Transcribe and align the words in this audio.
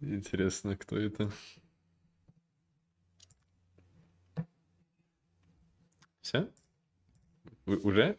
Интересно, 0.00 0.76
кто 0.76 0.96
это? 0.96 1.30
Все? 6.20 6.48
Уже? 7.66 8.16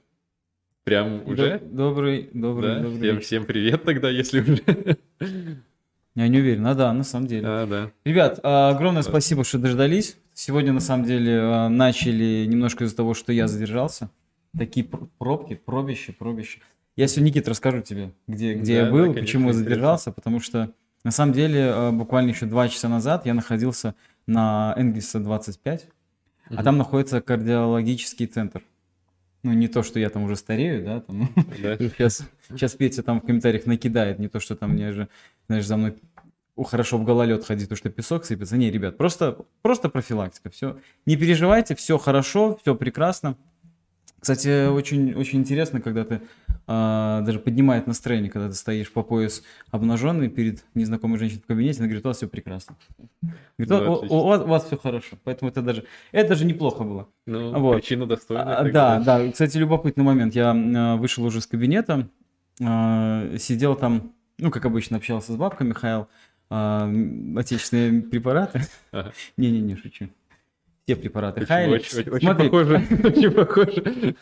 Прям 0.84 1.28
уже? 1.28 1.60
Добрый, 1.60 2.29
добрый, 2.34 2.76
да? 2.76 2.81
добрый. 2.81 3.00
Всем, 3.00 3.20
всем 3.21 3.46
привет 3.46 3.84
тогда, 3.84 4.10
если 4.10 4.42
уже. 4.42 4.97
Я 6.16 6.27
не 6.27 6.39
уверен. 6.39 6.66
А 6.68 6.73
да, 6.73 6.91
на 6.91 7.04
самом 7.04 7.27
деле. 7.27 7.48
А, 7.48 7.66
да. 7.66 7.91
Ребят, 8.04 8.39
а, 8.43 8.70
огромное 8.70 9.04
спасибо, 9.04 9.43
что 9.43 9.59
дождались. 9.59 10.18
Сегодня, 10.34 10.73
на 10.73 10.80
самом 10.80 11.05
деле, 11.05 11.39
а, 11.39 11.70
начали 11.70 12.46
немножко 12.46 12.84
из-за 12.84 12.96
того, 12.96 13.14
что 13.14 13.32
я 13.32 13.48
задержался. 13.48 14.09
Такие 14.57 14.86
пробки, 14.86 15.54
пробище, 15.55 16.11
пробище. 16.11 16.59
Я 17.00 17.07
сегодня, 17.07 17.29
Никит, 17.29 17.47
расскажу 17.47 17.79
тебе, 17.79 18.11
где, 18.27 18.55
где 18.55 18.82
да, 18.82 18.86
я 18.88 18.91
был, 18.91 19.13
да, 19.13 19.21
почему 19.21 19.54
задержался, 19.54 20.11
потому 20.11 20.41
что, 20.41 20.73
на 21.05 21.11
самом 21.11 21.32
деле, 21.32 21.71
а, 21.71 21.91
буквально 21.93 22.32
еще 22.32 22.46
два 22.46 22.68
часа 22.68 22.89
назад 22.89 23.25
я 23.25 23.33
находился 23.33 23.96
на 24.28 24.74
Энгельса 24.75 25.21
25, 25.21 25.86
угу. 26.50 26.55
а 26.60 26.61
там 26.61 26.77
находится 26.77 27.21
кардиологический 27.21 28.25
центр. 28.25 28.64
Ну, 29.43 29.54
не 29.54 29.69
то, 29.69 29.82
что 29.82 29.97
я 29.97 30.10
там 30.10 30.24
уже 30.24 30.36
старею, 30.36 30.83
да, 30.83 31.00
там, 31.00 31.29
да. 31.64 31.77
сейчас, 31.79 32.27
сейчас 32.50 32.75
Петя 32.75 33.02
там 33.02 33.22
в 33.22 33.25
комментариях 33.25 33.66
накидает, 33.66 34.19
не 34.19 34.27
то, 34.27 34.41
что 34.41 34.58
там 34.58 34.72
мне 34.72 34.91
же, 34.91 35.08
знаешь, 35.47 35.66
за 35.66 35.77
мной 35.77 35.95
хорошо 36.66 36.97
в 36.97 37.05
гололед 37.05 37.45
ходить, 37.45 37.69
то 37.69 37.77
что 37.77 37.89
песок 37.89 38.25
сыпется. 38.25 38.58
Не, 38.58 38.69
ребят, 38.72 38.97
просто, 38.97 39.38
просто 39.61 39.88
профилактика, 39.88 40.50
все. 40.50 40.77
Не 41.05 41.16
переживайте, 41.16 41.75
все 41.75 41.97
хорошо, 41.97 42.59
все 42.61 42.75
прекрасно. 42.75 43.38
Кстати, 44.19 44.67
очень, 44.67 45.14
очень 45.14 45.39
интересно, 45.39 45.80
когда 45.80 46.03
ты 46.03 46.22
а, 46.67 47.22
даже 47.22 47.39
поднимает 47.39 47.88
настроение, 47.88 48.30
когда 48.30 48.50
ты 48.50 48.53
стоишь 48.53 48.91
по 48.91 49.02
пояс 49.02 49.44
обнаженный 49.72 50.30
перед 50.30 50.64
незнакомой 50.75 51.17
женщиной 51.17 51.41
в 51.41 51.45
кабинете, 51.45 51.80
она 51.80 51.88
говорит, 51.88 52.05
у 52.05 52.09
вас 52.09 52.17
все 52.17 52.27
прекрасно. 52.27 52.75
Говорит, 53.58 53.69
да, 53.69 53.89
у, 53.89 53.94
у, 53.94 54.05
у, 54.05 54.44
у 54.44 54.47
вас 54.47 54.66
все 54.66 54.77
хорошо. 54.77 55.17
Поэтому 55.23 55.49
это 55.49 55.61
даже, 55.61 55.85
это 56.11 56.29
даже 56.29 56.45
неплохо 56.45 56.83
было. 56.83 57.07
Ну, 57.25 57.57
вот. 57.59 57.77
причина 57.77 58.05
достойная. 58.05 58.57
А, 58.57 58.71
да, 58.71 58.99
да. 58.99 59.31
Кстати, 59.31 59.57
любопытный 59.57 60.03
момент. 60.03 60.35
Я 60.35 60.51
а, 60.51 60.95
вышел 60.97 61.23
уже 61.23 61.39
из 61.39 61.47
кабинета, 61.47 62.09
а, 62.61 63.35
сидел 63.38 63.75
там, 63.75 64.13
ну, 64.38 64.51
как 64.51 64.66
обычно, 64.66 64.97
общался 64.97 65.31
с 65.31 65.35
бабкой 65.38 65.66
Михаил, 65.67 66.07
а, 66.49 66.91
отечественные 67.38 68.01
препараты. 68.01 68.61
Не-не-не, 69.38 69.73
ага. 69.73 69.81
шучу 69.81 70.09
те 70.89 70.95
препараты 70.95 71.45
Хайли. 71.45 71.75
Очень, 71.75 71.99
очень, 71.99 72.11
очень 72.29 72.35
похоже. 72.35 72.81
Очень 73.03 73.31
похоже. 73.45 74.15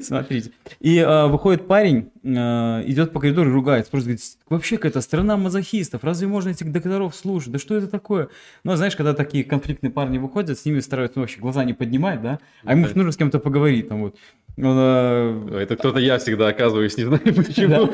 Смотрите. 0.00 0.52
И 0.78 0.98
э, 0.98 1.26
выходит 1.26 1.66
парень, 1.66 2.10
идет 2.26 3.12
по 3.12 3.20
коридору 3.20 3.50
и 3.50 3.52
ругается. 3.52 3.90
Просто 3.90 4.08
говорит, 4.08 4.24
вообще 4.48 4.76
какая-то 4.76 5.00
страна 5.00 5.36
мазохистов. 5.36 6.04
Разве 6.04 6.26
можно 6.26 6.50
этих 6.50 6.70
докторов 6.72 7.14
слушать? 7.14 7.52
Да 7.52 7.58
что 7.58 7.76
это 7.76 7.86
такое? 7.86 8.28
Ну, 8.64 8.74
знаешь, 8.76 8.96
когда 8.96 9.14
такие 9.14 9.44
конфликтные 9.44 9.90
парни 9.90 10.18
выходят, 10.18 10.58
с 10.58 10.64
ними 10.64 10.80
стараются 10.80 11.18
ну, 11.18 11.22
вообще 11.22 11.40
глаза 11.40 11.64
не 11.64 11.74
поднимать, 11.74 12.22
да? 12.22 12.40
А 12.64 12.72
ему 12.72 12.86
нужно 12.94 13.12
с 13.12 13.16
кем-то 13.16 13.38
поговорить. 13.38 13.88
Там 13.88 14.02
вот 14.02 14.16
он, 14.58 14.64
а... 14.78 15.58
Это 15.60 15.76
кто-то 15.76 15.98
я 15.98 16.18
всегда 16.18 16.48
оказываюсь, 16.48 16.96
не 16.96 17.04
знаю 17.04 17.20
почему. 17.24 17.90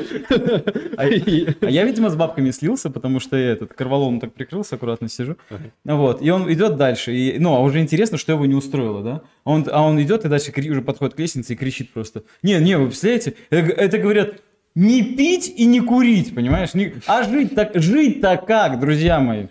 А, 0.95 1.03
а 1.03 1.69
я, 1.69 1.83
видимо, 1.83 2.09
с 2.09 2.15
бабками 2.15 2.51
слился, 2.51 2.89
потому 2.89 3.19
что 3.19 3.35
этот 3.35 3.73
корвалом 3.73 4.21
так 4.21 4.33
прикрылся, 4.33 4.75
аккуратно 4.75 5.09
сижу. 5.09 5.35
Вот. 5.83 6.21
И 6.21 6.29
он 6.29 6.51
идет 6.51 6.77
дальше. 6.77 7.35
Ну, 7.39 7.53
а 7.55 7.59
уже 7.59 7.79
интересно, 7.81 8.17
что 8.17 8.31
его 8.31 8.45
не 8.45 8.55
устроило, 8.55 9.03
да? 9.03 9.21
А 9.43 9.51
он, 9.51 9.67
а 9.69 10.01
идет 10.01 10.23
и 10.23 10.29
дальше 10.29 10.53
уже 10.55 10.81
подходит 10.81 11.15
к 11.15 11.19
лестнице 11.19 11.53
и 11.53 11.55
кричит 11.57 11.91
просто. 11.91 12.23
Не, 12.43 12.59
не, 12.59 12.77
вы 12.77 12.87
представляете? 12.87 13.33
Это, 13.49 13.71
это 13.73 13.97
говорят, 14.23 14.41
не 14.75 15.03
пить 15.03 15.53
и 15.55 15.65
не 15.65 15.81
курить, 15.81 16.33
понимаешь? 16.33 16.73
Не... 16.73 16.95
А 17.07 17.23
жить 17.23 17.55
так, 17.55 17.71
жить-то 17.75 18.37
как, 18.37 18.79
друзья 18.79 19.19
мои? 19.19 19.47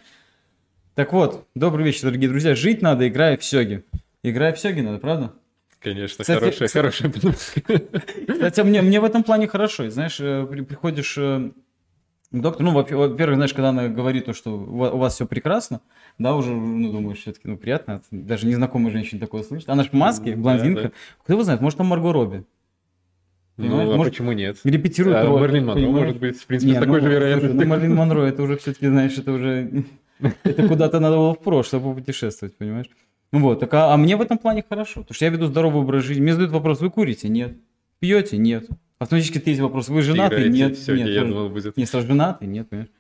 Так 0.94 1.12
вот, 1.12 1.46
добрый 1.54 1.86
вечер, 1.86 2.02
дорогие 2.02 2.28
друзья. 2.28 2.54
Жить 2.54 2.82
надо, 2.82 3.08
играя 3.08 3.36
в 3.36 3.44
сёги. 3.44 3.84
Играя 4.22 4.52
в 4.52 4.58
сёги 4.58 4.80
надо, 4.80 4.98
правда? 4.98 5.32
Конечно, 5.80 6.22
кстати, 6.22 6.38
хорошая, 6.38 6.68
кстати, 6.68 6.72
хорошая 6.72 7.12
Кстати, 8.28 8.60
мне, 8.60 8.82
мне 8.82 9.00
в 9.00 9.04
этом 9.04 9.22
плане 9.22 9.48
хорошо. 9.48 9.90
Знаешь, 9.90 10.20
э, 10.20 10.46
приходишь 10.46 11.16
э, 11.18 11.50
к 12.30 12.40
доктору, 12.40 12.70
ну, 12.70 12.72
во-первых, 12.72 13.36
знаешь, 13.36 13.52
когда 13.52 13.70
она 13.70 13.88
говорит 13.88 14.26
то, 14.26 14.32
что 14.32 14.52
у 14.52 14.96
вас 14.96 15.14
все 15.14 15.26
прекрасно, 15.26 15.80
да, 16.18 16.34
уже, 16.36 16.52
ну, 16.52 16.92
думаешь, 16.92 17.18
все-таки, 17.18 17.48
ну, 17.48 17.56
приятно, 17.56 18.00
даже 18.10 18.46
незнакомая 18.46 18.92
женщина 18.92 19.20
такое 19.20 19.42
слышит. 19.42 19.68
Она 19.68 19.82
же 19.82 19.90
в 19.90 19.94
маске, 19.94 20.36
блондинка. 20.36 20.82
Да, 20.82 20.88
да. 20.88 20.94
Кто 21.24 21.32
его 21.32 21.42
знает, 21.42 21.60
может, 21.60 21.78
там 21.78 21.88
Марго 21.88 22.12
Робби. 22.12 22.44
Ну, 23.68 23.92
а 23.92 23.96
может, 23.96 24.12
почему 24.12 24.32
нет? 24.32 24.58
Репетирует 24.64 25.16
а, 25.16 25.26
роль. 25.26 25.40
Марлин 25.40 25.66
Монро, 25.66 25.86
может 25.88 26.18
быть, 26.18 26.38
в 26.38 26.46
принципе, 26.46 26.72
не, 26.72 26.76
с 26.76 26.80
такой 26.80 27.00
ну, 27.00 27.06
же 27.06 27.12
вероятностью. 27.12 27.60
Ну, 27.60 27.66
Марлин 27.66 27.94
Монро, 27.94 28.22
это 28.22 28.42
уже 28.42 28.56
все-таки, 28.56 28.86
знаешь, 28.86 29.16
это 29.18 29.32
уже... 29.32 29.84
Это 30.44 30.68
куда-то 30.68 31.00
надо 31.00 31.16
было 31.16 31.34
в 31.34 31.40
прошлое 31.40 31.80
попутешествовать, 31.80 32.56
понимаешь? 32.56 32.86
Вот, 33.32 33.58
так, 33.58 33.74
а, 33.74 33.92
а 33.92 33.96
мне 33.96 34.16
в 34.16 34.20
этом 34.20 34.38
плане 34.38 34.64
хорошо, 34.68 35.00
потому 35.00 35.14
что 35.14 35.24
я 35.24 35.30
веду 35.32 35.46
здоровый 35.46 35.82
образ 35.82 36.04
жизни. 36.04 36.22
Мне 36.22 36.32
задают 36.32 36.52
вопрос, 36.52 36.80
вы 36.80 36.90
курите? 36.90 37.28
Нет. 37.28 37.56
Пьете? 37.98 38.36
Нет. 38.36 38.68
Автоматически 38.98 39.40
третий 39.40 39.62
вопрос, 39.62 39.88
вы 39.88 40.02
женаты? 40.02 40.36
Играете, 40.36 40.54
нет. 40.56 40.76
Все, 40.76 40.94
нет. 40.94 41.08
Я 41.08 41.24
думал, 41.24 41.48
будет... 41.48 41.76
Нет, 41.76 41.90
женаты? 41.90 42.46
Нет, 42.46 42.68
понимаешь? 42.68 42.90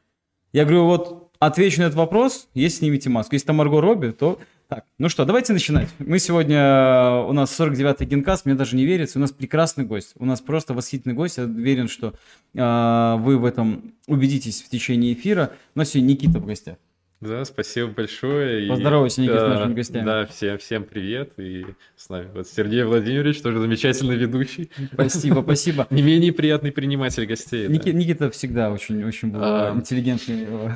Я 0.52 0.64
говорю, 0.64 0.86
вот 0.86 1.30
отвечу 1.38 1.80
на 1.80 1.84
этот 1.84 1.96
вопрос, 1.96 2.48
если 2.54 2.78
снимете 2.78 3.10
маску. 3.10 3.34
Если 3.34 3.46
там 3.46 3.56
Марго 3.56 3.80
Робби, 3.80 4.10
то 4.10 4.38
так, 4.74 4.84
ну 4.98 5.08
что, 5.08 5.24
давайте 5.24 5.52
начинать. 5.52 5.88
Мы 5.98 6.18
сегодня, 6.18 6.56
э, 6.56 7.24
у 7.28 7.32
нас 7.32 7.58
49-й 7.58 8.06
генкаст, 8.06 8.46
мне 8.46 8.54
даже 8.54 8.76
не 8.76 8.84
верится, 8.84 9.18
у 9.18 9.20
нас 9.20 9.32
прекрасный 9.32 9.84
гость. 9.84 10.12
У 10.16 10.24
нас 10.24 10.40
просто 10.40 10.74
восхитительный 10.74 11.14
гость, 11.14 11.38
я 11.38 11.44
уверен, 11.44 11.88
что 11.88 12.14
э, 12.54 13.16
вы 13.18 13.38
в 13.38 13.44
этом 13.44 13.94
убедитесь 14.06 14.62
в 14.62 14.68
течение 14.68 15.12
эфира. 15.12 15.52
У 15.74 15.78
нас 15.78 15.90
сегодня 15.90 16.12
Никита 16.12 16.38
в 16.38 16.46
гостях. 16.46 16.76
Да, 17.22 17.44
спасибо 17.44 17.88
большое. 17.88 18.68
Поздоровайся, 18.68 19.20
Никита, 19.20 19.38
с 19.38 19.48
нашими 19.48 19.74
гостями. 19.74 20.04
Да, 20.04 20.26
всем, 20.26 20.58
всем 20.58 20.82
привет. 20.82 21.34
И 21.36 21.64
с 21.96 22.08
нами 22.08 22.28
вот 22.34 22.48
Сергей 22.48 22.82
Владимирович, 22.82 23.40
тоже 23.40 23.60
замечательный 23.60 24.16
ведущий. 24.16 24.70
Спасибо, 24.92 25.42
спасибо. 25.42 25.86
Не 25.90 26.02
менее 26.02 26.32
приятный 26.32 26.72
приниматель 26.72 27.24
гостей. 27.26 27.68
Ники, 27.68 27.92
да. 27.92 27.98
Никита 27.98 28.30
всегда 28.30 28.72
очень, 28.72 29.04
очень 29.04 29.28
был 29.28 29.40
а... 29.40 29.72
интеллигентный 29.72 30.46
э, 30.48 30.70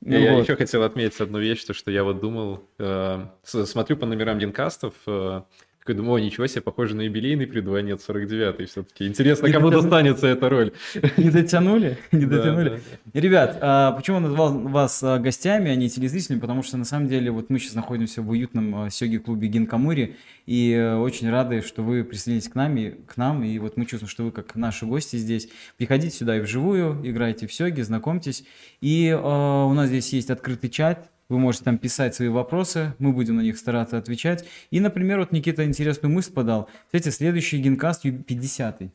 юноша. 0.00 0.24
Я 0.24 0.32
вот. 0.34 0.42
еще 0.42 0.56
хотел 0.56 0.82
отметить 0.82 1.20
одну 1.20 1.38
вещь, 1.38 1.64
то, 1.64 1.74
что 1.74 1.90
я 1.90 2.04
вот 2.04 2.20
думал, 2.20 2.62
э, 2.78 3.26
смотрю 3.42 3.96
по 3.96 4.06
номерам 4.06 4.38
генкастов, 4.38 4.94
э, 5.06 5.42
такой 5.86 5.94
думаю, 5.94 6.14
о, 6.14 6.18
ничего 6.18 6.48
себе, 6.48 6.62
похоже 6.62 6.96
на 6.96 7.02
юбилейный 7.02 7.46
приду, 7.46 7.78
нет, 7.78 8.00
49-й 8.06 8.66
все-таки. 8.66 9.06
Интересно, 9.06 9.50
кому 9.52 9.70
достанется 9.70 10.26
эта 10.26 10.48
роль. 10.48 10.72
Не 11.16 11.30
дотянули? 11.30 11.96
Не 12.12 12.26
дотянули. 12.26 12.80
Ребят, 13.14 13.58
а 13.60 13.92
почему 13.92 14.16
я 14.16 14.22
назвал 14.24 14.58
вас 14.58 15.00
а, 15.04 15.18
гостями, 15.18 15.70
а 15.70 15.76
не 15.76 15.88
телезрителями? 15.88 16.40
Потому 16.40 16.64
что, 16.64 16.76
на 16.76 16.84
самом 16.84 17.06
деле, 17.06 17.30
вот 17.30 17.50
мы 17.50 17.60
сейчас 17.60 17.74
находимся 17.74 18.20
в 18.20 18.30
уютном 18.30 18.74
а, 18.74 18.90
сёги-клубе 18.90 19.46
Гинкамури, 19.46 20.16
и 20.46 20.72
э, 20.72 20.96
очень 20.96 21.30
рады, 21.30 21.62
что 21.62 21.82
вы 21.82 22.02
присоединились 22.04 22.48
к 22.48 22.54
нам, 22.54 22.76
и, 22.76 22.90
к 22.90 23.16
нам, 23.16 23.44
и 23.44 23.58
вот 23.58 23.76
мы 23.76 23.86
чувствуем, 23.86 24.10
что 24.10 24.24
вы 24.24 24.32
как 24.32 24.56
наши 24.56 24.86
гости 24.86 25.16
здесь. 25.16 25.48
Приходите 25.76 26.16
сюда 26.16 26.36
и 26.36 26.40
вживую, 26.40 27.00
играйте 27.04 27.46
в 27.46 27.52
сёги, 27.52 27.80
знакомьтесь. 27.80 28.44
И 28.80 29.12
у 29.12 29.72
нас 29.72 29.88
здесь 29.88 30.12
есть 30.12 30.30
открытый 30.30 30.70
чат, 30.70 31.10
вы 31.28 31.38
можете 31.38 31.64
там 31.64 31.78
писать 31.78 32.14
свои 32.14 32.28
вопросы, 32.28 32.94
мы 32.98 33.12
будем 33.12 33.36
на 33.36 33.40
них 33.40 33.58
стараться 33.58 33.98
отвечать. 33.98 34.44
И, 34.70 34.80
например, 34.80 35.18
вот 35.18 35.32
Никита 35.32 35.64
интересную 35.64 36.12
мысль 36.12 36.32
подал. 36.32 36.68
Кстати, 36.86 37.08
следующий 37.08 37.58
генкаст 37.58 38.04
50-й. 38.04 38.90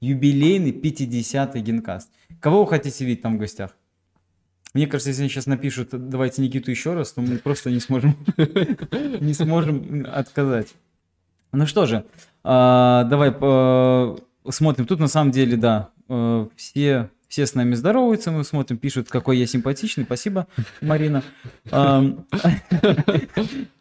Юбилейный 0.00 0.70
50-й 0.72 1.60
генкаст. 1.60 2.10
Кого 2.40 2.64
вы 2.64 2.70
хотите 2.70 3.04
видеть 3.04 3.22
там 3.22 3.36
в 3.36 3.40
гостях? 3.40 3.76
Мне 4.74 4.86
кажется, 4.86 5.10
если 5.10 5.22
они 5.22 5.30
сейчас 5.30 5.46
напишут, 5.46 5.90
давайте 5.92 6.42
Никиту 6.42 6.70
еще 6.70 6.94
раз, 6.94 7.12
то 7.12 7.20
мы 7.20 7.38
просто 7.38 7.70
не 7.70 7.78
сможем, 7.80 8.16
не 9.20 9.32
сможем 9.32 10.04
отказать. 10.12 10.74
Ну 11.52 11.66
что 11.66 11.86
же, 11.86 12.04
а, 12.42 13.04
давай 13.04 13.30
смотрим. 14.50 14.86
Тут 14.86 14.98
на 14.98 15.08
самом 15.08 15.30
деле, 15.30 15.56
да, 15.56 15.90
э, 16.08 16.46
все 16.56 17.10
все 17.34 17.46
с 17.46 17.56
нами 17.56 17.74
здороваются, 17.74 18.30
мы 18.30 18.44
смотрим, 18.44 18.78
пишут, 18.78 19.08
какой 19.08 19.38
я 19.38 19.46
симпатичный. 19.48 20.04
Спасибо, 20.04 20.46
Марина. 20.80 21.24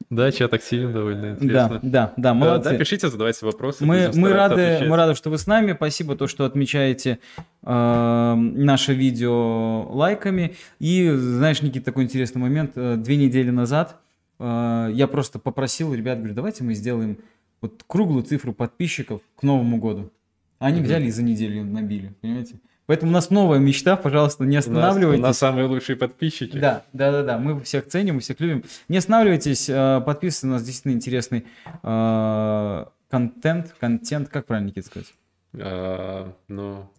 Да, 0.10 0.32
чат 0.32 0.54
активен 0.54 0.92
довольно 0.92 1.34
интересно. 1.34 1.80
Да, 1.82 1.82
да, 1.82 2.14
да, 2.18 2.34
молодцы. 2.34 2.72
Да, 2.72 2.78
пишите, 2.78 3.10
задавайте 3.10 3.46
вопросы. 3.46 3.86
Мы, 3.86 4.12
мы, 4.16 4.34
рады, 4.34 4.86
мы 4.88 4.96
рады, 4.96 5.14
что 5.14 5.30
вы 5.30 5.38
с 5.38 5.46
нами. 5.46 5.74
Спасибо, 5.74 6.16
то, 6.16 6.26
что 6.28 6.46
отмечаете 6.46 7.20
э, 7.62 8.36
наше 8.36 8.94
видео 8.96 9.88
лайками. 9.92 10.56
И, 10.80 11.10
знаешь, 11.12 11.62
Никита, 11.62 11.86
такой 11.86 12.06
интересный 12.06 12.42
момент. 12.42 12.72
Э, 12.76 12.96
две 12.96 13.18
недели 13.18 13.52
назад 13.52 13.98
э, 14.40 14.90
я 14.94 15.08
просто 15.08 15.38
попросил 15.38 15.94
ребят, 15.94 16.18
говорю, 16.18 16.34
давайте 16.34 16.64
мы 16.64 16.74
сделаем 16.74 17.20
вот 17.62 17.84
круглую 17.86 18.24
цифру 18.24 18.54
подписчиков 18.54 19.22
к 19.36 19.44
Новому 19.44 19.78
году. 19.78 20.12
Они 20.58 20.82
взяли 20.82 21.06
и 21.06 21.12
за 21.12 21.22
неделю 21.24 21.64
набили, 21.64 22.14
понимаете? 22.22 22.60
Поэтому 22.86 23.12
у 23.12 23.14
нас 23.14 23.30
новая 23.30 23.60
мечта, 23.60 23.96
пожалуйста, 23.96 24.44
не 24.44 24.58
останавливайтесь. 24.58 25.20
У 25.20 25.22
нас, 25.22 25.28
у 25.28 25.30
нас 25.30 25.38
самые 25.38 25.68
лучшие 25.68 25.96
подписчики. 25.96 26.58
Да, 26.58 26.84
да, 26.92 27.12
да, 27.12 27.24
да. 27.24 27.38
Мы 27.38 27.62
всех 27.62 27.88
ценим, 27.88 28.16
мы 28.16 28.22
всех 28.22 28.40
любим. 28.42 28.64
Не 28.90 28.98
останавливайтесь, 28.98 29.70
э, 29.70 30.02
подписывайтесь, 30.06 30.44
у 30.44 30.48
нас 30.48 30.64
действительно 30.64 30.94
интересный 30.94 31.46
э, 31.82 32.86
контент, 33.10 33.76
контент, 33.80 34.28
как 34.30 34.46
правильно, 34.46 34.68
Никита, 34.68 34.88
сказать? 34.88 35.14
А, 35.56 36.34
ну, 36.48 36.90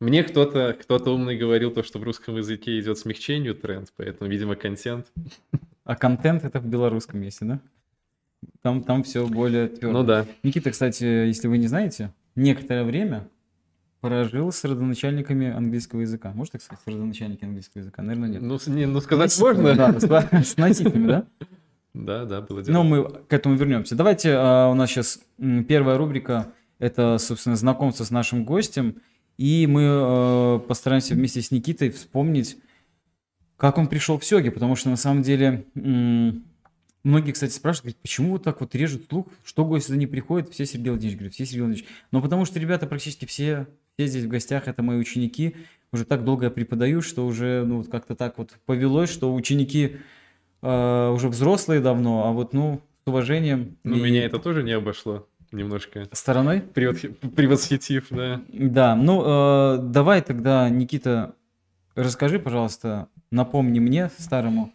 Мне 0.00 0.22
кто-то 0.22 0.76
кто 0.80 0.96
умный 1.12 1.36
говорил 1.36 1.72
то, 1.72 1.82
что 1.82 1.98
в 1.98 2.04
русском 2.04 2.36
языке 2.36 2.78
идет 2.78 2.98
смягчению 2.98 3.54
тренд, 3.54 3.92
поэтому, 3.96 4.30
видимо, 4.30 4.56
контент. 4.56 5.06
А 5.84 5.96
контент 5.96 6.44
это 6.44 6.60
в 6.60 6.66
белорусском 6.66 7.20
месте, 7.20 7.44
да? 7.44 7.60
Там, 8.62 8.82
там 8.82 9.02
все 9.02 9.26
более 9.26 9.68
твердо. 9.68 9.98
Ну 9.98 10.04
да. 10.04 10.26
Никита, 10.42 10.70
кстати, 10.70 11.02
если 11.02 11.48
вы 11.48 11.58
не 11.58 11.66
знаете, 11.66 12.12
некоторое 12.36 12.84
время 12.84 13.28
прожил 14.00 14.52
с 14.52 14.64
родоначальниками 14.64 15.50
английского 15.50 16.00
языка. 16.00 16.32
Может 16.34 16.52
так 16.52 16.62
сказать, 16.62 16.82
с 16.84 16.86
родоначальники 16.88 17.44
английского 17.44 17.80
языка? 17.80 18.02
Наверное, 18.02 18.28
нет. 18.28 18.42
Ну, 18.42 18.58
с- 18.58 18.66
не, 18.66 18.86
ну 18.86 19.00
сказать 19.00 19.36
можно. 19.40 19.74
Да, 19.74 19.98
с, 19.98 20.04
с 20.52 20.56
носителями, 20.56 21.06
да? 21.06 21.24
Да, 21.94 22.24
да, 22.24 22.40
было 22.42 22.62
дело. 22.62 22.74
Но 22.74 22.84
мы 22.84 23.04
к 23.28 23.32
этому 23.32 23.56
вернемся. 23.56 23.96
Давайте, 23.96 24.32
а, 24.36 24.68
у 24.70 24.74
нас 24.74 24.90
сейчас 24.90 25.20
первая 25.66 25.98
рубрика, 25.98 26.48
это, 26.78 27.18
собственно, 27.18 27.56
знакомство 27.56 28.04
с 28.04 28.10
нашим 28.10 28.44
гостем, 28.44 28.96
и 29.36 29.66
мы 29.68 29.82
э, 29.84 30.58
постараемся 30.68 31.14
вместе 31.14 31.42
с 31.42 31.50
Никитой 31.50 31.90
вспомнить, 31.90 32.56
как 33.56 33.78
он 33.78 33.86
пришел 33.88 34.18
в 34.18 34.24
Сёги, 34.24 34.48
потому 34.50 34.76
что 34.76 34.90
на 34.90 34.96
самом 34.96 35.22
деле 35.22 35.64
м, 35.74 36.44
многие, 37.08 37.32
кстати, 37.32 37.52
спрашивают, 37.52 37.84
говорят, 37.84 38.02
почему 38.02 38.30
вот 38.32 38.44
так 38.44 38.60
вот 38.60 38.74
режут 38.74 39.06
слух, 39.08 39.26
что 39.44 39.64
гость 39.64 39.86
сюда 39.86 39.98
не 39.98 40.06
приходит, 40.06 40.50
все 40.50 40.66
Сергей 40.66 40.90
Владимирович 40.90 41.18
говорит, 41.18 41.34
все 41.34 41.46
Сергей 41.46 41.62
Владимирович. 41.62 41.88
Но 42.12 42.22
потому 42.22 42.44
что 42.44 42.60
ребята 42.60 42.86
практически 42.86 43.24
все, 43.24 43.66
все 43.96 44.06
здесь 44.06 44.24
в 44.24 44.28
гостях, 44.28 44.68
это 44.68 44.82
мои 44.82 44.98
ученики, 44.98 45.56
уже 45.92 46.04
так 46.04 46.24
долго 46.24 46.44
я 46.44 46.50
преподаю, 46.50 47.00
что 47.00 47.26
уже 47.26 47.64
ну, 47.66 47.78
вот 47.78 47.88
как-то 47.88 48.14
так 48.14 48.38
вот 48.38 48.52
повелось, 48.66 49.10
что 49.10 49.34
ученики 49.34 49.96
э, 50.62 51.10
уже 51.10 51.28
взрослые 51.28 51.80
давно, 51.80 52.26
а 52.26 52.32
вот, 52.32 52.52
ну, 52.52 52.82
с 53.04 53.08
уважением. 53.08 53.76
Ну, 53.84 53.96
и 53.96 54.00
меня 54.00 54.24
это 54.24 54.38
тоже 54.38 54.62
не 54.62 54.72
обошло 54.72 55.26
немножко. 55.50 56.08
Стороной? 56.12 56.60
Превосхи- 56.60 57.14
Превосхитив, 57.30 58.08
да. 58.10 58.42
Да, 58.52 58.94
ну, 58.94 59.22
э, 59.24 59.78
давай 59.82 60.20
тогда, 60.20 60.68
Никита, 60.68 61.34
расскажи, 61.94 62.38
пожалуйста, 62.38 63.08
напомни 63.30 63.78
мне, 63.80 64.10
старому 64.18 64.74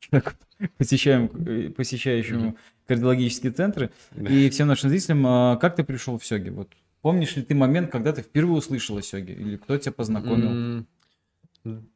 человеку, 0.00 0.32
посещаем, 0.78 1.30
э, 1.46 1.70
посещающему 1.70 2.56
кардиологические 2.86 3.52
центры, 3.52 3.90
и 4.16 4.48
всем 4.50 4.68
нашим 4.68 4.90
зрителям, 4.90 5.26
э, 5.26 5.58
как 5.60 5.76
ты 5.76 5.84
пришел 5.84 6.18
в 6.18 6.24
Сёги? 6.24 6.50
Вот 6.50 6.68
помнишь 7.00 7.36
ли 7.36 7.42
ты 7.42 7.54
момент, 7.54 7.90
когда 7.90 8.12
ты 8.12 8.22
впервые 8.22 8.58
услышал 8.58 8.96
о 8.96 9.02
Сёге? 9.02 9.32
Или 9.34 9.56
кто 9.56 9.76
тебя 9.76 9.92
познакомил? 9.92 10.84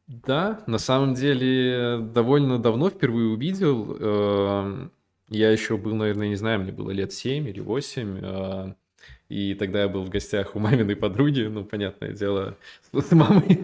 Да, 0.07 0.61
на 0.67 0.77
самом 0.77 1.13
деле 1.13 1.99
довольно 2.13 2.57
давно 2.57 2.89
впервые 2.89 3.27
увидел. 3.29 3.97
Эм, 3.99 4.91
Я 5.29 5.51
еще 5.51 5.75
был, 5.75 5.93
наверное, 5.95 6.29
не 6.29 6.35
знаю, 6.37 6.61
мне 6.61 6.71
было 6.71 6.91
лет 6.91 7.11
7 7.11 7.49
или 7.49 7.59
8. 7.59 8.17
э, 8.21 8.73
И 9.29 9.55
тогда 9.55 9.81
я 9.81 9.89
был 9.89 10.03
в 10.05 10.09
гостях 10.09 10.55
у 10.55 10.59
маминой 10.59 10.95
подруги, 10.95 11.41
ну, 11.41 11.65
понятное 11.65 12.13
дело, 12.13 12.55
с 12.93 13.11
мамой. 13.11 13.59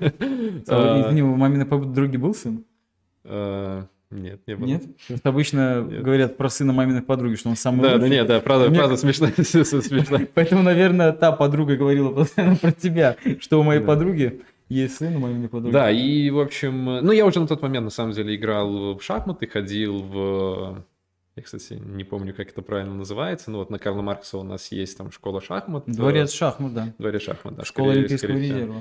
А, 0.68 0.98
Э, 0.98 1.02
Извини, 1.06 1.24
у 1.24 1.36
маминой 1.38 1.66
подруги 1.66 2.18
был 2.18 2.34
сын? 2.34 2.66
Нет, 4.22 4.42
не 4.48 4.56
было. 4.56 4.68
Нет? 4.68 4.84
Просто 5.08 5.30
обычно 5.30 5.82
Нет. 5.82 6.04
говорят 6.04 6.38
про 6.38 6.50
сына 6.50 6.74
маминой 6.74 7.02
подруги, 7.02 7.36
что 7.36 7.50
он 7.50 7.56
самый 7.56 7.82
Да, 7.82 7.90
да, 7.90 7.94
лучший. 7.96 8.10
нет, 8.10 8.28
да, 8.28 8.40
правда, 8.40 8.70
Мне- 8.70 8.78
правда 8.80 8.98
смешная, 8.98 9.32
смешная. 9.38 10.28
Поэтому, 10.34 10.62
наверное, 10.62 11.12
та 11.14 11.32
подруга 11.32 11.76
говорила 11.76 12.12
постоянно 12.14 12.56
про 12.62 12.72
тебя, 12.72 13.16
что 13.40 13.60
у 13.60 13.64
моей 13.64 13.80
Да. 13.82 13.88
подруги 13.88 14.42
есть 14.70 14.98
сын 14.98 15.16
у 15.16 15.20
моей 15.20 15.48
подруги. 15.48 15.74
Да, 15.74 15.92
и, 15.92 16.30
в 16.30 16.40
общем, 16.40 16.86
ну, 16.86 17.12
я 17.12 17.26
уже 17.26 17.40
на 17.40 17.48
тот 17.48 17.62
момент, 17.62 17.86
на 17.86 17.90
самом 17.92 18.14
деле, 18.14 18.36
играл 18.36 18.96
в 18.98 19.02
шахматы, 19.04 19.48
ходил 19.48 20.00
в... 20.02 20.84
Я, 21.36 21.42
кстати, 21.42 21.74
не 21.74 22.04
помню, 22.04 22.34
как 22.34 22.50
это 22.50 22.62
правильно 22.62 22.94
называется, 22.94 23.50
но 23.50 23.58
вот 23.60 23.72
на 23.72 23.80
Карла 23.80 24.04
Маркса 24.04 24.38
у 24.38 24.44
нас 24.44 24.72
есть 24.72 24.96
там 24.98 25.12
школа 25.12 25.42
шахмат. 25.42 25.84
Дворец 25.88 26.32
шахмат, 26.32 26.74
да. 26.76 26.94
Дворец 27.00 27.24
шахмат, 27.24 27.56
да. 27.56 27.64
Школа 27.66 27.88
скорее- 27.88 28.00
Олимпийского 28.02 28.32
резерва. 28.38 28.76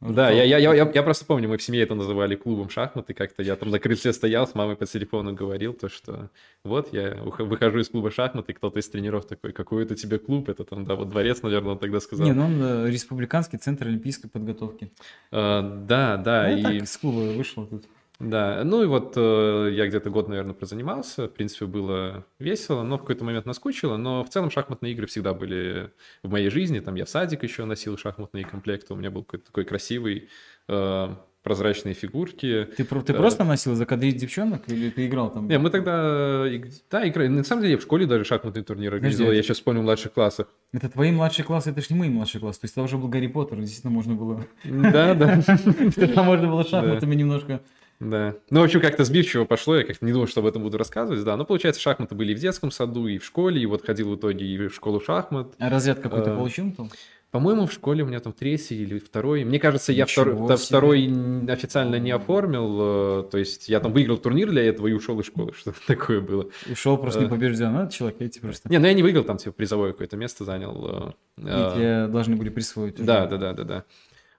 Да, 0.00 0.30
я, 0.30 0.44
я, 0.44 0.58
я, 0.58 0.74
я- 0.74 1.02
просто 1.02 1.24
помню, 1.24 1.48
мы 1.48 1.56
в 1.56 1.62
семье 1.62 1.82
это 1.82 1.94
называли 1.94 2.36
клубом 2.36 2.68
шахмат, 2.68 3.08
и 3.10 3.14
как-то 3.14 3.42
я 3.42 3.56
там 3.56 3.70
на 3.70 3.78
крыльце 3.78 4.12
стоял, 4.12 4.46
с 4.46 4.54
мамой 4.54 4.76
по 4.76 4.84
телефону 4.86 5.32
говорил, 5.34 5.72
то, 5.72 5.88
что 5.88 6.30
вот 6.64 6.92
я 6.92 7.14
выхожу 7.22 7.78
из 7.78 7.88
клуба 7.88 8.10
шахмат, 8.10 8.48
и 8.50 8.52
кто-то 8.52 8.78
из 8.78 8.88
тренеров 8.88 9.26
такой, 9.26 9.52
какой 9.52 9.84
это 9.84 9.94
тебе 9.94 10.18
клуб, 10.18 10.48
это 10.50 10.64
там, 10.64 10.84
да, 10.84 10.94
вот 10.96 11.08
дворец, 11.08 11.42
наверное, 11.42 11.72
он 11.72 11.78
тогда 11.78 12.00
сказал. 12.00 12.26
Не, 12.26 12.32
ну 12.34 12.44
он 12.44 12.62
э, 12.62 12.90
республиканский 12.90 13.58
центр 13.58 13.86
олимпийской 13.86 14.28
подготовки. 14.28 14.92
Э, 15.32 15.62
да, 15.62 16.16
да, 16.18 16.48
Ну, 16.48 16.56
и... 16.58 16.62
так 16.62 16.72
из 16.74 16.96
клуба 16.98 17.32
вышло 17.32 17.66
тут. 17.66 17.84
Да, 18.18 18.62
ну 18.64 18.82
и 18.82 18.86
вот 18.86 19.12
э, 19.16 19.70
я 19.72 19.86
где-то 19.86 20.10
год, 20.10 20.28
наверное, 20.28 20.54
прозанимался. 20.54 21.26
В 21.28 21.32
принципе, 21.32 21.66
было 21.66 22.24
весело, 22.38 22.82
но 22.82 22.96
в 22.96 23.00
какой-то 23.00 23.24
момент 23.24 23.44
наскучило. 23.46 23.96
Но 23.96 24.24
в 24.24 24.30
целом 24.30 24.50
шахматные 24.50 24.92
игры 24.92 25.06
всегда 25.06 25.34
были 25.34 25.90
в 26.22 26.30
моей 26.30 26.48
жизни. 26.48 26.80
Там 26.80 26.94
я 26.94 27.04
в 27.04 27.10
садик 27.10 27.42
еще 27.42 27.64
носил 27.66 27.98
шахматные 27.98 28.44
комплекты. 28.44 28.94
У 28.94 28.96
меня 28.96 29.10
был 29.10 29.22
какой-то 29.22 29.46
такой 29.46 29.64
красивый 29.64 30.28
э, 30.68 31.08
прозрачные 31.42 31.94
фигурки. 31.94 32.66
Ты, 32.76 32.84
ты 32.84 33.12
Да. 33.12 33.18
просто 33.18 33.44
носил 33.44 33.74
закадрить 33.74 34.16
девчонок 34.16 34.62
или 34.66 34.90
ты 34.90 35.06
играл 35.06 35.30
там? 35.30 35.46
Не, 35.46 35.58
мы 35.58 35.70
тогда, 35.70 36.44
да, 36.90 37.06
играли. 37.08 37.28
На 37.28 37.44
самом 37.44 37.62
деле, 37.62 37.74
я 37.74 37.78
в 37.78 37.82
школе 37.82 38.06
даже 38.06 38.24
шахматный 38.24 38.64
турнир 38.64 38.94
организовал. 38.94 39.32
Я 39.32 39.42
сейчас 39.42 39.58
вспомнил 39.58 39.82
в 39.82 39.84
младших 39.84 40.12
классах. 40.12 40.48
Это 40.72 40.88
твои 40.88 41.12
младшие 41.12 41.44
классы, 41.44 41.70
это 41.70 41.82
ж 41.82 41.90
не 41.90 41.96
мои 41.98 42.08
младшие 42.08 42.40
классы. 42.40 42.62
То 42.62 42.64
есть 42.64 42.74
это 42.74 42.82
уже 42.82 42.96
был 42.98 43.08
Гарри 43.08 43.28
Поттер, 43.28 43.60
действительно 43.60 43.92
можно 43.92 44.14
было... 44.14 44.44
Да, 44.64 45.14
да. 45.14 45.40
Тогда 45.94 46.22
можно 46.24 46.48
было 46.48 46.64
шахматами 46.64 47.14
немножко... 47.14 47.60
Да. 47.98 48.34
Ну, 48.50 48.60
в 48.60 48.64
общем, 48.64 48.80
как-то 48.80 49.04
сбивчиво 49.04 49.44
пошло, 49.44 49.76
я 49.76 49.84
как-то 49.84 50.04
не 50.04 50.12
думал, 50.12 50.26
что 50.26 50.40
об 50.40 50.46
этом 50.46 50.62
буду 50.62 50.76
рассказывать, 50.78 51.24
да. 51.24 51.36
Но, 51.36 51.44
получается, 51.44 51.80
шахматы 51.80 52.14
были 52.14 52.32
и 52.32 52.34
в 52.34 52.38
детском 52.38 52.70
саду, 52.70 53.06
и 53.06 53.18
в 53.18 53.24
школе, 53.24 53.60
и 53.60 53.66
вот 53.66 53.84
ходил 53.86 54.10
в 54.10 54.16
итоге 54.16 54.44
и 54.46 54.68
в 54.68 54.74
школу 54.74 55.00
шахмат. 55.00 55.54
А 55.58 55.70
разряд 55.70 56.00
какой-то 56.00 56.30
Э, 56.32 56.36
получил 56.36 56.72
там? 56.72 56.90
По-моему, 57.32 57.66
в 57.66 57.72
школе 57.72 58.02
у 58.04 58.06
меня 58.06 58.20
там 58.20 58.32
третий 58.32 58.80
или 58.82 58.98
второй. 58.98 59.44
Мне 59.44 59.58
кажется, 59.58 59.92
я 59.92 60.04
Ничего 60.04 60.24
втор- 60.24 60.48
да, 60.48 60.56
второй 60.56 61.06
официально 61.50 61.96
не 61.96 62.10
оформил. 62.12 62.76
э, 62.80 63.22
То 63.30 63.38
есть 63.38 63.68
я 63.68 63.80
там 63.80 63.92
выиграл 63.92 64.16
турнир 64.18 64.48
для 64.50 64.62
этого 64.62 64.86
и 64.86 64.92
ушел 64.92 65.18
из 65.20 65.26
школы. 65.26 65.52
Что-то 65.56 65.78
такое 65.86 66.20
было. 66.20 66.48
Ушел 66.70 66.96
просто 66.98 67.20
э, 67.20 67.24
не 67.24 67.28
побежден. 67.30 67.72
Ну, 67.72 67.82
это 67.82 67.92
человек, 67.92 68.20
эти 68.20 68.38
просто. 68.38 68.68
Не, 68.70 68.78
ну 68.78 68.86
я 68.86 68.94
не 68.94 69.02
выиграл, 69.02 69.24
там 69.24 69.38
типа 69.38 69.52
призовое 69.52 69.92
какое-то 69.92 70.16
место 70.16 70.44
занял. 70.44 71.14
И 71.36 71.42
тебе 71.42 72.06
должны 72.08 72.36
были 72.36 72.48
присвоить. 72.50 72.94
уже. 72.96 73.04
Да, 73.04 73.26
да, 73.26 73.36
да, 73.38 73.52
да, 73.52 73.64
да. 73.64 73.84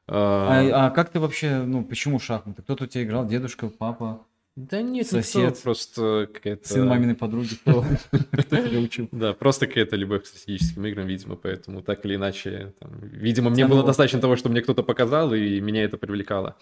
Э, 0.08 0.14
А, 0.14 0.88
а 0.88 0.90
как 0.92 1.10
ты 1.10 1.20
вообще, 1.20 1.64
ну, 1.64 1.84
почему 1.84 2.20
шахматы? 2.20 2.62
Кто-то 2.62 2.86
у 2.86 2.88
тебя 2.88 3.04
играл? 3.04 3.28
Дедушка, 3.28 3.68
папа, 3.70 4.26
Да 4.56 4.82
нет, 4.82 5.08
сосед, 5.08 5.52
никто, 5.52 5.62
просто 5.62 6.30
какая-то... 6.34 6.68
сын 6.68 6.88
маминой 6.88 7.16
подруги? 7.16 7.56
Кто, 7.56 7.84
тебя 8.50 8.80
учил? 8.80 9.10
Да, 9.12 9.34
просто 9.34 9.68
какая-то 9.68 9.96
любовь 9.96 10.24
к 10.24 10.26
стратегическим 10.28 10.86
играм, 10.86 11.06
видимо, 11.08 11.36
поэтому 11.36 11.82
так 11.82 12.06
или 12.06 12.16
иначе, 12.16 12.74
видимо, 12.82 13.50
мне 13.50 13.68
было 13.68 13.84
достаточно 13.84 14.20
того, 14.22 14.36
что 14.36 14.50
мне 14.50 14.62
кто-то 14.62 14.84
показал, 14.84 15.34
и 15.34 15.60
меня 15.60 15.84
это 15.84 15.98
привлекало. 15.98 16.56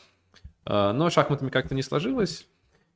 А, 0.66 0.94
Но 0.94 1.10
шахматами 1.10 1.50
как-то 1.50 1.76
не 1.76 1.84
сложилось. 1.84 2.48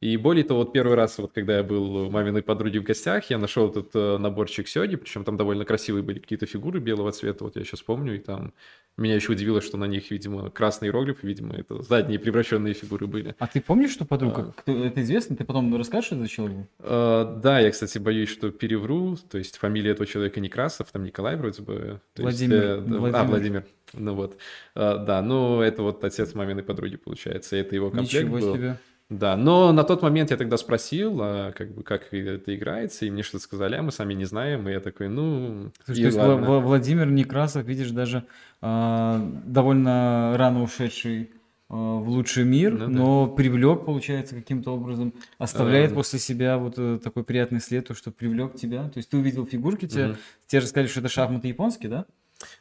И 0.01 0.15
более 0.15 0.46
того, 0.46 0.62
вот 0.62 0.72
первый 0.72 0.96
раз, 0.96 1.18
вот 1.18 1.34
когда 1.34 1.58
я 1.58 1.63
был 1.63 1.96
у 1.96 2.10
маминой 2.10 2.41
подруги 2.41 2.77
в 2.77 2.84
гостях, 2.84 3.29
я 3.29 3.38
нашел 3.38 3.70
этот 3.70 3.89
э, 3.94 4.18
наборчик 4.18 4.68
Сёги, 4.68 4.96
причем 4.96 5.25
там 5.25 5.36
довольно 5.36 5.65
красивые 5.65 6.03
были 6.03 6.20
какие-то 6.20 6.46
фигуры 6.46 6.79
белого 6.79 7.12
цвета, 7.12 7.44
вот 7.44 7.58
я 7.58 7.63
сейчас 7.65 7.82
помню, 7.82 8.15
и 8.15 8.20
там 8.20 8.53
меня 8.96 9.15
еще 9.15 9.32
удивило, 9.34 9.62
что 9.62 9.77
на 9.77 9.86
них, 9.86 10.12
видимо, 10.12 10.50
красные 10.50 10.89
иероглифы, 10.89 11.25
видимо, 11.27 11.56
это 11.56 11.82
задние 11.82 12.20
превращенные 12.20 12.74
фигуры 12.74 13.08
были. 13.08 13.36
А 13.39 13.48
ты 13.48 13.62
помнишь, 13.62 13.91
что 13.91 14.06
подруга? 14.06 14.53
А. 14.65 14.72
Это 14.72 15.01
известно? 15.01 15.36
Ты 15.36 15.44
потом 15.46 15.75
расскажешь, 15.75 16.12
это 16.12 16.22
за 16.22 16.27
человек? 16.27 16.58
был? 16.58 16.65
Э, 16.79 17.39
Да, 17.41 17.60
я, 17.60 17.72
кстати, 17.72 17.98
боюсь, 17.98 18.29
что 18.29 18.51
перевру. 18.51 19.18
То 19.29 19.38
есть 19.38 19.58
фамилия 19.58 19.91
этого 19.91 20.06
человека 20.06 20.39
Некрасов, 20.39 20.91
там 20.91 21.03
Николай 21.03 21.36
вроде 21.38 21.62
бы. 21.62 22.01
То 22.13 22.24
есть, 22.27 22.39
Владимир. 22.39 22.58
э, 22.58 22.82
да, 22.82 22.98
Владимир. 22.98 23.15
А, 23.15 23.24
Владимир. 23.24 23.65
Ну 23.94 24.13
вот. 24.15 24.38
Э, 24.75 24.98
Да, 25.06 25.22
ну 25.22 25.62
это 25.62 25.82
вот 25.82 26.03
отец 26.03 26.34
маминой 26.34 26.63
подруги, 26.63 26.98
получается. 26.98 27.56
Это 27.56 27.75
его 27.75 27.89
комплект 27.91 28.13
Ничего 28.13 28.38
был. 28.38 28.56
себе. 28.56 28.77
Да, 29.10 29.36
но 29.36 29.72
на 29.74 29.84
тот 29.84 30.04
момент 30.04 30.30
я 30.30 30.38
тогда 30.38 30.56
спросил, 30.58 31.18
а, 31.20 31.51
как 31.54 31.72
бы, 31.74 31.82
как 31.82 32.13
это 32.13 32.56
играется, 32.56 33.06
и 33.06 33.10
мне 33.10 33.24
что-то 33.24 33.44
сказали, 33.44 33.75
а 33.75 33.82
мы 33.82 33.92
сами 33.92 34.13
не 34.13 34.25
знаем, 34.25 34.70
и 34.70 34.72
я 34.72 34.80
такой, 34.80 35.10
ну, 35.10 35.72
Слушай, 35.84 36.01
то 36.01 36.06
есть 36.06 36.18
ладно. 36.18 36.46
Вла- 36.46 36.60
Владимир 36.62 37.08
Некрасов, 37.10 37.66
видишь, 37.66 37.89
даже 37.89 38.25
а, 38.62 39.20
довольно 39.46 40.36
рано 40.38 40.62
ушедший 40.62 41.32
а, 41.70 41.74
в 41.98 42.08
лучший 42.10 42.44
мир, 42.44 42.74
Ну 42.74 42.80
да. 42.86 42.88
но 42.92 43.28
привлек, 43.28 43.84
получается, 43.86 44.36
каким-то 44.36 44.75
образом, 44.75 45.13
оставляет 45.39 45.89
Эм. 45.89 45.96
после 45.96 46.20
себя 46.20 46.60
вот 46.60 46.75
э, 46.78 47.00
такой 47.04 47.24
приятный 47.24 47.62
след, 47.62 47.88
то, 47.88 47.96
что 47.96 48.12
привлек 48.12 48.56
тебя. 48.56 48.89
То 48.89 48.98
есть 48.98 49.10
ты 49.10 49.18
увидел 49.18 49.46
фигурки, 49.46 49.88
тебе, 49.88 50.08
Мгм. 50.10 50.18
тебе 50.46 50.62
рассказали, 50.62 50.88
что 50.88 51.00
это 51.00 51.10
шахматы 51.10 51.48
японские, 51.48 51.89
да? 51.89 52.06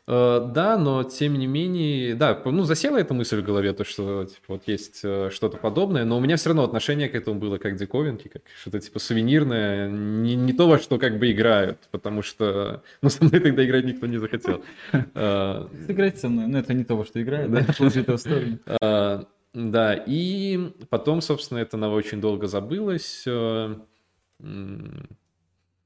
Э, 0.06 0.40
Да, 0.52 0.76
но 0.78 1.04
тем 1.04 1.34
не 1.38 1.46
менее, 1.46 2.14
да, 2.14 2.40
ну 2.44 2.64
засела 2.64 2.96
эта 2.98 3.14
мысль 3.14 3.40
в 3.40 3.44
голове, 3.44 3.72
то, 3.72 3.84
что 3.84 4.24
типа, 4.24 4.40
вот 4.48 4.62
есть 4.66 5.00
э, 5.04 5.30
что-то 5.32 5.56
подобное, 5.56 6.04
но 6.04 6.16
у 6.16 6.20
меня 6.20 6.36
все 6.36 6.48
равно 6.50 6.64
отношение 6.64 7.08
к 7.08 7.14
этому 7.14 7.38
было 7.38 7.58
как 7.58 7.74
к 7.74 7.76
диковинке, 7.76 8.28
как 8.28 8.42
что-то 8.60 8.80
типа 8.80 8.98
сувенирное, 8.98 9.88
не, 9.88 10.34
не 10.34 10.52
то, 10.52 10.66
во 10.68 10.78
что 10.78 10.98
как 10.98 11.18
бы 11.18 11.30
играют, 11.30 11.88
потому 11.90 12.22
что, 12.22 12.82
ну, 13.02 13.08
со 13.10 13.24
мной 13.24 13.40
тогда 13.40 13.64
играть 13.64 13.84
никто 13.84 14.06
не 14.06 14.18
захотел. 14.18 14.64
Э, 15.14 15.66
Сыграть 15.86 16.18
со 16.18 16.28
мной, 16.28 16.46
но 16.46 16.58
это 16.58 16.74
не 16.74 16.84
то, 16.84 16.96
во 16.96 17.04
что 17.04 17.22
играет, 17.22 17.50
Да. 17.50 17.64
положи 17.76 18.00
это 18.00 18.16
в 18.16 18.20
сторону. 18.20 18.58
Да, 19.54 19.94
и 19.94 20.72
потом, 20.90 21.22
собственно, 21.22 21.58
это 21.58 21.78
на 21.78 21.90
очень 21.90 22.20
долго 22.20 22.46
забылось. 22.46 23.24
Ну, 23.26 23.86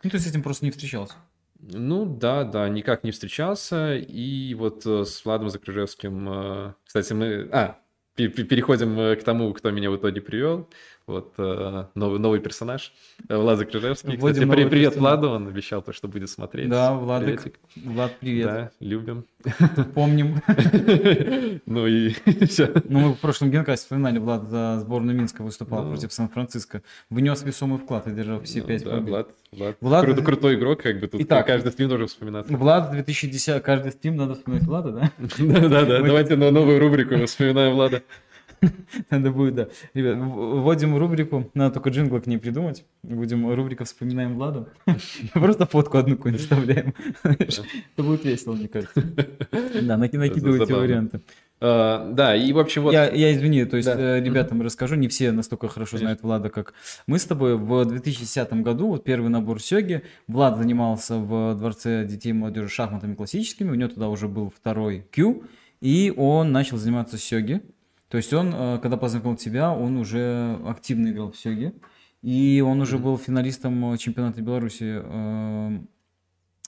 ты 0.02 0.18
с 0.18 0.26
этим 0.26 0.42
просто 0.42 0.64
не 0.64 0.72
встречался. 0.72 1.14
Ну 1.62 2.04
да, 2.04 2.42
да, 2.42 2.68
никак 2.68 3.04
не 3.04 3.12
встречался. 3.12 3.94
И 3.94 4.52
вот 4.54 4.84
э, 4.84 5.04
с 5.04 5.24
Владом 5.24 5.48
Закрыжевским, 5.48 6.28
э, 6.28 6.74
кстати, 6.84 7.12
мы... 7.12 7.48
А, 7.52 7.78
переходим 8.16 8.98
э, 8.98 9.16
к 9.16 9.22
тому, 9.22 9.52
кто 9.54 9.70
меня 9.70 9.90
в 9.90 9.96
итоге 9.96 10.20
привел. 10.20 10.68
Вот 11.06 11.34
э, 11.36 11.84
новый, 11.96 12.20
новый 12.20 12.38
персонаж 12.38 12.92
э, 13.28 13.36
Влад 13.36 13.58
Закрыжевский. 13.58 14.16
Кстати, 14.16 14.44
при, 14.44 14.68
привет 14.68 14.96
Владу, 14.96 15.30
он 15.30 15.48
обещал 15.48 15.82
то, 15.82 15.92
что 15.92 16.06
будет 16.06 16.30
смотреть. 16.30 16.68
Да, 16.68 16.94
Владик. 16.94 17.58
Влад, 17.74 18.16
привет. 18.20 18.46
Да, 18.46 18.70
любим. 18.78 19.24
Помним. 19.94 20.40
Ну 21.66 21.86
и 21.86 22.10
все. 22.46 22.72
Ну 22.84 23.00
мы 23.00 23.14
в 23.14 23.18
прошлом 23.18 23.50
генкасте 23.50 23.84
вспоминали, 23.84 24.18
Влад 24.18 24.48
за 24.48 24.78
сборную 24.80 25.16
Минска 25.16 25.42
выступал 25.42 25.84
ну. 25.84 25.90
против 25.90 26.12
Сан-Франциско. 26.12 26.82
Внес 27.10 27.42
весомый 27.42 27.78
вклад 27.78 28.06
и 28.06 28.10
держал 28.10 28.40
все 28.42 28.60
ну 28.60 28.66
пять 28.66 28.84
побед. 28.84 29.08
Влад, 29.08 29.28
Влад. 29.52 29.76
Влад... 29.80 30.04
Кру- 30.04 30.22
крутой 30.22 30.54
игрок, 30.56 30.82
как 30.82 31.00
бы 31.00 31.08
тут 31.08 31.20
Итак, 31.22 31.46
каждый 31.46 31.72
стрим 31.72 31.88
должен 31.88 32.08
вспоминаться. 32.08 32.54
Влад 32.56 32.90
2010, 32.92 33.62
каждый 33.62 33.92
стрим 33.92 34.16
надо 34.16 34.34
вспоминать 34.34 34.64
Влада, 34.64 34.92
да? 34.92 35.10
Да-да-да, 35.38 36.02
давайте 36.02 36.36
на 36.36 36.50
новую 36.50 36.78
рубрику 36.78 37.24
вспоминаем 37.26 37.74
Влада. 37.74 38.02
Надо 39.10 39.30
будет, 39.30 39.54
да. 39.54 39.68
Ребят, 39.94 40.18
вводим 40.18 40.96
рубрику, 40.96 41.50
надо 41.54 41.74
только 41.74 41.90
джингл 41.90 42.20
к 42.20 42.26
ней 42.26 42.38
придумать. 42.38 42.84
Будем 43.02 43.52
рубрика 43.52 43.84
«Вспоминаем 43.84 44.34
Влада». 44.34 44.68
Просто 45.34 45.66
фотку 45.66 45.98
одну 45.98 46.16
какую-нибудь 46.16 46.42
вставляем. 46.42 46.94
Это 47.24 48.02
будет 48.02 48.24
весело, 48.24 48.54
мне 48.54 48.68
кажется. 48.68 49.02
Да, 49.82 49.96
накидывайте 49.96 50.74
варианты. 50.74 51.20
Uh, 51.60 52.12
да, 52.12 52.34
и 52.34 52.52
в 52.52 52.58
общем 52.58 52.82
вот... 52.82 52.92
Я, 52.92 53.08
я 53.08 53.32
извини, 53.32 53.64
то 53.66 53.76
есть 53.76 53.88
да. 53.88 54.16
Э, 54.16 54.20
ребятам 54.20 54.60
mm-hmm. 54.60 54.64
расскажу, 54.64 54.96
не 54.96 55.06
все 55.06 55.30
настолько 55.30 55.68
хорошо 55.68 55.92
Конечно. 55.92 56.06
знают 56.06 56.22
Влада, 56.24 56.50
как 56.50 56.74
мы 57.06 57.20
с 57.20 57.24
тобой. 57.24 57.56
В 57.56 57.84
2010 57.84 58.52
году, 58.54 58.88
вот 58.88 59.04
первый 59.04 59.28
набор 59.28 59.62
Сёги, 59.62 60.02
Влад 60.26 60.56
занимался 60.58 61.18
в 61.18 61.54
Дворце 61.54 62.04
детей 62.04 62.30
и 62.30 62.32
молодежи 62.32 62.68
шахматами 62.68 63.14
классическими, 63.14 63.70
у 63.70 63.74
него 63.74 63.90
туда 63.90 64.08
уже 64.08 64.26
был 64.26 64.50
второй 64.50 65.06
Q, 65.12 65.44
и 65.80 66.12
он 66.16 66.50
начал 66.50 66.78
заниматься 66.78 67.16
Сёги. 67.16 67.62
То 68.12 68.18
есть 68.18 68.30
он, 68.34 68.52
э, 68.54 68.78
когда 68.82 68.98
познакомил 68.98 69.38
тебя, 69.38 69.72
он 69.72 69.96
уже 69.96 70.60
активно 70.66 71.08
играл 71.08 71.32
в 71.32 71.36
Сёге. 71.38 71.72
И 72.20 72.62
он 72.64 72.78
уже 72.82 72.98
был 72.98 73.16
финалистом 73.16 73.96
чемпионата 73.96 74.42
Беларуси 74.42 75.00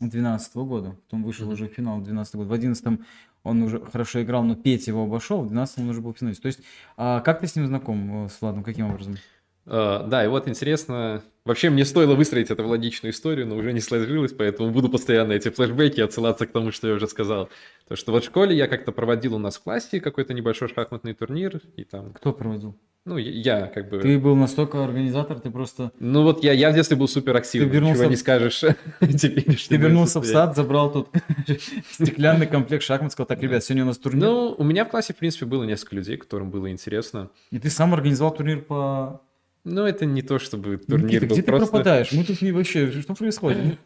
2012 0.00 0.56
э, 0.56 0.60
года. 0.60 0.96
Он 1.10 1.22
вышел 1.22 1.50
уже 1.50 1.68
в 1.68 1.72
финал 1.74 1.96
2012 1.96 2.34
года. 2.36 2.46
В 2.46 2.58
2011 2.58 3.06
он 3.42 3.62
уже 3.62 3.78
хорошо 3.78 4.22
играл, 4.22 4.42
но 4.42 4.54
Петя 4.54 4.90
его 4.90 5.04
обошел. 5.04 5.42
В 5.42 5.48
2012 5.48 5.78
он 5.80 5.90
уже 5.90 6.00
был 6.00 6.14
финалист. 6.14 6.40
То 6.40 6.46
есть, 6.46 6.60
а 6.96 7.20
как 7.20 7.40
ты 7.40 7.46
с 7.46 7.56
ним 7.56 7.66
знаком, 7.66 8.24
э, 8.24 8.28
с 8.30 8.40
Владом? 8.40 8.64
Каким 8.64 8.86
образом? 8.86 9.16
Uh, 9.66 10.06
да, 10.06 10.24
и 10.24 10.28
вот 10.28 10.46
интересно, 10.46 11.22
вообще 11.46 11.70
мне 11.70 11.86
стоило 11.86 12.14
выстроить 12.14 12.50
это 12.50 12.62
в 12.62 12.66
логичную 12.66 13.12
историю, 13.12 13.46
но 13.46 13.56
уже 13.56 13.72
не 13.72 13.80
сложилось, 13.80 14.32
поэтому 14.32 14.70
буду 14.70 14.90
постоянно 14.90 15.32
эти 15.32 15.48
флешбеки 15.48 16.00
отсылаться 16.00 16.46
к 16.46 16.52
тому, 16.52 16.70
что 16.70 16.88
я 16.88 16.94
уже 16.94 17.08
сказал. 17.08 17.48
То, 17.88 17.96
что 17.96 18.12
вот 18.12 18.24
в 18.24 18.26
школе 18.26 18.54
я 18.54 18.66
как-то 18.66 18.92
проводил 18.92 19.34
у 19.36 19.38
нас 19.38 19.56
в 19.56 19.62
классе 19.62 20.00
какой-то 20.00 20.34
небольшой 20.34 20.68
шахматный 20.68 21.14
турнир, 21.14 21.60
и 21.76 21.84
там... 21.84 22.12
Кто 22.12 22.32
проводил? 22.32 22.76
Ну, 23.06 23.18
я 23.18 23.66
как 23.66 23.90
бы... 23.90 24.00
Ты 24.00 24.18
был 24.18 24.34
настолько 24.34 24.82
организатор, 24.82 25.38
ты 25.38 25.50
просто... 25.50 25.92
Ну 25.98 26.22
вот 26.22 26.42
я, 26.42 26.52
я 26.52 26.70
в 26.70 26.74
детстве 26.74 26.96
был 26.96 27.06
супер 27.06 27.36
активный, 27.36 27.68
ты 27.68 27.74
вернулся... 27.74 28.00
чего 28.00 28.10
не 28.10 28.16
скажешь 28.16 28.60
теперь. 29.00 29.58
Ты 29.68 29.76
вернулся 29.76 30.20
в 30.20 30.24
сад, 30.24 30.56
забрал 30.56 30.90
тут 30.90 31.08
стеклянный 31.90 32.46
комплект 32.46 32.82
шахмат, 32.82 33.12
сказал, 33.12 33.26
так, 33.26 33.42
ребят, 33.42 33.62
сегодня 33.62 33.84
у 33.84 33.88
нас 33.88 33.98
турнир. 33.98 34.24
Ну, 34.24 34.54
у 34.56 34.64
меня 34.64 34.86
в 34.86 34.88
классе, 34.88 35.12
в 35.12 35.16
принципе, 35.16 35.44
было 35.44 35.64
несколько 35.64 35.96
людей, 35.96 36.16
которым 36.16 36.50
было 36.50 36.70
интересно. 36.70 37.30
И 37.50 37.58
ты 37.58 37.68
сам 37.68 37.92
организовал 37.92 38.34
турнир 38.34 38.62
по 38.62 39.20
ну, 39.64 39.86
это 39.86 40.04
не 40.04 40.20
то, 40.20 40.38
чтобы 40.38 40.76
турнир 40.76 41.06
Никита, 41.06 41.26
был 41.26 41.34
где 41.36 41.42
просто... 41.42 41.66
ты 41.66 41.70
пропадаешь? 41.72 42.12
Мы 42.12 42.24
тут 42.24 42.42
не 42.42 42.52
вообще... 42.52 42.90
Что 43.00 43.14
происходит? 43.14 43.78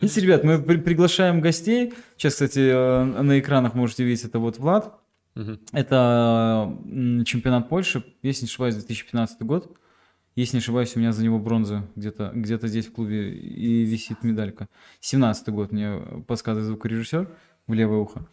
Видите, 0.00 0.20
ребят, 0.20 0.42
мы 0.42 0.60
при 0.60 0.78
приглашаем 0.78 1.40
гостей. 1.40 1.94
Сейчас, 2.16 2.34
кстати, 2.34 2.58
э, 2.58 3.04
на 3.04 3.38
экранах 3.38 3.74
можете 3.74 4.02
видеть, 4.02 4.24
это 4.24 4.40
вот 4.40 4.58
Влад. 4.58 4.98
Угу. 5.36 5.58
Это 5.72 6.76
чемпионат 7.24 7.68
Польши, 7.68 8.04
если 8.22 8.44
не 8.44 8.48
ошибаюсь, 8.48 8.74
2015 8.74 9.42
год. 9.42 9.78
Если 10.34 10.56
не 10.56 10.60
ошибаюсь, 10.60 10.96
у 10.96 10.98
меня 10.98 11.12
за 11.12 11.22
него 11.22 11.38
бронза 11.38 11.88
где-то 11.94 12.32
где 12.34 12.58
здесь 12.58 12.86
в 12.86 12.92
клубе 12.92 13.32
и 13.32 13.84
висит 13.84 14.24
медалька. 14.24 14.68
17 15.00 15.48
год 15.50 15.70
мне 15.70 16.00
подсказывает 16.26 16.66
звукорежиссер 16.66 17.28
в 17.66 17.72
левое 17.72 17.98
ухо. 17.98 18.26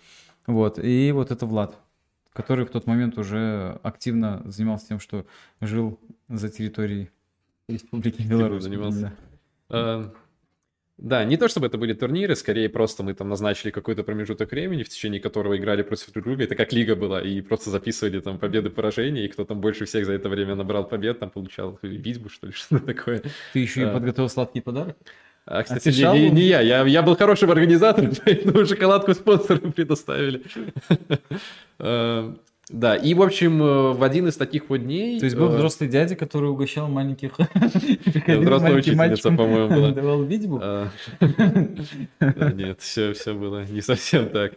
Вот, 0.47 0.79
и 0.79 1.11
вот 1.11 1.29
это 1.29 1.45
Влад 1.45 1.77
который 2.33 2.65
в 2.65 2.69
тот 2.69 2.87
момент 2.87 3.17
уже 3.17 3.79
активно 3.83 4.41
занимался 4.45 4.87
тем, 4.87 4.99
что 4.99 5.25
жил 5.61 5.99
за 6.27 6.49
территорией 6.49 7.09
Республики 7.67 8.21
Беларусь. 8.23 8.63
Занимался. 8.63 9.01
Да. 9.01 9.13
А, 9.69 10.13
да, 10.97 11.23
не 11.23 11.37
то 11.37 11.47
чтобы 11.47 11.67
это 11.67 11.77
были 11.77 11.93
турниры, 11.93 12.35
скорее 12.35 12.67
просто 12.67 13.03
мы 13.03 13.13
там 13.13 13.29
назначили 13.29 13.71
какой-то 13.71 14.03
промежуток 14.03 14.51
времени, 14.51 14.83
в 14.83 14.89
течение 14.89 15.21
которого 15.21 15.55
играли 15.55 15.81
против 15.81 16.11
друг 16.11 16.25
друга. 16.25 16.43
Это 16.43 16.55
как 16.55 16.73
лига 16.73 16.95
была, 16.95 17.21
и 17.21 17.39
просто 17.41 17.69
записывали 17.69 18.19
там 18.19 18.37
победы, 18.37 18.69
поражения, 18.69 19.23
и 19.23 19.29
кто 19.29 19.45
там 19.45 19.61
больше 19.61 19.85
всех 19.85 20.05
за 20.05 20.13
это 20.13 20.27
время 20.27 20.55
набрал 20.55 20.85
побед, 20.85 21.19
там 21.19 21.29
получал 21.29 21.79
битву, 21.81 22.27
что 22.27 22.47
ли, 22.47 22.53
что-то 22.55 22.85
такое. 22.85 23.23
Ты 23.53 23.59
еще 23.59 23.87
а... 23.87 23.91
и 23.91 23.93
подготовил 23.93 24.29
сладкий 24.29 24.59
подарок? 24.59 24.97
А, 25.49 25.63
кстати, 25.63 25.89
а 26.03 26.13
не, 26.13 26.25
не, 26.25 26.29
не 26.29 26.41
я. 26.43 26.61
я. 26.61 26.85
Я 26.85 27.01
был 27.01 27.15
хорошим 27.17 27.49
организатором, 27.49 28.11
поэтому 28.25 28.65
шоколадку 28.65 29.13
спонсоры 29.13 29.59
предоставили. 29.71 30.43
Э, 31.81 32.33
да, 32.67 32.97
и, 32.97 33.13
в 33.13 33.21
общем, 33.21 33.63
э, 33.63 33.93
в 33.93 34.03
один 34.03 34.27
из 34.27 34.35
таких 34.35 34.69
вот 34.69 34.79
дней... 34.79 35.17
То 35.17 35.25
есть 35.27 35.37
был 35.37 35.45
э, 35.45 35.55
взрослый 35.55 35.89
дядя, 35.89 36.17
который 36.17 36.49
угощал 36.49 36.89
маленьких... 36.89 37.31
Взрослая 38.27 38.73
учительница, 38.73 39.31
по-моему, 39.31 39.73
была. 39.73 39.91
Давал 39.91 40.23
видимо? 40.23 40.91
Нет, 42.19 42.81
все 42.81 43.13
было 43.27 43.63
не 43.63 43.79
совсем 43.79 44.27
так. 44.27 44.55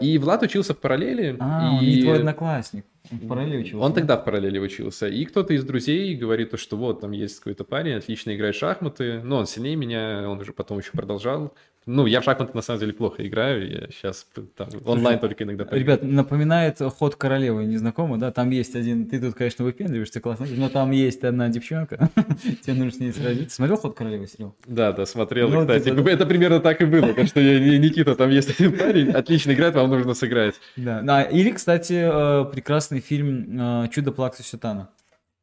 И 0.00 0.18
Влад 0.18 0.44
учился 0.44 0.72
в 0.72 0.78
параллели. 0.78 1.36
А, 1.40 1.72
он 1.72 1.84
не 1.84 2.02
твой 2.02 2.18
одноклассник. 2.18 2.84
В 3.10 3.26
параллели 3.26 3.58
учился. 3.58 3.78
Он 3.78 3.92
тогда 3.92 4.16
в 4.16 4.24
параллели 4.24 4.58
учился. 4.58 5.08
И 5.08 5.24
кто-то 5.24 5.52
из 5.52 5.64
друзей 5.64 6.14
говорит, 6.14 6.58
что 6.58 6.76
вот 6.76 7.00
там 7.00 7.10
есть 7.10 7.38
какой-то 7.38 7.64
парень, 7.64 7.94
отлично 7.94 8.34
играет 8.34 8.54
в 8.54 8.58
шахматы. 8.58 9.20
Но 9.22 9.38
он 9.38 9.46
сильнее 9.46 9.76
меня, 9.76 10.28
он 10.28 10.38
уже 10.38 10.52
потом 10.52 10.78
еще 10.78 10.92
продолжал. 10.92 11.54
Ну, 11.86 12.04
я 12.04 12.20
в 12.20 12.24
шахматы 12.24 12.52
на 12.54 12.60
самом 12.60 12.80
деле 12.80 12.92
плохо 12.92 13.26
играю, 13.26 13.68
я 13.68 13.88
сейчас 13.90 14.26
там 14.54 14.68
онлайн 14.84 15.18
только 15.18 15.44
иногда. 15.44 15.66
Ребят, 15.70 16.02
напоминает 16.02 16.78
ход 16.78 17.16
королевы, 17.16 17.64
незнакомо, 17.64 18.18
да? 18.18 18.30
Там 18.30 18.50
есть 18.50 18.76
один, 18.76 19.06
ты 19.06 19.18
тут, 19.18 19.34
конечно, 19.34 19.64
выпендриваешься 19.64 20.20
классно, 20.20 20.46
но 20.50 20.68
там 20.68 20.90
есть 20.90 21.24
одна 21.24 21.48
девчонка, 21.48 22.10
тебе 22.62 22.74
нужно 22.74 22.92
с 22.92 22.98
ней 23.00 23.12
сразиться. 23.12 23.56
Смотрел 23.56 23.78
ход 23.78 23.96
королевы 23.96 24.26
сериал? 24.26 24.54
Да, 24.66 24.92
да, 24.92 25.06
смотрел, 25.06 25.48
ну, 25.48 25.60
кстати. 25.60 25.84
Типа, 25.84 26.08
это 26.08 26.26
примерно 26.26 26.60
так 26.60 26.82
и 26.82 26.84
было, 26.84 27.14
так 27.14 27.26
что 27.26 27.40
я, 27.40 27.78
Никита, 27.78 28.14
там 28.14 28.28
есть 28.28 28.60
один 28.60 28.76
парень, 28.76 29.10
отлично 29.10 29.52
играет, 29.52 29.74
вам 29.74 29.88
нужно 29.88 30.12
сыграть. 30.12 30.56
Да, 30.76 31.00
да. 31.00 31.22
или, 31.22 31.50
кстати, 31.50 31.94
э, 31.94 32.44
прекрасный 32.52 33.00
фильм 33.00 33.58
э, 33.58 33.88
«Чудо 33.90 34.12
Плакса 34.12 34.42
Сютана». 34.42 34.90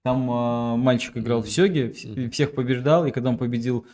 Там 0.03 0.29
э, 0.29 0.75
мальчик 0.77 1.17
играл 1.17 1.41
в 1.41 1.50
Сёге, 1.50 1.94
всех 2.32 2.53
побеждал, 2.53 3.08
и 3.08 3.12
когда 3.12 3.29
он 3.29 3.38
победил 3.38 3.88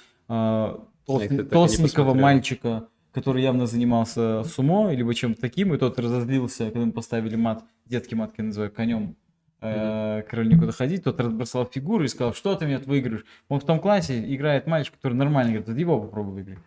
толст... 1.06 1.50
толстенького 1.50 2.14
мальчика, 2.14 2.88
который 3.12 3.44
явно 3.44 3.66
занимался 3.66 4.44
сумо, 4.44 4.94
либо 4.94 5.14
чем-то 5.14 5.40
таким, 5.40 5.74
и 5.74 5.78
тот 5.78 6.00
разозлился, 6.00 6.66
когда 6.66 6.86
мы 6.86 6.92
поставили 6.92 7.36
мат, 7.36 7.64
детки 7.86 8.16
матки 8.16 8.42
называю, 8.42 8.72
конем 8.72 9.16
э, 9.62 10.24
король 10.30 10.50
никуда 10.50 10.72
ходить, 10.72 11.04
тот 11.04 11.20
разбросал 11.20 11.66
фигуру 11.66 12.04
и 12.04 12.08
сказал, 12.08 12.34
что 12.34 12.56
ты 12.56 12.66
меня 12.66 12.80
выиграешь. 12.80 13.26
Он 13.50 13.60
в 13.60 13.66
том 13.66 13.80
классе 13.80 14.24
играет 14.34 14.68
мальчик, 14.68 14.96
который 14.96 15.14
нормально 15.14 15.52
играет, 15.52 15.78
его 15.78 16.00
попробуй 16.00 16.34
выиграть. 16.34 16.60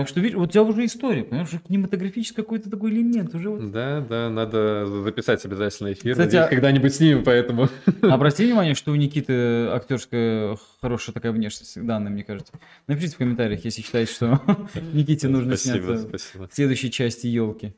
Так 0.00 0.08
что, 0.08 0.20
видишь, 0.20 0.38
вот 0.38 0.48
у 0.48 0.50
тебя 0.50 0.62
уже 0.62 0.86
история, 0.86 1.24
понимаешь, 1.24 1.48
уже 1.48 1.58
кинематографический 1.58 2.42
какой-то 2.42 2.70
такой 2.70 2.90
элемент. 2.90 3.34
Уже 3.34 3.50
вот... 3.50 3.70
Да, 3.70 4.00
да, 4.00 4.30
надо 4.30 4.86
записать 4.86 5.44
обязательно 5.44 5.92
эфир. 5.92 6.12
Кстати, 6.12 6.36
а... 6.36 6.48
когда-нибудь 6.48 6.94
снимем, 6.94 7.22
поэтому... 7.22 7.68
Обрати 8.02 8.44
внимание, 8.46 8.74
что 8.74 8.92
у 8.92 8.94
Никиты 8.94 9.66
актерская 9.66 10.56
хорошая 10.80 11.12
такая 11.12 11.32
внешность, 11.32 11.84
данная, 11.84 12.10
мне 12.10 12.24
кажется. 12.24 12.54
Напишите 12.86 13.16
в 13.16 13.18
комментариях, 13.18 13.62
если 13.62 13.82
считаете, 13.82 14.10
что 14.10 14.40
Никите 14.94 15.28
нужно 15.28 15.56
спасибо, 15.56 15.84
сняться 15.84 16.08
спасибо. 16.08 16.48
в 16.48 16.54
следующей 16.54 16.90
части 16.90 17.26
елки. 17.26 17.74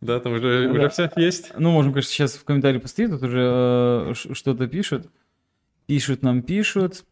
Да, 0.00 0.20
там 0.20 0.32
уже, 0.32 0.70
уже 0.70 0.88
все 0.88 1.10
есть. 1.16 1.52
Ну, 1.58 1.70
можем, 1.70 1.92
конечно, 1.92 2.10
сейчас 2.10 2.32
в 2.32 2.44
комментарии 2.44 2.78
посмотреть, 2.78 3.10
тут 3.10 3.22
уже 3.22 3.40
э, 4.10 4.12
что-то 4.32 4.66
пишут. 4.68 5.10
Пишут 5.86 6.22
нам, 6.22 6.40
пишут. 6.40 7.04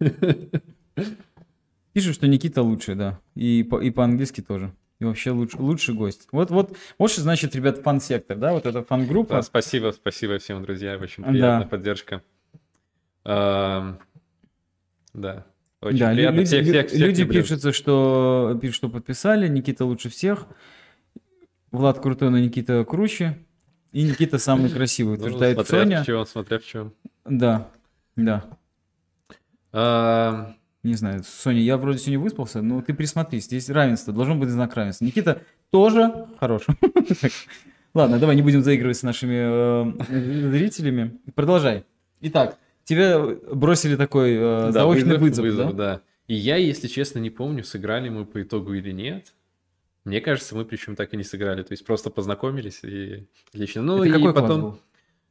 Пишут, 1.92 2.14
что 2.14 2.26
Никита 2.28 2.62
лучший, 2.62 2.94
да. 2.94 3.20
И, 3.34 3.62
по, 3.62 3.80
и 3.80 3.90
по-английски 3.90 4.40
тоже. 4.40 4.72
И 5.00 5.04
вообще 5.04 5.30
луч, 5.30 5.54
лучший 5.54 5.94
гость. 5.94 6.28
Вот, 6.30 6.50
вот, 6.50 6.76
вот 6.98 7.10
что 7.10 7.22
значит, 7.22 7.56
ребят, 7.56 7.78
фан-сектор, 7.78 8.36
да? 8.36 8.52
Вот 8.52 8.66
эта 8.66 8.82
фан-группа. 8.82 9.36
Да, 9.36 9.42
спасибо, 9.42 9.92
спасибо 9.92 10.38
всем, 10.38 10.62
друзья. 10.62 10.96
Очень 10.96 11.24
приятная 11.24 11.62
да. 11.62 11.66
поддержка. 11.66 12.22
А, 13.24 13.96
да. 15.14 15.46
Очень 15.80 15.98
да, 15.98 16.12
приятно. 16.12 16.36
Люди, 16.36 16.46
всех, 16.46 16.64
всех, 16.64 16.86
всех 16.88 17.00
люди 17.00 17.24
пишутся, 17.24 17.72
что, 17.72 18.58
пишут, 18.60 18.76
что 18.76 18.88
подписали. 18.90 19.48
Никита 19.48 19.86
лучше 19.86 20.10
всех. 20.10 20.46
Влад 21.70 22.00
крутой, 22.00 22.30
но 22.30 22.38
Никита 22.38 22.84
круче. 22.84 23.38
И 23.92 24.02
Никита 24.02 24.38
самый 24.38 24.70
красивый, 24.74 25.14
утверждает 25.14 25.56
ну, 25.56 25.64
смотря 25.64 25.84
Соня. 25.84 26.02
В 26.02 26.06
чем, 26.06 26.26
смотря 26.26 26.58
в 26.58 26.64
чем. 26.64 26.94
Да, 27.24 27.70
да. 28.16 28.44
А, 29.72 30.54
Не 30.82 30.94
знаю, 30.94 31.22
Соня, 31.24 31.60
я 31.60 31.76
вроде 31.76 31.98
сегодня 31.98 32.18
выспался, 32.20 32.62
но 32.62 32.82
ты 32.82 32.94
присмотрись, 32.94 33.44
здесь 33.44 33.68
равенство, 33.68 34.12
должен 34.12 34.40
быть 34.40 34.48
знак 34.48 34.74
равенства. 34.74 35.04
Никита 35.04 35.42
тоже 35.70 36.26
хорош. 36.38 36.66
Ладно, 37.94 38.18
давай 38.18 38.36
не 38.36 38.42
будем 38.42 38.62
заигрывать 38.62 38.96
с 38.96 39.02
нашими 39.02 39.98
э, 40.08 40.50
зрителями. 40.50 41.18
Продолжай. 41.34 41.84
Итак, 42.20 42.58
тебя 42.84 43.18
бросили 43.52 43.96
такой 43.96 44.36
э, 44.38 44.70
заочный 44.70 45.18
вызов, 45.18 45.56
да? 45.56 45.72
да. 45.72 46.02
И 46.28 46.34
я, 46.34 46.56
если 46.56 46.86
честно, 46.86 47.18
не 47.18 47.30
помню, 47.30 47.64
сыграли 47.64 48.08
мы 48.08 48.24
по 48.24 48.40
итогу 48.42 48.74
или 48.74 48.92
нет. 48.92 49.34
Мне 50.04 50.20
кажется, 50.20 50.54
мы 50.54 50.64
причем 50.64 50.96
так 50.96 51.12
и 51.12 51.16
не 51.16 51.24
сыграли. 51.24 51.62
То 51.62 51.72
есть 51.72 51.84
просто 51.84 52.10
познакомились 52.10 52.80
и 52.84 53.28
лично. 53.52 53.82
Ну 53.82 53.98
Это 53.98 54.06
и 54.06 54.12
какой 54.12 54.32
класс 54.32 54.42
потом... 54.42 54.60
был? 54.62 54.80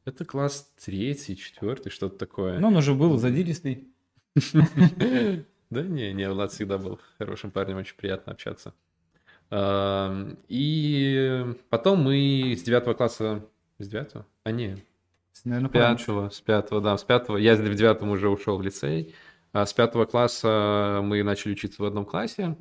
Это 0.06 0.26
класс 0.26 0.70
третий, 0.84 1.38
четвертый, 1.38 1.90
что-то 1.90 2.18
такое. 2.18 2.60
Ну, 2.60 2.68
он 2.68 2.78
уже 2.78 2.94
был 2.94 3.18
задиристый. 3.18 3.88
Да 5.70 5.84
не, 5.84 6.14
не, 6.14 6.28
Влад 6.28 6.52
всегда 6.52 6.80
был 6.80 7.00
хорошим 7.20 7.52
парнем, 7.52 7.78
очень 7.78 7.96
приятно 7.96 8.32
общаться. 8.32 8.74
И 10.48 11.46
потом 11.70 12.02
мы 12.02 12.56
с 12.58 12.64
девятого 12.64 12.96
класса... 12.96 13.46
С 13.78 13.88
девятого? 13.88 14.26
А 14.44 14.52
не, 14.52 14.84
с 15.34 15.70
пятого, 15.70 16.30
с 16.30 16.42
пятого, 16.42 16.82
да, 16.82 16.98
с 16.98 17.04
пятого. 17.04 17.38
Я 17.38 17.56
в 17.56 17.76
девятом 17.76 18.10
уже 18.10 18.30
ушел 18.30 18.58
в 18.58 18.62
лицей. 18.62 19.14
А 19.52 19.66
с 19.66 19.74
пятого 19.74 20.06
класса 20.06 21.00
мы 21.04 21.24
начали 21.24 21.54
учиться 21.54 21.82
в 21.82 21.86
одном 21.86 22.06
классе. 22.06 22.56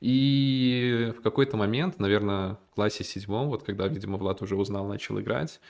И 0.00 1.12
в 1.18 1.22
какой-то 1.22 1.56
момент, 1.56 1.98
наверное, 1.98 2.56
в 2.70 2.74
классе 2.74 3.04
седьмом, 3.04 3.48
вот 3.48 3.62
когда, 3.62 3.88
видимо, 3.88 4.16
Влад 4.16 4.40
уже 4.40 4.56
узнал, 4.56 4.86
начал 4.86 5.20
играть, 5.20 5.60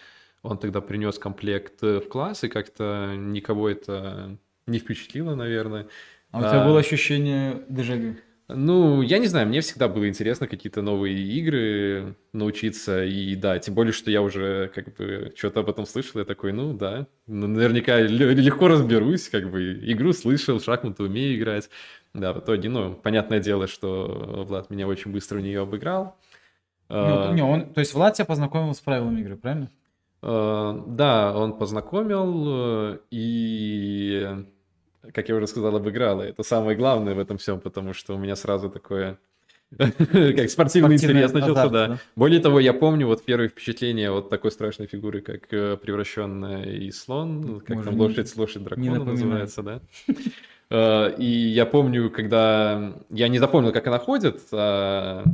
он 0.43 0.59
тогда 0.59 0.81
принес 0.81 1.19
комплект 1.19 1.83
в 1.83 2.03
класс, 2.03 2.45
и 2.45 2.49
как-то 2.49 3.15
никого 3.17 3.69
это 3.69 4.39
не 4.71 4.79
впечатлило, 4.79 5.35
наверное. 5.35 5.87
А 6.31 6.39
у 6.39 6.43
тебя 6.43 6.63
А, 6.63 6.67
было 6.67 6.79
ощущение 6.81 7.63
дежавю? 7.69 8.17
Ну, 8.49 9.01
я 9.03 9.19
не 9.19 9.27
знаю, 9.27 9.47
мне 9.47 9.61
всегда 9.61 9.87
было 9.89 10.09
интересно 10.09 10.49
какие-то 10.49 10.83
новые 10.83 11.17
игры 11.17 12.17
научиться, 12.33 13.05
и 13.05 13.37
да, 13.37 13.59
тем 13.61 13.75
более, 13.75 13.93
что 13.93 14.11
я 14.11 14.23
уже 14.23 14.73
как 14.75 14.97
бы 14.97 15.33
что-то 15.37 15.61
об 15.61 15.71
этом 15.71 15.87
слышал, 15.87 16.19
я 16.19 16.27
такой, 16.27 16.53
ну 16.53 16.73
да, 16.73 17.07
ну, 17.29 17.47
наверняка 17.47 18.01
легко 18.01 18.67
разберусь, 18.67 19.29
как 19.29 19.51
бы 19.51 19.79
игру 19.83 20.13
слышал, 20.13 20.61
шахматы 20.61 21.05
умею 21.05 21.37
играть. 21.39 21.71
Да, 22.13 22.33
в 22.33 22.41
итоге, 22.41 22.69
ну, 22.69 22.95
понятное 22.95 23.39
дело, 23.39 23.69
что 23.69 24.45
Влад 24.49 24.69
меня 24.69 24.89
очень 24.89 25.13
быстро 25.13 25.39
в 25.39 25.43
нее 25.43 25.61
обыграл. 25.61 26.17
А, 26.89 27.29
Ну, 27.29 27.35
не, 27.35 27.43
он, 27.43 27.73
то 27.73 27.79
есть 27.79 27.95
Влад 27.95 28.15
тебя 28.15 28.25
познакомил 28.25 28.75
с 28.75 28.81
правилами 28.81 29.21
игры, 29.21 29.37
правильно? 29.37 29.71
Э, 30.23 30.75
Да, 30.89 31.37
он 31.37 31.57
познакомил, 31.57 32.95
э, 32.95 32.99
и, 33.13 34.27
как 35.13 35.29
я 35.29 35.37
уже 35.37 35.47
сказал, 35.47 35.77
обыграл. 35.77 36.23
И 36.23 36.27
это 36.27 36.43
самое 36.43 36.77
главное 36.77 37.15
в 37.15 37.19
этом 37.19 37.39
всем, 37.39 37.61
потому 37.61 37.95
что 37.95 38.15
у 38.15 38.19
меня 38.19 38.37
сразу 38.37 38.71
такое, 38.71 39.19
как 39.79 40.51
спортивный 40.51 40.97
интерес 40.97 41.33
начался, 41.33 41.69
да. 41.69 41.99
Более 42.17 42.41
того, 42.41 42.61
я 42.61 42.73
помню 42.73 43.07
вот 43.07 43.25
первые 43.25 43.49
впечатления 43.49 44.11
от 44.11 44.29
такой 44.29 44.51
страшной 44.51 44.89
фигуры, 44.89 45.21
как 45.21 45.53
э, 45.53 45.77
превращенная 45.77 46.65
и 46.65 46.91
слон, 46.91 47.61
как 47.61 47.77
Боже, 47.77 47.89
там 47.89 48.01
лошадь, 48.01 48.37
лошадь 48.37 48.65
дракона 48.65 49.05
называется, 49.05 49.63
да. 49.63 49.81
Э, 50.73 51.13
И 51.19 51.25
я 51.25 51.67
помню, 51.67 52.11
когда 52.11 52.95
я 53.11 53.27
не 53.27 53.41
запомнил, 53.41 53.73
как 53.73 53.89
она 53.89 53.99
ходит, 53.99 54.41
а, 54.53 55.25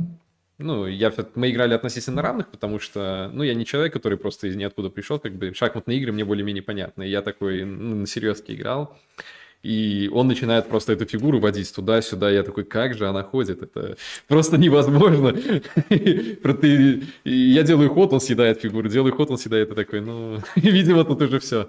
ну, 0.57 0.87
я, 0.87 1.13
мы 1.35 1.51
играли 1.51 1.75
относительно 1.75 2.23
равных, 2.23 2.47
потому 2.49 2.79
что, 2.79 3.29
ну, 3.31 3.43
я 3.43 3.53
не 3.53 3.63
человек, 3.63 3.93
который 3.93 4.17
просто 4.17 4.47
из 4.47 4.55
ниоткуда 4.55 4.89
пришел, 4.89 5.19
как 5.19 5.33
бы 5.33 5.53
шахматные 5.53 5.99
игры 5.99 6.11
мне 6.11 6.25
более-менее 6.25 6.63
понятны. 6.63 7.03
Я 7.03 7.21
такой, 7.21 7.63
ну, 7.63 7.95
на 7.95 8.07
серьезке 8.07 8.55
играл, 8.55 8.97
и 9.67 10.09
он 10.13 10.27
начинает 10.27 10.67
просто 10.69 10.93
эту 10.93 11.05
фигуру 11.05 11.39
водить 11.39 11.75
туда-сюда, 11.75 12.29
я 12.31 12.43
такой, 12.43 12.63
как 12.63 12.95
же 12.95 13.07
она 13.07 13.23
ходит, 13.23 13.61
это 13.63 13.97
просто 14.27 14.57
невозможно. 14.57 15.33
Я 17.25 17.63
делаю 17.63 17.89
ход, 17.89 18.13
он 18.13 18.19
съедает 18.19 18.61
фигуру, 18.61 18.89
делаю 18.89 19.13
ход, 19.13 19.29
он 19.31 19.37
съедает, 19.37 19.71
и 19.71 19.75
такой, 19.75 20.01
ну, 20.01 20.39
видимо, 20.55 21.03
тут 21.03 21.21
уже 21.21 21.39
все. 21.39 21.67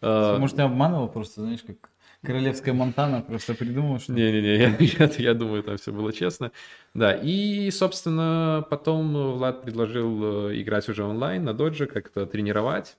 Может, 0.00 0.56
ты 0.56 0.62
обманывал 0.62 1.08
просто, 1.08 1.40
знаешь, 1.40 1.60
как 1.66 1.76
королевская 2.22 2.74
Монтана, 2.74 3.22
просто 3.22 3.54
придумал, 3.54 3.98
что... 3.98 4.12
Не-не-не, 4.12 4.56
я, 4.56 4.76
я- 5.06 5.10
я 5.18 5.34
думаю, 5.34 5.62
там 5.62 5.76
все 5.76 5.92
было 5.92 6.12
честно. 6.12 6.52
Да, 6.94 7.12
и, 7.12 7.70
собственно, 7.70 8.64
потом 8.70 9.32
Влад 9.32 9.62
предложил 9.62 10.48
э, 10.50 10.60
играть 10.60 10.88
уже 10.88 11.04
онлайн 11.04 11.44
на 11.44 11.52
додже, 11.54 11.86
как-то 11.86 12.26
тренировать. 12.26 12.96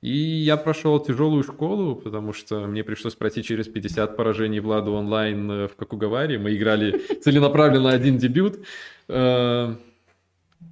И 0.00 0.16
я 0.16 0.56
прошел 0.56 1.00
тяжелую 1.00 1.42
школу, 1.42 1.96
потому 1.96 2.32
что 2.32 2.66
мне 2.66 2.84
пришлось 2.84 3.14
пройти 3.14 3.42
через 3.42 3.66
50 3.66 4.16
поражений 4.16 4.60
Владу 4.60 4.92
онлайн 4.92 5.50
э, 5.50 5.66
в 5.68 5.74
Какугаваре. 5.74 6.38
Мы 6.38 6.54
играли 6.54 6.92
целенаправленно 7.20 7.90
один 7.90 8.16
дебют. 8.16 8.60
Э, 9.08 9.74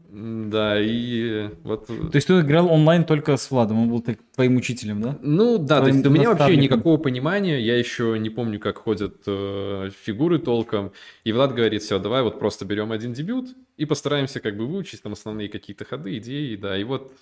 Да, 0.08 0.80
и 0.80 1.50
вот... 1.64 1.86
То 1.86 2.10
есть 2.14 2.28
ты 2.28 2.40
играл 2.40 2.68
онлайн 2.70 3.04
только 3.04 3.36
с 3.36 3.50
Владом, 3.50 3.78
он 3.82 3.88
был 3.90 4.00
так- 4.00 4.18
твоим 4.34 4.56
учителем, 4.56 5.02
да? 5.02 5.18
Ну 5.20 5.58
да, 5.58 5.76
то 5.76 5.82
Твоим 5.82 5.96
есть 5.96 6.06
у 6.06 6.10
меня 6.10 6.32
вообще 6.32 6.56
никакого 6.56 6.96
понимания, 6.96 7.60
я 7.60 7.76
еще 7.76 8.16
не 8.18 8.30
помню, 8.30 8.58
как 8.60 8.78
ходят 8.78 9.16
э, 9.26 9.90
фигуры 10.04 10.38
толком. 10.38 10.92
И 11.24 11.32
Влад 11.32 11.52
говорит, 11.52 11.82
все, 11.82 11.98
давай 11.98 12.22
вот 12.22 12.38
просто 12.38 12.64
берем 12.64 12.92
один 12.92 13.12
дебют 13.12 13.48
и 13.76 13.84
постараемся 13.86 14.40
как 14.40 14.56
бы 14.56 14.66
выучить 14.66 15.02
там 15.02 15.12
основные 15.12 15.48
какие-то 15.48 15.84
ходы, 15.84 16.16
идеи, 16.18 16.56
да. 16.56 16.78
И 16.78 16.84
вот, 16.84 17.12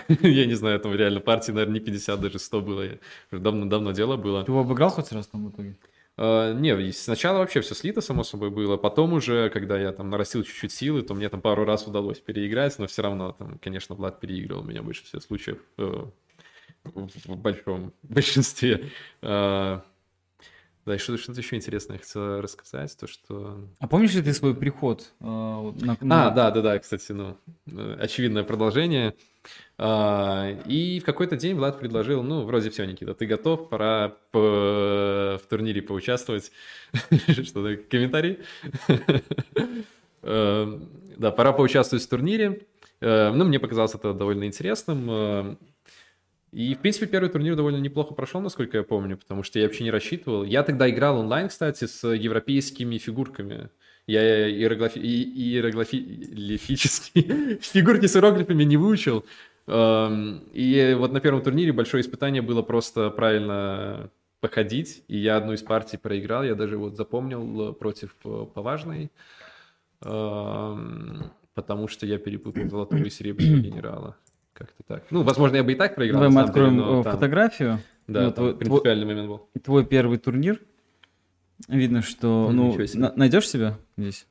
я 0.22 0.46
не 0.46 0.54
знаю, 0.54 0.80
там 0.80 0.94
реально 0.94 1.20
партии, 1.20 1.52
наверное, 1.52 1.74
не 1.74 1.80
50, 1.80 2.20
даже 2.20 2.38
100 2.38 2.60
было. 2.60 2.84
Давно-давно 3.30 3.92
дело 3.92 4.16
было. 4.16 4.44
Ты 4.44 4.52
его 4.52 4.60
обыграл 4.60 4.90
хоть 4.90 5.12
раз 5.12 5.26
там 5.26 5.46
в 5.46 5.50
итоге? 5.50 5.76
Э, 6.16 6.54
Не, 6.54 6.92
сначала 6.92 7.38
вообще 7.38 7.60
все 7.60 7.74
слито, 7.74 8.00
само 8.00 8.24
собой, 8.24 8.50
было. 8.50 8.76
Потом 8.76 9.12
уже, 9.12 9.50
когда 9.50 9.78
я 9.78 9.92
там 9.92 10.10
нарастил 10.10 10.42
чуть-чуть 10.42 10.72
силы, 10.72 11.02
то 11.02 11.14
мне 11.14 11.28
там 11.28 11.40
пару 11.40 11.64
раз 11.64 11.86
удалось 11.86 12.20
переиграть, 12.20 12.78
но 12.78 12.86
все 12.86 13.02
равно 13.02 13.32
там, 13.32 13.58
конечно, 13.58 13.94
Влад 13.94 14.20
переигрывал 14.20 14.62
меня 14.62 14.82
больше 14.82 15.04
всех 15.04 15.22
случаев 15.22 15.58
э, 15.78 16.04
в 16.84 17.36
большом 17.36 17.92
большинстве. 18.02 18.90
Э, 19.22 19.80
Да, 20.84 20.96
и 20.96 20.98
что- 20.98 21.16
что-то 21.16 21.40
еще 21.40 21.54
интересное 21.56 21.94
я 21.96 22.00
хотел 22.00 22.40
рассказать, 22.40 22.96
то 22.98 23.06
что... 23.06 23.68
А 23.78 23.86
помнишь 23.86 24.14
ли 24.14 24.22
ты 24.22 24.32
свой 24.34 24.54
приход? 24.54 25.12
э, 25.20 25.24
на- 25.24 25.96
А, 26.00 26.04
на- 26.04 26.30
да, 26.30 26.50
да, 26.50 26.60
да, 26.60 26.78
кстати, 26.80 27.12
ну, 27.12 27.36
э, 27.70 27.96
очевидное 28.00 28.42
продолжение. 28.42 29.14
А, 29.78 30.50
И 30.66 30.98
в 31.00 31.04
какой-то 31.04 31.36
день 31.36 31.54
Влад 31.56 31.78
предложил, 31.78 32.22
ну, 32.24 32.42
вроде 32.44 32.70
все, 32.70 32.84
Никита, 32.84 33.14
ты 33.14 33.26
готов, 33.26 33.68
пора 33.68 34.16
по- 34.32 35.38
в 35.42 35.46
турнире 35.48 35.82
поучаствовать. 35.82 36.50
Что-то, 37.28 37.76
комментарий? 37.88 38.38
Э, 40.22 40.78
Да, 41.18 41.30
пора 41.30 41.52
поучаствовать 41.52 42.04
в 42.04 42.08
турнире. 42.08 42.62
Э, 43.00 43.30
Ну, 43.32 43.44
мне 43.44 43.58
показалось 43.60 43.94
это 43.94 44.12
довольно 44.14 44.44
интересным. 44.44 45.58
И, 46.52 46.74
в 46.74 46.78
принципе, 46.80 47.06
первый 47.06 47.30
турнир 47.30 47.56
довольно 47.56 47.78
неплохо 47.78 48.12
прошел, 48.14 48.40
насколько 48.42 48.76
я 48.76 48.82
помню, 48.84 49.16
потому 49.16 49.42
что 49.42 49.58
я 49.58 49.64
вообще 49.64 49.84
не 49.84 49.90
рассчитывал. 49.90 50.44
Я 50.44 50.62
тогда 50.62 50.88
играл 50.90 51.18
онлайн, 51.18 51.48
кстати, 51.48 51.86
с 51.86 52.06
европейскими 52.06 52.98
фигурками. 52.98 53.70
Я 54.06 54.50
иероглифи... 54.50 54.98
иероглифические 54.98 57.58
фигурки 57.60 58.06
с 58.06 58.14
иероглифами 58.16 58.64
не 58.64 58.76
выучил. 58.76 59.24
Эм, 59.66 60.44
И 60.52 60.94
вот 60.98 61.12
на 61.12 61.20
первом 61.20 61.40
турнире 61.42 61.72
большое 61.72 62.02
испытание 62.02 62.42
было 62.42 62.60
просто 62.62 63.08
правильно 63.10 64.10
походить. 64.40 65.04
И 65.08 65.16
я 65.18 65.36
одну 65.38 65.54
из 65.54 65.62
партий 65.62 65.96
проиграл. 65.96 66.44
Я 66.44 66.54
даже 66.54 66.76
вот 66.76 66.96
запомнил 66.96 67.70
э, 67.70 67.72
против 67.72 68.14
э, 68.24 68.46
Поважной. 68.52 69.10
Эм, 70.02 71.30
Потому 71.54 71.88
что 71.88 72.06
я 72.06 72.18
перепутал 72.18 72.68
золотого 72.68 73.04
и 73.04 73.10
серебряного 73.10 73.60
генерала. 73.60 74.16
Как-то 74.62 74.82
так. 74.86 75.02
Ну, 75.10 75.22
возможно, 75.24 75.56
я 75.56 75.64
бы 75.64 75.72
и 75.72 75.74
так 75.74 75.96
проиграл. 75.96 76.20
Давай 76.22 76.28
мы 76.28 76.34
самом 76.42 76.54
деле, 76.54 76.66
откроем 76.66 76.76
но 76.94 77.00
э, 77.00 77.02
там- 77.04 77.12
фотографию. 77.14 77.78
Да, 78.06 78.22
Ну, 78.26 78.30
твой- 78.32 78.56
принципиальный 78.56 79.06
момент 79.06 79.28
был. 79.28 79.48
Твой 79.64 79.84
первый 79.84 80.18
турнир. 80.18 80.60
Видно, 81.68 82.02
что... 82.02 82.48
Ну, 82.52 82.76
Ну, 82.76 83.00
на- 83.00 83.12
найдешь 83.16 83.48
себя 83.48 83.78
здесь? 83.96 84.26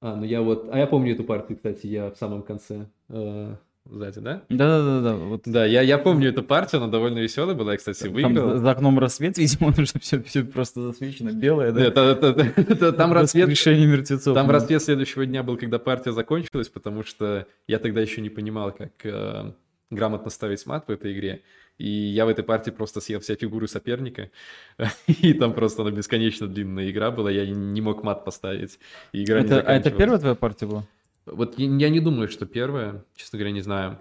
А, 0.00 0.16
ну 0.16 0.24
я 0.24 0.42
вот... 0.42 0.68
А 0.72 0.78
я 0.78 0.86
помню 0.88 1.12
эту 1.14 1.22
партию, 1.24 1.56
кстати, 1.56 1.86
я 1.86 2.10
в 2.10 2.16
самом 2.16 2.42
конце 2.42 2.86
э, 3.08 3.54
сзади, 3.86 4.20
да? 4.20 4.42
Да-да-да. 4.48 5.14
Вот 5.14 5.42
Да, 5.44 5.64
я, 5.66 5.82
я 5.82 5.98
помню 5.98 6.30
эту 6.30 6.42
партию, 6.42 6.82
она 6.82 6.90
довольно 6.90 7.18
веселая 7.18 7.54
была, 7.54 7.72
я, 7.72 7.78
кстати, 7.78 8.02
Там 8.02 8.12
выиграл. 8.12 8.50
за, 8.52 8.58
за 8.58 8.70
окном 8.70 8.98
рассвет, 8.98 9.36
видимо, 9.38 9.70
потому 9.70 9.86
что 9.86 9.98
все, 10.00 10.22
все 10.22 10.44
просто 10.44 10.80
засвечено 10.82 11.32
белое, 11.32 11.72
да? 11.72 11.84
Это- 11.84 12.00
это- 12.00 12.52
это- 12.60 12.92
там 12.92 13.12
рассвет... 13.12 13.48
Воскрешение 13.48 13.86
мертвецов. 13.86 14.34
Там 14.34 14.46
да. 14.46 14.52
рассвет 14.54 14.82
следующего 14.82 15.26
дня 15.26 15.42
был, 15.42 15.56
когда 15.56 15.78
партия 15.78 16.12
закончилась, 16.12 16.68
потому 16.68 17.04
что 17.04 17.46
я 17.66 17.78
тогда 17.78 18.00
еще 18.00 18.20
не 18.20 18.30
понимал, 18.30 18.72
как 18.72 18.92
э, 19.04 19.52
грамотно 19.90 20.30
ставить 20.30 20.64
мат 20.66 20.84
в 20.88 20.90
этой 20.90 21.12
игре. 21.12 21.42
И 21.76 21.88
я 21.88 22.24
в 22.24 22.28
этой 22.28 22.44
партии 22.44 22.70
просто 22.70 23.00
съел 23.00 23.18
все 23.20 23.34
фигуры 23.34 23.66
соперника. 23.66 24.30
И 25.08 25.32
там 25.34 25.52
просто 25.52 25.82
она 25.82 25.90
бесконечно 25.90 26.46
длинная 26.46 26.88
игра 26.90 27.10
была, 27.10 27.30
я 27.30 27.46
не 27.46 27.80
мог 27.80 28.04
мат 28.04 28.24
поставить. 28.24 28.78
И 29.12 29.24
игра 29.24 29.40
не 29.40 29.46
Это, 29.46 29.60
а 29.60 29.72
это 29.72 29.90
первая 29.90 30.18
твоя 30.20 30.34
партия 30.36 30.66
была? 30.66 30.84
Вот 31.26 31.58
я, 31.58 31.66
я 31.66 31.88
не 31.90 32.00
думаю, 32.00 32.28
что 32.28 32.46
первая, 32.46 33.04
честно 33.16 33.38
говоря, 33.38 33.52
не 33.52 33.60
знаю. 33.62 33.98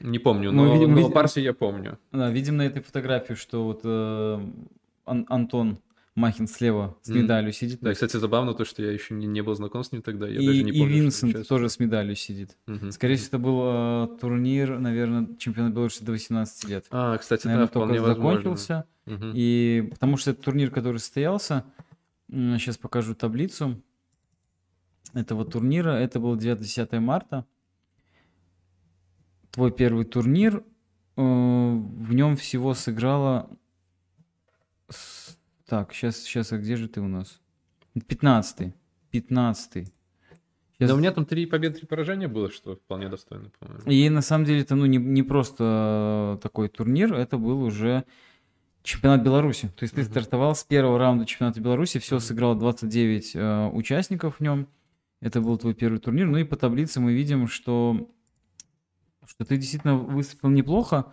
Не 0.00 0.18
помню, 0.18 0.52
Ну, 0.52 0.64
но, 0.64 0.74
видимо, 0.74 0.92
но 0.92 0.96
видимо- 0.98 1.14
партию 1.14 1.44
я 1.44 1.52
помню. 1.54 1.98
Да, 2.12 2.30
видим 2.30 2.56
на 2.56 2.62
этой 2.62 2.82
фотографии, 2.82 3.34
что 3.34 3.64
вот 3.64 3.80
э, 3.84 4.40
Ан- 5.06 5.26
Антон 5.28 5.78
Махин 6.14 6.46
слева 6.46 6.96
с 7.02 7.08
медалью 7.08 7.52
сидит. 7.52 7.78
Да, 7.80 7.92
кстати, 7.92 8.16
забавно 8.18 8.52
то, 8.54 8.64
что 8.64 8.82
я 8.82 8.92
еще 8.92 9.14
не, 9.14 9.26
не 9.26 9.40
был 9.42 9.54
знаком 9.54 9.82
с 9.82 9.92
ним 9.92 10.02
тогда. 10.02 10.28
Я 10.28 10.40
и, 10.40 10.46
даже 10.46 10.62
не 10.62 10.70
и 10.72 10.78
помню, 10.78 10.94
он 10.96 11.00
Винсент 11.04 11.48
тоже 11.48 11.68
с 11.68 11.78
медалью 11.78 12.14
сидит. 12.16 12.56
Мгм. 12.66 12.90
Скорее 12.92 13.16
всего, 13.16 13.28
это 13.28 13.38
был 13.38 13.60
э, 13.64 14.18
турнир, 14.20 14.78
наверное, 14.78 15.28
чемпионат 15.38 15.72
Беларуси 15.72 16.04
до 16.04 16.12
18 16.12 16.68
лет. 16.68 16.86
А, 16.90 17.16
кстати, 17.18 17.46
наверное, 17.46 17.66
да, 17.68 17.72
только 17.72 18.04
закончился. 18.04 18.84
Мгм. 19.06 19.32
И 19.34 19.88
потому 19.90 20.16
что 20.16 20.32
это 20.32 20.42
турнир, 20.42 20.70
который 20.70 20.98
состоялся, 20.98 21.64
сейчас 22.30 22.76
покажу 22.78 23.14
таблицу 23.14 23.80
этого 25.14 25.44
турнира. 25.44 25.90
Это 25.90 26.20
было 26.20 26.36
9-10 26.36 26.98
марта. 27.00 27.44
Твой 29.50 29.70
первый 29.70 30.04
турнир. 30.04 30.64
э, 31.16 31.22
В 31.22 32.14
нем 32.14 32.36
всего 32.36 32.74
сыграло... 32.74 33.50
Так, 35.66 35.92
сейчас, 35.94 36.18
сейчас, 36.18 36.52
а 36.52 36.58
где 36.58 36.76
же 36.76 36.88
ты 36.88 37.00
у 37.00 37.08
нас? 37.08 37.40
15 38.06 38.74
15 39.10 39.92
Да 40.78 40.94
у 40.94 40.98
меня 40.98 41.12
там 41.12 41.24
три 41.26 41.46
победы, 41.46 41.78
три 41.78 41.86
поражения 41.86 42.28
было, 42.28 42.50
что 42.50 42.76
вполне 42.76 43.08
достойно, 43.08 43.50
по-моему. 43.58 43.90
И 43.90 44.08
на 44.08 44.22
самом 44.22 44.44
деле 44.46 44.62
это 44.62 44.74
ну, 44.74 44.86
не, 44.86 44.96
не 44.98 45.22
просто 45.22 46.38
такой 46.42 46.68
турнир, 46.68 47.14
это 47.14 47.36
был 47.38 47.62
уже 47.62 48.04
чемпионат 48.82 49.22
Беларуси. 49.22 49.68
То 49.76 49.84
есть 49.84 49.94
ты 49.94 50.02
Мгм. 50.02 50.10
стартовал 50.10 50.54
с 50.56 50.64
первого 50.64 50.98
раунда 50.98 51.24
чемпионата 51.26 51.60
Беларуси, 51.60 51.98
все 52.00 52.18
сыграло 52.18 52.54
29 52.56 53.32
э, 53.34 53.66
участников 53.72 54.36
в 54.36 54.40
нем. 54.40 54.66
Это 55.22 55.40
был 55.40 55.56
твой 55.56 55.72
первый 55.72 55.98
турнир. 55.98 56.26
Ну 56.26 56.36
и 56.36 56.44
по 56.44 56.56
таблице 56.56 57.00
мы 57.00 57.14
видим, 57.14 57.46
что, 57.46 58.10
что 59.26 59.44
ты 59.44 59.56
действительно 59.56 59.96
выступил 59.96 60.50
неплохо, 60.50 61.06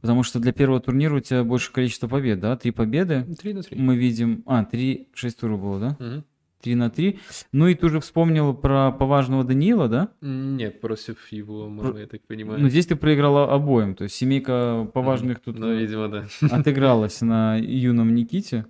потому 0.00 0.24
что 0.24 0.40
для 0.40 0.52
первого 0.52 0.80
турнира 0.80 1.14
у 1.14 1.20
тебя 1.20 1.44
больше 1.44 1.72
количество 1.72 2.08
побед, 2.08 2.40
да? 2.40 2.56
Три 2.56 2.72
победы. 2.72 3.24
Три 3.40 3.54
на 3.54 3.62
три. 3.62 3.78
Мы 3.78 3.96
видим... 3.96 4.42
А, 4.44 4.64
три, 4.64 5.08
шесть 5.14 5.38
туров 5.38 5.60
было, 5.62 5.78
да? 5.80 6.24
Три 6.60 6.74
на 6.74 6.90
три. 6.90 7.20
Ну 7.52 7.68
и 7.68 7.74
ты 7.74 7.86
уже 7.86 8.00
вспомнил 8.00 8.54
про 8.54 8.90
поважного 8.92 9.42
Даниила, 9.44 9.88
да? 9.88 10.10
Нет, 10.20 10.80
против 10.80 11.30
его, 11.32 11.68
можно, 11.68 11.98
я 11.98 12.06
так 12.06 12.22
понимаю. 12.22 12.60
Ну, 12.60 12.68
здесь 12.68 12.86
ты 12.86 12.94
проиграла 12.96 13.52
обоим. 13.52 13.94
То 13.96 14.04
есть 14.04 14.14
семейка 14.16 14.88
поважных 14.92 15.40
тут 15.40 15.58
Ну, 15.58 15.74
видимо, 15.76 16.08
да. 16.08 16.26
отыгралась 16.50 17.20
на 17.20 17.56
юном 17.56 18.14
Никите. 18.14 18.66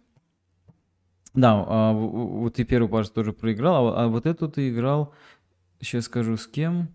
Да, 1.35 1.65
а, 1.67 1.93
вот 1.93 2.55
ты 2.55 2.65
первую 2.65 2.91
партию 2.91 3.15
тоже 3.15 3.33
проиграл, 3.33 3.89
а, 3.89 4.05
а 4.05 4.09
вот 4.09 4.27
эту 4.27 4.49
ты 4.49 4.69
играл, 4.69 5.15
сейчас 5.81 6.05
скажу, 6.05 6.37
с 6.37 6.47
кем. 6.47 6.89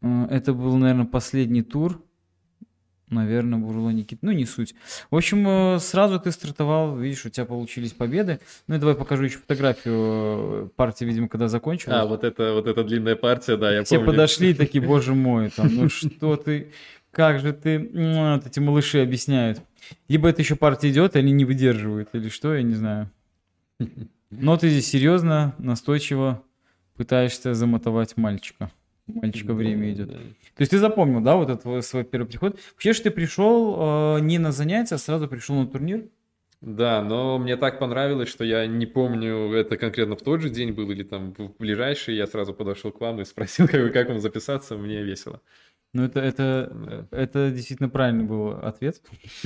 Э, 0.00 0.26
Это 0.30 0.54
был, 0.54 0.76
наверное, 0.76 1.06
последний 1.06 1.62
тур. 1.62 2.02
Наверное, 3.10 3.58
Бурло 3.58 3.88
Никит. 3.88 4.18
Ну, 4.20 4.32
не 4.32 4.44
суть. 4.44 4.74
В 5.10 5.16
общем, 5.16 5.46
э, 5.48 5.78
сразу 5.78 6.20
ты 6.20 6.30
стартовал, 6.30 6.94
видишь, 6.94 7.24
у 7.24 7.30
тебя 7.30 7.46
получились 7.46 7.92
победы. 7.92 8.38
Ну 8.66 8.74
и 8.74 8.78
давай 8.78 8.94
покажу 8.94 9.24
еще 9.24 9.38
фотографию 9.38 9.94
э, 9.96 10.68
партии, 10.76 11.06
видимо, 11.06 11.28
когда 11.28 11.48
закончилась. 11.48 11.96
А, 11.96 12.04
вот 12.04 12.22
это, 12.22 12.52
вот 12.52 12.66
эта 12.66 12.84
длинная 12.84 13.16
партия, 13.16 13.56
да, 13.56 13.72
я 13.72 13.82
Все 13.84 13.96
помню. 13.96 14.10
подошли 14.12 14.52
такие, 14.52 14.84
боже 14.84 15.14
мой, 15.14 15.48
там, 15.48 15.74
ну 15.74 15.88
что 15.88 16.36
ты, 16.36 16.70
как 17.10 17.40
же 17.40 17.52
ты, 17.52 17.78
вот 17.78 18.46
эти 18.46 18.60
малыши 18.60 19.00
объясняют. 19.00 19.62
Либо 20.08 20.28
это 20.28 20.42
еще 20.42 20.56
партия 20.56 20.90
идет, 20.90 21.16
или 21.16 21.28
не 21.30 21.44
выдерживают, 21.44 22.10
или 22.12 22.28
что, 22.28 22.54
я 22.54 22.62
не 22.62 22.74
знаю. 22.74 23.10
Но 24.30 24.56
ты 24.56 24.68
здесь 24.68 24.88
серьезно, 24.88 25.54
настойчиво 25.58 26.42
пытаешься 26.96 27.54
замотовать 27.54 28.16
мальчика. 28.16 28.70
Мальчика 29.06 29.54
время 29.54 29.90
идет. 29.92 30.10
То 30.12 30.60
есть 30.60 30.70
ты 30.70 30.78
запомнил, 30.78 31.20
да, 31.20 31.36
вот 31.36 31.48
этот 31.48 31.84
свой- 31.84 32.04
первый 32.04 32.26
приход. 32.26 32.58
Вообще 32.72 32.92
же 32.92 33.02
ты 33.02 33.10
пришел 33.10 34.16
э, 34.16 34.20
не 34.20 34.38
на 34.38 34.52
занятия, 34.52 34.96
а 34.96 34.98
сразу 34.98 35.28
пришел 35.28 35.54
на 35.56 35.66
турнир. 35.66 36.04
Да, 36.60 37.02
но 37.04 37.38
мне 37.38 37.56
так 37.56 37.78
понравилось, 37.78 38.28
что 38.28 38.44
я 38.44 38.66
не 38.66 38.84
помню, 38.84 39.52
это 39.52 39.76
конкретно 39.76 40.16
в 40.16 40.22
тот 40.22 40.42
же 40.42 40.50
день 40.50 40.72
был 40.72 40.90
или 40.90 41.04
там 41.04 41.32
в 41.38 41.56
ближайший. 41.58 42.16
Я 42.16 42.26
сразу 42.26 42.52
подошел 42.52 42.90
к 42.90 43.00
вам 43.00 43.20
и 43.20 43.24
спросил, 43.24 43.68
как, 43.68 43.92
как 43.92 44.08
вам 44.08 44.20
записаться, 44.20 44.76
мне 44.76 45.02
весело. 45.02 45.40
Ну 45.94 46.04
это, 46.04 46.20
это, 46.20 47.06
это 47.10 47.50
действительно 47.50 47.88
правильный 47.88 48.24
был 48.24 48.50
ответ. 48.50 49.00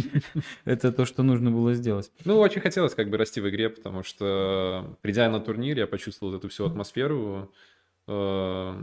Это 0.64 0.90
то, 0.92 1.04
что 1.04 1.22
нужно 1.22 1.50
было 1.52 1.72
сделать. 1.74 2.10
Ну, 2.24 2.38
очень 2.38 2.60
хотелось 2.60 2.94
как 2.94 3.10
бы 3.10 3.16
расти 3.16 3.40
в 3.40 3.48
игре, 3.48 3.68
потому 3.70 4.02
что, 4.02 4.96
придя 5.02 5.30
на 5.30 5.40
турнир, 5.40 5.78
я 5.78 5.86
почувствовал 5.86 6.34
эту 6.34 6.48
всю 6.48 6.66
атмосферу. 6.66 7.52
э, 8.08 8.74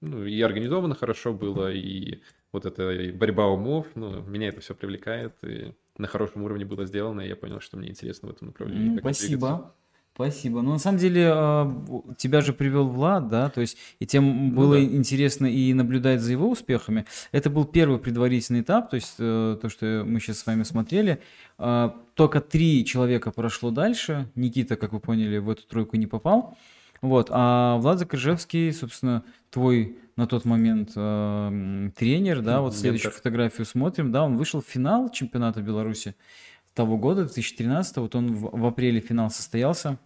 Ну, 0.00 0.24
и 0.24 0.40
организовано 0.42 0.94
хорошо 0.94 1.32
было, 1.34 1.72
и 1.72 2.20
вот 2.52 2.66
эта 2.66 2.92
и 2.92 3.10
борьба 3.10 3.46
умов, 3.48 3.88
ну, 3.96 4.22
меня 4.22 4.48
это 4.48 4.60
все 4.60 4.74
привлекает, 4.74 5.34
и 5.42 5.74
на 5.98 6.06
хорошем 6.06 6.44
уровне 6.44 6.64
было 6.64 6.86
сделано, 6.86 7.22
и 7.22 7.28
я 7.28 7.34
понял, 7.36 7.60
что 7.60 7.76
мне 7.76 7.88
интересно 7.90 8.28
в 8.28 8.30
этом 8.30 8.48
направлении. 8.48 8.90
Ну, 8.90 8.94
как-то 8.94 9.08
двигаться. 9.26 9.46
Спасибо. 10.18 10.62
Ну, 10.62 10.72
на 10.72 10.78
самом 10.78 10.98
деле, 10.98 11.30
а, 11.32 11.72
тебя 12.16 12.40
же 12.40 12.52
привел 12.52 12.88
Влад, 12.88 13.28
да, 13.28 13.50
то 13.50 13.60
есть, 13.60 13.76
и 14.00 14.06
тем 14.06 14.48
Ну 14.48 14.52
было 14.52 14.74
да. 14.74 14.82
интересно 14.82 15.46
и 15.46 15.72
наблюдать 15.72 16.20
за 16.20 16.32
его 16.32 16.50
успехами. 16.50 17.04
Это 17.30 17.50
был 17.50 17.64
первый 17.64 18.00
предварительный 18.00 18.62
этап, 18.62 18.90
то 18.90 18.96
есть, 18.96 19.14
э, 19.20 19.56
то, 19.62 19.68
что 19.68 20.02
мы 20.04 20.18
сейчас 20.18 20.40
с 20.40 20.46
вами 20.46 20.64
смотрели. 20.64 21.20
А, 21.56 21.94
Только 22.14 22.40
три 22.40 22.84
человека 22.84 23.30
прошло 23.30 23.70
дальше. 23.70 24.28
Никита, 24.34 24.74
как 24.74 24.92
вы 24.92 24.98
поняли, 24.98 25.38
в 25.38 25.48
эту 25.50 25.62
тройку 25.68 25.96
не 25.96 26.08
попал. 26.08 26.58
Вот, 27.00 27.28
а 27.30 27.76
Влад 27.76 28.00
Закрыжевский, 28.00 28.72
собственно, 28.72 29.22
твой 29.50 29.98
на 30.16 30.26
тот 30.26 30.44
момент 30.44 30.90
э, 30.96 31.90
тренер, 31.96 32.42
да, 32.42 32.60
вот 32.60 32.74
следующую 32.74 33.12
фотографию 33.12 33.64
смотрим, 33.64 34.10
да, 34.10 34.24
он 34.24 34.36
вышел 34.36 34.60
в 34.60 34.66
финал 34.66 35.10
чемпионата 35.10 35.62
Беларуси 35.62 36.16
того 36.74 36.96
года, 36.96 37.22
2013, 37.22 37.96
вот 37.98 38.16
он 38.16 38.34
в, 38.34 38.50
в 38.52 38.66
апреле 38.66 39.00
финал 39.00 39.30
состоялся. 39.30 39.98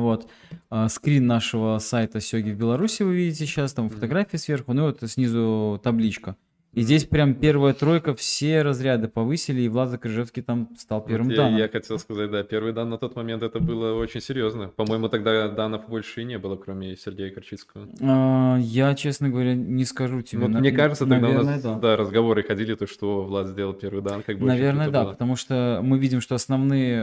Вот. 0.00 0.28
А, 0.70 0.88
скрин 0.88 1.26
нашего 1.26 1.78
сайта 1.78 2.20
Сёги 2.20 2.50
в 2.50 2.56
Беларуси 2.56 3.02
вы 3.02 3.16
видите 3.16 3.46
сейчас, 3.46 3.72
там 3.72 3.88
фотографии 3.88 4.36
сверху, 4.36 4.72
ну 4.72 4.84
вот 4.86 4.98
снизу 5.10 5.80
табличка. 5.82 6.36
И 6.74 6.82
здесь 6.82 7.04
прям 7.04 7.34
первая 7.34 7.72
тройка, 7.72 8.14
все 8.14 8.60
разряды 8.62 9.08
повысили, 9.08 9.62
и 9.62 9.68
Влад 9.68 9.88
Закрыжевский 9.88 10.42
там 10.42 10.68
стал 10.78 11.00
Вот 11.00 11.08
первым 11.08 11.30
я, 11.30 11.36
данным. 11.36 11.56
я 11.58 11.68
хотел 11.68 11.98
сказать, 11.98 12.30
да, 12.30 12.42
первый 12.44 12.72
дан 12.74 12.90
на 12.90 12.98
тот 12.98 13.16
момент 13.16 13.42
это 13.42 13.58
было 13.58 13.94
очень 13.98 14.20
серьезно. 14.20 14.68
По-моему, 14.68 15.08
тогда 15.08 15.48
данов 15.48 15.88
больше 15.88 16.20
и 16.20 16.24
не 16.24 16.38
было, 16.38 16.56
кроме 16.56 16.94
Сергея 16.94 17.30
Корчицкого. 17.32 17.88
А, 18.02 18.58
я, 18.60 18.94
честно 18.94 19.30
говоря, 19.30 19.54
не 19.54 19.84
скажу 19.86 20.20
тебе. 20.20 20.42
Вот 20.42 20.50
На- 20.50 20.60
мне 20.60 20.70
кажется, 20.70 21.06
тогда 21.06 21.16
у 21.16 21.30
наверное, 21.30 21.54
нас 21.54 21.62
да. 21.62 21.74
да, 21.78 21.96
разговоры 21.96 22.42
ходили, 22.42 22.74
то, 22.74 22.86
что 22.86 23.22
Влад 23.24 23.48
сделал 23.48 23.72
первый 23.72 24.02
дан, 24.02 24.22
как 24.22 24.38
бы 24.38 24.46
Наверное, 24.46 24.90
да, 24.90 25.04
было. 25.04 25.12
потому 25.12 25.36
что 25.36 25.80
мы 25.82 25.98
видим, 25.98 26.20
что 26.20 26.34
основные 26.34 27.00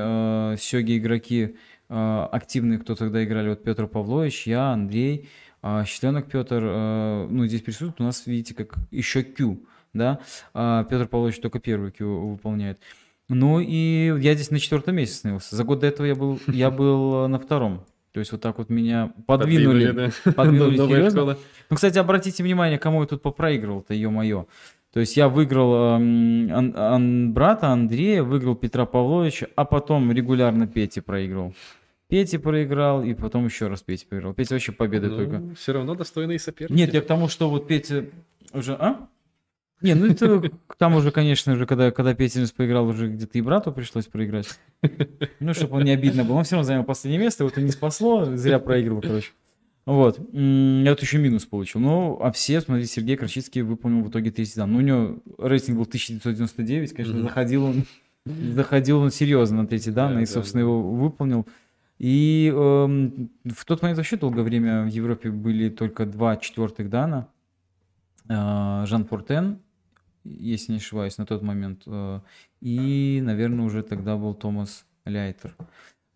э, 0.53 0.55
сёги 0.59 0.97
игроки 0.99 1.55
активные, 1.89 2.79
кто 2.79 2.95
тогда 2.95 3.23
играли, 3.23 3.49
вот 3.49 3.63
Петр 3.63 3.87
Павлович, 3.87 4.47
я, 4.47 4.71
Андрей, 4.71 5.29
э, 5.61 5.83
Щетленок 5.85 6.27
Петр, 6.27 6.61
э, 6.63 7.27
ну, 7.29 7.45
здесь 7.45 7.61
присутствует, 7.61 8.01
у 8.01 8.03
нас, 8.03 8.25
видите, 8.25 8.53
как 8.53 8.75
еще 8.91 9.23
Q, 9.23 9.59
да, 9.93 10.19
Петр 10.53 11.07
Павлович 11.07 11.39
только 11.39 11.59
первый 11.59 11.91
Q 11.91 12.05
выполняет. 12.05 12.79
Ну 13.27 13.59
и 13.59 14.13
я 14.19 14.35
здесь 14.35 14.51
на 14.51 14.59
четвертом 14.59 14.95
месте 14.95 15.15
становился. 15.15 15.55
За 15.55 15.63
год 15.63 15.79
до 15.79 15.87
этого 15.87 16.05
я 16.05 16.15
был, 16.15 16.39
я 16.47 16.69
был 16.69 17.25
э, 17.25 17.27
на 17.27 17.39
втором. 17.39 17.83
То 18.11 18.19
есть 18.19 18.31
вот 18.31 18.41
так 18.41 18.59
вот 18.59 18.69
меня 18.69 19.13
подвинули. 19.25 19.91
да. 19.91 20.31
подвинули 20.31 20.77
серьезно. 20.77 21.09
школа. 21.09 21.37
Ну, 21.69 21.75
кстати, 21.75 21.97
обратите 21.97 22.43
внимание, 22.43 22.77
кому 22.77 23.01
я 23.01 23.07
тут 23.07 23.21
попроигрывал-то, 23.21 23.93
ё-моё. 23.93 24.45
То 24.95 25.01
есть 25.01 25.17
я 25.17 25.27
выиграл 25.27 25.97
эм, 25.97 26.49
Ан- 26.53 26.73
Ан- 26.73 27.33
брата 27.33 27.67
Андрея, 27.67 28.23
выиграл 28.23 28.55
Петра 28.55 28.85
Павловича, 28.85 29.47
а 29.57 29.65
потом 29.65 30.09
регулярно 30.09 30.67
Пете 30.67 31.01
проиграл. 31.01 31.53
Пете 32.07 32.39
проиграл, 32.39 33.03
и 33.03 33.13
потом 33.13 33.43
еще 33.43 33.67
раз 33.67 33.81
Пете 33.81 34.05
проиграл. 34.07 34.33
Петя 34.33 34.55
вообще 34.55 34.71
победы 34.71 35.09
только. 35.09 35.53
все 35.55 35.73
равно 35.73 35.95
достойные 35.95 36.39
соперники. 36.39 36.79
Нет, 36.79 36.93
я 36.93 37.01
к 37.01 37.07
тому, 37.07 37.27
что 37.27 37.49
вот 37.49 37.67
Петя 37.67 38.05
уже... 38.53 38.75
А? 38.75 39.09
Не, 39.81 39.95
ну 39.95 40.05
это 40.05 40.49
там 40.77 40.95
уже, 40.95 41.11
конечно, 41.11 41.51
уже 41.51 41.65
когда, 41.65 41.91
когда 41.91 42.13
Петя 42.13 42.45
поиграл, 42.55 42.87
уже 42.87 43.09
где-то 43.09 43.37
и 43.37 43.41
брату 43.41 43.73
пришлось 43.73 44.05
проиграть. 44.05 44.47
Ну, 45.41 45.53
чтобы 45.53 45.75
он 45.75 45.83
не 45.83 45.91
обидно 45.91 46.23
был. 46.23 46.37
Он 46.37 46.45
все 46.45 46.55
равно 46.55 46.67
занял 46.67 46.85
последнее 46.85 47.21
место, 47.21 47.43
вот 47.43 47.57
и 47.57 47.61
не 47.61 47.71
спасло, 47.71 48.23
зря 48.37 48.59
проигрывал, 48.59 49.01
короче. 49.01 49.31
Вот. 49.85 50.17
Я 50.33 50.89
вот 50.91 51.01
еще 51.01 51.17
минус 51.19 51.45
получил. 51.45 51.79
Ну, 51.79 52.17
а 52.21 52.31
все, 52.31 52.59
смотри, 52.61 52.85
Сергей 52.85 53.15
Крачицкий 53.17 53.61
выполнил 53.61 54.03
в 54.03 54.09
итоге 54.09 54.31
третий 54.31 54.55
дан. 54.55 54.71
Ну, 54.71 54.79
у 54.79 54.81
него 54.81 55.19
рейтинг 55.37 55.77
был 55.77 55.85
1999, 55.85 56.91
конечно, 56.93 57.13
Мгм. 57.15 57.23
заходил 57.23 57.63
он, 57.65 57.83
заходил 58.25 58.99
он 58.99 59.11
серьезно 59.11 59.61
на 59.61 59.67
третий 59.67 59.91
дан, 59.91 60.15
Да, 60.15 60.21
и, 60.21 60.25
собственно, 60.25 60.63
да. 60.63 60.67
его 60.69 60.81
выполнил. 60.91 61.45
И 61.99 62.51
эм, 62.53 63.29
в 63.45 63.63
тот 63.63 63.81
момент 63.83 63.97
вообще 63.97 64.17
долгое 64.17 64.41
время 64.41 64.83
в 64.83 64.87
Европе 64.87 65.29
были 65.29 65.69
только 65.69 66.05
два 66.05 66.35
четвертых 66.37 66.89
дана. 66.89 67.27
Э, 68.27 68.83
Жан 68.87 69.05
Фортен, 69.05 69.59
если 70.23 70.71
не 70.73 70.79
ошибаюсь, 70.79 71.17
на 71.19 71.25
тот 71.27 71.41
момент. 71.43 71.83
э, 71.85 72.19
И, 72.59 73.21
наверное, 73.23 73.65
уже 73.65 73.83
тогда 73.83 74.17
был 74.17 74.33
Томас 74.33 74.85
Ляйтер. 75.05 75.55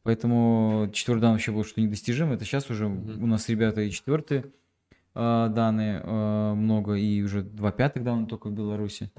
Поэтому 0.10 0.89
четвертый 0.91 1.22
дан 1.22 1.32
вообще 1.34 1.52
был 1.52 1.63
что 1.63 1.80
недостижимо. 1.80 2.34
Это 2.34 2.43
сейчас 2.43 2.67
уже 2.72 2.88
Мгм. 2.88 3.24
у 3.26 3.28
нас 3.28 3.48
ребята 3.48 3.82
и 3.82 3.91
четвертые 3.91 4.43
э, 5.13 5.50
даны 5.54 6.02
э, 6.04 6.54
много, 6.56 6.95
и 6.95 7.22
уже 7.22 7.43
два 7.43 7.72
пятых 7.72 8.04
дана 8.04 8.26
только 8.26 8.48
в 8.48 8.52
Беларуси. 8.52 9.12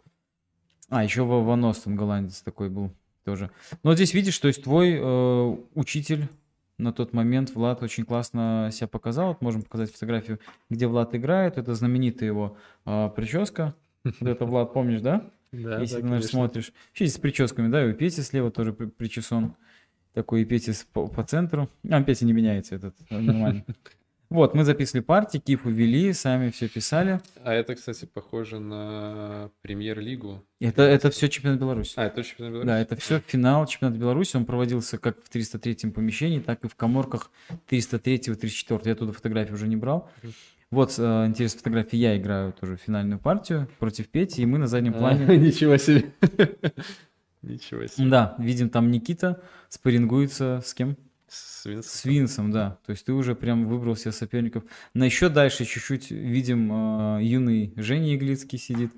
А, 0.88 1.04
еще 1.04 1.22
Ван 1.22 1.64
Остен, 1.64 1.94
голландец 1.94 2.42
такой 2.42 2.70
был 2.70 2.90
тоже. 3.24 3.52
Но 3.84 3.94
здесь 3.94 4.14
видишь, 4.14 4.36
то 4.40 4.48
есть 4.48 4.64
твой 4.64 4.98
э, 5.00 5.56
учитель 5.76 6.26
на 6.76 6.92
тот 6.92 7.12
момент, 7.12 7.54
Влад, 7.54 7.84
очень 7.84 8.04
классно 8.04 8.70
себя 8.72 8.88
показал. 8.88 9.28
Вот 9.28 9.42
можем 9.42 9.62
показать 9.62 9.92
фотографию, 9.92 10.40
где 10.70 10.88
Влад 10.88 11.14
играет. 11.14 11.56
Это 11.56 11.72
знаменитая 11.76 12.30
его 12.30 12.56
э, 12.84 13.10
прическа. 13.14 13.76
Вот 14.02 14.28
это, 14.28 14.44
Влад, 14.44 14.72
помнишь, 14.72 15.02
да? 15.02 15.30
Да, 15.52 15.80
Если 15.80 15.94
да, 15.96 16.00
ты, 16.00 16.06
наверное, 16.06 16.28
смотришь. 16.28 16.72
Вообще 16.88 17.06
с 17.06 17.18
прическами, 17.18 17.68
да, 17.68 17.84
и 17.84 17.90
у 17.92 17.94
Пети 17.94 18.22
слева 18.22 18.50
тоже 18.50 18.72
при- 18.72 18.86
причесон. 18.86 19.54
Такой 20.14 20.44
с- 20.44 20.84
по, 20.92 21.06
по 21.06 21.22
центру. 21.22 21.68
А, 21.88 22.02
Петя 22.02 22.24
не 22.24 22.32
меняется, 22.32 22.74
этот 22.74 22.94
э, 23.10 23.18
нормально. 23.18 23.64
Вот, 24.28 24.54
мы 24.54 24.62
записывали 24.62 25.02
партии, 25.02 25.38
Кифу 25.38 25.70
вели, 25.70 26.12
сами 26.12 26.50
все 26.50 26.68
писали. 26.68 27.20
А 27.42 27.52
это, 27.52 27.74
кстати, 27.74 28.04
похоже 28.04 28.60
на 28.60 29.50
премьер-лигу. 29.62 30.44
Это, 30.60 30.82
это 30.82 31.10
все 31.10 31.28
чемпионат 31.28 31.58
Беларуси. 31.58 31.94
А, 31.96 32.04
это 32.04 32.22
чемпионат 32.22 32.52
Беларуси? 32.52 32.66
Да, 32.68 32.78
это 32.80 32.94
все 32.94 33.20
финал 33.26 33.66
чемпионата 33.66 33.98
Беларуси. 34.00 34.36
Он 34.36 34.44
проводился 34.44 34.98
как 34.98 35.16
в 35.20 35.28
303-м 35.34 35.90
помещении, 35.90 36.38
так 36.38 36.64
и 36.64 36.68
в 36.68 36.76
коморках 36.76 37.32
303-го, 37.68 38.36
34 38.36 38.80
Я 38.84 38.94
туда 38.94 39.12
фотографии 39.12 39.52
уже 39.52 39.66
не 39.66 39.76
брал. 39.76 40.08
Вот, 40.70 40.94
э, 40.96 41.26
интересная 41.26 41.58
фотография. 41.58 41.96
Я 41.96 42.16
играю 42.16 42.52
тоже 42.52 42.76
финальную 42.76 43.18
партию 43.18 43.68
против 43.80 44.08
Пети, 44.08 44.42
и 44.42 44.46
мы 44.46 44.58
на 44.58 44.68
заднем 44.68 44.94
А, 44.94 44.98
плане... 44.98 45.26
Ничего 45.38 45.76
себе. 45.76 46.04
Ничего 47.42 47.86
себе. 47.86 48.08
Да, 48.08 48.34
видим 48.38 48.68
там 48.70 48.90
Никита 48.90 49.42
спаррингуется 49.68 50.60
с 50.64 50.74
кем? 50.74 50.96
С 51.28 51.64
Винсентом. 51.64 51.90
С 51.90 52.04
Винсом, 52.04 52.50
да. 52.50 52.78
То 52.84 52.90
есть 52.90 53.04
ты 53.04 53.12
уже 53.12 53.34
прям 53.34 53.64
выбрал 53.64 53.96
себе 53.96 54.12
соперников. 54.12 54.64
На 54.94 55.04
еще 55.04 55.28
дальше 55.28 55.64
чуть-чуть 55.64 56.10
видим 56.10 56.72
э, 56.72 57.20
юный 57.22 57.72
Женя 57.76 58.14
Иглицкий 58.16 58.58
сидит. 58.58 58.92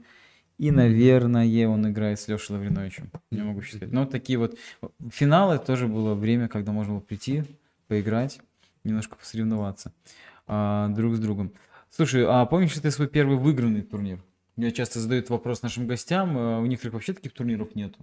И, 0.59 0.71
наверное, 0.71 1.69
он 1.69 1.89
играет 1.91 2.21
с 2.21 2.29
Лешей 2.29 2.55
Лавриновичем. 2.55 3.11
Не 3.31 3.43
могу 3.43 3.63
сейчас 3.63 3.77
сказать. 3.77 3.93
Но 3.93 4.07
такие 4.07 4.39
вот 4.39 4.57
финалы 5.11 5.59
тоже 5.59 5.89
было 5.89 6.15
время, 6.15 6.49
когда 6.49 6.73
можно 6.73 6.95
было 6.95 7.01
прийти, 7.01 7.45
поиграть, 7.89 8.41
немножко 8.85 9.17
посоревноваться 9.17 9.93
а, 10.47 10.89
друг 10.89 11.17
с 11.17 11.19
другом. 11.19 11.53
Слушай, 11.91 12.25
а 12.29 12.47
помнишь 12.47 12.75
ты 12.75 12.91
свой 12.91 13.09
первый 13.09 13.39
выигранный 13.39 13.83
турнир? 13.83 14.23
Я 14.57 14.71
часто 14.71 15.01
задаю 15.01 15.21
этот 15.21 15.31
вопрос 15.31 15.63
нашим 15.63 15.87
гостям. 15.87 16.37
э, 16.39 16.61
У 16.61 16.67
некоторых 16.67 16.95
вообще 16.95 17.13
таких 17.13 17.33
турниров 17.33 17.75
нету. 17.75 17.99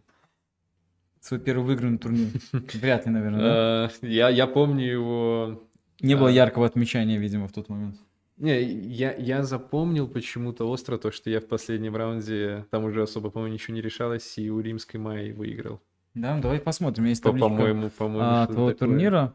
Свой 1.21 1.39
первый 1.39 1.65
выигранный 1.65 1.97
турнир. 1.97 2.29
Вряд 2.73 3.05
ли, 3.05 3.11
наверное, 3.11 3.39
да? 3.41 3.49
А, 3.85 3.89
Я, 4.01 4.29
я 4.29 4.47
помню 4.47 4.85
его... 4.85 5.63
Не 6.01 6.15
было 6.15 6.29
а. 6.29 6.31
яркого 6.31 6.65
отмечания, 6.65 7.17
видимо, 7.17 7.47
в 7.47 7.51
тот 7.51 7.67
момент. 7.69 7.95
Не, 8.37 8.63
я, 8.63 9.13
я 9.15 9.43
запомнил 9.43 10.07
почему-то 10.07 10.69
остро 10.69 10.97
то, 10.97 11.11
что 11.11 11.29
я 11.29 11.41
в 11.41 11.45
последнем 11.47 11.97
раунде, 11.97 12.65
там 12.71 12.85
уже 12.85 13.03
особо, 13.03 13.29
по-моему, 13.31 13.53
ничего 13.53 13.75
не 13.75 13.81
решалось, 13.81 14.37
и 14.37 14.49
у 14.49 14.61
Римской 14.61 14.97
Майи 14.97 15.33
выиграл. 15.33 15.81
Да, 16.13 16.35
ну 16.35 16.41
давай 16.41 16.59
посмотрим. 16.59 17.03
Есть 17.05 17.21
По- 17.21 17.29
табличка 17.29 17.49
По-моему, 17.49 17.89
по-моему, 17.89 18.23
а, 18.23 18.45
твоего 18.47 18.71
такое. 18.71 18.87
турнира. 18.87 19.33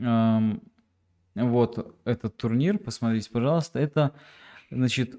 Ам, 0.00 0.60
вот 1.34 1.96
этот 2.04 2.36
турнир, 2.36 2.78
посмотрите, 2.78 3.28
пожалуйста. 3.30 3.80
Это, 3.80 4.12
значит, 4.70 5.16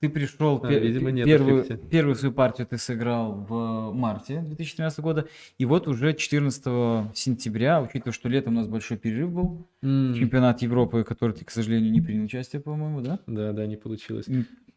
ты 0.00 0.08
пришел, 0.08 0.60
А, 0.62 0.68
пе- 0.68 0.78
видимо, 0.78 1.10
нет 1.10 1.26
первую, 1.26 1.64
первую 1.90 2.14
свою 2.14 2.32
партию 2.32 2.66
ты 2.66 2.78
сыграл 2.78 3.32
в 3.48 3.92
марте 3.94 4.40
2013 4.42 5.00
года, 5.00 5.26
и 5.58 5.64
вот 5.64 5.88
уже 5.88 6.14
14 6.14 7.10
сентября, 7.14 7.82
учитывая, 7.82 8.12
что 8.12 8.28
летом 8.28 8.54
у 8.54 8.56
нас 8.58 8.66
большой 8.68 8.96
перерыв 8.96 9.30
был, 9.32 9.66
М, 9.82 10.14
чемпионат 10.14 10.62
Европы, 10.62 11.02
который 11.04 11.32
ты, 11.32 11.44
к 11.44 11.50
сожалению, 11.50 11.90
не 11.90 12.00
принял 12.00 12.24
участие, 12.24 12.60
по-моему, 12.62 13.00
да? 13.00 13.18
Да, 13.26 13.52
да, 13.52 13.66
не 13.66 13.76
получилось. 13.76 14.26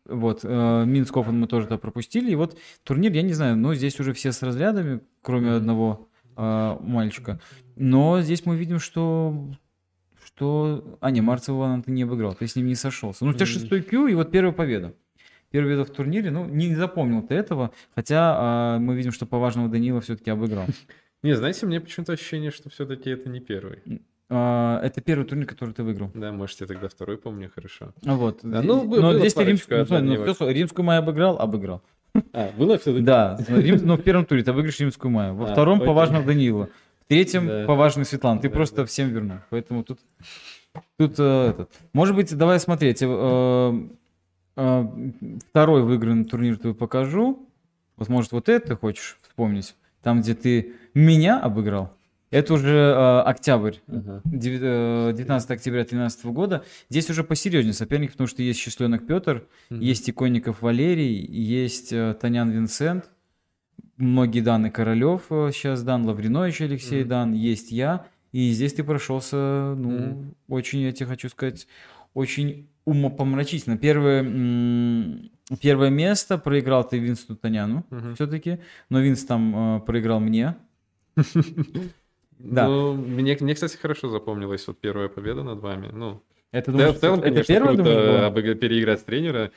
Вот, 0.05 0.39
э, 0.43 0.83
Минск 0.85 1.15
Open 1.15 1.33
мы 1.33 1.47
тоже 1.47 1.67
туда 1.67 1.77
пропустили. 1.77 2.31
И 2.31 2.35
вот 2.35 2.57
турнир, 2.83 3.11
я 3.13 3.21
не 3.21 3.33
знаю, 3.33 3.55
но 3.55 3.75
здесь 3.75 3.99
уже 3.99 4.13
все 4.13 4.31
с 4.31 4.41
разрядами, 4.41 5.01
кроме 5.21 5.47
Мгм. 5.49 5.55
одного 5.57 6.07
э, 6.37 6.77
мальчика. 6.81 7.39
Но 7.75 8.19
здесь 8.21 8.45
мы 8.45 8.55
видим, 8.57 8.79
что... 8.79 9.51
что... 10.25 10.97
А, 11.01 11.11
не, 11.11 11.21
Марцева 11.21 11.81
ты 11.85 11.91
не 11.91 12.03
обыграл, 12.03 12.33
ты 12.33 12.47
с 12.47 12.55
ним 12.55 12.65
не 12.67 12.75
сошелся. 12.75 13.23
Ну, 13.25 13.31
у 13.31 13.33
тебя 13.33 13.45
шестой 13.45 13.81
Q, 13.83 14.07
и 14.07 14.15
вот 14.15 14.31
первая 14.31 14.53
победа. 14.53 14.95
Первая 15.51 15.75
победа 15.75 15.91
в 15.91 15.95
турнире, 15.95 16.31
ну, 16.31 16.45
не 16.45 16.73
запомнил 16.75 17.21
ты 17.21 17.35
этого, 17.35 17.71
хотя 17.93 18.35
а, 18.37 18.79
мы 18.79 18.95
видим, 18.95 19.11
что 19.11 19.25
поважного 19.25 19.67
Данила 19.69 19.99
все-таки 20.01 20.29
обыграл. 20.31 20.65
Не, 21.23 21.35
знаете, 21.35 21.67
меня 21.67 21.79
почему-то 21.81 22.13
ощущение, 22.13 22.49
что 22.49 22.69
все-таки 22.71 23.11
это 23.11 23.29
не 23.29 23.39
первый. 23.41 23.79
А, 24.29 24.79
это 24.81 25.01
первый 25.01 25.25
турнир, 25.25 25.45
который 25.45 25.71
ты 25.73 25.83
выиграл. 25.83 26.09
Да, 26.15 26.31
может, 26.31 26.59
я 26.61 26.65
тогда 26.67 26.87
второй 26.89 27.17
помню 27.17 27.51
хорошо. 27.53 27.93
А 28.05 28.15
Вот. 28.15 28.39
Да, 28.41 28.61
ну, 28.63 28.83
Но 28.85 29.19
здесь 29.19 29.33
ты 29.35 29.43
римскую, 29.43 29.81
ну, 29.81 29.85
смотри, 29.85 30.07
ну, 30.17 30.33
всё, 30.33 30.49
римскую 30.49 30.83
май 30.85 30.97
обыграл, 30.97 31.37
обыграл. 31.39 31.83
А, 32.33 32.49
было 32.57 32.77
все-таки? 32.77 33.03
Да, 33.05 33.37
Рим- 33.49 33.81
но 33.85 33.97
в 33.97 34.01
первом 34.01 34.25
туре 34.25 34.43
ты 34.43 34.51
выиграешь 34.51 34.79
римскую 34.79 35.11
маю. 35.11 35.35
Во 35.35 35.45
А, 35.49 35.51
втором 35.51 35.75
окей. 35.77 35.87
поважно 35.87 36.23
Данила. 36.23 36.69
В 37.05 37.07
третьем 37.07 37.45
Да. 37.47 37.65
поважный 37.67 38.05
Светлана. 38.05 38.39
Ты 38.41 38.47
Да, 38.49 38.53
просто 38.55 38.77
да. 38.77 38.85
всем 38.85 39.09
вернул. 39.09 39.37
Поэтому 39.49 39.83
тут, 39.83 39.99
тут 40.97 41.15
э, 41.19 41.49
этот. 41.49 41.69
Может 41.93 42.15
быть, 42.15 42.35
давай 42.35 42.59
смотреть. 42.59 43.01
э, 43.03 43.05
э, 43.07 43.79
второй 45.49 45.83
выигранный 45.83 46.25
турнир 46.25 46.57
тебе 46.57 46.73
покажу. 46.73 47.47
Вот 47.97 48.09
может 48.09 48.31
вот 48.31 48.49
это 48.49 48.75
хочешь 48.75 49.17
вспомнить? 49.21 49.75
Там, 50.01 50.21
где 50.21 50.33
ты 50.33 50.73
меня 50.93 51.39
обыграл. 51.39 51.93
Это 52.31 52.53
уже 52.53 52.75
э, 52.75 53.19
октябрь. 53.21 53.75
Э, 53.87 55.11
19 55.13 55.51
октября 55.51 55.81
2013 55.81 56.25
года. 56.27 56.63
Здесь 56.89 57.09
уже 57.09 57.23
посерьезнее 57.23 57.73
соперник, 57.73 58.11
потому 58.13 58.27
что 58.27 58.41
есть 58.41 58.59
Счастленок 58.59 59.05
Петр, 59.05 59.45
Мгм. 59.69 59.81
есть 59.81 60.09
Иконников 60.09 60.61
Валерий, 60.61 61.13
есть 61.25 61.91
э, 61.91 62.15
Танян 62.19 62.49
Винсент, 62.49 63.09
многие 63.97 64.39
данные 64.39 64.71
Королев 64.71 65.23
сейчас 65.29 65.83
дан, 65.83 66.05
Лавринович 66.05 66.61
Алексей 66.61 67.01
Мгм. 67.01 67.09
дан, 67.09 67.33
есть 67.33 67.71
я. 67.71 68.07
И 68.31 68.49
здесь 68.51 68.73
ты 68.73 68.83
прошелся, 68.85 69.75
ну, 69.77 69.89
Мгм. 69.91 70.35
очень, 70.47 70.79
я 70.79 70.93
тебе 70.93 71.07
хочу 71.07 71.27
сказать, 71.27 71.67
очень 72.13 72.69
умопомрачительно. 72.85 73.77
Первое, 73.77 74.23
первое 75.61 75.89
место 75.89 76.37
проиграл 76.37 76.87
ты 76.87 76.99
Винсту 76.99 77.35
Таняну 77.35 77.85
Мгм. 77.89 78.15
все-таки, 78.15 78.59
но 78.89 78.99
Винс 78.99 79.23
там 79.25 79.77
э, 79.77 79.79
проиграл 79.81 80.19
мне. 80.19 80.55
Да. 82.43 82.67
Ну, 82.67 82.95
мне, 82.95 83.37
мне, 83.39 83.53
кстати, 83.53 83.77
хорошо 83.77 84.09
запомнилась 84.09 84.65
вот 84.67 84.79
первая 84.79 85.09
победа 85.09 85.43
над 85.43 85.59
вами. 85.59 85.89
Ну, 85.93 86.23
Это, 86.51 86.71
да, 86.71 86.77
думаешь, 86.77 86.95
в 86.95 86.99
целом, 86.99 87.19
это 87.19 87.29
конечно, 87.29 87.53
первое, 87.53 87.75
круто 87.75 87.83
думаешь, 87.83 88.33
было? 88.33 88.55
переиграть 88.55 89.05
тренера. 89.05 89.51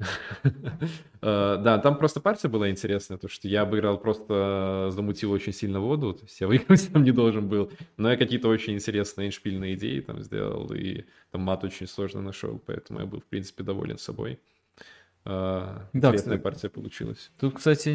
Э, 1.22 1.58
Да, 1.62 1.78
там 1.78 1.98
просто 1.98 2.20
партия 2.20 2.48
была 2.48 2.70
интересная, 2.70 3.18
то 3.18 3.28
что 3.28 3.46
я 3.48 3.62
обыграл 3.62 3.98
просто, 3.98 4.88
э, 4.88 4.90
замутил 4.90 5.32
очень 5.32 5.52
сильно 5.52 5.80
воду, 5.80 6.14
то 6.14 6.22
есть 6.24 6.40
я 6.40 6.46
выиграть 6.46 6.90
там 6.92 7.04
не 7.04 7.12
должен 7.12 7.48
был, 7.48 7.70
но 7.98 8.10
я 8.10 8.16
какие-то 8.16 8.48
очень 8.48 8.74
интересные 8.74 9.28
иншпильные 9.28 9.74
идеи 9.74 10.00
там 10.00 10.22
сделал, 10.22 10.72
и 10.72 11.04
там 11.30 11.42
мат 11.42 11.62
очень 11.64 11.86
сложно 11.86 12.22
нашел, 12.22 12.58
поэтому 12.66 13.00
я 13.00 13.06
был, 13.06 13.20
в 13.20 13.26
принципе, 13.26 13.62
доволен 13.64 13.98
собой. 13.98 14.38
Э, 15.26 15.80
Да, 15.92 16.08
Интересная 16.08 16.38
партия 16.38 16.68
получилась. 16.70 17.30
Тут, 17.38 17.54
кстати, 17.56 17.88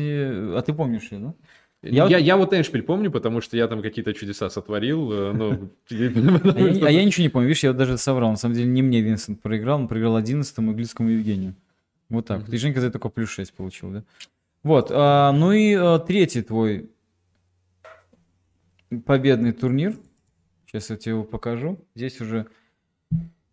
а 0.56 0.62
ты 0.62 0.74
помнишь 0.74 1.12
ее, 1.12 1.20
да? 1.20 1.34
Я, 1.82 2.08
Я 2.08 2.18
я, 2.18 2.38
вот- 2.38 2.52
вот 2.52 2.58
Эншпиль 2.58 2.82
помню, 2.82 3.12
потому 3.12 3.42
что 3.42 3.58
я 3.58 3.68
там 3.68 3.82
какие-то 3.82 4.14
чудеса 4.14 4.50
сотворил, 4.50 5.34
ну, 5.34 5.70
А 5.90 6.60
я, 6.60 6.88
а 6.88 6.92
я 6.92 7.04
ничего 7.06 7.24
не 7.24 7.30
помню, 7.30 7.48
видишь, 7.48 7.64
я 7.64 7.72
вот 7.72 7.78
даже 7.78 7.98
соврал. 7.98 8.30
На 8.32 8.38
самом 8.38 8.56
деле 8.56 8.68
не 8.70 8.82
мне 8.82 9.02
Винсент 9.02 9.42
проиграл, 9.42 9.80
он 9.82 9.88
проиграл 9.88 10.18
11-му 10.18 10.70
английскому 10.72 11.10
Евгению. 11.10 11.56
Вот 12.10 12.28
так. 12.28 12.42
вот. 12.42 12.54
И 12.54 12.58
Женька 12.58 12.82
за 12.82 12.88
это 12.88 12.94
только 12.94 13.10
плюс 13.10 13.30
6 13.30 13.54
получил, 13.54 13.92
да? 13.92 14.04
Вот, 14.64 14.90
а, 14.92 15.32
ну 15.32 15.52
и 15.52 15.74
а, 15.74 16.00
третий 16.00 16.42
твой 16.42 16.90
победный 19.06 19.52
турнир. 19.52 19.98
Сейчас 20.66 20.90
я 20.90 20.98
тебе 20.98 21.12
его 21.14 21.24
покажу. 21.24 21.80
Здесь 21.96 22.20
уже 22.22 22.48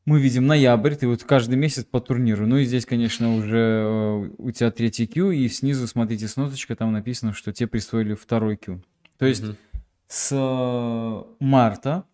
мы 0.04 0.20
видим 0.20 0.46
ноябрь, 0.46 0.94
ты 0.94 1.06
вот 1.06 1.22
каждый 1.22 1.54
месяц 1.56 1.84
по 1.84 2.00
турниру. 2.00 2.46
Ну 2.46 2.56
и 2.56 2.64
здесь, 2.64 2.86
конечно, 2.86 3.36
уже 3.36 3.56
э, 3.56 4.30
у 4.38 4.50
тебя 4.50 4.70
третий 4.72 5.06
Q, 5.06 5.30
и 5.30 5.48
снизу, 5.48 5.86
смотрите, 5.86 6.26
с 6.26 6.36
ноточкой, 6.36 6.74
там 6.74 6.92
написано, 6.92 7.32
что 7.32 7.52
тебе 7.52 7.68
присвоили 7.68 8.14
второй 8.14 8.56
Q. 8.56 8.80
То 9.18 9.26
есть 9.26 9.44
Мгм. 9.44 9.56
с 10.08 10.30
э, 10.32 11.34
марта 11.38 12.04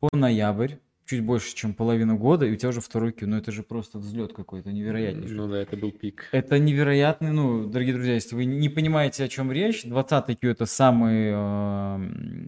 по 0.00 0.08
ноябрь, 0.12 0.74
чуть 1.10 1.24
больше, 1.24 1.56
чем 1.56 1.74
половину 1.74 2.16
года, 2.16 2.46
и 2.46 2.52
у 2.52 2.56
тебя 2.56 2.68
уже 2.68 2.80
второй 2.80 3.10
Q. 3.10 3.26
Ну 3.26 3.36
это 3.36 3.50
же 3.50 3.64
просто 3.64 3.98
взлет 3.98 4.32
какой-то 4.32 4.70
невероятнейший. 4.70 5.36
Ну 5.36 5.48
да, 5.48 5.60
это 5.60 5.76
был 5.76 5.90
пик. 5.90 6.28
Это 6.30 6.60
невероятный, 6.60 7.32
ну, 7.32 7.66
дорогие 7.66 7.94
друзья, 7.94 8.14
если 8.14 8.36
вы 8.36 8.44
не 8.44 8.68
понимаете, 8.68 9.24
о 9.24 9.28
чем 9.28 9.50
речь, 9.50 9.82
20 9.84 10.38
Q 10.38 10.48
это 10.48 10.66
самый 10.66 11.30
э, 11.32 11.98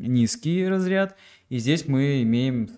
низкий 0.07 0.65
разряд, 0.69 1.17
и 1.49 1.59
здесь 1.59 1.89
мы 1.89 2.23
имеем, 2.23 2.71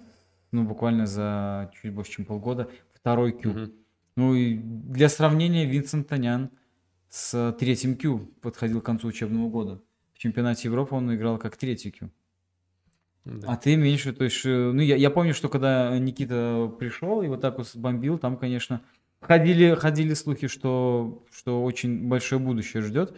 ну, 0.53 0.65
буквально 0.65 1.05
за 1.07 1.71
чуть 1.75 1.93
больше, 1.93 2.13
чем 2.13 2.25
полгода, 2.25 2.71
второй 2.95 3.33
Q. 3.33 3.51
Мгм. 3.51 3.73
Ну 4.17 4.35
и 4.35 4.55
для 4.55 5.11
сравнения, 5.11 5.67
Винсент 5.67 6.09
Танян 6.09 6.49
с 7.11 7.55
третьим 7.61 7.99
Q 7.99 8.21
подходил 8.41 8.81
к 8.81 8.87
концу 8.87 9.09
учебного 9.09 9.51
года. 9.51 9.83
В 10.15 10.19
чемпионате 10.19 10.69
Европы 10.69 10.95
он 10.95 11.15
играл 11.15 11.37
как 11.37 11.59
третий 11.59 11.91
Q. 11.91 12.09
Да. 13.25 13.53
А 13.53 13.57
ты 13.57 13.77
меньше, 13.77 14.13
то 14.13 14.25
есть, 14.25 14.45
э, 14.45 14.49
ну 14.49 14.83
я, 14.83 14.97
я 14.97 15.11
помню, 15.11 15.33
что 15.33 15.49
когда 15.49 15.99
Никита 15.99 16.71
пришел 16.79 17.23
и 17.23 17.29
вот 17.29 17.41
так 17.41 17.57
вот 17.57 17.71
бомбил, 17.75 18.19
там, 18.19 18.37
конечно, 18.37 18.83
ходили, 19.21 19.75
ходили 19.75 20.15
слухи, 20.15 20.47
что, 20.47 21.25
что 21.33 21.65
очень 21.65 22.07
большое 22.07 22.41
будущее 22.41 22.83
ждет. 22.83 23.15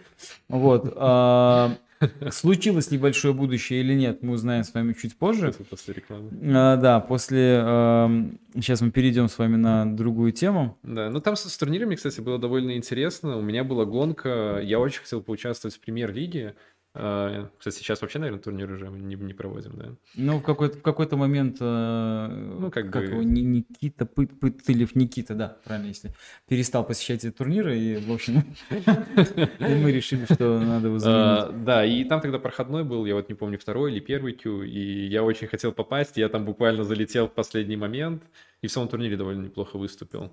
Вот. 0.48 0.96
А, 1.98 2.30
случилось 2.30 2.90
ли 2.90 2.98
большое 2.98 3.32
будущее 3.32 3.80
или 3.80 3.94
нет, 3.94 4.22
мы 4.22 4.34
узнаем 4.34 4.64
с 4.64 4.74
вами 4.74 4.92
чуть 4.92 5.16
позже. 5.16 5.54
После 5.70 5.94
рекламы. 5.94 6.30
А, 6.54 6.76
да, 6.76 7.00
после... 7.00 7.58
А, 7.62 8.10
сейчас 8.54 8.80
мы 8.82 8.90
перейдем 8.90 9.28
с 9.28 9.38
вами 9.38 9.56
на 9.56 9.86
другую 9.86 10.32
тему. 10.32 10.78
Да, 10.82 11.10
ну 11.10 11.20
там 11.20 11.36
с, 11.36 11.48
с 11.48 11.56
турнирами, 11.56 11.94
кстати, 11.94 12.20
было 12.20 12.38
довольно 12.38 12.76
интересно. 12.76 13.38
У 13.38 13.42
меня 13.42 13.64
была 13.64 13.84
гонка, 13.86 14.60
я 14.62 14.78
очень 14.78 15.00
хотел 15.00 15.22
поучаствовать 15.22 15.76
в 15.76 15.80
премьер-лиге. 15.80 16.54
А, 16.98 17.50
кстати, 17.58 17.76
сейчас 17.76 18.00
вообще, 18.00 18.18
наверное, 18.18 18.40
турнир 18.42 18.70
уже 18.72 18.88
не, 18.88 19.16
не 19.16 19.34
проводим, 19.34 19.72
да? 19.76 19.88
Ну, 20.14 20.38
в 20.38 20.42
какой-то, 20.42 20.78
в 20.78 20.82
какой-то 20.82 21.16
момент, 21.16 21.58
э, 21.60 22.26
Ну, 22.58 22.70
как 22.70 22.90
как 22.90 23.10
бы- 23.10 23.24
Никита 23.24 24.06
Пыт, 24.06 24.30
Пытылев, 24.40 24.94
Никита, 24.96 25.34
да, 25.34 25.58
правильно, 25.64 25.88
если 25.88 26.12
перестал 26.48 26.86
посещать 26.86 27.24
эти 27.24 27.32
турниры, 27.32 27.78
и, 27.78 27.96
в 27.96 28.10
общем, 28.12 28.42
мы 29.58 29.92
решили, 29.92 30.24
что 30.24 30.58
надо 30.58 30.88
его 30.88 30.96
А, 30.96 31.00
заменить. 31.00 31.64
да, 31.64 31.84
и 31.84 32.04
там 32.04 32.20
тогда 32.20 32.38
проходной 32.38 32.84
был, 32.84 33.04
я 33.06 33.14
вот 33.14 33.28
не 33.28 33.34
помню, 33.34 33.58
второй 33.58 33.92
или 33.92 34.00
первый 34.00 34.32
кью, 34.32 34.62
и 34.62 35.06
я 35.06 35.22
очень 35.22 35.48
хотел 35.48 35.72
попасть, 35.72 36.16
я 36.16 36.28
там 36.28 36.44
буквально 36.44 36.84
залетел 36.84 37.28
в 37.28 37.32
последний 37.32 37.76
момент, 37.76 38.22
и 38.62 38.68
в 38.68 38.72
самом 38.72 38.88
турнире 38.88 39.16
довольно 39.16 39.44
неплохо 39.44 39.76
выступил. 39.76 40.32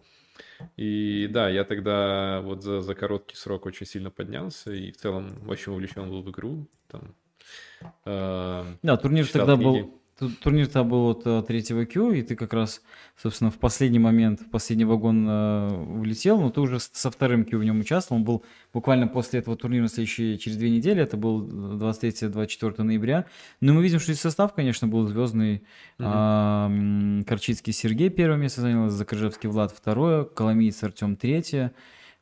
И 0.78 1.28
да, 1.32 1.50
я 1.50 1.64
тогда 1.64 2.42
вот 2.42 2.64
за, 2.64 2.82
за 2.82 2.96
короткий 2.96 3.36
срок 3.36 3.66
очень 3.66 3.86
сильно 3.86 4.10
поднялся, 4.10 4.72
и 4.72 4.92
в 4.92 4.98
целом 4.98 5.38
очень 5.48 5.72
увлечен 5.72 6.10
был 6.10 6.22
в 6.22 6.30
игру. 6.32 6.68
Там, 6.88 7.16
а, 8.06 8.66
Да, 8.82 8.98
турнир 8.98 9.28
тогда 9.28 9.56
книги. 9.56 9.82
был, 9.82 10.02
ту- 10.30 10.36
турнир 10.42 10.66
тогда 10.68 10.84
был 10.84 11.10
от 11.10 11.22
э, 11.26 11.44
третьего 11.48 11.86
Q, 11.86 12.12
и 12.14 12.22
ты 12.22 12.36
как 12.36 12.54
раз, 12.54 12.82
собственно, 13.22 13.52
в 13.52 13.58
последний 13.58 14.00
момент, 14.00 14.42
в 14.42 14.50
последний 14.50 14.86
вагон 14.86 15.26
э, 15.28 15.68
влетел, 16.00 16.40
но 16.40 16.50
ты 16.50 16.62
уже 16.62 16.80
со 16.80 17.12
вторым 17.12 17.46
Q 17.46 17.58
в 17.58 17.64
нем 17.64 17.80
участвовал, 17.80 18.20
он 18.20 18.26
был 18.26 18.44
буквально 18.74 19.08
после 19.08 19.40
этого 19.40 19.58
турнира, 19.58 19.88
следующие, 19.88 20.38
через 20.38 20.58
две 20.58 20.70
недели, 20.70 21.02
это 21.02 21.18
был 21.18 21.46
23-24 21.48 22.84
ноября. 22.84 23.26
Но 23.62 23.74
мы 23.74 23.84
видим, 23.84 24.00
что 24.00 24.12
и 24.12 24.16
состав, 24.16 24.54
конечно, 24.54 24.88
был 24.88 25.06
звездный. 25.08 25.64
А, 26.00 26.68
м, 26.68 27.24
Корчицкий 27.26 27.74
Сергей 27.74 28.10
первое 28.10 28.38
место 28.38 28.62
занял, 28.62 28.90
Закрыжевский 28.90 29.50
Влад 29.50 29.72
второе, 29.72 30.24
Коломиец 30.24 30.82
Артем 30.84 31.16
третье, 31.16 31.74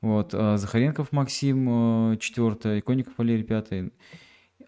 вот, 0.02 0.32
а, 0.34 0.58
Захаренков 0.58 1.12
Максим 1.12 2.14
э, 2.14 2.18
четвертое, 2.18 2.80
Иконников 2.80 3.14
Валерий 3.18 3.44
пятый, 3.44 3.92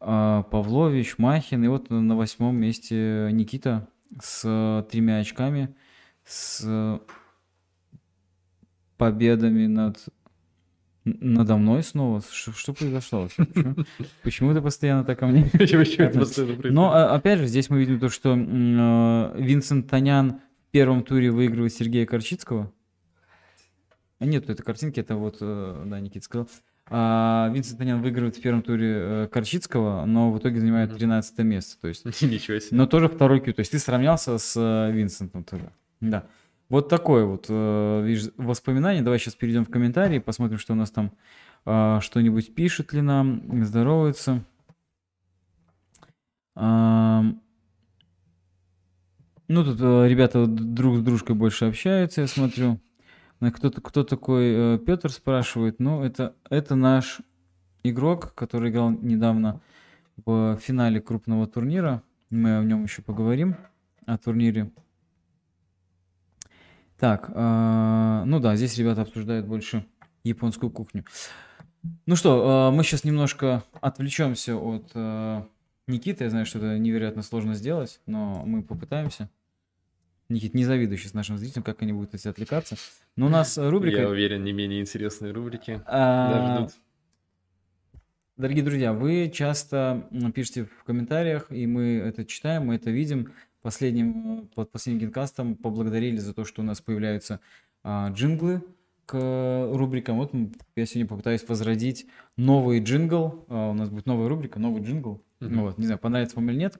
Павлович, 0.03 1.17
Махин, 1.17 1.63
и 1.63 1.67
вот 1.67 1.89
на 1.89 2.15
восьмом 2.15 2.55
месте 2.55 3.29
Никита 3.31 3.87
с 4.21 4.41
э, 4.45 4.83
тремя 4.89 5.19
очками, 5.19 5.75
с 6.25 6.99
победами 8.97 9.67
над 9.67 9.97
надо 11.05 11.57
мной 11.57 11.83
снова. 11.83 12.21
Что, 12.31 12.53
что 12.53 12.73
произошло? 12.73 13.27
Почему, 13.27 13.75
почему 14.23 14.53
ты 14.53 14.61
постоянно 14.61 15.03
так 15.03 15.19
ко 15.19 15.27
мне? 15.27 15.49
Но 16.71 16.93
а, 16.93 17.13
опять 17.15 17.39
же, 17.39 17.47
здесь 17.47 17.69
мы 17.69 17.79
видим 17.79 17.99
то, 17.99 18.07
что 18.07 18.35
э, 18.37 19.41
Винсент 19.41 19.89
Танян 19.89 20.39
в 20.67 20.71
первом 20.71 21.03
туре 21.03 21.29
выигрывает 21.29 21.73
Сергея 21.73 22.05
Корчицкого. 22.05 22.71
А 24.19 24.25
нет, 24.25 24.49
это 24.49 24.63
картинки, 24.63 25.01
это 25.01 25.17
вот, 25.17 25.37
э, 25.41 25.83
да, 25.85 25.99
Никита 25.99 26.23
сказал. 26.23 26.47
А 26.89 27.49
Винсент 27.53 27.79
Танян 27.79 28.01
выигрывает 28.01 28.35
в 28.35 28.41
первом 28.41 28.61
туре 28.61 28.93
э, 28.95 29.27
Корчицкого, 29.31 30.05
но 30.05 30.31
в 30.31 30.37
итоге 30.37 30.59
занимает 30.59 30.89
Мгм. 30.89 30.99
13 30.99 31.39
место. 31.39 31.81
То 31.81 31.87
есть, 31.87 32.03
Ничего 32.21 32.59
себе. 32.59 32.77
но 32.77 32.85
тоже 32.87 33.07
второй 33.07 33.39
кью. 33.39 33.53
То 33.53 33.61
есть 33.61 33.71
ты 33.71 33.79
сравнялся 33.79 34.37
с 34.37 34.53
э, 34.57 34.91
Винсентом 34.91 35.43
тоже. 35.43 35.71
Да. 36.01 36.25
Вот 36.69 36.89
такое 36.89 37.25
вот 37.25 37.45
э, 37.49 38.03
видишь, 38.05 38.31
воспоминание. 38.37 39.01
Давай 39.01 39.19
сейчас 39.19 39.35
перейдем 39.35 39.63
в 39.65 39.69
комментарии, 39.69 40.19
посмотрим, 40.19 40.57
что 40.59 40.73
у 40.73 40.75
нас 40.75 40.91
там 40.91 41.11
а, 41.65 42.01
что-нибудь 42.01 42.53
пишет 42.55 42.91
ли 42.93 43.01
нам, 43.01 43.63
здоровается. 43.63 44.43
Ам, 46.55 47.41
Ну, 49.47 49.63
тут 49.63 49.79
ребята 49.79 50.45
друг 50.47 50.97
с 50.97 51.01
дружкой 51.01 51.35
больше 51.35 51.65
общаются, 51.65 52.21
я 52.21 52.27
смотрю. 52.27 52.79
Ну, 53.43 53.51
Кто, 53.51 53.71
кто 53.71 54.05
такой 54.05 54.79
Петр 54.79 55.11
спрашивает? 55.11 55.81
Ну, 55.81 56.01
это, 56.01 56.33
это 56.49 56.75
наш 56.75 57.19
игрок, 57.83 58.33
который 58.35 58.71
играл 58.71 58.91
недавно 58.91 59.59
в 60.15 60.57
финале 60.61 61.01
крупного 61.01 61.45
турнира. 61.45 62.03
Мы 62.29 62.57
о 62.57 62.63
нем 62.63 62.83
еще 62.83 63.01
поговорим, 63.01 63.57
о 64.05 64.17
турнире. 64.17 64.71
Так, 66.97 67.31
а, 67.35 68.23
ну 68.25 68.39
да, 68.39 68.55
здесь 68.55 68.77
ребята 68.77 69.01
обсуждают 69.01 69.45
больше 69.45 69.85
японскую 70.23 70.71
кухню. 70.71 71.03
Ну 72.05 72.15
что, 72.15 72.43
а, 72.47 72.71
мы 72.71 72.85
сейчас 72.85 73.03
немножко 73.03 73.61
отвлечемся 73.81 74.55
от 74.55 74.89
а, 74.95 75.45
Никиты. 75.87 76.23
Я 76.23 76.29
знаю, 76.29 76.45
что 76.45 76.59
это 76.59 76.79
невероятно 76.79 77.23
сложно 77.23 77.55
сделать, 77.55 77.99
но 78.05 78.45
мы 78.45 78.63
попытаемся. 78.63 79.29
Никит, 80.29 80.53
не 80.53 80.65
завидуй 80.65 80.97
сейчас 80.97 81.13
нашим 81.13 81.37
зрителям, 81.37 81.63
как 81.63 81.81
они 81.81 81.93
будут 81.93 82.13
эти 82.15 82.27
отвлекаться. 82.27 82.75
Но 83.15 83.27
у 83.27 83.29
нас 83.29 83.57
э, 83.57 83.69
рубрика... 83.69 84.01
Я 84.01 84.09
уверен, 84.09 84.43
не 84.43 84.53
менее 84.53 84.81
интересные 84.81 85.31
рубрики. 85.31 85.81
а, 85.85 86.57
ждут. 86.57 86.73
Дорогие 88.35 88.63
друзья, 88.63 88.93
вы 88.93 89.29
часто 89.33 90.09
пишете 90.33 90.65
в 90.65 90.83
комментариях, 90.85 91.51
и 91.51 91.67
мы 91.67 91.97
это 91.97 92.25
читаем, 92.25 92.67
мы 92.67 92.75
это 92.75 92.89
видим. 92.89 93.31
Последним, 93.61 94.39
э, 94.39 94.45
под 94.55 94.71
последним 94.71 95.07
генкастом 95.07 95.55
поблагодарили 95.55 96.17
за 96.17 96.33
то, 96.33 96.43
что 96.43 96.61
у 96.61 96.65
нас 96.65 96.81
появляются 96.81 97.39
а, 97.83 98.09
джинглы 98.09 98.63
к 99.05 99.69
рубрикам. 99.73 100.17
Вот 100.17 100.33
я 100.75 100.85
сегодня 100.85 101.07
попытаюсь 101.07 101.47
возродить 101.47 102.07
новый 102.37 102.79
джингл. 102.81 103.45
А, 103.49 103.69
у 103.69 103.73
нас 103.73 103.89
будет 103.89 104.05
новая 104.05 104.27
рубрика, 104.29 104.59
новый 104.59 104.81
джингл. 104.81 105.21
Мгм. 105.39 105.61
Вот, 105.61 105.77
не 105.77 105.85
знаю, 105.85 105.99
понравится 105.99 106.37
вам 106.37 106.49
или 106.49 106.57
нет. 106.57 106.79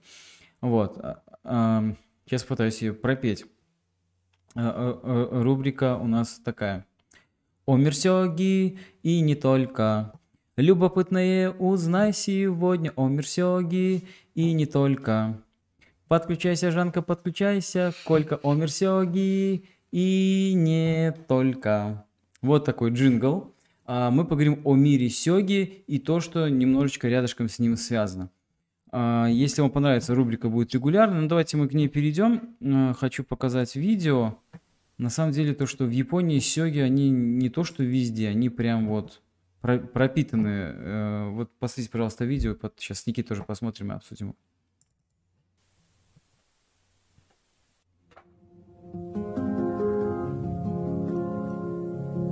Вот. 0.62 0.98
а, 1.44 1.96
Сейчас 2.26 2.44
пытаюсь 2.44 2.82
ее 2.82 2.94
пропеть. 2.94 3.46
А, 4.56 4.62
а, 4.70 5.00
а, 5.04 5.44
Рубрика 5.44 5.98
у 5.98 6.08
нас 6.08 6.40
такая. 6.44 6.86
О 7.66 7.76
Мерсёги 7.78 8.78
и 9.02 9.22
не 9.22 9.36
только. 9.36 10.14
Любопытное 10.58 11.52
узнай 11.52 12.14
сегодня 12.14 12.92
о 12.96 13.08
Мерсёги 13.08 14.04
и 14.36 14.54
не 14.54 14.66
только. 14.66 15.42
Подключайся, 16.08 16.72
Жанка, 16.72 17.02
подключайся, 17.02 17.94
Колька 18.06 18.40
о 18.44 18.54
Мерсёги 18.54 19.64
и 19.92 20.54
не 20.56 21.14
только. 21.28 22.06
Вот 22.42 22.66
такой 22.66 22.92
джингл. 22.92 23.54
А, 23.86 24.12
Мы 24.12 24.26
поговорим 24.26 24.62
о 24.64 24.76
мире 24.76 25.10
Сёги 25.10 25.84
и 25.88 26.00
то, 26.00 26.20
что 26.20 26.48
немножечко 26.48 27.08
рядышком 27.08 27.50
с 27.50 27.60
ним 27.60 27.76
связано. 27.76 28.30
А, 28.96 29.26
Если 29.28 29.62
вам 29.62 29.72
понравится, 29.72 30.14
рубрика 30.14 30.50
будет 30.50 30.72
регулярно. 30.74 31.22
Ну, 31.22 31.28
давайте 31.28 31.58
мы 31.58 31.68
к 31.68 31.74
ней 31.74 31.88
перейдем. 31.88 32.56
А, 32.62 32.94
Хочу 32.94 33.24
показать 33.24 33.76
видео. 33.76 34.38
На 35.00 35.10
самом 35.10 35.32
деле, 35.32 35.54
то, 35.56 35.66
что 35.66 35.86
в 35.86 35.90
Японии 35.90 36.38
сёги, 36.40 36.78
они 36.80 37.10
не 37.10 37.50
то, 37.50 37.64
что 37.64 37.84
везде, 37.84 38.30
они 38.30 38.50
прям 38.50 38.88
вот 38.88 39.22
про- 39.62 39.80
пропитаны. 39.80 40.48
Э, 40.48 41.30
Вот 41.32 41.50
посмотрите, 41.58 41.90
пожалуйста, 41.92 42.26
видео. 42.26 42.56
Сейчас 42.78 43.00
с 43.00 43.08
Никитой 43.08 43.30
тоже 43.30 43.44
посмотрим 43.44 43.92
и 43.92 43.96
обсудим. 43.96 44.36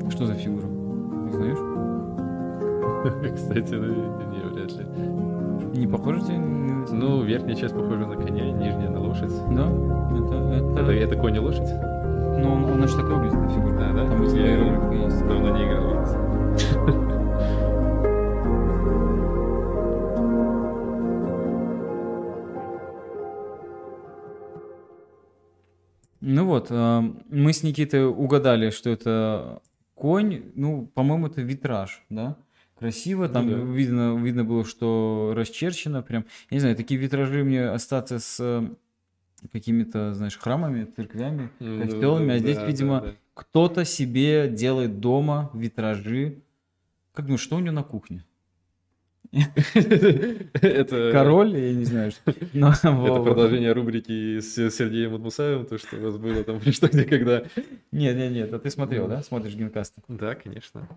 Что 0.10 0.26
за 0.26 0.34
фигура? 0.36 0.68
Узнаешь? 0.68 1.58
Кстати, 3.36 3.74
ну, 3.76 4.30
не, 4.32 4.44
вряд 4.54 4.72
ли. 4.74 5.21
Не 5.82 5.88
похоже 5.88 6.22
тебе? 6.22 6.38
Ну, 6.38 7.24
верхняя 7.24 7.56
часть 7.56 7.74
похожа 7.74 8.06
на 8.06 8.16
коня, 8.16 8.52
нижняя 8.52 8.92
на 8.92 9.00
лошадь. 9.00 9.32
Да? 9.50 9.66
Это, 10.16 10.36
Это, 10.80 10.80
это... 10.80 10.92
это 10.92 11.16
конь 11.16 11.36
и 11.36 11.40
лошадь? 11.40 11.72
Ну, 12.38 12.54
он, 12.54 12.66
он, 12.66 12.78
значит, 12.78 12.98
такой 12.98 13.16
выглядит, 13.16 13.40
эта 13.40 13.50
фигура. 13.50 13.80
Да, 13.80 13.92
да? 13.94 14.06
Там 14.06 14.24
Я 14.36 14.60
рубрика 14.60 14.94
есть. 15.06 15.26
давно 15.26 15.58
не 15.58 15.64
играл. 15.64 15.82
Ну 26.24 26.46
вот, 26.46 26.68
а, 26.70 27.02
мы 27.30 27.54
с 27.54 27.64
Никитой 27.64 28.06
угадали, 28.06 28.70
что 28.70 28.92
это 28.92 29.64
конь. 29.96 30.52
Ну, 30.54 30.86
по-моему, 30.94 31.26
это 31.26 31.42
витраж, 31.42 32.06
да? 32.10 32.38
Красиво, 32.82 33.30
там 33.30 33.48
Ну 33.50 33.58
да. 33.58 33.72
видно, 33.72 34.18
видно 34.18 34.44
было, 34.44 34.66
что 34.66 35.34
расчерчено 35.36 36.02
прям. 36.02 36.26
Я 36.50 36.56
не 36.56 36.60
знаю, 36.60 36.76
такие 36.76 37.00
витражи 37.00 37.44
мне 37.44 37.70
остаться 37.70 38.18
с 38.20 38.38
э, 38.40 38.68
какими-то, 39.54 40.14
знаешь, 40.16 40.38
храмами, 40.38 40.86
церквями, 40.86 41.50
Ну, 41.60 41.80
костелами, 41.84 42.34
а 42.34 42.40
здесь, 42.40 42.58
да, 42.58 42.66
видимо, 42.66 43.02
да, 43.02 43.08
да. 43.08 43.14
кто-то 43.36 43.86
себе 43.86 44.50
делает 44.50 45.00
дома 45.00 45.52
витражи. 45.54 46.40
Как 47.14 47.26
думаешь, 47.26 47.42
что 47.42 47.56
у 47.58 47.60
него 47.60 47.74
на 47.76 47.84
кухне? 47.84 48.26
Это 49.32 51.10
Король, 51.14 51.56
я 51.56 51.74
не 51.74 51.86
знаю. 51.86 52.12
что- 52.12 52.34
но- 52.54 52.72
это 52.84 53.22
продолжение 53.24 53.72
рубрики 53.72 54.40
с 54.40 54.56
Сергеем 54.72 55.12
Мутмусаевым, 55.12 55.66
то, 55.66 55.78
что 55.78 55.98
у 55.98 56.02
вас 56.02 56.18
было 56.18 56.44
там 56.44 56.60
что 56.72 56.88
где 56.88 57.04
когда. 57.06 57.44
Нет, 57.92 58.16
нет, 58.18 58.32
нет, 58.32 58.54
а 58.54 58.60
ты 58.60 58.70
смотрел, 58.70 59.04
Ну. 59.04 59.10
да? 59.10 59.24
Смотришь 59.24 59.54
генкасты. 59.56 60.02
Да, 60.08 60.36
конечно. 60.36 60.88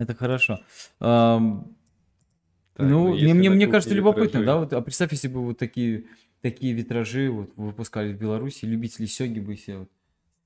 Это 0.00 0.14
хорошо. 0.14 0.60
Ам, 0.98 1.76
Так, 2.74 2.88
ну, 2.88 3.12
есть 3.12 3.22
мне, 3.22 3.34
мне, 3.34 3.50
мне 3.50 3.66
кажется, 3.66 3.94
любопытно, 3.94 4.38
витражи. 4.38 4.46
да? 4.46 4.56
Вот, 4.58 4.72
а 4.72 4.80
представь, 4.80 5.12
если 5.12 5.28
бы 5.28 5.40
вот 5.44 5.58
такие, 5.58 6.04
такие 6.40 6.72
витражи 6.72 7.30
вот 7.30 7.50
выпускали 7.56 8.12
в 8.12 8.18
Беларуси, 8.18 8.64
любители 8.64 9.06
сёги 9.06 9.40
бы 9.40 9.54
все 9.56 9.78
вот 9.78 9.90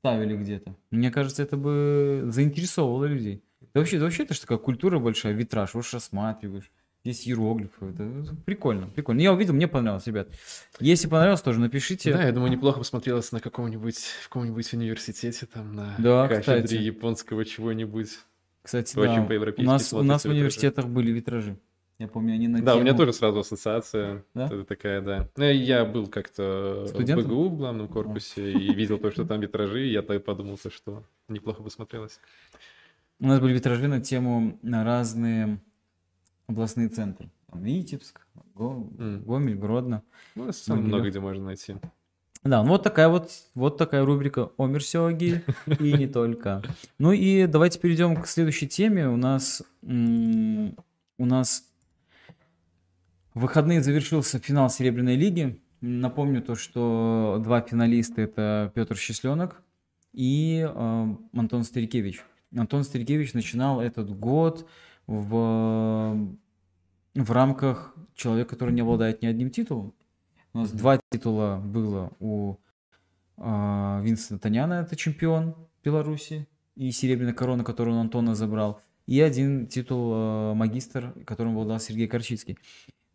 ставили 0.01 0.37
где-то. 0.37 0.75
Мне 0.91 1.11
кажется, 1.11 1.43
это 1.43 1.57
бы 1.57 2.25
заинтересовывало 2.29 3.05
людей. 3.07 3.43
Да 3.73 3.81
вообще, 3.81 3.99
да 3.99 4.05
вообще 4.05 4.25
это 4.25 4.35
же 4.35 4.41
такая 4.41 4.59
культура 4.59 4.99
большая, 4.99 5.33
витраж, 5.33 5.73
вот 5.75 5.85
рассматриваешь. 5.93 6.71
Здесь 7.05 7.29
иероглифы. 7.29 7.87
Это 7.87 8.35
прикольно, 8.47 8.89
прикольно. 8.89 9.21
Я 9.21 9.33
увидел, 9.35 9.53
мне 9.55 9.69
понравилось, 9.69 10.07
ребят. 10.07 10.29
Если 10.81 11.07
понравилось, 11.07 11.43
тоже 11.43 11.61
напишите. 11.61 12.13
Да, 12.13 12.23
я 12.25 12.33
думаю, 12.33 12.51
неплохо 12.51 12.79
бы 12.79 12.85
смотрелось 12.85 13.31
на 13.31 13.41
каком-нибудь, 13.41 13.99
в 13.99 14.29
каком-нибудь 14.29 14.73
университете, 14.73 15.47
там, 15.47 15.75
на 15.75 15.95
Да, 15.99 16.27
кафедре 16.29 16.63
кстати. 16.63 16.83
японского 16.83 17.45
чего-нибудь. 17.45 18.19
Кстати, 18.65 18.99
Очень 18.99 19.17
да. 19.17 19.23
У 19.23 19.27
по-европейски 19.27 19.67
нас, 19.69 19.93
у 19.93 20.03
нас 20.03 20.23
в 20.23 20.25
витражи. 20.25 20.37
университетах 20.39 20.87
были 20.87 21.11
витражи. 21.12 21.59
Я 21.99 22.09
помню, 22.09 22.33
они 22.35 22.49
на 22.49 22.62
Да, 22.62 22.75
у 22.77 22.81
меня 22.81 22.89
тему- 22.93 22.97
тоже 22.99 23.12
сразу 23.12 23.41
ассоциация 23.41 24.25
Да? 24.33 24.47
это 24.47 24.65
такая, 24.65 25.03
да. 25.03 25.29
Ну, 25.37 25.45
Я 25.45 25.85
был 25.85 26.07
как-то 26.07 26.85
в 26.87 26.89
Студентом? 26.89 27.29
БГУ 27.29 27.49
в 27.51 27.57
главном 27.59 27.89
корпусе 27.89 28.51
и 28.53 28.75
видел 28.75 28.99
то, 28.99 29.11
что 29.11 29.25
там 29.27 29.41
витражи, 29.43 29.87
и 29.87 29.93
я 29.93 30.01
так 30.01 30.25
подумал, 30.25 30.57
то, 30.57 30.71
что 30.71 31.05
неплохо 31.29 31.62
бы 31.62 31.71
смотрелось. 31.71 32.19
У 33.21 33.27
нас 33.27 33.39
были 33.39 33.53
витражи 33.53 33.87
на 33.87 34.01
тему 34.01 34.59
на 34.62 34.83
разные 34.83 35.59
областные 36.47 36.89
центры. 36.89 37.29
Витебск. 37.53 38.27
Гомель, 38.55 39.55
Гродно. 39.57 40.03
Ну, 40.35 40.51
много 40.69 41.11
где 41.11 41.21
можно 41.21 41.45
найти. 41.45 41.77
Да, 42.45 42.62
ну 42.62 42.70
вот 42.70 42.82
такая 42.82 43.09
вот, 43.09 43.30
вот 43.55 43.78
такая 43.78 44.05
рубрика 44.05 44.51
Омер 44.59 44.84
Сёги 44.84 45.42
и 45.80 45.92
не 45.95 46.07
только. 46.07 46.62
Ну 46.99 47.12
и 47.12 47.47
давайте 47.47 47.78
перейдем 47.78 48.20
к 48.20 48.26
следующей 48.26 48.68
теме. 48.68 49.09
У 49.09 49.16
нас, 49.16 49.62
у 49.82 51.24
нас 51.24 51.64
выходные 53.32 53.82
завершился 53.82 54.38
финал 54.38 54.68
Серебряной 54.68 55.16
лиги. 55.16 55.59
Напомню 55.80 56.42
то, 56.42 56.55
что 56.55 57.40
два 57.42 57.62
финалиста 57.62 58.20
это 58.20 58.70
Петр 58.74 58.97
Счастленок 58.97 59.62
и 60.12 60.68
э, 60.70 61.07
Антон 61.34 61.64
Старикевич. 61.64 62.22
Антон 62.55 62.84
Старикевич 62.84 63.32
начинал 63.32 63.80
этот 63.80 64.11
год 64.16 64.66
в, 65.07 66.28
в 67.14 67.32
рамках 67.32 67.95
человека, 68.14 68.51
который 68.51 68.74
не 68.74 68.82
обладает 68.82 69.22
ни 69.22 69.26
одним 69.26 69.51
титулом. 69.51 69.95
У 70.55 70.59
нас 70.59 70.71
два 70.71 71.01
титула 71.11 71.61
было 71.65 72.13
у 72.21 72.57
а, 73.37 74.01
Винсента 74.05 74.39
Таняна, 74.45 74.83
это 74.83 74.95
чемпион 74.95 75.57
Беларуси, 75.83 76.47
и 76.77 76.93
серебряная 76.93 77.35
корона, 77.35 77.65
которую 77.65 77.97
он 77.97 78.03
Антона 78.03 78.37
забрал, 78.37 78.81
и 79.07 79.21
один 79.21 79.67
титул 79.67 80.13
а, 80.15 80.55
магистр, 80.55 81.13
которым 81.27 81.55
обладал 81.55 81.81
Сергей 81.81 82.07
Корчицкий. 82.07 82.57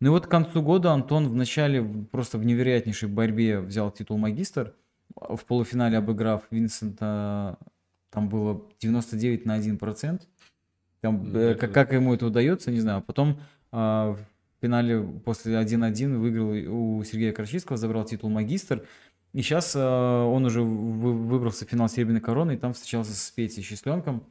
Ну 0.00 0.08
и 0.08 0.10
вот 0.10 0.26
к 0.26 0.30
концу 0.30 0.62
года 0.62 0.92
Антон 0.92 1.28
в 1.28 1.34
начале 1.34 1.82
просто 1.82 2.36
в 2.36 2.44
невероятнейшей 2.44 3.08
борьбе 3.08 3.60
взял 3.60 3.90
титул 3.90 4.18
магистр, 4.18 4.74
в 5.14 5.44
полуфинале 5.46 5.96
обыграв 5.96 6.42
Винсента, 6.50 7.56
там 8.10 8.28
было 8.28 8.66
99 8.80 9.46
на 9.46 9.56
1%. 9.56 10.20
Там, 11.00 11.16
М, 11.16 11.36
э, 11.36 11.40
это- 11.40 11.60
как, 11.60 11.72
как 11.72 11.92
ему 11.94 12.12
это 12.14 12.26
удается, 12.26 12.70
не 12.70 12.80
знаю. 12.80 13.00
Потом 13.02 13.40
в 13.72 14.18
финале 14.60 15.02
после 15.24 15.54
1-1 15.54 16.16
выиграл 16.18 16.98
у 16.98 17.04
Сергея 17.04 17.32
Корчинского, 17.32 17.76
забрал 17.78 18.04
титул 18.04 18.30
магистр. 18.30 18.84
И 19.32 19.42
сейчас 19.42 19.76
он 19.76 20.44
уже 20.44 20.62
вы- 20.62 21.12
выбрался 21.12 21.64
в 21.64 21.68
финал 21.70 21.88
Серебряной 21.88 22.20
короны, 22.20 22.54
и 22.54 22.56
там 22.56 22.72
встречался 22.72 23.12
с 23.14 23.30
Петей 23.30 23.62
Счастленком. 23.62 24.26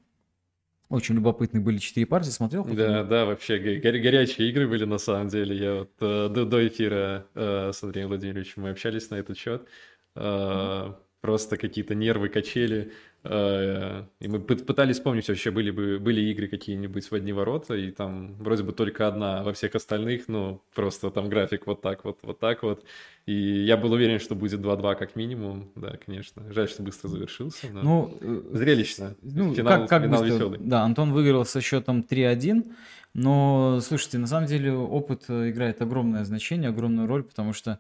Очень 0.90 1.16
любопытные 1.16 1.62
были 1.62 1.78
четыре 1.78 2.06
партии, 2.08 2.32
смотрел? 2.32 2.64
Да, 2.66 3.04
да, 3.04 3.26
вообще 3.26 3.60
го- 3.60 3.80
горя- 3.82 4.02
горячие 4.02 4.50
игры 4.50 4.68
были 4.68 4.86
на 4.86 4.98
самом 4.98 5.28
деле. 5.28 5.56
Я 5.56 5.76
вот 5.76 5.92
э, 6.02 6.30
до, 6.30 6.46
до 6.46 6.68
эфира 6.68 7.28
э, 7.36 7.72
с 7.74 7.84
Андреем 7.84 8.08
Владимировичем 8.08 8.64
мы 8.64 8.72
общались 8.72 9.10
на 9.12 9.16
этот 9.16 9.38
счет. 9.38 9.68
Э, 10.16 10.94
Просто 11.22 11.58
какие-то 11.58 11.96
нервы, 11.96 12.30
качели. 12.30 12.94
Э, 13.24 14.04
И 14.22 14.28
мы 14.28 14.38
пыт- 14.40 14.64
пытались 14.66 14.96
вспомнить, 14.96 15.28
вообще 15.28 15.52
были 15.52 15.72
бы 15.72 16.00
были 16.00 16.22
игры 16.32 16.48
какие-нибудь 16.48 17.12
в 17.12 17.14
одни 17.14 17.34
ворота, 17.34 17.76
и 17.76 17.92
там 17.92 18.36
вроде 18.40 18.64
бы 18.64 18.72
только 18.72 19.08
одна, 19.08 19.40
а 19.40 19.44
во 19.44 19.52
всех 19.54 19.76
остальных, 19.76 20.28
ну, 20.30 20.62
просто 20.74 21.10
там 21.12 21.28
график 21.30 21.68
вот 21.68 21.82
так 21.82 22.06
вот, 22.06 22.20
вот 22.24 22.40
так 22.40 22.64
вот. 22.64 22.86
И 23.26 23.34
я 23.34 23.76
был 23.78 23.92
уверен, 23.92 24.20
что 24.20 24.36
будет 24.36 24.62
2-2 24.62 24.96
как 24.96 25.16
минимум. 25.18 25.70
Да, 25.76 25.98
конечно. 26.06 26.44
Жаль, 26.54 26.70
что 26.70 26.82
быстро 26.84 27.10
завершился. 27.10 27.68
но 27.74 27.82
Ну, 27.84 28.18
э, 28.22 28.42
Зрелищно. 28.58 29.16
Ну, 29.22 29.54
Финал- 29.54 29.80
как, 29.82 29.90
как 29.90 30.04
финал 30.04 30.22
быстро? 30.22 30.36
веселый. 30.38 30.60
Да, 30.62 30.84
Антон 30.84 31.12
выиграл 31.12 31.46
со 31.46 31.60
счетом 31.62 32.04
3-1. 32.04 32.72
Но, 33.14 33.80
слушайте, 33.82 34.18
на 34.20 34.28
самом 34.28 34.48
деле 34.48 34.72
опыт 34.72 35.24
играет 35.30 35.82
огромное 35.82 36.24
значение, 36.26 36.70
огромную 36.70 37.08
роль, 37.08 37.24
потому 37.24 37.54
что 37.54 37.80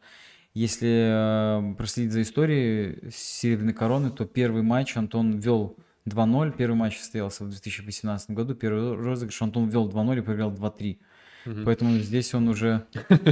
если 0.53 1.71
э, 1.71 1.75
проследить 1.75 2.13
за 2.13 2.21
историей 2.21 3.09
Серебряной 3.11 3.73
короны, 3.73 4.09
то 4.09 4.25
первый 4.25 4.63
матч 4.63 4.97
Антон 4.97 5.39
вел 5.39 5.77
2-0. 6.07 6.53
Первый 6.57 6.75
матч 6.75 6.97
состоялся 6.97 7.43
в 7.43 7.49
2018 7.49 8.31
году. 8.31 8.55
Первый 8.55 8.95
розыгрыш 8.95 9.41
Антон 9.41 9.69
вел 9.69 9.87
2-0 9.89 10.17
и 10.17 10.21
проиграл 10.21 10.51
2-3. 10.51 10.97
Мгм. 11.45 11.65
Поэтому 11.65 11.97
здесь 11.99 12.33
он 12.33 12.47
уже, 12.49 12.85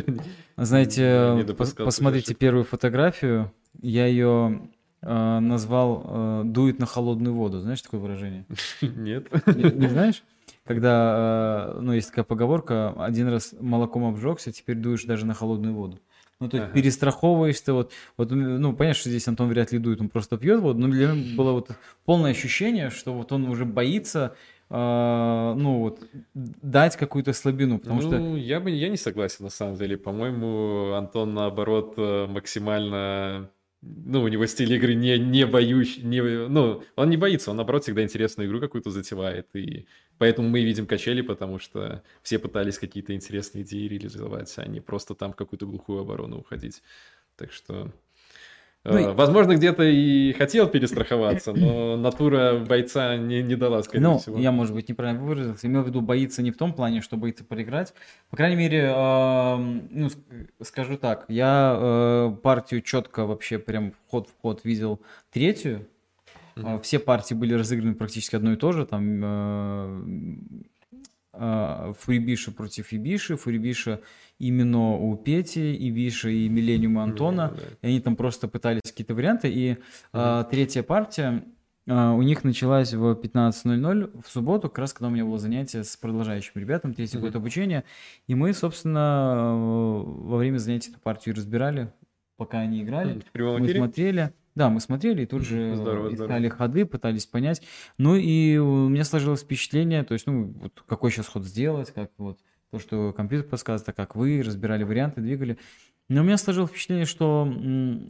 знаете, 0.58 1.44
допускал 1.46 1.86
посмотрите 1.86 2.34
первую 2.34 2.64
фотографию. 2.64 3.52
Я 3.82 4.06
ее 4.06 4.70
э, 5.02 5.40
назвал 5.40 6.04
э, 6.06 6.42
«дует 6.46 6.80
на 6.80 6.86
холодную 6.86 7.34
воду». 7.34 7.60
Знаешь 7.62 7.82
такое 7.82 8.00
выражение? 8.00 8.46
Нет. 8.82 9.28
Не, 9.48 9.72
не 9.72 9.88
знаешь? 9.88 10.24
Когда, 10.66 11.74
э, 11.76 11.80
ну, 11.82 11.94
есть 11.94 12.10
такая 12.10 12.26
поговорка, 12.26 12.94
один 12.98 13.28
раз 13.28 13.54
молоком 13.60 14.06
обжегся, 14.06 14.52
теперь 14.52 14.78
дуешь 14.78 15.04
даже 15.04 15.26
на 15.26 15.34
холодную 15.34 15.74
воду. 15.74 16.00
Ну, 16.40 16.50
то 16.50 16.58
есть 16.58 16.70
Ага. 16.70 16.76
перестраховываешься, 16.76 17.74
вот, 17.74 17.92
вот, 18.16 18.30
ну, 18.30 18.74
понятно, 18.74 19.00
что 19.00 19.10
здесь 19.10 19.28
Антон 19.28 19.50
вряд 19.50 19.72
ли 19.72 19.80
дует, 19.80 20.00
он 20.00 20.10
просто 20.10 20.38
пьет 20.38 20.60
воду, 20.60 20.80
но 20.80 20.88
для 20.88 21.08
меня 21.08 21.36
было 21.36 21.52
вот 21.52 21.72
полное 22.06 22.32
ощущение, 22.32 22.92
что 22.92 23.14
вот 23.14 23.32
он 23.32 23.48
уже 23.50 23.66
боится, 23.66 24.36
э, 24.70 25.54
ну, 25.58 25.80
вот, 25.80 26.04
дать 26.36 26.96
какую-то 26.96 27.34
слабину, 27.34 27.80
потому 27.80 28.02
что... 28.02 28.20
Ну, 28.20 28.36
я 28.36 28.60
бы 28.60 28.70
я 28.70 28.90
не 28.90 28.98
согласен 28.98 29.46
на 29.46 29.50
самом 29.50 29.78
деле. 29.78 29.98
По-моему, 29.98 30.94
Антон 30.94 31.34
наоборот 31.34 31.98
максимально, 31.98 33.50
ну, 33.82 34.22
у 34.22 34.28
него 34.28 34.46
стиль 34.46 34.74
игры 34.74 34.94
не 34.94 35.18
не 35.18 35.46
боющий, 35.48 36.04
не, 36.04 36.22
ну, 36.22 36.84
он 36.96 37.10
не 37.10 37.18
боится, 37.18 37.50
он 37.50 37.58
наоборот 37.58 37.84
всегда 37.84 38.04
интересную 38.04 38.48
игру 38.48 38.60
какую-то 38.60 38.92
затевает, 38.92 39.48
и 39.56 39.88
поэтому 40.18 40.50
мы 40.50 40.60
и 40.62 40.66
видим 40.66 40.86
качели, 40.86 41.22
потому 41.22 41.60
что 41.60 42.02
все 42.22 42.40
пытались 42.40 42.78
какие-то 42.80 43.14
интересные 43.14 43.64
идеи 43.64 43.88
реализовать, 43.88 44.54
а 44.58 44.68
не 44.68 44.80
просто 44.82 45.16
там 45.16 45.34
в 45.34 45.36
какую-то 45.36 45.66
глухую 45.66 46.02
оборону 46.02 46.38
уходить. 46.40 46.82
Так 47.36 47.52
что, 47.52 47.92
э, 48.84 48.92
Ну 48.92 49.14
возможно, 49.14 49.56
где-то 49.56 49.84
и 49.84 50.34
хотел 50.34 50.68
перестраховаться, 50.68 51.54
но 51.54 51.98
натура 51.98 52.58
бойца 52.68 53.16
не, 53.18 53.44
не 53.44 53.56
дала, 53.56 53.84
скорее 53.84 54.04
Ну, 54.04 54.18
всего. 54.18 54.40
я, 54.40 54.52
может 54.52 54.74
быть, 54.74 54.90
неправильно 54.90 55.24
выразился. 55.24 55.68
Имел 55.68 55.84
в 55.84 55.88
виду 55.88 56.02
боится 56.02 56.42
не 56.42 56.52
в 56.52 56.58
том 56.58 56.74
плане, 56.74 57.02
что 57.02 57.16
боится 57.18 57.44
проиграть. 57.44 57.94
По 58.30 58.38
крайней 58.38 58.56
мере, 58.56 58.80
эм, 58.86 59.88
ну, 59.92 60.08
ск- 60.08 60.48
скажу 60.64 60.98
так, 60.98 61.26
я 61.28 61.78
э, 61.80 62.36
партию 62.42 62.82
четко 62.82 63.26
вообще 63.26 63.60
прям 63.60 63.92
вход 64.08 64.30
в 64.30 64.42
ход 64.42 64.62
видел 64.64 65.00
третью. 65.32 65.86
Э, 66.64 66.80
Все 66.82 67.00
партии 67.00 67.34
были 67.34 67.54
разыграны 67.54 67.96
практически 67.96 68.36
одно 68.36 68.54
и 68.54 68.56
то 68.56 68.72
же. 68.72 68.86
Там 68.86 69.22
э, 69.24 70.04
э, 71.34 71.94
Фурибиша 72.00 72.52
против 72.52 72.92
Ибиши, 72.94 73.36
Фурибиша 73.38 74.02
именно 74.40 74.96
у 74.96 75.16
Пети, 75.16 75.76
Ибиша 75.90 76.30
и 76.30 76.48
Миллениума 76.50 77.04
Антона. 77.04 77.54
Да. 77.56 77.64
И 77.82 77.88
они 77.92 78.02
там 78.02 78.16
просто 78.16 78.48
пытались 78.48 78.82
какие-то 78.84 79.14
варианты. 79.16 79.50
И 79.52 79.78
а, 80.14 80.44
третья 80.44 80.84
партия 80.84 81.44
а, 81.88 82.14
у 82.14 82.22
них 82.22 82.44
началась 82.44 82.94
в 82.94 83.14
15.00 83.14 84.22
в 84.22 84.30
субботу, 84.30 84.70
как 84.70 84.80
раз 84.80 84.94
когда 84.94 85.08
у 85.08 85.12
меня 85.12 85.26
было 85.26 85.40
занятие 85.40 85.84
с 85.84 85.96
продолжающим 85.98 86.52
ребятам, 86.56 86.94
третий 86.94 87.18
год 87.18 87.32
Мгм. 87.32 87.38
обучения. 87.40 87.84
И 88.28 88.36
мы, 88.36 88.54
собственно, 88.54 89.00
э, 89.34 90.04
во 90.06 90.38
время 90.38 90.58
занятий 90.58 90.92
эту 90.92 91.00
партию 91.00 91.36
разбирали, 91.36 91.92
пока 92.38 92.60
они 92.60 92.84
играли. 92.84 93.20
В 93.20 93.32
прямом 93.32 93.60
Мы 93.62 93.66
эфире? 93.68 93.80
смотрели. 93.80 94.34
Да, 94.58 94.72
мы 94.72 94.80
смотрели 94.80 95.22
и 95.22 95.26
тут 95.28 95.44
же 95.44 95.76
Здорово, 95.76 96.08
искали 96.08 96.48
здорово. 96.48 96.50
ходы, 96.50 96.86
пытались 96.88 97.28
понять. 97.28 97.62
Ну 98.00 98.16
и 98.16 98.58
у 98.58 98.90
меня 98.90 99.04
сложилось 99.04 99.42
впечатление, 99.42 100.04
то 100.04 100.14
есть, 100.14 100.26
ну, 100.26 100.46
вот 100.48 100.84
какой 100.88 101.12
сейчас 101.12 101.28
ход 101.28 101.46
сделать, 101.46 101.94
как 101.94 102.10
вот 102.18 102.40
то, 102.72 102.80
что 102.80 103.14
компьютер 103.14 103.48
подсказывает, 103.48 103.88
а 103.90 103.94
как 103.94 104.16
вы 104.16 104.42
разбирали 104.44 104.84
варианты, 104.84 105.22
двигали. 105.22 105.60
Но 106.10 106.22
у 106.22 106.24
меня 106.24 106.38
сложилось 106.38 106.72
впечатление, 106.72 107.06
что 107.06 107.44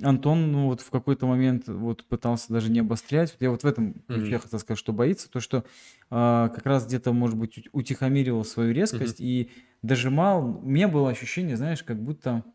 Антон 0.01 0.51
ну, 0.53 0.67
вот 0.67 0.79
в 0.79 0.89
какой-то 0.89 1.25
момент 1.25 1.67
вот 1.67 2.05
пытался 2.05 2.53
даже 2.53 2.71
не 2.71 2.79
обострять. 2.79 3.33
Вот 3.33 3.41
я 3.41 3.49
вот 3.51 3.63
в 3.63 3.65
этом 3.65 3.95
ключе 4.07 4.35
Мгм. 4.35 4.39
хотел 4.39 4.59
сказать, 4.59 4.79
что 4.79 4.93
боится, 4.93 5.29
то 5.29 5.41
что 5.41 5.65
а, 6.09 6.47
как 6.47 6.65
раз 6.65 6.85
где-то, 6.87 7.11
может 7.11 7.35
быть, 7.37 7.57
ут- 7.57 7.67
утихомиривал 7.73 8.45
свою 8.45 8.71
резкость 8.73 9.19
и 9.19 9.49
дожимал. 9.81 10.45
У 10.63 10.69
меня 10.69 10.87
было 10.87 11.09
ощущение, 11.09 11.57
знаешь, 11.57 11.83
как 11.83 12.01
будто, 12.01 12.45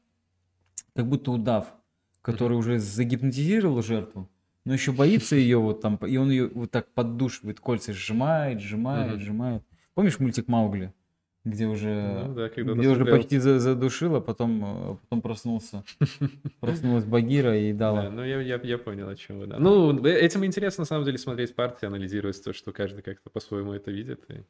как 0.95 1.07
будто 1.09 1.31
удав, 1.33 1.75
который 2.23 2.57
уже 2.57 2.79
загипнотизировал 2.79 3.83
жертву, 3.83 4.29
но 4.65 4.73
еще 4.73 4.93
боится 4.93 5.37
ее 5.37 5.59
вот 5.59 5.81
там, 5.81 5.97
и 5.97 6.17
он 6.17 6.31
ее 6.31 6.49
вот 6.49 6.71
так 6.71 6.89
поддушивает, 6.95 7.61
кольца 7.61 7.93
сжимает, 7.93 8.61
сжимает, 8.61 9.13
Мгм. 9.15 9.21
сжимает. 9.21 9.63
Помнишь 9.95 10.19
мультик 10.21 10.49
Маугли? 10.49 10.93
Где 11.45 11.67
уже, 11.67 12.25
Ну 12.29 12.35
да, 12.35 12.49
когда 12.49 12.73
где 12.75 12.89
уже 12.89 13.05
почти 13.05 13.39
за- 13.39 13.59
задушил, 13.59 14.15
а 14.15 14.21
потом, 14.21 14.63
э, 14.65 14.97
потом 15.03 15.21
проснулся. 15.23 15.83
Проснулась 16.61 17.05
Багира 17.05 17.59
и 17.59 17.73
Да, 17.73 17.93
дала. 17.93 18.11
ну 18.11 18.23
я, 18.25 18.41
я, 18.41 18.61
я 18.63 18.79
понял, 18.79 19.09
о 19.09 19.17
чем 19.17 19.41
вы, 19.41 19.47
да. 19.49 19.59
Ну, 19.59 20.05
э, 20.07 20.13
этим 20.21 20.45
интересно, 20.45 20.83
на 20.83 20.87
самом 20.87 21.05
деле, 21.05 21.19
смотреть 21.19 21.57
партии, 21.57 21.87
анализировать 21.87 22.41
то, 22.45 22.53
что 22.53 22.71
каждый 22.73 23.03
как-то 23.03 23.29
по-своему 23.29 23.73
это 23.73 23.91
видит. 23.91 24.25
И... 24.31 24.45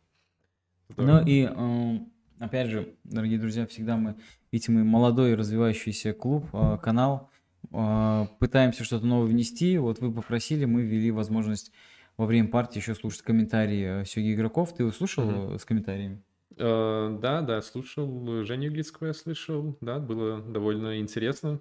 Ну 0.99 1.25
и, 1.25 1.49
э, 1.51 1.99
опять 2.39 2.69
же, 2.69 2.95
дорогие 3.05 3.39
друзья, 3.39 3.67
всегда 3.67 3.97
мы, 3.97 4.17
видите, 4.53 4.71
мы 4.73 4.85
молодой 4.85 5.35
развивающийся 5.35 6.13
клуб, 6.13 6.45
э, 6.53 6.77
канал, 6.83 7.31
э, 7.73 8.27
пытаемся 8.39 8.85
что-то 8.85 9.07
новое 9.07 9.27
внести. 9.29 9.79
Вот 9.79 10.01
вы 10.01 10.13
попросили, 10.13 10.65
мы 10.65 10.83
ввели 10.83 11.11
возможность 11.11 11.73
во 12.17 12.27
время 12.27 12.49
партии 12.49 12.79
еще 12.79 12.95
слушать 12.95 13.23
комментарии 13.23 14.03
э, 14.03 14.05
Сёги 14.05 14.35
игроков. 14.35 14.75
Ты 14.75 14.83
его 14.85 14.93
слушал 14.93 15.25
Мгм. 15.25 15.55
э, 15.55 15.59
с 15.59 15.65
комментариями? 15.65 16.23
Э, 16.57 17.19
да, 17.21 17.41
да, 17.43 17.63
слушал. 17.63 18.45
Женю 18.45 18.69
Иглицкого 18.69 19.09
я 19.09 19.15
слышал. 19.15 19.77
Да, 19.81 19.99
было 19.99 20.41
довольно 20.41 20.99
интересно. 21.01 21.61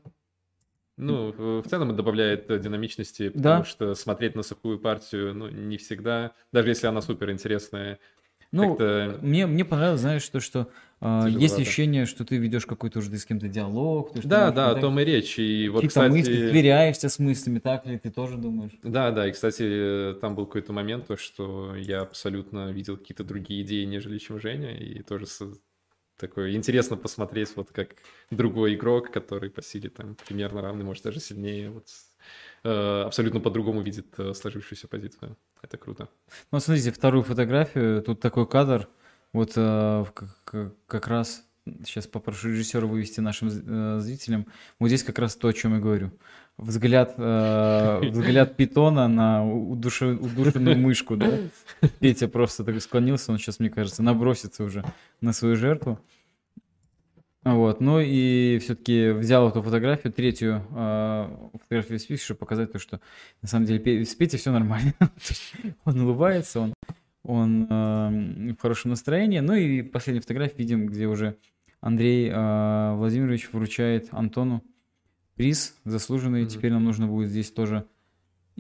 Ну, 0.98 1.32
в 1.32 1.68
целом 1.68 1.88
это 1.90 1.98
добавляет 1.98 2.50
э, 2.52 2.60
динамичности, 2.60 3.30
потому 3.30 3.44
Да. 3.44 3.64
что 3.64 3.96
смотреть 3.96 4.36
на 4.36 4.44
сухую 4.44 4.80
партию, 4.80 5.34
ну, 5.34 5.50
не 5.50 5.78
всегда, 5.78 6.34
даже 6.52 6.70
если 6.70 6.88
она 6.88 7.02
супер 7.02 7.32
интересная, 7.32 8.00
Ну, 8.52 8.78
мне, 9.22 9.48
мне 9.48 9.64
понравилось, 9.64 10.02
знаешь, 10.02 10.28
то, 10.28 10.42
что 10.42 10.68
э, 11.00 11.28
есть 11.30 11.58
ощущение, 11.58 12.06
что 12.06 12.26
ты 12.26 12.38
ведешь 12.38 12.66
какой-то 12.66 13.00
уже 13.00 13.18
с 13.18 13.26
кем-то 13.26 13.48
диалог. 13.48 14.14
то, 14.14 14.28
Да, 14.28 14.52
да, 14.52 14.72
о 14.72 14.76
том 14.76 15.00
и 15.00 15.06
речь. 15.06 15.40
И 15.40 15.70
вот, 15.70 15.84
какие-то 15.84 16.10
мысли, 16.10 16.34
кстати... 16.34 16.50
сверяешься 16.50 17.10
с 17.10 17.20
мыслями, 17.20 17.60
так 17.60 17.86
ли 17.86 17.98
ты 17.98 18.12
тоже 18.12 18.38
думаешь? 18.38 18.72
Да, 18.84 19.12
да, 19.12 19.28
и, 19.28 19.32
кстати, 19.32 20.16
там 20.20 20.36
был 20.36 20.46
какой-то 20.46 20.74
момент, 20.74 21.08
то, 21.08 21.16
что 21.16 21.76
я 21.78 22.02
абсолютно 22.02 22.72
видел 22.72 22.98
какие-то 22.98 23.24
другие 23.24 23.64
идеи, 23.64 23.86
нежели 23.86 24.18
чем 24.18 24.40
Женя, 24.40 24.76
и 24.78 25.02
тоже 25.02 25.26
такое 26.18 26.54
интересно 26.54 26.98
посмотреть, 26.98 27.56
вот 27.56 27.72
как 27.72 27.96
другой 28.30 28.76
игрок, 28.76 29.12
который 29.12 29.50
по 29.50 29.62
силе 29.62 29.90
там 29.90 30.16
примерно 30.28 30.62
равный, 30.62 30.84
может 30.84 31.04
даже 31.04 31.20
сильнее, 31.20 31.72
вот 31.72 31.88
абсолютно 32.64 33.40
по-другому 33.40 33.82
видит 33.82 34.08
э, 34.18 34.34
сложившуюся 34.34 34.88
позицию. 34.88 35.38
Это 35.62 35.78
круто. 35.78 36.10
Ну, 36.52 36.60
смотрите, 36.60 36.92
вторую 36.92 37.24
фотографию. 37.24 38.02
Тут 38.02 38.20
такой 38.20 38.48
кадр. 38.48 38.88
Вот 39.34 39.54
э, 39.56 40.06
как, 40.88 41.08
раз 41.08 41.44
сейчас 41.86 42.08
попрошу 42.08 42.50
режиссера 42.50 42.86
вывести 42.86 43.20
нашим 43.20 43.48
э, 43.50 44.00
зрителям. 44.00 44.46
Вот 44.80 44.90
здесь 44.90 45.04
как 45.04 45.20
раз 45.20 45.36
то, 45.36 45.48
о 45.48 45.54
чем 45.54 45.74
я 45.74 45.80
говорю. 45.80 46.12
Взгляд, 46.58 47.16
э, 47.18 48.00
взгляд 48.12 48.58
питона 48.58 49.08
на 49.08 49.44
удуши- 49.44 50.18
удушенную 50.18 50.78
мышку, 50.78 51.16
да? 51.16 51.40
Петя 52.00 52.28
просто 52.28 52.64
так 52.64 52.82
склонился, 52.82 53.32
он 53.32 53.38
сейчас, 53.38 53.60
мне 53.60 53.70
кажется, 53.70 54.04
набросится 54.04 54.64
уже 54.64 54.84
на 55.22 55.34
свою 55.34 55.56
жертву. 55.56 56.00
Вот, 57.44 57.82
ну 57.82 58.00
и 58.00 58.60
все-таки 58.60 59.10
взял 59.10 59.50
эту 59.50 59.64
фотографию, 59.64 60.14
третью 60.14 60.64
э, 60.70 61.50
фотографию 61.54 61.98
из 61.98 62.22
чтобы 62.22 62.38
показать 62.38 62.72
то, 62.72 62.78
что 62.78 63.02
на 63.42 63.48
самом 63.48 63.66
деле 63.66 64.06
с 64.06 64.14
Петей 64.14 64.38
все 64.38 64.52
нормально. 64.52 64.94
Он 65.86 66.02
улыбается, 66.02 66.60
он, 66.60 66.74
он 67.24 67.64
э, 67.68 68.54
в 68.54 68.62
хорошем 68.62 68.92
настроении. 68.92 69.40
Ну 69.40 69.56
и 69.56 69.82
последняя 69.82 70.22
фотография 70.22 70.58
видим, 70.58 70.86
где 70.86 71.08
уже 71.08 71.36
Андрей 71.80 72.30
э, 72.30 72.94
Владимирович 72.94 73.52
вручает 73.52 74.10
Антону 74.12 74.64
приз 75.36 75.76
заслуженный. 75.84 76.42
Мгм. 76.42 76.50
Теперь 76.50 76.72
нам 76.72 76.84
нужно 76.84 77.08
будет 77.08 77.30
здесь 77.30 77.52
тоже 77.52 77.88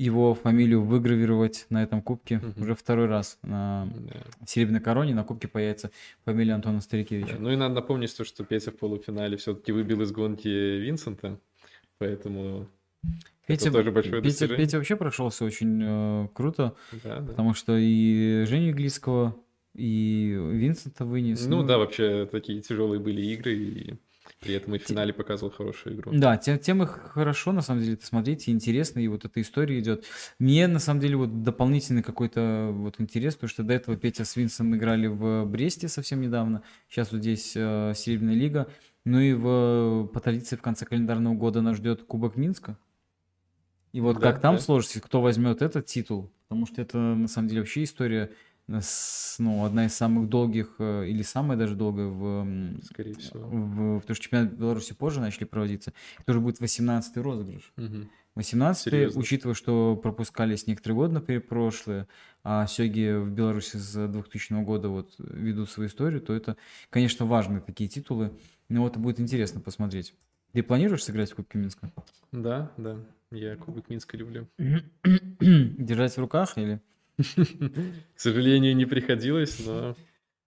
его 0.03 0.33
фамилию 0.33 0.83
выгравировать 0.83 1.65
на 1.69 1.83
этом 1.83 2.01
кубке 2.01 2.37
Мгм. 2.37 2.61
уже 2.63 2.75
второй 2.75 3.05
раз. 3.07 3.37
На 3.43 3.87
Да. 3.93 4.45
серебряной 4.47 4.81
короне 4.81 5.13
на 5.13 5.23
кубке 5.23 5.47
появится 5.47 5.91
фамилия 6.25 6.53
Антона 6.53 6.81
Старикевича. 6.81 7.33
Да, 7.33 7.39
Ну 7.39 7.51
и 7.51 7.55
надо 7.55 7.75
напомнить, 7.75 8.15
то, 8.15 8.23
что 8.25 8.43
Петя 8.43 8.71
в 8.71 8.77
полуфинале 8.77 9.37
все-таки 9.37 9.71
выбил 9.71 10.01
из 10.01 10.11
гонки 10.11 10.47
Винсента, 10.47 11.39
поэтому 11.99 12.67
Петя, 13.47 13.71
тоже 13.71 13.91
большое 13.91 14.21
Петя, 14.21 14.29
достижение. 14.31 14.57
Петя 14.65 14.77
вообще 14.77 14.95
прошелся 14.95 15.45
очень 15.45 15.81
э, 15.83 16.27
круто, 16.33 16.75
да, 17.03 17.19
да. 17.19 17.25
потому 17.27 17.53
что 17.53 17.75
и 17.77 18.45
Женю 18.47 18.71
Иглицкого, 18.71 19.35
и 19.75 20.37
Винсента 20.51 21.05
вынес. 21.05 21.45
Ну 21.45 21.63
да, 21.63 21.77
вообще 21.77 22.27
такие 22.31 22.61
тяжелые 22.61 22.99
были 22.99 23.21
игры, 23.21 23.53
и 23.55 23.93
при 24.41 24.55
этом 24.55 24.73
и 24.73 24.79
в 24.79 24.81
финале 24.81 25.13
показывал 25.13 25.51
хорошую 25.51 25.95
игру. 25.95 26.11
Да, 26.13 26.35
тем, 26.35 26.57
тем 26.57 26.81
и 26.81 26.87
хорошо, 26.87 27.51
на 27.51 27.61
самом 27.61 27.81
деле, 27.81 27.93
это 27.93 28.05
смотреть, 28.05 28.47
и 28.47 28.51
интересно, 28.51 28.99
и 28.99 29.07
вот 29.07 29.23
эта 29.23 29.39
история 29.39 29.79
идет. 29.79 30.03
Мне, 30.39 30.67
на 30.67 30.79
самом 30.79 30.99
деле, 30.99 31.15
вот 31.15 31.43
дополнительный 31.43 32.01
какой-то 32.01 32.71
вот 32.73 32.99
интерес, 32.99 33.35
потому 33.35 33.49
что 33.49 33.63
до 33.63 33.73
этого 33.73 33.95
Петя 33.97 34.25
с 34.25 34.35
Винсом 34.35 34.75
играли 34.75 35.05
в 35.05 35.45
Бресте 35.45 35.87
совсем 35.87 36.21
недавно, 36.21 36.63
сейчас 36.89 37.11
вот 37.11 37.21
здесь 37.21 37.53
э, 37.55 37.93
Серебряная 37.95 38.33
лига, 38.33 38.67
ну 39.05 39.19
и 39.19 39.33
в, 39.33 40.07
по 40.11 40.19
традиции 40.19 40.55
в 40.55 40.61
конце 40.61 40.85
календарного 40.85 41.35
года 41.35 41.61
нас 41.61 41.77
ждет 41.77 42.03
Кубок 42.03 42.35
Минска. 42.35 42.77
И 43.93 44.01
вот 44.01 44.19
Да, 44.19 44.31
как 44.31 44.41
там 44.41 44.55
да. 44.55 44.61
сложится, 44.61 45.01
кто 45.01 45.21
возьмет 45.21 45.61
этот 45.61 45.85
титул, 45.85 46.31
потому 46.47 46.65
что 46.65 46.81
это, 46.81 46.97
на 46.97 47.27
самом 47.27 47.47
деле, 47.47 47.61
вообще 47.61 47.83
история, 47.83 48.31
с- 48.79 49.35
ну, 49.39 49.65
одна 49.65 49.85
из 49.85 49.93
самых 49.95 50.29
долгих, 50.29 50.75
э, 50.79 51.07
или 51.07 51.23
самая 51.23 51.57
даже 51.57 51.75
долгая 51.75 52.07
в, 52.07 52.79
Скорее 52.83 53.15
всего. 53.15 53.39
в, 53.47 53.99
потому 53.99 54.15
что 54.15 54.23
чемпионат 54.23 54.53
Беларуси 54.53 54.93
позже 54.93 55.19
начали 55.19 55.43
проводиться. 55.45 55.93
Это 56.19 56.31
уже 56.31 56.39
будет 56.39 56.61
18-й 56.61 57.21
розыгрыш. 57.21 57.73
Мгм. 57.75 58.09
18 58.35 58.83
Серьезно? 58.85 59.19
учитывая, 59.19 59.55
что 59.55 59.97
пропускались 59.97 60.65
некоторые 60.65 60.95
годы, 60.95 61.13
например, 61.15 61.41
прошлые, 61.41 62.07
а 62.45 62.65
Сёги 62.65 63.13
в 63.21 63.29
Беларуси 63.31 63.75
с 63.75 64.07
2000 64.07 64.63
года 64.63 64.87
вот 64.87 65.15
ведут 65.19 65.69
свою 65.69 65.89
историю, 65.89 66.21
то 66.21 66.33
это, 66.33 66.55
конечно, 66.89 67.25
важные 67.25 67.59
такие 67.59 67.89
титулы. 67.89 68.31
Но 68.69 68.83
вот 68.83 68.95
будет 68.95 69.19
интересно 69.19 69.59
посмотреть. 69.59 70.13
Ты 70.53 70.63
планируешь 70.63 71.03
сыграть 71.03 71.31
в 71.31 71.35
Кубке 71.35 71.57
Минска? 71.57 71.91
Да, 72.31 72.71
да, 72.77 72.97
я 73.31 73.57
Кубок 73.57 73.89
Минска 73.89 74.15
люблю. 74.15 74.47
Держать 75.39 76.13
в 76.15 76.17
руках 76.19 76.57
или? 76.57 76.81
К 77.17 78.19
сожалению, 78.19 78.75
не 78.75 78.85
приходилось, 78.85 79.65
но 79.65 79.95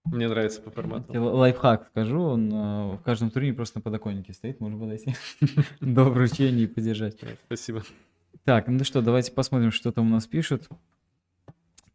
мне 0.05 0.29
нравится 0.29 0.61
по 0.61 0.71
формату. 0.71 1.13
Лайфхак 1.13 1.89
скажу, 1.89 2.21
он 2.21 2.53
э, 2.53 2.97
в 2.97 3.03
каждом 3.05 3.31
турнире 3.31 3.55
просто 3.55 3.79
на 3.79 3.83
подоконнике 3.83 4.33
стоит, 4.33 4.61
можно 4.61 4.79
подойти 4.79 5.15
до 5.81 6.05
вручения 6.05 6.65
и 6.65 6.67
подержать. 6.67 7.19
Спасибо. 7.47 7.83
Так, 8.45 8.69
ну 8.69 8.85
что, 8.85 9.01
давайте 9.01 9.33
посмотрим, 9.33 9.71
что 9.71 9.93
там 9.93 10.07
у 10.07 10.11
нас 10.11 10.27
пишут. 10.27 10.69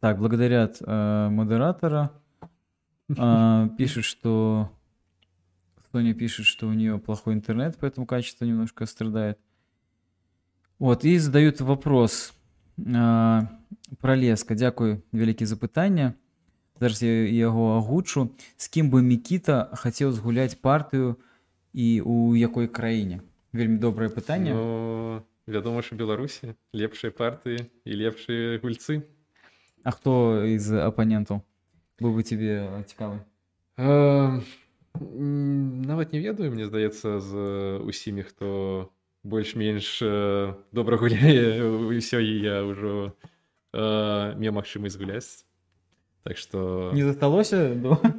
Так, 0.00 0.18
благодарят 0.18 0.78
э, 0.80 1.28
модератора. 1.30 2.10
А, 3.16 3.68
пишет, 3.78 4.04
что... 4.04 4.72
Соня 5.92 6.14
пишет, 6.14 6.46
что 6.46 6.68
у 6.68 6.72
нее 6.72 6.98
плохой 6.98 7.34
интернет, 7.34 7.76
поэтому 7.80 8.06
качество 8.06 8.44
немножко 8.44 8.86
страдает. 8.86 9.38
Вот, 10.78 11.04
і 11.04 11.18
задають 11.18 11.60
вопрос 11.60 12.34
пра 12.84 14.14
леска 14.16 14.54
дзякую 14.54 15.02
вялікі 15.12 15.46
запытання 15.46 16.14
зараз 16.80 17.02
я 17.02 17.28
яго 17.28 17.76
агучу. 17.76 18.30
З 18.56 18.68
кім 18.68 18.90
бы 18.90 19.02
мікіта 19.04 19.68
хацеў 19.76 20.12
згуляць 20.12 20.56
партыю 20.56 21.20
і 21.72 22.00
у 22.00 22.36
якой 22.36 22.68
краіне? 22.68 23.20
Вельмі 23.52 23.76
добрае 23.78 24.08
пытанне. 24.08 24.54
Ну, 24.54 25.22
вядома 25.46 25.82
ж 25.82 25.92
у 25.92 25.98
беларусі 26.00 26.56
лепшыя 26.72 27.12
партыі 27.12 27.68
і 27.84 27.92
лепшыя 27.92 28.58
гульцы. 28.64 29.04
А 29.84 29.90
хто 29.92 30.40
з 30.56 30.80
апанентаў? 30.80 31.44
Быў 32.00 32.16
бы 32.16 32.22
цябе 32.24 32.84
цікавы. 32.88 33.20
Нават 34.96 36.12
не 36.12 36.20
ведаю 36.20 36.52
мне 36.52 36.64
здаецца 36.66 37.20
з 37.20 37.32
усімі 37.84 38.24
хто 38.24 38.88
больш-менш 39.24 40.00
э, 40.02 40.54
добра 40.72 40.96
гуляе 40.96 41.60
ўсё 41.92 42.18
і 42.20 42.32
я 42.40 42.56
ўжо 42.64 43.12
э, 43.72 44.34
меў 44.40 44.52
магчымасць 44.56 44.96
гуляць. 44.96 45.44
Так 46.24 46.36
што 46.36 46.90
Не 46.94 47.04
засталося? 47.04 47.74
до- 47.74 48.00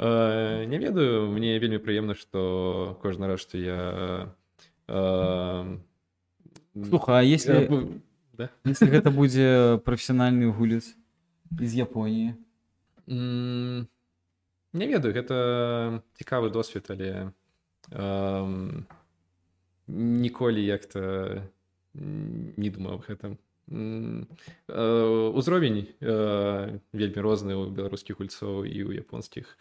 Э, 0.00 0.64
не 0.64 0.78
ведаю, 0.78 1.26
мне 1.34 1.58
вельмі 1.58 1.78
прыемна, 1.82 2.14
што 2.14 2.94
кожны 3.02 3.26
раз, 3.26 3.40
што 3.42 3.58
я 3.58 4.30
э, 4.86 5.78
Слухай, 6.86 7.14
а 7.18 7.22
э, 7.22 7.26
если, 7.26 7.66
бу- 7.66 8.00
да? 8.32 8.48
если 8.64 8.86
гэта 8.86 9.10
будзе 9.10 9.80
прафесіянальны 9.84 10.52
гулец 10.54 10.94
из 11.58 11.74
Японии? 11.74 12.36
М, 13.08 13.88
Не 14.72 14.86
ведаю, 14.86 15.10
гэта 15.14 16.02
цікавы 16.14 16.50
досвед, 16.54 16.86
але 16.94 17.32
ніколі 19.88 20.64
як-то 20.64 21.42
не 21.94 22.70
думаў 22.70 23.00
аб 23.00 23.04
гэтым 23.08 23.38
узровень 24.68 25.88
вельмі 26.00 27.20
розны 27.20 27.56
у 27.56 27.68
беларускіх 27.68 28.16
гульцоў 28.16 28.64
і 28.64 28.78
ў 28.88 29.04
японскіх. 29.04 29.58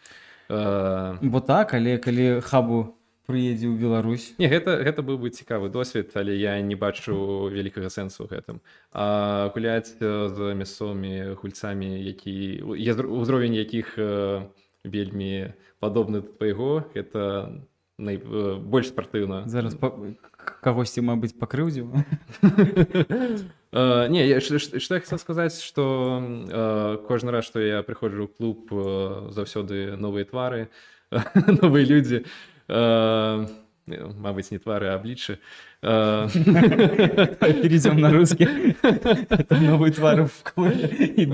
Бо 0.47 1.39
так 1.43 1.73
але 1.75 1.97
калі 1.99 2.39
хабу 2.39 2.95
прыедзе 3.27 3.67
ў 3.67 3.75
Беларусь? 3.75 4.31
Не 4.39 4.47
гэта 4.47 4.79
гэта 4.79 5.03
быў 5.03 5.19
бы 5.19 5.27
цікавы 5.27 5.67
досвед 5.67 6.15
але 6.15 6.39
я 6.39 6.55
не 6.63 6.79
бачу 6.79 7.51
вялікага 7.51 7.91
сэнсу 7.91 8.23
ў 8.23 8.39
гэтым. 8.39 8.63
А 8.95 9.51
гуляць 9.51 9.99
з 9.99 10.55
мясцовымі 10.55 11.35
гульцамі 11.35 11.99
які 11.99 12.63
узровень 12.63 13.59
якіх 13.59 13.99
вельмі 14.87 15.51
падобны 15.83 16.23
твайго 16.23 16.87
это 16.95 17.51
най... 17.97 18.17
больш 18.17 18.87
спартыўна 18.93 19.49
зараз 19.49 19.75
па... 19.75 19.91
кагосьці 20.61 21.01
мабыць 21.01 21.33
пакрыўдзіў 21.37 21.87
не 24.13 24.39
что 24.39 24.95
я 24.95 25.01
хотел 25.01 25.17
сказаць 25.17 25.61
что 25.61 27.01
кожны 27.07 27.31
раз 27.31 27.45
што 27.45 27.59
я 27.59 27.83
прыходжу 27.83 28.25
ў 28.25 28.29
клуб 28.37 28.69
заўсёды 29.33 29.97
новыя 29.97 30.25
твары 30.25 30.69
новыя 31.61 31.85
людзі 31.85 32.25
мабыць 33.87 34.51
не 34.51 34.59
твары 34.59 34.87
абліччы 34.93 35.39
перейдем 37.61 38.01
на 38.01 38.11
русский. 38.11 38.75
Новые 39.49 39.93
твары 39.93 40.27
и 41.15 41.25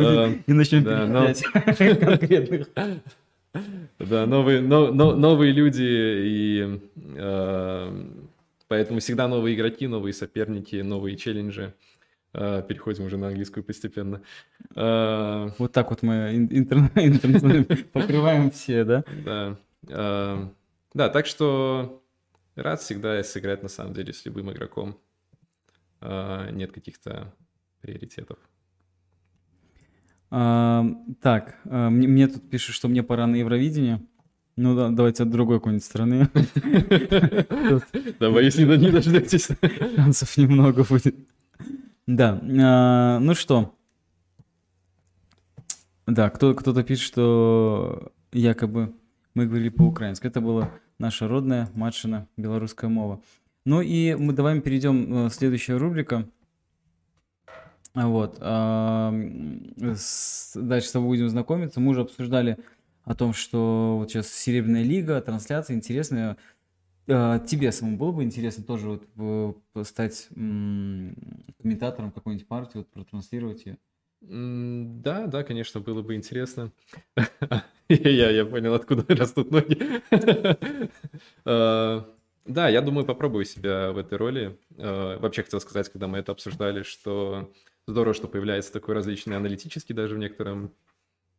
начнем 0.54 0.84
да 4.00 4.26
новые 4.26 4.62
новые 4.62 5.52
люди 5.52 5.84
и 5.84 6.82
поэтому 8.68 9.00
всегда 9.00 9.28
новые 9.28 9.56
игроки 9.56 9.88
новые 9.88 10.14
соперники 10.14 10.78
новые 10.78 11.16
челленджи 11.16 11.74
переходим 12.34 13.06
уже 13.06 13.18
на 13.18 13.28
английскую 13.28 13.64
постепенно. 13.64 14.22
Вот 14.74 15.72
так 15.72 15.92
вот 15.92 16.02
мы 16.02 16.34
интернет 16.50 17.92
покрываем 17.92 18.50
все, 18.50 18.84
да? 18.84 19.04
Да. 19.24 20.50
Да, 20.94 21.10
так 21.10 21.26
что 21.26 22.04
рад 22.56 22.82
всегда 22.82 23.24
сыграть 23.24 23.64
на 23.64 23.70
самом 23.70 23.94
деле 23.94 24.14
с 24.14 24.26
любым 24.26 24.52
игроком. 24.52 25.00
А, 26.02 26.50
нет 26.52 26.72
каких-то 26.72 27.34
приоритетов. 27.82 28.38
А, 30.36 30.84
так, 31.22 31.60
а, 31.66 31.92
мне, 31.92 32.08
мне 32.08 32.28
тут 32.28 32.50
пишут, 32.50 32.74
что 32.74 32.88
мне 32.88 33.04
пора 33.04 33.28
на 33.28 33.36
Евровидение. 33.36 34.02
Ну 34.56 34.76
да, 34.76 34.90
давайте 34.90 35.22
от 35.22 35.30
другой 35.30 35.60
какой-нибудь 35.60 35.86
страны. 35.86 36.28
Давай, 38.20 38.46
если 38.46 38.66
не 38.66 38.90
дождетесь. 38.90 39.50
Шансов 39.96 40.36
немного 40.38 40.86
будет. 40.86 41.16
Да, 42.08 42.40
ну 43.22 43.36
что. 43.36 43.76
Да, 46.08 46.32
кто-то 46.32 46.82
пишет, 46.82 47.06
что 47.06 48.12
якобы 48.32 48.92
мы 49.36 49.46
говорили 49.46 49.70
по-украински. 49.70 50.26
Это 50.26 50.42
было 50.42 50.72
наша 50.98 51.28
родная 51.28 51.70
матчина 51.76 52.28
белорусская 52.38 52.90
мова. 52.90 53.22
Ну 53.66 53.82
и 53.82 54.16
мы 54.16 54.34
давай 54.34 54.60
перейдем 54.62 55.28
в 55.28 55.30
следующая 55.30 55.78
рубрика. 55.78 56.28
Вот. 57.96 58.40
Дальше 58.40 59.98
с 59.98 60.92
тобой 60.92 61.08
будем 61.08 61.30
знакомиться. 61.30 61.80
Мы 61.80 61.92
уже 61.92 62.02
обсуждали 62.02 62.58
о 63.04 63.16
том, 63.16 63.34
что 63.34 63.98
вот 64.00 64.10
сейчас 64.10 64.34
Серебряная 64.34 64.84
лига, 64.84 65.22
трансляция 65.22 65.76
интересная. 65.76 66.38
Тебе 67.06 67.72
самому 67.72 67.98
было 67.98 68.12
бы 68.12 68.24
интересно 68.24 68.64
тоже 68.64 69.00
вот 69.16 69.58
стать 69.84 70.28
комментатором 70.30 72.12
какой-нибудь 72.12 72.48
партии, 72.48 72.78
вот 72.78 72.88
протранслировать 72.88 73.66
ее? 73.66 73.78
Да, 74.22 75.28
да, 75.28 75.44
конечно, 75.44 75.82
было 75.82 76.02
бы 76.02 76.16
интересно. 76.16 76.72
Я, 77.90 78.30
я 78.32 78.46
понял, 78.46 78.74
откуда 78.74 79.04
растут 79.16 79.52
ноги. 79.52 79.78
А, 81.46 82.10
да, 82.46 82.70
я 82.70 82.82
думаю, 82.82 83.06
попробую 83.06 83.46
себя 83.46 83.92
в 83.92 83.98
этой 83.98 84.18
роли. 84.18 84.58
А, 84.78 85.20
вообще 85.20 85.44
хотел 85.44 85.60
сказать, 85.60 85.90
когда 85.90 86.08
мы 86.08 86.20
это 86.20 86.32
обсуждали, 86.32 86.84
что 86.84 87.52
здорово, 87.88 88.14
что 88.14 88.28
появляется 88.28 88.72
такой 88.72 88.96
различный 88.96 89.38
аналитический 89.38 89.96
даже 89.96 90.16
в 90.16 90.20
некотором 90.20 90.74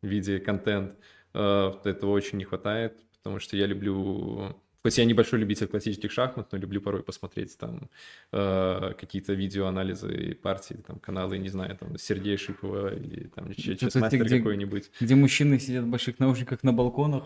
виде 0.02 0.38
контент. 0.38 0.98
А, 1.32 1.80
этого 1.84 2.10
очень 2.10 2.38
не 2.38 2.44
хватает, 2.44 3.00
потому 3.18 3.38
что 3.40 3.56
я 3.56 3.66
люблю 3.66 4.56
Хоть 4.84 4.98
я 4.98 5.06
небольшой 5.06 5.38
любитель 5.38 5.66
классических 5.66 6.12
шахмат, 6.12 6.52
но 6.52 6.58
люблю 6.58 6.78
порой 6.78 7.02
посмотреть 7.02 7.56
там 7.56 7.88
э, 8.32 8.92
какие-то 9.00 9.32
видеоанализы 9.32 10.36
партий, 10.42 10.76
там 10.86 10.98
каналы, 10.98 11.38
не 11.38 11.48
знаю, 11.48 11.74
там 11.78 11.96
Сергея 11.96 12.36
Шипова 12.36 12.94
или 12.94 13.30
там 13.34 13.54
честмастер 13.54 14.28
какой-нибудь. 14.28 14.90
Где 15.00 15.14
мужчины 15.14 15.58
сидят 15.58 15.84
в 15.84 15.88
больших 15.88 16.18
наушниках 16.18 16.62
на 16.64 16.74
балконах 16.74 17.24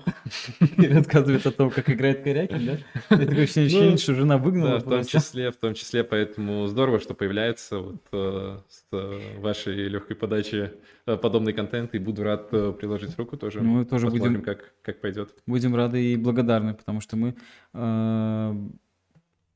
и 0.77 0.87
рассказывают 0.87 1.47
о 1.47 1.51
том, 1.51 1.71
как 1.73 1.91
играет 1.91 2.23
Корякин, 2.23 2.65
да? 2.65 2.79
Это 3.09 3.27
такое 3.27 3.43
ощущение, 3.43 3.91
ну, 3.91 3.99
что 3.99 4.15
жена 4.15 4.39
выгнала. 4.39 4.79
в 4.79 4.85
том 4.85 5.05
числе, 5.05 5.51
в 5.51 5.57
том 5.57 5.75
числе, 5.75 6.05
поэтому 6.05 6.69
здорово, 6.69 7.01
что 7.01 7.15
появляется 7.15 7.79
вот 7.81 8.03
э, 8.13 8.61
с 8.69 8.85
э, 8.93 9.41
вашей 9.41 9.89
легкой 9.89 10.15
подачи 10.15 10.71
подобный 11.17 11.53
контент, 11.53 11.95
и 11.95 11.99
буду 11.99 12.23
рад 12.23 12.51
приложить 12.51 13.17
руку 13.17 13.37
тоже. 13.37 13.61
Мы 13.61 13.85
тоже 13.85 14.09
будем, 14.09 14.43
как, 14.43 14.75
как 14.83 15.01
пойдет. 15.01 15.35
Будем 15.47 15.75
рады 15.75 16.13
и 16.13 16.17
благодарны, 16.17 16.75
потому 16.75 17.01
что 17.01 17.17
мы 17.17 17.35
Э, 17.75 18.55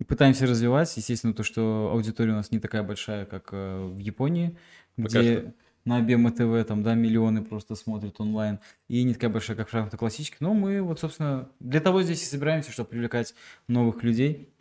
пытаемся 0.07 0.47
развивать. 0.47 0.97
Естественно, 0.97 1.35
то, 1.35 1.43
что 1.43 1.91
аудитория 1.93 2.33
у 2.33 2.37
нас 2.37 2.51
не 2.51 2.59
такая 2.59 2.83
большая, 2.83 3.27
как 3.27 3.51
э, 3.53 3.87
в 3.87 3.99
Японии, 3.99 4.57
где 4.97 5.55
на 5.85 6.01
Бема 6.01 6.31
ТВ 6.31 6.67
там, 6.67 6.83
да, 6.83 6.95
миллионы 6.95 7.43
просто 7.43 7.75
смотрят 7.75 8.21
онлайн, 8.21 8.61
и 8.89 9.03
не 9.03 9.15
такая 9.15 9.31
большая, 9.31 9.57
как 9.57 9.69
шахматы 9.69 9.97
классические. 9.97 10.39
Но 10.41 10.55
мы 10.55 10.81
вот, 10.81 11.01
собственно, 11.01 11.49
для 11.59 11.81
того 11.81 12.03
здесь 12.03 12.23
и 12.23 12.27
собираемся, 12.27 12.71
чтобы 12.71 12.91
привлекать 12.91 13.35
новых 13.67 14.03
людей. 14.05 14.55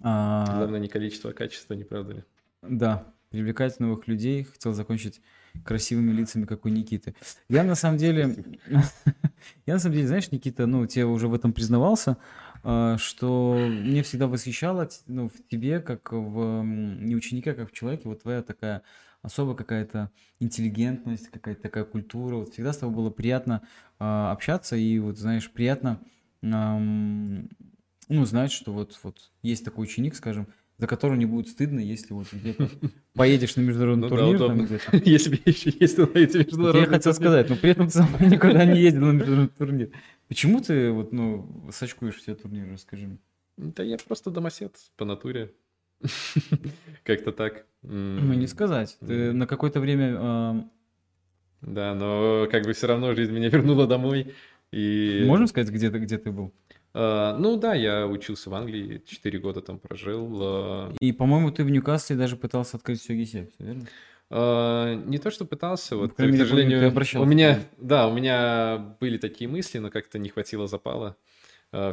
А, 0.00 0.56
Главное 0.56 0.80
не 0.80 0.88
количество, 0.88 1.30
а 1.30 1.34
качество, 1.34 1.74
не 1.74 1.84
правда 1.84 2.14
ли? 2.14 2.24
Да, 2.62 3.12
привлекать 3.30 3.78
новых 3.78 4.08
людей. 4.08 4.44
Хотел 4.44 4.72
закончить 4.72 5.20
красивыми 5.64 6.12
лицами, 6.12 6.44
как 6.44 6.64
у 6.64 6.68
Никиты. 6.68 7.14
Я 7.48 7.64
на 7.64 7.74
самом 7.74 7.98
деле, 7.98 8.44
я 9.66 9.74
на 9.74 9.78
самом 9.78 9.94
деле, 9.94 10.06
знаешь, 10.06 10.30
Никита, 10.30 10.66
ну, 10.66 10.86
тебе 10.86 11.04
уже 11.04 11.28
в 11.28 11.34
этом 11.34 11.52
признавался, 11.52 12.16
а, 12.64 12.96
что 12.98 13.56
мне 13.56 14.02
всегда 14.02 14.26
восхищало 14.26 14.88
ну, 15.06 15.28
в 15.28 15.48
тебе, 15.50 15.80
как 15.80 16.12
в 16.12 16.62
не 16.62 17.14
ученика, 17.14 17.54
как 17.54 17.70
в 17.70 17.72
человеке, 17.72 18.08
вот 18.08 18.22
твоя 18.22 18.42
такая 18.42 18.82
особая 19.22 19.54
какая-то 19.54 20.10
интеллигентность, 20.40 21.28
какая-то 21.28 21.62
такая 21.62 21.84
культура. 21.84 22.36
Вот 22.36 22.52
всегда 22.52 22.72
с 22.72 22.78
тобой 22.78 22.96
было 22.96 23.10
приятно 23.10 23.62
э, 24.00 24.04
общаться 24.04 24.76
и 24.76 24.98
вот, 24.98 25.16
знаешь, 25.16 25.50
приятно, 25.50 26.00
ну, 26.42 28.24
знать, 28.24 28.50
что 28.50 28.72
вот, 28.72 28.98
вот 29.04 29.30
есть 29.42 29.64
такой 29.64 29.84
ученик, 29.84 30.16
скажем, 30.16 30.48
за 30.82 30.88
которого 30.88 31.14
не 31.14 31.26
будет 31.26 31.46
стыдно, 31.46 31.78
если 31.78 32.12
вот 32.12 32.26
где-то 32.32 32.68
поедешь 33.14 33.54
на 33.54 33.60
международный 33.60 34.08
ну, 34.08 34.16
турнир. 34.16 34.38
Да, 34.40 34.46
там 34.48 34.64
где-то. 34.64 34.96
Если 35.08 35.40
еще 35.44 35.72
есть 35.78 35.96
на 35.96 36.08
эти 36.14 36.38
международные 36.38 36.82
Я 36.82 36.88
хотел 36.88 37.14
сказать, 37.14 37.48
но 37.48 37.54
при 37.54 37.70
этом 37.70 37.86
ты 37.86 37.92
сам 37.92 38.08
никогда 38.18 38.64
не 38.64 38.80
ездил 38.80 39.06
на 39.06 39.12
международный 39.12 39.56
турнир. 39.56 39.90
Почему 40.26 40.60
ты 40.60 40.90
вот, 40.90 41.12
ну, 41.12 41.48
сачкуешь 41.70 42.16
все 42.16 42.34
турниры, 42.34 42.72
расскажи 42.72 43.06
мне. 43.06 43.18
Да 43.58 43.84
я 43.84 43.96
просто 43.96 44.32
домосед 44.32 44.74
по 44.96 45.04
натуре. 45.04 45.52
Как-то 47.04 47.30
так. 47.30 47.64
Ну, 47.82 48.32
не 48.32 48.48
сказать. 48.48 48.98
Ты 48.98 49.32
на 49.32 49.46
какое-то 49.46 49.78
время... 49.78 50.68
Да, 51.60 51.94
но 51.94 52.48
как 52.50 52.64
бы 52.64 52.72
все 52.72 52.88
равно 52.88 53.14
жизнь 53.14 53.32
меня 53.32 53.50
вернула 53.50 53.86
домой. 53.86 54.34
И... 54.72 55.22
Можем 55.28 55.46
сказать, 55.46 55.70
где 55.72 55.92
ты, 55.92 56.00
где 56.00 56.18
ты 56.18 56.32
был? 56.32 56.52
Uh, 56.94 57.36
ну 57.38 57.56
да, 57.56 57.74
я 57.74 58.06
учился 58.06 58.50
в 58.50 58.54
Англии, 58.54 59.02
4 59.06 59.38
года 59.38 59.62
там 59.62 59.78
прожил. 59.78 60.42
Uh... 60.42 60.96
И, 61.00 61.12
по-моему, 61.12 61.50
ты 61.50 61.64
в 61.64 61.70
Ньюкасле 61.70 62.16
даже 62.16 62.36
пытался 62.36 62.76
открыть 62.76 63.02
Сёги 63.02 63.24
секцию, 63.24 63.66
верно? 63.66 63.86
Uh, 64.28 65.06
не 65.06 65.18
то, 65.18 65.30
что 65.30 65.46
пытался, 65.46 65.96
вот, 65.96 66.14
к 66.14 66.16
сожалению, 66.18 66.92
у 67.16 67.24
меня, 67.24 67.60
да, 67.78 68.08
у 68.08 68.14
меня 68.14 68.96
были 69.00 69.16
такие 69.16 69.48
мысли, 69.48 69.78
но 69.78 69.90
как-то 69.90 70.18
не 70.18 70.28
хватило 70.28 70.66
запала. 70.66 71.16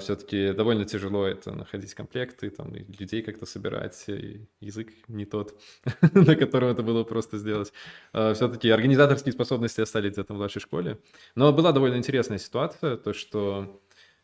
Все-таки 0.01 0.51
довольно 0.51 0.83
тяжело 0.83 1.25
это 1.25 1.53
находить 1.53 1.93
комплекты, 1.93 2.49
там, 2.49 2.75
и 2.75 2.83
людей 2.99 3.21
как-то 3.21 3.45
собирать, 3.45 4.03
и 4.07 4.45
язык 4.59 4.89
не 5.07 5.23
тот, 5.23 5.57
на 6.13 6.35
котором 6.35 6.67
это 6.67 6.83
было 6.83 7.05
просто 7.05 7.37
сделать. 7.37 7.71
Все-таки 8.11 8.69
организаторские 8.69 9.31
способности 9.31 9.79
остались 9.79 10.11
где-то 10.11 10.33
в 10.33 10.35
младшей 10.35 10.61
школе. 10.61 10.99
Но 11.35 11.53
была 11.53 11.71
довольно 11.71 11.95
интересная 11.95 12.39
ситуация, 12.39 12.97
то, 12.97 13.13
что 13.13 13.81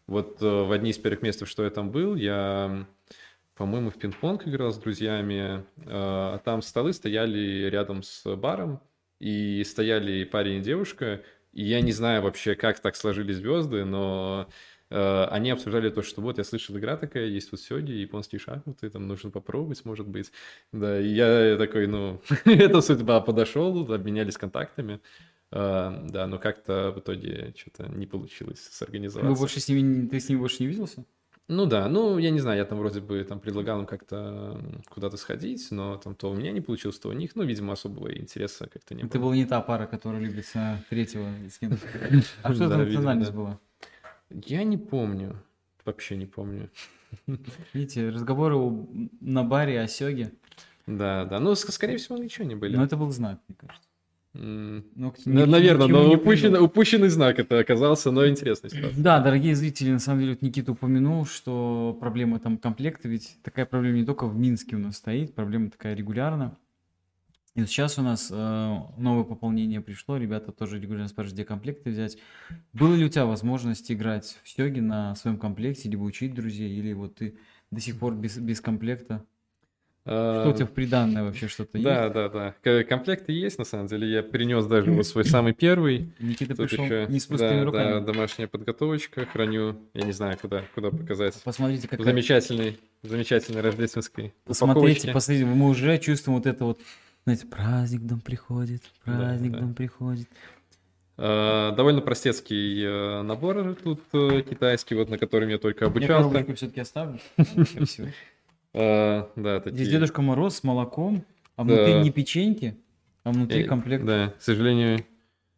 вот 0.08 0.42
э, 0.42 0.46
в 0.46 0.72
одни 0.72 0.92
из 0.92 0.98
первых 0.98 1.22
мест, 1.22 1.46
что 1.48 1.64
я 1.64 1.70
там 1.70 1.92
был, 1.92 2.16
я, 2.16 2.86
по-моему, 3.56 3.90
в 3.90 3.96
пинг-понг 3.96 4.48
играл 4.48 4.72
с 4.72 4.78
друзьями, 4.78 5.66
э, 5.78 5.84
а 5.88 6.40
там 6.40 6.62
столы 6.62 6.94
стояли 6.94 7.70
рядом 7.70 8.04
с 8.04 8.36
баром, 8.36 8.82
и 9.20 9.64
стояли 9.64 10.24
парень 10.26 10.58
и 10.58 10.62
девушка, 10.62 11.24
и 11.54 11.64
я 11.64 11.82
не 11.82 11.92
знаю 11.92 12.22
вообще, 12.22 12.56
как 12.56 12.80
так 12.80 12.96
сложились 12.96 13.38
звезды, 13.38 13.86
но 13.86 14.48
э, 14.90 15.24
они 15.32 15.50
обсуждали 15.52 15.90
то, 15.90 16.02
что 16.04 16.22
вот 16.22 16.38
я 16.38 16.44
слышал, 16.44 16.78
игра 16.78 16.98
такая, 16.98 17.26
есть 17.26 17.52
вот 17.52 17.62
Сёги, 17.62 17.92
японские 17.94 18.40
шахматы, 18.40 18.90
там 18.90 19.08
нужно 19.08 19.32
попробовать, 19.32 19.86
может 19.86 20.08
быть. 20.08 20.32
Да, 20.72 21.00
и 21.00 21.08
я 21.08 21.56
такой, 21.58 21.88
ну, 21.88 22.22
это 22.46 22.82
судьба, 22.82 23.22
подошел, 23.22 23.92
обменялись 23.92 24.38
контактами. 24.38 25.00
Uh, 25.52 26.10
да, 26.10 26.28
но 26.28 26.38
как-то 26.40 26.92
в 26.92 27.00
итоге 27.00 27.54
что-то 27.56 27.88
не 27.88 28.08
получилось 28.08 28.68
сорганизоваться. 28.72 29.32
Вы 29.32 29.38
больше 29.38 29.60
с 29.60 29.70
ними, 29.70 30.08
ты 30.08 30.20
с 30.20 30.28
ними 30.28 30.40
больше 30.40 30.64
не 30.64 30.68
виделся? 30.68 31.06
Ну 31.48 31.68
да, 31.68 31.88
ну 31.88 32.18
я 32.18 32.32
не 32.32 32.40
знаю, 32.40 32.58
я 32.58 32.66
там 32.66 32.80
вроде 32.80 33.02
бы 33.02 33.24
там 33.24 33.40
предлагал 33.40 33.80
им 33.80 33.86
как-то 33.86 34.60
куда-то 34.90 35.16
сходить, 35.18 35.68
но 35.70 35.98
там 35.98 36.16
то 36.16 36.32
у 36.32 36.34
меня 36.34 36.52
не 36.52 36.62
получилось, 36.62 36.98
то 36.98 37.10
у 37.10 37.12
них, 37.12 37.36
ну, 37.36 37.44
видимо, 37.44 37.74
особого 37.74 38.12
интереса 38.18 38.68
как-то 38.68 38.96
не 38.96 39.04
было. 39.04 39.12
Ты 39.12 39.20
был 39.20 39.34
не 39.34 39.46
та 39.46 39.62
пара, 39.62 39.86
которая 39.86 40.22
любит 40.22 40.52
третьего. 40.90 41.28
А 42.42 42.54
что 42.54 42.68
за 42.68 42.78
национальность 42.78 43.32
была? 43.32 43.60
Я 44.32 44.64
не 44.64 44.78
помню, 44.78 45.36
вообще 45.86 46.18
не 46.18 46.26
помню. 46.26 46.72
Видите, 47.74 48.10
разговоры 48.10 48.58
на 49.22 49.44
баре 49.44 49.80
о 49.82 49.88
Сёге. 49.88 50.34
Да, 50.88 51.26
да, 51.26 51.40
ну, 51.40 51.54
скорее 51.54 51.98
всего, 51.98 52.18
ничего 52.18 52.48
не 52.48 52.56
были. 52.56 52.76
Но 52.76 52.84
это 52.84 52.98
был 52.98 53.12
знак, 53.12 53.40
мне 53.48 53.56
кажется. 53.56 53.85
Ну, 54.38 55.14
Наверное, 55.26 55.88
но 55.88 56.12
упущенный, 56.12 56.62
упущенный 56.62 57.08
знак 57.08 57.40
это 57.40 57.60
оказался, 57.60 58.12
но 58.12 58.28
интересный 58.28 58.70
ситуация. 58.70 59.02
Да, 59.02 59.20
дорогие 59.22 59.56
зрители, 59.56 59.92
на 59.92 60.00
самом 60.00 60.20
деле, 60.20 60.32
вот 60.34 60.42
Никита 60.42 60.74
упомянул, 60.74 61.26
что 61.26 61.98
проблема 62.00 62.40
там 62.40 62.58
комплекта, 62.58 63.08
ведь 63.08 63.38
такая 63.44 63.66
проблема 63.66 63.98
не 63.98 64.06
только 64.06 64.28
в 64.28 64.36
Минске 64.36 64.76
у 64.76 64.80
нас 64.80 64.98
стоит, 64.98 65.36
проблема 65.36 65.70
такая 65.70 65.96
регулярно. 65.96 66.58
И 67.56 67.62
вот 67.62 67.70
сейчас 67.70 67.98
у 67.98 68.02
нас 68.02 68.30
э, 68.32 68.78
новое 68.98 69.24
пополнение 69.24 69.80
пришло, 69.80 70.18
ребята 70.18 70.52
тоже 70.52 70.78
регулярно 70.78 71.08
спрашивают, 71.08 71.36
где 71.36 71.46
комплекты 71.46 71.90
взять. 71.90 72.18
Была 72.74 72.96
ли 72.98 73.06
у 73.06 73.10
тебя 73.10 73.26
возможность 73.26 73.90
играть 73.90 74.38
в 74.44 74.50
Сёге 74.50 74.82
на 74.82 75.16
своем 75.16 75.38
комплекте, 75.38 75.90
либо 75.90 76.04
учить 76.04 76.34
друзей, 76.34 76.78
или 76.78 76.92
вот 76.92 77.16
ты 77.16 77.38
до 77.72 77.80
сих 77.80 77.98
пор 77.98 78.14
без, 78.16 78.38
без 78.38 78.60
комплекта? 78.60 79.24
Что 80.06 80.50
у 80.50 80.54
тебя 80.54 80.68
в 80.68 80.72
приданное 80.72 81.24
вообще 81.24 81.48
что-то 81.48 81.80
да, 81.80 82.04
есть? 82.04 82.14
Да, 82.14 82.30
да, 82.30 82.54
да. 82.64 82.84
Комплекты 82.84 83.32
есть, 83.32 83.58
на 83.58 83.66
самом 83.66 83.88
деле. 83.88 84.08
Я 84.08 84.22
принес 84.22 84.66
даже 84.68 84.92
вот 84.92 85.08
свой 85.08 85.26
самый 85.26 85.54
первый. 85.54 86.12
Никита 86.20 86.56
Тут 86.56 86.70
пришел 86.70 86.86
еще, 86.86 87.08
не 87.10 87.20
с 87.20 87.26
пустыми 87.26 87.60
да, 87.60 87.66
руками. 87.66 87.92
Да, 87.92 88.00
домашняя 88.02 88.48
подготовочка. 88.48 89.26
Храню, 89.26 89.76
я 89.96 90.04
не 90.04 90.12
знаю, 90.12 90.38
куда, 90.40 90.64
куда 90.76 90.92
показать. 90.92 91.42
Посмотрите, 91.44 91.88
как 91.88 92.04
замечательный, 92.04 92.78
замечательный 93.02 93.62
рождественский 93.62 94.34
Посмотрите, 94.46 95.12
посмотрите, 95.12 95.46
мы 95.46 95.70
уже 95.70 95.98
чувствуем 95.98 96.38
вот 96.38 96.46
это 96.46 96.66
вот, 96.66 96.80
знаете, 97.24 97.48
праздник 97.48 98.02
дом 98.02 98.20
приходит, 98.20 98.84
праздник 99.04 99.54
да, 99.54 99.60
дом 99.60 99.70
да. 99.70 99.76
приходит. 99.76 100.28
Uh, 101.18 101.74
довольно 101.74 102.02
простецкий 102.02 102.84
uh, 102.84 103.22
набор 103.22 103.76
тут 103.82 104.02
uh, 104.12 104.42
китайский, 104.42 104.96
вот 104.96 105.10
на 105.10 105.18
котором 105.18 105.48
я 105.48 105.58
только 105.58 105.86
обучался. 105.86 106.46
Я 106.46 106.56
все-таки 106.56 106.82
оставлю. 106.82 107.20
А, 108.76 109.32
да, 109.36 109.62
такие... 109.62 109.78
Здесь 109.78 109.90
Дедушка 109.90 110.22
Мороз 110.22 110.58
с 110.58 110.64
молоком, 110.64 111.24
а 111.56 111.64
внутри 111.64 111.94
да. 111.94 112.02
не 112.02 112.12
печеньки, 112.12 112.76
а 113.24 113.32
внутри 113.32 113.62
Я, 113.62 113.68
комплект. 113.68 114.04
Да, 114.04 114.34
к 114.38 114.42
сожалению, 114.42 115.06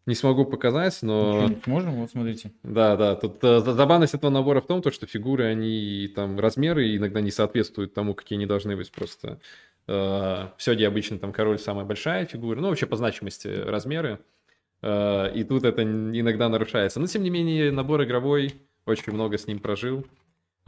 не 0.06 0.14
смогу 0.14 0.46
показать, 0.46 1.00
но... 1.02 1.50
Можем, 1.66 1.96
вот 1.96 2.12
смотрите. 2.12 2.52
Да, 2.62 2.96
да, 2.96 3.16
тут 3.16 3.44
uh, 3.44 3.60
забавность 3.60 4.14
этого 4.14 4.30
набора 4.30 4.62
в 4.62 4.68
том, 4.68 4.84
то, 4.84 4.92
что 4.92 5.08
фигуры, 5.08 5.46
они 5.46 6.12
там 6.16 6.40
размеры 6.40 6.96
иногда 6.96 7.20
не 7.20 7.32
соответствуют 7.32 7.94
тому, 7.94 8.14
какие 8.14 8.38
они 8.38 8.46
должны 8.46 8.76
быть 8.76 8.92
просто. 8.92 9.40
Uh, 9.88 10.50
все, 10.58 10.76
где 10.76 10.88
обычно 10.88 11.18
там 11.18 11.32
король 11.32 11.60
самая 11.60 11.86
большая 11.86 12.26
фигура, 12.26 12.60
ну 12.60 12.70
вообще 12.70 12.86
по 12.86 12.98
значимости 12.98 13.48
размеры. 13.48 14.20
Uh, 14.84 15.34
и 15.34 15.44
тут 15.44 15.64
это 15.64 15.82
иногда 15.82 16.50
нарушается. 16.50 17.00
Но 17.00 17.08
тем 17.08 17.24
не 17.24 17.32
менее 17.32 17.72
набор 17.72 18.04
игровой, 18.04 18.54
очень 18.86 19.12
много 19.12 19.38
с 19.38 19.48
ним 19.48 19.60
прожил. 19.60 20.06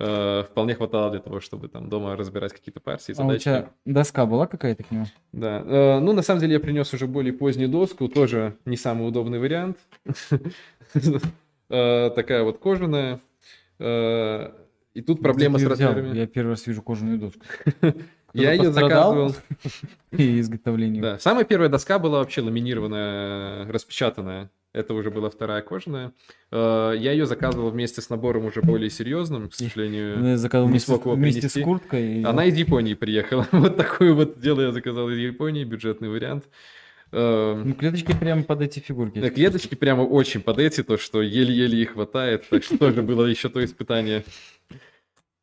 Э, 0.02 0.45
вполне 0.50 0.76
хватало 0.76 1.12
для 1.12 1.20
того, 1.20 1.41
чтобы 1.41 1.68
там 1.68 1.89
дома 1.89 2.16
разбирать 2.16 2.54
какие-то 2.54 2.80
партии, 2.80 3.12
задачи. 3.12 3.50
А 3.50 3.52
у 3.52 3.60
тебя 3.60 3.70
доска 3.84 4.26
была 4.26 4.47
какая-то 4.47 4.84
к 4.84 4.91
нему? 4.91 5.06
Да. 5.34 5.62
Э, 5.66 6.00
ну, 6.00 6.14
на 6.14 6.22
самом 6.22 6.39
деле, 6.39 6.54
я 6.54 6.62
принес 6.62 6.93
уже 6.93 7.06
более 7.06 7.34
позднюю 7.34 7.68
доску, 7.68 8.08
тоже 8.08 8.56
не 8.64 8.78
самый 8.78 9.10
удобный 9.10 9.39
вариант. 9.39 9.78
Э, 11.72 12.10
такая 12.16 12.41
вот 12.41 12.58
кожаная. 12.58 13.20
И 13.80 15.02
тут 15.06 15.22
проблема 15.22 15.60
с 15.60 15.64
размерами. 15.64 16.18
Я 16.18 16.26
первый 16.26 16.50
раз 16.52 16.66
вижу 16.66 16.82
кожаную 16.82 17.20
доску. 17.20 17.45
Я 18.34 18.54
ее 18.54 18.72
заказывал. 18.72 19.36
И 20.12 20.39
изготовление. 20.39 21.00
Да. 21.00 21.20
Самая 21.20 21.45
первая 21.45 21.70
доска 21.70 22.00
была 22.00 22.20
вообще 22.20 22.41
ламинированная, 22.41 23.72
распечатанная. 23.72 24.50
Это 24.72 24.94
уже 24.94 25.10
была 25.10 25.32
вторая 25.32 25.64
кожаная. 25.64 26.14
Э, 26.52 26.94
я 26.96 27.12
ее 27.12 27.26
заказывал 27.26 27.72
вместе 27.72 28.02
с 28.02 28.10
набором 28.10 28.46
уже 28.46 28.62
более 28.62 28.92
серьезным, 28.92 29.50
к 29.50 29.56
сожалению. 29.56 30.24
Я 30.24 30.38
заказывал 30.38 30.70
вместе, 30.70 30.96
вместе 30.96 31.50
с 31.50 31.64
курткой. 31.64 32.24
Она 32.24 32.46
из 32.46 32.56
Японии 32.56 32.94
приехала. 32.94 33.48
вот 33.52 33.78
такое 33.78 34.14
вот 34.14 34.40
дело 34.40 34.62
я 34.62 34.72
заказал 34.72 35.10
из 35.10 35.18
Японии, 35.18 35.64
бюджетный 35.64 36.10
вариант. 36.10 36.46
Э, 37.12 37.60
ну, 37.66 37.74
клеточки 37.74 38.14
прямо 38.14 38.44
под 38.44 38.62
эти 38.62 38.80
фигурки. 38.80 39.20
Да, 39.20 39.32
клеточки 39.32 39.74
прямо 39.74 40.04
очень 40.04 40.42
под 40.42 40.60
эти, 40.60 40.84
то, 40.84 40.98
что 40.98 41.24
еле-еле 41.24 41.82
их 41.82 41.94
хватает. 41.94 42.48
Так 42.50 42.64
что 42.64 42.78
тоже 42.78 43.02
было 43.02 43.26
еще 43.26 43.50
то 43.50 43.64
испытание. 43.66 44.24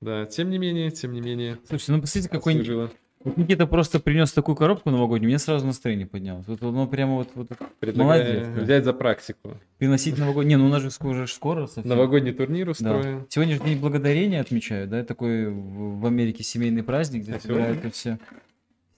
Да, 0.00 0.26
тем 0.26 0.50
не 0.50 0.58
менее, 0.58 0.92
тем 0.92 1.12
не 1.12 1.20
менее. 1.20 1.58
Слушайте, 1.66 1.92
ну 1.92 2.00
посмотрите, 2.00 2.28
какой 2.28 2.62
вот 2.62 2.92
Никита 3.36 3.66
просто 3.66 3.98
принес 3.98 4.32
такую 4.32 4.54
коробку 4.54 4.90
новогоднюю, 4.90 5.28
мне 5.28 5.38
сразу 5.38 5.66
настроение 5.66 6.06
поднялось. 6.06 6.46
Вот 6.46 6.62
оно 6.62 6.86
прямо 6.86 7.16
вот, 7.16 7.30
вот 7.34 7.48
молодец. 7.96 8.46
взять 8.48 8.84
за 8.84 8.92
практику. 8.92 9.54
Приносить 9.78 10.16
новогодний, 10.18 10.54
не, 10.54 10.56
ну 10.56 10.66
у 10.66 10.68
нас 10.68 10.82
же 10.82 10.90
скоро, 10.90 11.26
скоро 11.26 11.66
совсем. 11.66 11.88
Новогодний 11.88 12.32
турнир 12.32 12.68
устроим. 12.68 13.20
Да. 13.20 13.26
Сегодня 13.28 13.56
же 13.56 13.62
День 13.62 13.80
Благодарения 13.80 14.40
отмечают, 14.40 14.90
да, 14.90 15.02
такой 15.02 15.48
в 15.50 16.06
Америке 16.06 16.44
семейный 16.44 16.82
праздник, 16.82 17.22
где 17.22 17.34
а 17.34 17.40
собираются 17.40 17.90
все, 17.90 18.18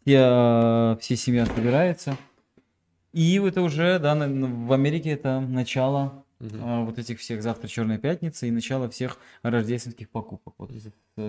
все, 0.05 0.19
а, 0.21 0.99
все 1.01 1.17
семья 1.17 1.47
собирается. 1.47 2.17
И 3.15 3.39
это 3.39 3.63
уже, 3.63 3.99
да, 3.99 4.15
в 4.15 4.73
Америке 4.73 5.11
это 5.11 5.41
начало 5.41 6.25
угу. 6.41 6.85
вот 6.85 6.99
этих 6.99 7.19
всех 7.19 7.43
завтра 7.43 7.69
Черная 7.69 7.99
пятница 7.99 8.47
и 8.47 8.51
начало 8.51 8.89
всех 8.89 9.19
рождественских 9.43 10.09
покупок. 10.11 10.55
Вот 10.59 10.71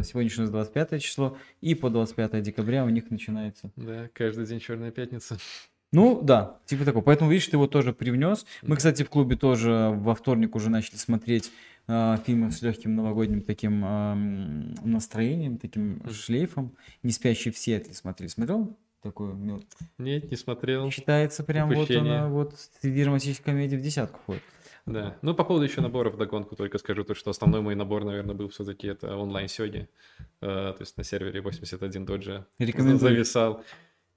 сегодня 0.05 0.32
у 0.38 0.41
нас 0.41 0.49
25 0.49 1.01
число, 1.01 1.38
и 1.62 1.76
по 1.76 1.89
25 1.89 2.41
декабря 2.41 2.86
у 2.86 2.89
них 2.89 3.10
начинается. 3.10 3.72
Да, 3.76 4.10
каждый 4.14 4.45
день 4.45 4.60
Черная 4.60 4.91
пятница. 4.91 5.38
Ну 5.91 6.22
да, 6.22 6.60
типа 6.66 6.86
такого. 6.86 7.03
Поэтому, 7.03 7.32
видишь, 7.32 7.47
ты 7.47 7.55
его 7.55 7.68
тоже 7.68 7.93
привнес. 7.93 8.45
Мы, 8.62 8.76
кстати, 8.76 9.03
в 9.03 9.10
клубе 9.10 9.36
тоже 9.36 9.91
во 9.95 10.14
вторник 10.14 10.55
уже 10.55 10.70
начали 10.70 10.97
смотреть 10.97 11.51
э, 11.88 12.18
фильмы 12.26 12.51
с 12.51 12.62
легким 12.62 12.95
новогодним 12.95 13.41
таким 13.41 13.84
э, 13.84 14.14
настроением, 14.84 15.57
таким 15.57 16.03
шлейфом. 16.12 16.76
Не 17.01 17.12
спящий 17.12 17.49
в 17.49 17.57
Сиэтле 17.57 17.95
смотрели. 17.95 18.30
Смотрел? 18.30 18.78
такую 19.01 19.34
мед? 19.34 19.64
Нет, 19.97 20.30
не 20.30 20.38
смотрел. 20.38 20.91
Считается 20.91 21.43
прям 21.43 21.72
Упущение. 21.72 22.01
вот 22.01 22.10
она 22.10 22.28
вот 22.28 22.55
среди 22.82 23.03
романтических 23.03 23.45
комедий 23.45 23.78
в 23.78 23.82
десятку 23.82 24.20
входит. 24.20 24.43
Да. 24.86 25.17
Ну, 25.21 25.34
по 25.34 25.43
поводу 25.43 25.65
еще 25.65 25.82
наборов 25.82 26.17
догонку 26.17 26.55
только 26.55 26.77
скажу, 26.77 27.03
то, 27.03 27.13
что 27.13 27.30
основной 27.30 27.61
мой 27.61 27.75
набор, 27.75 28.03
наверное, 28.03 28.36
был 28.36 28.49
все-таки 28.49 28.88
это 28.88 29.15
онлайн 29.15 29.47
сёги. 29.47 29.89
Uh, 30.41 30.73
то 30.73 30.77
есть 30.80 30.97
на 30.97 31.03
сервере 31.03 31.41
81 31.41 32.05
доджа 32.05 32.45
зависал. 32.57 33.63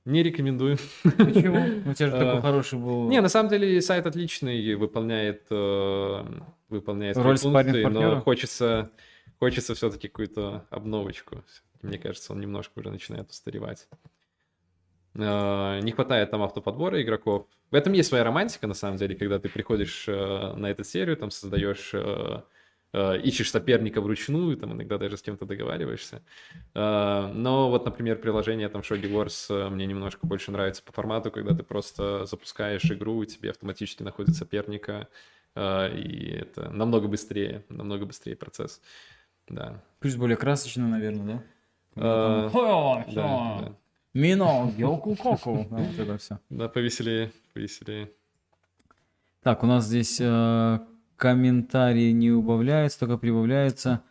Не 0.04 0.22
рекомендую. 0.22 0.78
Почему? 1.02 1.64
У 1.90 1.94
тебя 1.94 2.10
же 2.10 2.18
такой 2.18 2.40
хороший 2.40 2.78
был... 2.78 3.08
Не, 3.08 3.20
на 3.20 3.28
самом 3.28 3.50
деле 3.50 3.80
сайт 3.80 4.04
отличный, 4.06 4.74
выполняет, 4.74 5.46
э, 5.50 6.24
выполняет 6.68 7.16
роль 7.16 7.38
функции, 7.38 7.84
но 7.84 8.20
хочется, 8.20 8.90
хочется 9.38 9.74
все-таки 9.74 10.08
какую-то 10.08 10.66
обновочку. 10.70 11.44
Мне 11.82 11.98
кажется, 11.98 12.32
он 12.32 12.40
немножко 12.40 12.80
уже 12.80 12.90
начинает 12.90 13.30
устаревать. 13.30 13.88
Э, 15.14 15.80
не 15.80 15.92
хватает 15.92 16.30
там 16.30 16.42
автоподбора 16.42 17.02
игроков. 17.02 17.46
В 17.70 17.74
этом 17.74 17.92
есть 17.92 18.08
своя 18.08 18.24
романтика, 18.24 18.66
на 18.66 18.74
самом 18.74 18.96
деле, 18.96 19.14
когда 19.14 19.38
ты 19.38 19.48
приходишь 19.48 20.04
э, 20.08 20.54
на 20.56 20.70
эту 20.70 20.84
серию, 20.84 21.16
там 21.16 21.30
создаешь, 21.30 21.90
э, 21.92 22.42
ищешь 23.22 23.50
соперника 23.50 24.00
вручную, 24.00 24.56
там 24.56 24.72
иногда 24.72 24.98
даже 24.98 25.16
с 25.16 25.22
кем-то 25.22 25.46
договариваешься. 25.46 26.22
Но 26.74 27.70
вот, 27.70 27.86
например, 27.86 28.18
приложение 28.18 28.68
там 28.68 28.82
Shogi 28.82 29.10
Wars 29.10 29.70
мне 29.70 29.86
немножко 29.86 30.26
больше 30.26 30.50
нравится 30.50 30.82
по 30.82 30.92
формату, 30.92 31.30
когда 31.30 31.54
ты 31.54 31.62
просто 31.62 32.26
запускаешь 32.26 32.84
игру, 32.90 33.22
и 33.22 33.26
тебе 33.26 33.48
автоматически 33.48 34.02
находит 34.02 34.36
соперника, 34.36 35.08
и 35.56 36.38
это 36.38 36.68
намного 36.68 37.08
быстрее, 37.08 37.64
намного 37.70 38.04
быстрее 38.04 38.36
процесс. 38.36 38.82
Да. 39.48 39.82
Плюс 39.98 40.16
более 40.16 40.36
красочно, 40.36 40.86
наверное, 40.86 41.42
да? 41.96 42.50
Да, 43.14 43.62
да. 43.62 43.76
Мино, 44.14 44.72
Йоку 44.76 45.16
Коку. 45.16 45.66
Вот 45.70 45.98
это 45.98 46.18
все. 46.18 46.38
Да, 46.50 46.68
повеселее, 46.68 47.32
повеселее. 47.54 48.10
Так, 49.42 49.62
у 49.62 49.66
нас 49.66 49.86
здесь 49.86 50.18
э, 50.20 50.78
комментарии 51.16 52.12
не 52.12 52.30
убавляются, 52.30 53.00
только 53.00 53.16
прибавляются. 53.16 54.02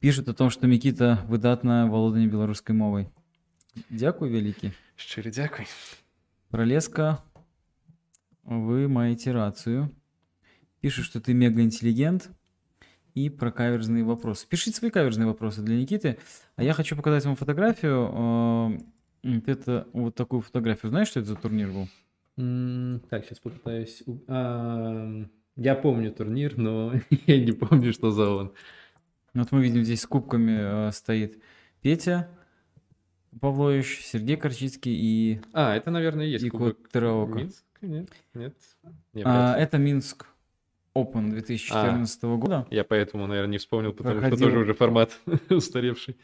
Пишут 0.00 0.28
о 0.28 0.34
том, 0.34 0.50
что 0.50 0.66
Микита 0.66 1.20
выдатна 1.28 1.88
володание 1.90 2.28
белорусской 2.28 2.74
мовой. 2.74 3.10
Дякую, 3.90 4.30
великий. 4.30 4.72
Щиро 4.96 5.30
дякую. 5.30 5.66
Пролеска, 6.50 7.22
вы 8.44 8.88
маете 8.88 9.32
рацию. 9.32 9.94
Пишут, 10.80 11.04
что 11.04 11.20
ты 11.20 11.34
мега 11.34 11.60
интеллигент. 11.60 12.30
и 13.14 13.28
про 13.30 13.50
каверзные 13.50 14.04
вопросы. 14.04 14.46
Пишите 14.48 14.76
свои 14.76 14.90
каверзные 14.90 15.26
вопросы 15.26 15.60
для 15.62 15.76
Никиты. 15.76 16.18
А 16.56 16.62
я 16.62 16.72
хочу 16.72 16.96
показать 16.96 17.24
вам 17.24 17.36
фотографию. 17.36 18.78
А, 19.22 19.28
это 19.46 19.88
вот 19.92 20.14
такую 20.14 20.40
фотографию. 20.40 20.90
Знаешь, 20.90 21.08
что 21.08 21.20
это 21.20 21.30
за 21.30 21.36
турнир 21.36 21.68
был? 21.68 21.88
Так, 23.08 23.24
сейчас 23.24 23.40
попытаюсь... 23.40 24.02
А, 24.28 25.24
я 25.56 25.74
помню 25.74 26.12
турнир, 26.12 26.56
но 26.56 26.92
я 27.26 27.44
не 27.44 27.52
помню, 27.52 27.92
что 27.92 28.10
за 28.10 28.28
он. 28.30 28.52
Вот 29.34 29.52
мы 29.52 29.62
видим, 29.62 29.82
здесь 29.82 30.02
с 30.02 30.06
кубками 30.06 30.90
стоит 30.90 31.42
Петя 31.82 32.28
Павлович, 33.40 34.00
Сергей 34.04 34.36
Корчицкий 34.36 34.94
и... 34.94 35.40
А, 35.52 35.76
это, 35.76 35.90
наверное, 35.90 36.26
и 36.26 36.30
есть 36.30 36.48
кубок 36.50 36.78
Минск? 36.94 37.64
Нет, 37.80 38.08
нет. 38.34 38.54
а, 39.24 39.56
это 39.56 39.78
Минск 39.78 40.26
Open 40.94 41.30
2014 41.30 42.24
а, 42.24 42.36
года. 42.36 42.66
Я 42.70 42.84
поэтому, 42.84 43.26
наверное, 43.26 43.52
не 43.52 43.58
вспомнил, 43.58 43.92
потому 43.92 44.20
Проходил... 44.20 44.38
что 44.38 44.46
тоже 44.46 44.58
уже 44.58 44.74
формат 44.74 45.18
устаревший. 45.50 46.16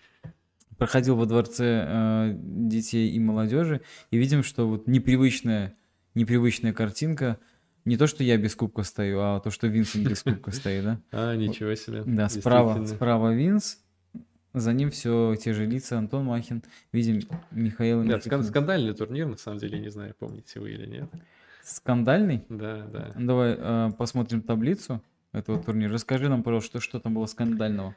Проходил 0.78 1.16
во 1.16 1.26
дворце 1.26 1.86
э, 1.86 2.34
детей 2.36 3.10
и 3.10 3.18
молодежи, 3.20 3.80
и 4.10 4.18
видим, 4.18 4.42
что 4.42 4.68
вот 4.68 4.86
непривычная, 4.86 5.76
непривычная 6.14 6.72
картинка, 6.72 7.38
не 7.84 7.96
то, 7.96 8.06
что 8.06 8.24
я 8.24 8.36
без 8.36 8.54
кубка 8.54 8.82
стою, 8.82 9.20
а 9.20 9.40
то, 9.40 9.50
что 9.50 9.66
Винсент 9.66 10.08
без 10.08 10.22
кубка 10.22 10.50
стоит, 10.50 10.84
да? 10.84 11.00
А, 11.12 11.36
ничего 11.36 11.74
себе. 11.74 12.02
Да, 12.04 12.28
справа, 12.28 12.84
справа 12.86 13.34
Винс, 13.34 13.78
за 14.54 14.72
ним 14.72 14.90
все 14.90 15.34
те 15.36 15.52
же 15.52 15.66
лица, 15.66 15.98
Антон 15.98 16.24
Махин, 16.24 16.62
видим 16.92 17.20
Михаил 17.50 18.04
Да, 18.04 18.20
скандальный 18.20 18.94
турнир, 18.94 19.26
на 19.26 19.36
самом 19.36 19.58
деле, 19.58 19.78
не 19.78 19.90
знаю, 19.90 20.14
помните 20.18 20.60
вы 20.60 20.70
или 20.70 20.86
нет. 20.86 21.10
Скандальный? 21.62 22.44
Да, 22.48 22.86
да. 22.86 23.12
Давай 23.18 23.56
э, 23.58 23.90
посмотрим 23.96 24.42
таблицу 24.42 25.02
этого 25.32 25.62
турнира. 25.62 25.92
Расскажи 25.92 26.28
нам, 26.28 26.42
пожалуйста, 26.42 26.78
что, 26.78 26.80
что 26.80 27.00
там 27.00 27.14
было 27.14 27.26
скандального. 27.26 27.96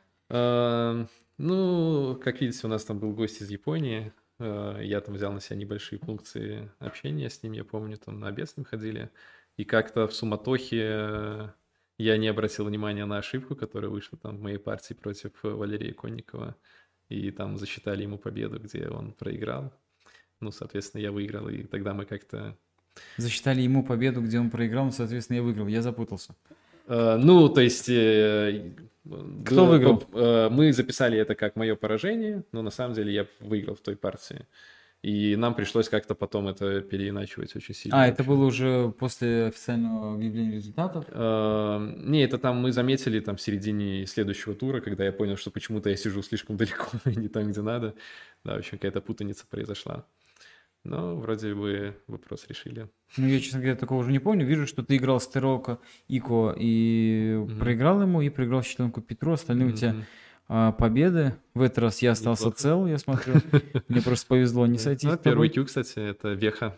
Ну, 1.38 2.20
как 2.24 2.42
видите, 2.42 2.66
у 2.66 2.70
нас 2.70 2.84
там 2.84 3.00
был 3.00 3.14
гость 3.14 3.42
из 3.42 3.50
Японии. 3.50 4.12
А, 4.40 4.80
я 4.80 5.02
там 5.02 5.16
взял 5.16 5.32
на 5.32 5.40
себя 5.40 5.56
небольшие 5.58 6.00
функции 6.00 6.72
общения 6.80 7.30
с 7.30 7.44
ним, 7.44 7.54
я 7.54 7.64
помню, 7.64 7.98
там 7.98 8.20
на 8.20 8.28
обед 8.28 8.50
с 8.50 8.58
ним 8.58 8.66
ходили. 8.66 9.12
И 9.56 9.64
как-то 9.64 10.08
в 10.08 10.14
суматохе 10.14 11.54
я 11.98 12.18
не 12.18 12.28
обратил 12.28 12.66
внимания 12.66 13.06
на 13.06 13.18
ошибку, 13.18 13.56
которая 13.56 13.90
вышла 13.90 14.18
там 14.18 14.38
в 14.38 14.42
моей 14.42 14.60
партии 14.60 14.94
против 14.94 15.32
Валерия 15.44 15.94
Конникова. 15.94 16.56
И 17.10 17.32
там 17.32 17.58
засчитали 17.58 18.04
ему 18.04 18.18
победу, 18.18 18.60
где 18.60 18.88
он 18.90 19.14
проиграл. 19.14 19.74
Ну, 20.40 20.52
соответственно, 20.52 21.02
я 21.02 21.12
выиграл, 21.12 21.50
и 21.50 21.64
тогда 21.64 21.94
мы 21.94 22.06
как-то... 22.06 22.58
Засчитали 23.18 23.62
ему 23.62 23.84
победу, 23.84 24.22
где 24.22 24.40
он 24.40 24.50
проиграл, 24.50 24.86
ну, 24.86 24.92
соответственно, 24.92 25.38
я 25.38 25.44
выиграл. 25.44 25.68
Я 25.68 25.82
запутался. 25.82 26.36
Uh, 26.88 27.18
ну, 27.18 27.50
то 27.50 27.62
есть... 27.62 27.90
Uh, 27.90 28.74
Кто 29.46 29.66
выиграл? 29.66 30.04
Uh, 30.12 30.50
мы 30.50 30.74
записали 30.74 31.18
это 31.18 31.36
как 31.36 31.56
мое 31.56 31.76
поражение, 31.76 32.44
но 32.52 32.62
на 32.62 32.72
самом 32.72 32.94
деле 32.94 33.14
я 33.14 33.28
выиграл 33.40 33.76
в 33.76 33.82
той 33.82 33.96
партии. 33.96 34.48
И 35.04 35.36
нам 35.36 35.54
пришлось 35.54 35.90
как-то 35.90 36.16
потом 36.16 36.48
это 36.48 36.82
переиначивать 36.82 37.56
очень 37.56 37.76
сильно. 37.76 38.02
А, 38.02 38.08
это 38.08 38.24
было 38.24 38.46
уже 38.46 38.92
после 38.98 39.46
официального 39.46 40.16
объявления 40.16 40.56
результатов? 40.56 41.06
Uh, 41.10 42.04
не, 42.04 42.24
это 42.24 42.38
там 42.38 42.58
мы 42.58 42.72
заметили 42.72 43.20
там 43.20 43.36
в 43.36 43.42
середине 43.42 44.08
следующего 44.08 44.56
тура, 44.56 44.82
когда 44.82 45.06
я 45.06 45.12
понял, 45.12 45.38
что 45.38 45.52
почему-то 45.52 45.90
я 45.90 45.96
сижу 45.96 46.24
слишком 46.24 46.58
далеко 46.58 46.88
и 47.06 47.16
не 47.16 47.28
там, 47.28 47.52
где 47.52 47.62
надо. 47.62 47.94
Да, 48.44 48.56
в 48.56 48.58
общем, 48.60 48.78
какая-то 48.78 49.02
путаница 49.02 49.46
произошла. 49.48 50.06
Но 50.88 51.18
вроде 51.18 51.54
бы 51.54 51.98
вопрос 52.08 52.46
решили. 52.48 52.90
Ну, 53.18 53.28
я, 53.28 53.42
честно 53.42 53.60
говоря, 53.60 53.76
такого 53.76 54.00
уже 54.00 54.12
не 54.12 54.20
помню. 54.20 54.46
Вижу, 54.46 54.66
что 54.66 54.84
ты 54.84 54.96
играл 54.96 55.20
с 55.20 55.28
Терока 55.28 55.80
Ико 56.08 56.56
и 56.58 57.36
mm-hmm. 57.36 57.60
проиграл 57.60 58.02
ему, 58.02 58.22
и 58.22 58.30
проиграл 58.30 58.64
Щитонку 58.64 59.02
Петру. 59.02 59.34
Остальные 59.34 59.68
mm-hmm. 59.68 59.74
у 59.74 59.76
тебя 59.76 59.96
а, 60.48 60.72
победы. 60.72 61.36
В 61.54 61.62
этот 61.62 61.80
раз 61.80 62.02
я 62.02 62.12
остался 62.12 62.44
Неплохо. 62.46 62.58
цел, 62.58 62.88
я 62.88 62.98
смотрю. 62.98 63.34
Мне 63.90 64.02
просто 64.02 64.28
повезло 64.28 64.66
не 64.66 64.78
сойти. 64.78 65.08
Ну, 65.08 65.18
первый 65.18 65.50
кью, 65.50 65.66
кстати, 65.66 66.00
это 66.00 66.30
Веха. 66.30 66.78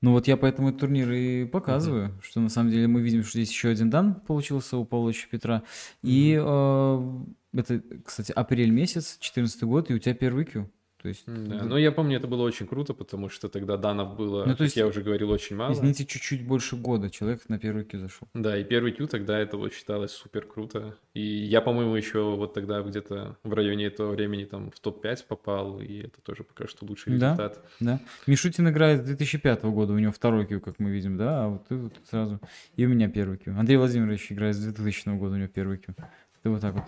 Ну 0.00 0.12
вот 0.12 0.26
я 0.26 0.38
поэтому 0.38 0.70
этот 0.70 0.80
турнир 0.80 1.12
и 1.12 1.44
показываю, 1.44 2.08
uh-huh. 2.08 2.22
что 2.22 2.40
на 2.40 2.48
самом 2.48 2.70
деле 2.70 2.88
мы 2.88 3.02
видим, 3.02 3.22
что 3.22 3.32
здесь 3.32 3.50
еще 3.50 3.68
один 3.68 3.88
дан 3.88 4.14
получился 4.14 4.76
у 4.78 4.84
Павловича 4.84 5.28
Петра. 5.30 5.62
И 6.02 6.36
э, 6.42 7.12
это, 7.52 7.82
кстати, 8.04 8.32
апрель 8.32 8.70
месяц, 8.70 9.18
14 9.20 9.62
год, 9.62 9.90
и 9.90 9.94
у 9.94 9.98
тебя 9.98 10.14
первый 10.14 10.46
кью. 10.46 10.70
То 11.02 11.08
есть, 11.08 11.24
да. 11.26 11.64
Но 11.64 11.76
я 11.76 11.90
помню, 11.90 12.16
это 12.16 12.28
было 12.28 12.42
очень 12.42 12.68
круто, 12.68 12.94
потому 12.94 13.28
что 13.28 13.48
тогда 13.48 13.76
данов 13.76 14.16
было, 14.16 14.44
ну, 14.44 14.54
то 14.54 14.62
есть, 14.62 14.74
как 14.74 14.82
я 14.82 14.86
уже 14.86 15.02
говорил, 15.02 15.30
очень 15.30 15.56
мало. 15.56 15.72
Извините, 15.72 16.06
чуть-чуть 16.06 16.46
больше 16.46 16.76
года 16.76 17.10
человек 17.10 17.48
на 17.48 17.58
первый 17.58 17.84
кью 17.84 17.98
зашел. 17.98 18.28
Да, 18.34 18.56
и 18.56 18.62
первый 18.62 18.92
кью 18.92 19.08
тогда 19.08 19.38
это 19.38 19.56
вот 19.56 19.72
считалось 19.72 20.12
супер 20.12 20.46
круто. 20.46 20.96
И 21.14 21.20
я, 21.20 21.60
по-моему, 21.60 21.96
еще 21.96 22.36
вот 22.36 22.54
тогда 22.54 22.82
где-то 22.82 23.36
в 23.42 23.52
районе 23.52 23.86
этого 23.86 24.12
времени 24.12 24.44
там 24.44 24.70
в 24.70 24.78
топ-5 24.78 25.24
попал, 25.26 25.80
и 25.80 26.02
это 26.02 26.20
тоже 26.22 26.44
пока 26.44 26.68
что 26.68 26.86
лучший 26.86 27.14
результат. 27.14 27.58
Да, 27.80 27.98
да. 27.98 28.00
Мишутин 28.28 28.68
играет 28.68 29.02
с 29.02 29.04
2005 29.06 29.64
года, 29.64 29.92
у 29.92 29.98
него 29.98 30.12
второй 30.12 30.46
кью, 30.46 30.60
как 30.60 30.78
мы 30.78 30.90
видим, 30.90 31.16
да, 31.16 31.44
а 31.44 31.48
вот 31.48 31.66
ты 31.66 31.76
вот 31.76 31.94
сразу... 32.08 32.40
И 32.76 32.86
у 32.86 32.88
меня 32.88 33.08
первый 33.08 33.38
кью. 33.38 33.58
Андрей 33.58 33.76
Владимирович 33.76 34.30
играет 34.30 34.54
с 34.54 34.60
2000 34.60 35.18
года, 35.18 35.34
у 35.34 35.38
него 35.38 35.48
первый 35.48 35.78
кью. 35.78 35.96
Ты 36.42 36.50
вот 36.50 36.60
так 36.60 36.74
вот 36.74 36.84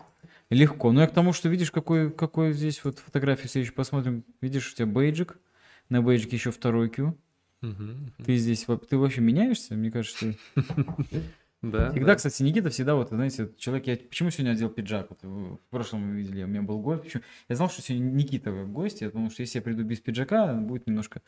легко. 0.51 0.93
Но 0.93 1.01
я 1.01 1.07
к 1.07 1.15
тому, 1.15 1.33
что 1.33 1.49
видишь, 1.49 1.71
какой, 1.71 2.11
какой 2.11 2.53
здесь 2.53 2.83
вот 2.85 2.99
фотографию 2.99 3.49
следующую 3.49 3.77
посмотрим. 3.77 4.25
Видишь, 4.41 4.73
у 4.73 4.77
тебя 4.77 4.87
бейджик, 4.87 5.39
на 5.89 6.03
бейджике 6.03 6.37
еще 6.37 6.51
второй 6.51 6.89
Q. 6.91 7.17
Ты 8.25 8.37
здесь, 8.37 8.67
ты 8.89 8.99
вообще 8.99 9.21
меняешься? 9.21 9.75
Мне 9.75 9.91
кажется, 9.91 10.35
Да. 11.65 11.91
Всегда, 11.91 12.07
да. 12.09 12.15
кстати, 12.17 12.43
Никита 12.43 12.69
всегда, 12.69 12.95
вот, 12.95 13.09
знаете, 13.09 13.51
человек, 13.57 13.87
я 13.87 13.97
почему 13.97 14.31
сегодня 14.31 14.53
одел 14.53 14.69
пиджак? 14.69 15.09
Вот, 15.11 15.23
в 15.23 15.71
прошлом 15.71 16.03
мы 16.03 16.17
видели, 16.17 16.43
у 16.43 16.47
меня 16.47 16.61
был 16.61 16.79
гость. 16.81 17.05
Почему? 17.05 17.23
Я 17.49 17.57
знал, 17.57 17.71
что 17.71 17.81
сегодня 17.81 18.05
Никита 18.11 18.53
гость, 18.53 19.01
потому 19.01 19.31
что 19.31 19.41
если 19.41 19.59
я 19.59 19.63
приду 19.63 19.83
без 19.83 19.99
пиджака, 20.01 20.53
будет 20.53 20.87
немножко 20.87 21.23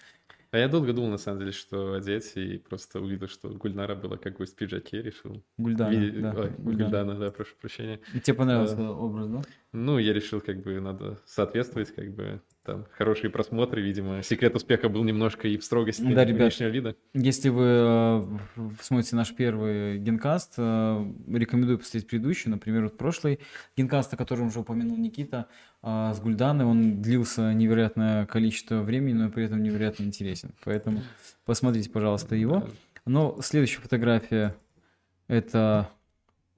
а 0.56 0.58
я 0.58 0.68
долго 0.68 0.94
думал, 0.94 1.10
на 1.10 1.18
самом 1.18 1.40
деле, 1.40 1.52
что 1.52 1.92
одеть, 1.92 2.32
и 2.34 2.56
просто 2.56 2.98
увидел, 2.98 3.28
что 3.28 3.50
Гульнара 3.50 3.94
была 3.94 4.16
как 4.16 4.38
гость 4.38 4.54
в 4.54 4.56
пиджаке, 4.56 5.02
решил. 5.02 5.44
Гульдана, 5.58 5.90
видеть... 5.90 6.22
да. 6.22 6.30
Ой, 6.30 6.50
Гульдана. 6.56 6.84
Гульдана, 6.84 7.14
да, 7.18 7.30
прошу 7.30 7.54
прощения. 7.60 8.00
И 8.14 8.20
тебе 8.20 8.38
понравился 8.38 8.74
а, 8.78 8.90
образ, 8.90 9.28
да? 9.28 9.42
Ну, 9.72 9.98
я 9.98 10.14
решил, 10.14 10.40
как 10.40 10.62
бы, 10.62 10.80
надо 10.80 11.20
соответствовать, 11.26 11.94
как 11.94 12.10
бы, 12.14 12.40
там 12.66 12.86
хорошие 12.90 13.30
просмотры, 13.30 13.80
видимо. 13.80 14.22
Секрет 14.22 14.54
успеха 14.56 14.88
был 14.88 15.04
немножко 15.04 15.46
и 15.46 15.56
в 15.56 15.64
строгости 15.64 16.02
да, 16.02 16.24
ребят, 16.24 16.42
внешнего 16.42 16.68
вида. 16.68 16.96
Если 17.14 17.48
вы 17.48 17.64
э, 17.64 18.22
смотрите 18.82 19.14
наш 19.16 19.32
первый 19.34 19.98
генкаст, 19.98 20.54
э, 20.58 21.12
рекомендую 21.32 21.78
посмотреть 21.78 22.08
предыдущий, 22.08 22.50
например, 22.50 22.84
вот 22.84 22.98
прошлый 22.98 23.38
генкаст, 23.76 24.12
о 24.12 24.16
котором 24.16 24.48
уже 24.48 24.60
упомянул 24.60 24.96
Никита, 24.98 25.46
э, 25.82 26.12
с 26.14 26.20
Гульданой, 26.20 26.64
он 26.64 27.00
длился 27.00 27.52
невероятное 27.54 28.26
количество 28.26 28.82
времени, 28.82 29.14
но 29.14 29.30
при 29.30 29.44
этом 29.44 29.62
невероятно 29.62 30.02
интересен. 30.02 30.52
Поэтому 30.64 31.02
посмотрите, 31.44 31.88
пожалуйста, 31.88 32.34
его. 32.34 32.68
Но 33.04 33.38
следующая 33.40 33.80
фотография 33.80 34.56
это, 35.28 35.88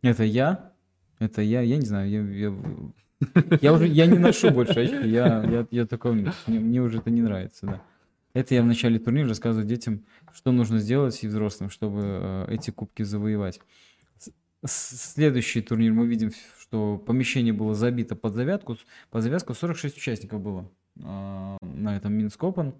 это 0.02 0.24
я. 0.24 0.72
Это 1.18 1.42
я, 1.42 1.62
я 1.62 1.76
не 1.76 1.84
знаю, 1.84 2.08
я, 2.08 2.20
я 2.48 2.54
я 3.60 3.72
уже 3.72 3.86
я 3.86 4.06
не 4.06 4.18
ношу 4.18 4.50
больше 4.50 4.80
очки, 4.80 5.08
я, 5.08 5.42
я, 5.44 5.66
я 5.70 5.86
такой, 5.86 6.12
мне, 6.12 6.32
мне 6.46 6.80
уже 6.80 6.98
это 6.98 7.10
не 7.10 7.22
нравится, 7.22 7.66
да. 7.66 7.82
Это 8.34 8.54
я 8.54 8.62
в 8.62 8.66
начале 8.66 8.98
турнира 8.98 9.28
рассказываю 9.28 9.66
детям, 9.66 10.04
что 10.32 10.52
нужно 10.52 10.78
сделать 10.78 11.24
и 11.24 11.26
взрослым, 11.28 11.70
чтобы 11.70 12.00
э, 12.04 12.46
эти 12.50 12.70
кубки 12.70 13.02
завоевать. 13.02 13.60
Следующий 14.64 15.62
турнир 15.62 15.92
мы 15.92 16.06
видим, 16.06 16.32
что 16.60 16.98
помещение 16.98 17.52
было 17.52 17.74
забито 17.74 18.16
под 18.16 18.34
завязку, 18.34 18.76
под 19.10 19.22
завязку 19.22 19.54
46 19.54 19.96
участников 19.96 20.40
было 20.40 20.70
э, 20.96 21.56
на 21.62 21.96
этом 21.96 22.12
Минск 22.12 22.40
Open. 22.42 22.74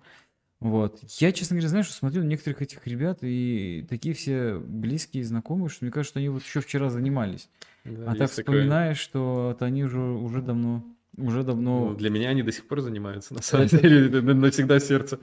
Вот. 0.61 1.01
Я, 1.19 1.31
честно 1.33 1.55
говоря, 1.55 1.69
знаешь, 1.69 1.91
смотрю 1.93 2.23
на 2.23 2.27
некоторых 2.27 2.63
этих 2.63 2.85
ребят, 2.87 3.19
и 3.23 3.87
такие 3.89 4.15
все 4.15 4.59
близкие, 4.59 5.23
знакомые, 5.23 5.69
что 5.69 5.85
мне 5.85 5.93
кажется, 5.93 6.13
что 6.13 6.19
они 6.19 6.29
вот 6.31 6.43
еще 6.43 6.61
вчера 6.61 6.91
занимались. 6.91 7.49
Да, 7.85 8.11
а 8.11 8.15
так 8.17 8.31
вспоминаешь, 8.31 9.07
такое... 9.07 9.23
что 9.23 9.49
вот 9.49 9.63
они 9.63 9.85
уже, 9.85 10.01
уже 10.01 10.43
давно, 10.43 10.85
уже 11.17 11.45
давно... 11.45 11.91
Ну, 11.91 11.95
для 11.95 12.11
меня 12.11 12.31
они 12.31 12.43
до 12.43 12.51
сих 12.51 12.67
пор 12.67 12.81
занимаются, 12.81 13.35
на 13.35 13.43
самом 13.43 13.69
деле, 13.69 14.21
навсегда 14.21 14.81
сердце. 14.81 15.21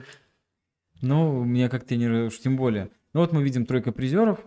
Ну, 1.02 1.40
у 1.40 1.44
меня 1.44 1.68
как 1.68 1.84
тренер 1.84 2.28
уж 2.28 2.38
тем 2.38 2.56
более. 2.56 2.90
Ну 3.12 3.20
вот 3.20 3.32
мы 3.32 3.42
видим 3.42 3.66
тройка 3.66 3.92
призеров, 3.92 4.40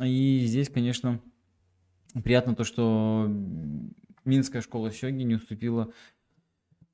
и 0.00 0.42
здесь, 0.44 0.68
конечно, 0.68 1.20
приятно 2.24 2.56
то, 2.56 2.64
что 2.64 3.30
Минская 4.24 4.60
школа 4.60 4.90
Сёги 4.90 5.22
не 5.22 5.36
уступила 5.36 5.92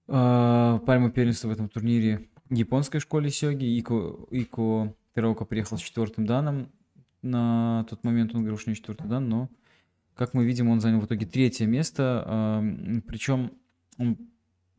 э, 0.07 0.79
пальму 0.87 1.11
первенства 1.11 1.49
в 1.49 1.53
этом 1.53 1.71
турнире 1.71 2.29
японской 2.51 2.99
школе 2.99 3.31
сёги. 3.31 3.79
Ико, 3.79 4.27
Ико 4.31 4.95
Терока 5.15 5.45
приехал 5.45 5.79
с 5.79 5.81
четвертым 5.81 6.27
данным. 6.27 6.71
На 7.23 7.85
тот 7.91 8.05
момент 8.05 8.35
он 8.35 8.41
говорил, 8.41 8.59
что 8.59 8.71
не 8.71 8.77
четвертый 8.77 9.09
дан, 9.09 9.29
но, 9.29 9.49
как 10.15 10.35
мы 10.35 10.45
видим, 10.45 10.69
он 10.69 10.81
занял 10.81 11.01
в 11.01 11.07
итоге 11.07 11.27
третье 11.27 11.67
место. 11.67 12.23
А, 12.25 12.65
Причем 13.07 13.53
он, 13.99 14.17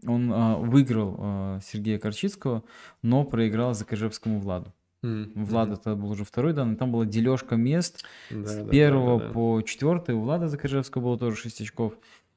он 0.05 0.32
а, 0.34 0.55
выиграл 0.57 1.15
а, 1.20 1.59
Сергея 1.61 1.99
Корчицкого, 1.99 2.63
но 3.01 3.26
проиграл 3.26 3.74
Закажевскому 3.74 4.39
Владу. 4.39 4.74
Mm-hmm. 5.03 5.45
Влада 5.45 5.74
это 5.74 5.95
был 5.95 6.11
уже 6.11 6.26
второй 6.26 6.53
дан, 6.53 6.74
и 6.74 6.76
там 6.76 6.91
была 6.91 7.05
дележка 7.05 7.55
мест 7.55 8.03
да, 8.30 8.45
с 8.45 8.55
да, 8.57 8.70
первого 8.70 9.20
да, 9.20 9.28
да, 9.28 9.34
по 9.34 9.61
четвертый. 9.61 10.15
У 10.15 10.22
Влада 10.22 10.49
Закаржевского 10.49 11.01
было 11.01 11.17
тоже 11.17 11.38
6 11.38 11.61
очков. 11.61 11.93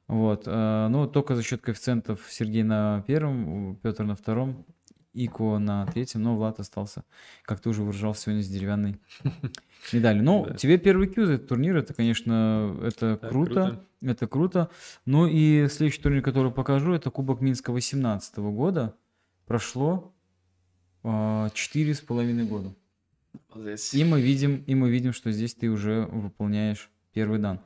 Вот. 0.07 0.43
Э, 0.45 0.87
ну, 0.89 1.07
только 1.07 1.35
за 1.35 1.43
счет 1.43 1.61
коэффициентов 1.61 2.21
Сергей 2.29 2.63
на 2.63 3.03
первом, 3.05 3.75
Петр 3.81 4.03
на 4.05 4.15
втором, 4.15 4.65
Ико 5.13 5.59
на 5.59 5.85
третьем, 5.85 6.23
но 6.23 6.35
Влад 6.35 6.59
остался, 6.59 7.03
как 7.43 7.59
ты 7.59 7.69
уже 7.69 7.83
выражал 7.83 8.15
сегодня, 8.15 8.41
с 8.41 8.47
деревянной 8.47 8.99
медалью. 9.93 10.23
Ну, 10.23 10.45
да. 10.47 10.55
тебе 10.55 10.77
первый 10.77 11.07
кью 11.07 11.25
за 11.25 11.33
этот 11.33 11.49
турнир, 11.49 11.77
это, 11.77 11.93
конечно, 11.93 12.77
это 12.81 13.19
да, 13.21 13.29
круто, 13.29 13.53
круто, 13.53 13.85
это 14.01 14.27
круто. 14.27 14.69
Ну 15.05 15.27
и 15.27 15.67
следующий 15.67 16.01
турнир, 16.01 16.23
который 16.23 16.51
покажу, 16.51 16.93
это 16.93 17.11
Кубок 17.11 17.41
Минска 17.41 17.71
18 17.71 18.37
года. 18.37 18.95
Прошло 19.45 20.13
а, 21.03 21.49
четыре 21.53 21.93
с 21.93 22.01
половиной 22.01 22.45
года. 22.45 22.73
Здесь. 23.55 23.93
И 23.93 24.03
мы 24.03 24.21
видим, 24.21 24.63
и 24.65 24.73
мы 24.73 24.89
видим, 24.89 25.13
что 25.13 25.31
здесь 25.31 25.53
ты 25.53 25.69
уже 25.69 26.05
выполняешь 26.05 26.89
первый 27.13 27.39
дан. 27.39 27.59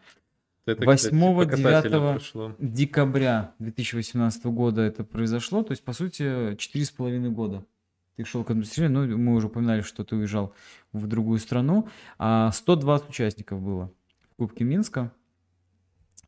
8-9 0.67 2.55
декабря 2.59 3.53
2018 3.59 4.45
года 4.45 4.81
это 4.81 5.03
произошло, 5.03 5.63
то 5.63 5.71
есть, 5.71 5.83
по 5.83 5.93
сути, 5.93 6.55
четыре 6.55 6.85
с 6.85 6.91
половиной 6.91 7.29
года 7.29 7.65
ты 8.15 8.25
шел 8.25 8.43
к 8.43 8.49
администрированию, 8.49 9.17
ну, 9.17 9.17
мы 9.17 9.35
уже 9.35 9.47
упоминали, 9.47 9.81
что 9.81 10.03
ты 10.03 10.15
уезжал 10.15 10.53
в 10.91 11.07
другую 11.07 11.39
страну, 11.39 11.87
а 12.17 12.51
120 12.51 13.09
участников 13.09 13.61
было 13.61 13.91
в 14.31 14.35
Кубке 14.35 14.63
Минска. 14.63 15.11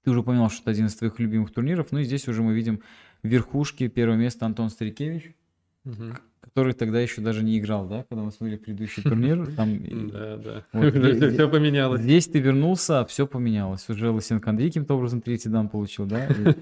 Ты 0.03 0.11
уже 0.11 0.19
упоминал, 0.19 0.49
что 0.49 0.61
это 0.61 0.71
один 0.71 0.85
из 0.85 0.95
твоих 0.95 1.19
любимых 1.19 1.51
турниров, 1.51 1.91
ну 1.91 1.99
и 1.99 2.03
здесь 2.03 2.27
уже 2.27 2.43
мы 2.43 2.53
видим 2.53 2.81
верхушки, 3.23 3.87
первое 3.87 4.17
место 4.17 4.45
Антон 4.45 4.69
Старикевич, 4.69 5.35
угу 5.83 6.13
который 6.41 6.73
тогда 6.73 6.99
еще 6.99 7.21
даже 7.21 7.43
не 7.43 7.59
играл, 7.59 7.87
да, 7.87 8.05
когда 8.09 8.23
мы 8.23 8.31
смотрели 8.31 8.57
предыдущий 8.57 9.03
турнир. 9.03 9.47
Там, 9.55 10.09
да, 10.09 10.37
да. 10.37 10.65
Вот, 10.73 10.95
здесь, 10.95 11.33
все 11.33 11.49
поменялось. 11.49 12.01
Здесь 12.01 12.27
ты 12.27 12.39
вернулся, 12.39 13.01
а 13.01 13.05
все 13.05 13.27
поменялось. 13.27 13.87
Уже 13.89 14.09
Лысенко 14.09 14.49
Андрей 14.49 14.69
каким-то 14.69 14.95
образом 14.95 15.21
третий 15.21 15.49
дан 15.49 15.69
получил, 15.69 16.05
да, 16.05 16.25
и, 16.27 16.55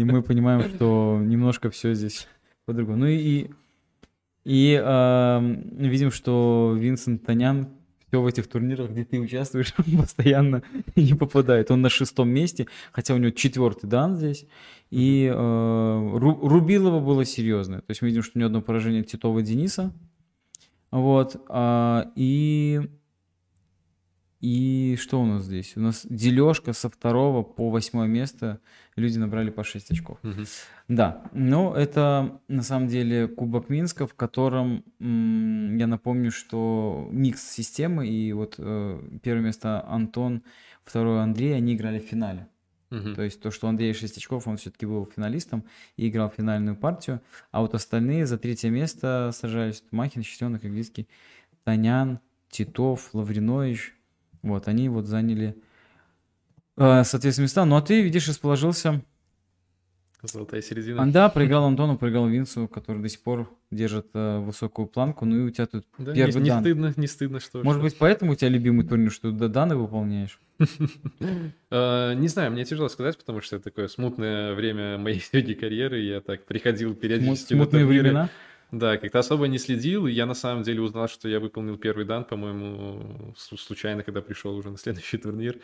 и 0.00 0.04
мы 0.04 0.22
понимаем, 0.22 0.62
что 0.74 1.20
немножко 1.22 1.70
все 1.70 1.94
здесь 1.94 2.26
по-другому. 2.64 2.98
Ну 2.98 3.06
и, 3.06 3.50
и 4.44 4.80
э, 4.82 5.56
видим, 5.78 6.10
что 6.10 6.76
Винсент 6.78 7.24
Танян 7.24 7.68
все 8.14 8.22
в 8.22 8.26
этих 8.28 8.46
турнирах, 8.46 8.90
где 8.90 9.04
ты 9.04 9.18
участвуешь, 9.18 9.74
постоянно 9.98 10.62
не 10.94 11.14
попадает. 11.14 11.72
Он 11.72 11.82
на 11.82 11.88
шестом 11.88 12.28
месте, 12.28 12.68
хотя 12.92 13.14
у 13.14 13.18
него 13.18 13.32
четвертый 13.32 13.88
дан 13.88 14.16
здесь. 14.16 14.46
И 14.92 15.28
э, 15.34 16.18
Рубилова 16.18 17.00
было 17.00 17.24
серьезное. 17.24 17.80
То 17.80 17.90
есть 17.90 18.02
мы 18.02 18.08
видим, 18.08 18.22
что 18.22 18.32
у 18.36 18.38
него 18.38 18.46
одно 18.46 18.62
поражение 18.62 19.02
Титова 19.02 19.42
Дениса. 19.42 19.92
Вот. 20.92 21.42
А, 21.48 22.12
и, 22.14 22.82
и 24.44 24.96
что 24.96 25.22
у 25.22 25.24
нас 25.24 25.44
здесь? 25.44 25.72
У 25.74 25.80
нас 25.80 26.04
дележка 26.04 26.74
со 26.74 26.90
второго 26.90 27.42
по 27.42 27.70
восьмое 27.70 28.06
место. 28.06 28.60
Люди 28.94 29.16
набрали 29.16 29.48
по 29.48 29.64
6 29.64 29.92
очков. 29.92 30.18
Угу. 30.22 30.42
Да, 30.88 31.22
но 31.32 31.74
это 31.74 32.42
на 32.48 32.62
самом 32.62 32.88
деле 32.88 33.26
Кубок 33.26 33.70
Минска, 33.70 34.06
в 34.06 34.12
котором 34.12 34.84
я 35.00 35.86
напомню, 35.86 36.30
что 36.30 37.08
микс 37.10 37.42
системы. 37.42 38.06
И 38.06 38.34
вот 38.34 38.56
э, 38.58 39.18
первое 39.22 39.44
место 39.44 39.82
Антон, 39.88 40.42
второе 40.82 41.22
Андрей, 41.22 41.56
они 41.56 41.74
играли 41.74 41.98
в 41.98 42.04
финале. 42.04 42.46
Угу. 42.90 43.14
То 43.14 43.22
есть 43.22 43.40
то, 43.40 43.50
что 43.50 43.66
Андрей 43.66 43.94
Шестичков, 43.94 44.46
он 44.46 44.58
все-таки 44.58 44.84
был 44.84 45.06
финалистом 45.06 45.64
и 45.96 46.06
играл 46.10 46.28
финальную 46.28 46.76
партию, 46.76 47.22
а 47.50 47.62
вот 47.62 47.74
остальные 47.74 48.26
за 48.26 48.36
третье 48.36 48.68
место 48.68 49.30
сажались 49.32 49.82
Махин, 49.90 50.22
Щетенок, 50.22 50.66
Иглицкий, 50.66 51.08
Танян, 51.64 52.20
Титов, 52.50 53.08
Лавринович. 53.14 53.94
Вот, 54.44 54.68
они 54.68 54.88
вот 54.88 55.06
заняли, 55.06 55.56
э, 56.76 57.02
соответственно, 57.04 57.44
места. 57.44 57.64
Ну, 57.64 57.76
а 57.76 57.82
ты, 57.82 58.02
видишь, 58.02 58.28
расположился 58.28 59.02
Золотая 60.26 60.62
середина. 60.62 61.10
Да, 61.10 61.28
проиграл 61.28 61.64
Антону, 61.64 61.98
проиграл 61.98 62.28
Винсу, 62.28 62.66
который 62.68 63.02
до 63.02 63.08
сих 63.08 63.20
пор 63.22 63.50
держит 63.70 64.06
э, 64.14 64.38
высокую 64.38 64.86
планку. 64.86 65.24
Ну 65.24 65.36
и 65.36 65.40
у 65.40 65.50
тебя 65.50 65.66
тут 65.66 65.84
да, 65.98 66.14
первый 66.14 66.42
не, 66.42 66.48
дан. 66.48 66.58
Не 66.58 66.64
стыдно, 66.64 66.94
не 66.96 67.06
стыдно, 67.06 67.40
что 67.40 67.62
Может 67.62 67.80
что. 67.80 67.82
быть, 67.82 67.98
поэтому 67.98 68.32
у 68.32 68.34
тебя 68.34 68.48
любимый 68.48 68.86
турнир, 68.86 69.10
что 69.10 69.30
ты 69.30 69.48
даны 69.48 69.76
выполняешь? 69.76 70.40
Э, 71.70 72.14
не 72.14 72.28
знаю, 72.28 72.52
мне 72.52 72.64
тяжело 72.64 72.88
сказать, 72.88 73.18
потому 73.18 73.40
что 73.40 73.56
это 73.56 73.64
такое 73.64 73.88
смутное 73.88 74.54
время 74.54 74.96
моей 74.96 75.20
среди 75.32 75.54
карьеры. 75.54 76.00
Я 76.00 76.20
так 76.20 76.44
приходил 76.44 76.94
периодически 76.94 77.54
Смутные 77.54 77.84
времена? 77.84 78.30
Да, 78.78 78.96
как-то 78.96 79.20
особо 79.20 79.46
не 79.46 79.58
следил, 79.58 80.08
и 80.08 80.12
я 80.12 80.26
на 80.26 80.34
самом 80.34 80.64
деле 80.64 80.80
узнал, 80.80 81.08
что 81.08 81.28
я 81.28 81.38
выполнил 81.38 81.78
первый 81.78 82.04
дан, 82.04 82.24
по-моему, 82.24 83.32
случайно, 83.36 84.02
когда 84.02 84.20
пришел 84.20 84.56
уже 84.56 84.70
на 84.70 84.76
следующий 84.84 85.16
турнир. 85.16 85.58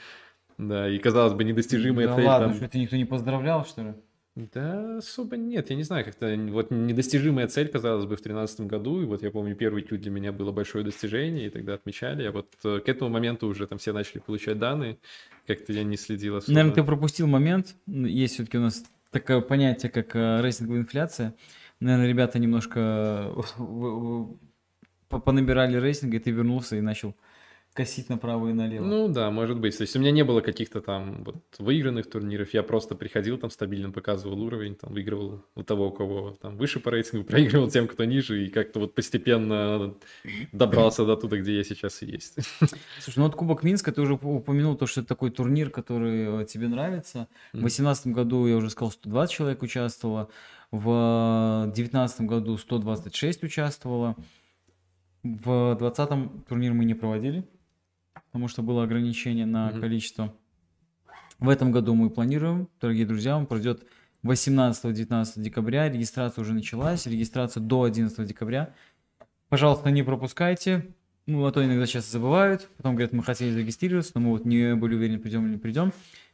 Да, 0.59 0.89
и 0.89 0.99
казалось 0.99 1.33
бы, 1.33 1.43
недостижимая 1.43 2.07
да 2.07 2.17
цель. 2.17 2.25
ладно, 2.25 2.49
там... 2.49 2.57
что 2.57 2.69
тебя 2.69 2.83
никто 2.83 2.97
не 2.97 3.05
поздравлял, 3.05 3.65
что 3.65 3.83
ли? 3.83 3.95
Да, 4.37 4.99
особо 4.99 5.37
нет. 5.37 5.71
Я 5.71 5.77
не 5.77 5.83
знаю, 5.83 6.05
как-то 6.05 6.37
вот 6.51 6.71
недостижимая 6.71 7.49
цель, 7.49 7.69
казалось 7.69 8.05
бы, 8.05 8.17
в 8.17 8.23
2013 8.23 8.61
году. 8.61 9.03
И 9.03 9.05
вот 9.05 9.23
я 9.23 9.31
помню, 9.31 9.57
первый 9.57 9.83
тюд 9.83 10.03
для 10.03 10.11
меня 10.11 10.33
было 10.33 10.53
большое 10.53 10.85
достижение, 10.85 11.47
и 11.47 11.51
тогда 11.51 11.75
отмечали. 11.75 12.25
А 12.25 12.33
вот 12.33 12.49
э, 12.65 12.79
к 12.79 12.89
этому 12.89 13.11
моменту 13.11 13.49
уже 13.49 13.67
там 13.67 13.79
все 13.79 13.93
начали 13.93 14.21
получать 14.21 14.59
данные. 14.59 14.99
Как-то 15.47 15.73
я 15.73 15.83
не 15.83 15.97
следил 15.97 16.37
особо. 16.37 16.53
Наверное, 16.53 16.75
ты 16.77 16.85
пропустил 16.85 17.27
момент. 17.27 17.75
Есть 17.87 18.35
все-таки 18.35 18.59
у 18.59 18.63
нас 18.63 18.85
такое 19.11 19.41
понятие, 19.41 19.91
как 19.91 20.15
э, 20.15 20.41
рейтинговая 20.43 20.83
инфляция. 20.83 21.35
Наверное, 21.81 22.09
ребята 22.09 22.39
немножко 22.39 23.33
э, 23.59 24.25
понабирали 25.09 25.77
рейтинга, 25.77 26.19
и 26.19 26.21
ты 26.21 26.31
вернулся 26.31 26.77
и 26.77 26.81
начал 26.81 27.15
косить 27.73 28.09
направо 28.09 28.49
и 28.49 28.53
налево. 28.53 28.85
Ну 28.85 29.09
да, 29.09 29.31
может 29.31 29.59
быть. 29.59 29.77
То 29.77 29.83
есть 29.83 29.95
у 29.95 30.01
меня 30.01 30.11
не 30.11 30.25
было 30.25 30.41
каких-то 30.41 30.81
там 30.81 31.23
вот 31.25 31.37
выигранных 31.59 32.11
турниров. 32.11 32.53
Я 32.53 32.63
просто 32.63 32.95
приходил 32.95 33.39
там 33.39 33.51
стабильно, 33.51 33.91
показывал 33.91 34.43
уровень, 34.43 34.75
там 34.75 34.93
выигрывал 34.93 35.45
у 35.55 35.63
того, 35.63 35.89
у 35.89 35.93
кого 35.93 36.37
там 36.41 36.57
выше 36.57 36.81
по 36.81 36.91
рейтингу, 36.91 37.25
проигрывал 37.29 37.71
тем, 37.71 37.87
кто 37.87 38.05
ниже, 38.05 38.45
и 38.45 38.51
как-то 38.51 38.81
вот 38.81 38.95
постепенно 38.95 39.95
добрался 40.53 41.05
до 41.05 41.17
туда, 41.17 41.39
где 41.39 41.57
я 41.57 41.65
сейчас 41.65 42.03
и 42.03 42.07
есть. 42.07 42.39
Слушай, 43.01 43.19
ну 43.19 43.25
вот 43.25 43.37
Кубок 43.37 43.63
Минска, 43.63 43.93
ты 43.93 44.01
уже 44.01 44.15
упомянул 44.15 44.77
то, 44.77 44.87
что 44.87 45.01
это 45.01 45.09
такой 45.09 45.31
турнир, 45.31 45.71
который 45.71 46.43
э, 46.43 46.47
тебе 46.47 46.67
нравится. 46.67 47.29
В 47.53 47.59
2018 47.59 48.09
году, 48.09 48.47
я 48.47 48.57
уже 48.57 48.71
сказал, 48.71 48.91
120 48.91 49.33
человек 49.33 49.63
участвовало. 49.63 50.29
В 50.71 51.65
2019 51.67 52.21
году 52.23 52.57
126 52.57 53.43
участвовало. 53.43 54.17
В 55.23 55.77
2020 55.77 56.47
турнир 56.47 56.73
мы 56.73 56.85
не 56.85 56.95
проводили, 56.95 57.49
потому 58.27 58.49
что 58.49 58.63
было 58.63 58.85
ограничение 58.85 59.47
на 59.47 59.71
mm-hmm. 59.71 59.81
количество. 59.81 60.35
В 61.39 61.49
этом 61.49 61.73
году 61.73 61.95
мы 61.95 62.09
планируем, 62.09 62.69
дорогие 62.81 63.07
друзья, 63.07 63.37
он 63.37 63.47
пройдет 63.47 63.85
18-19 64.23 65.41
декабря. 65.41 65.91
Регистрация 65.91 66.43
уже 66.43 66.53
началась, 66.53 67.07
регистрация 67.07 67.63
до 67.63 67.83
11 67.85 68.27
декабря. 68.27 68.75
Пожалуйста, 69.49 69.91
не 69.91 70.03
пропускайте. 70.03 70.95
Ну, 71.27 71.45
а 71.45 71.53
то 71.53 71.65
иногда 71.65 71.87
сейчас 71.87 72.11
забывают. 72.11 72.69
Потом 72.77 72.95
говорят, 72.95 73.13
мы 73.13 73.23
хотели 73.23 73.51
зарегистрироваться, 73.51 74.13
но 74.15 74.21
мы 74.21 74.31
вот 74.31 74.45
не 74.45 74.75
были 74.75 74.95
уверены, 74.95 75.19
придем 75.19 75.47
или 75.47 75.53
не 75.53 75.59
придем. 75.59 75.93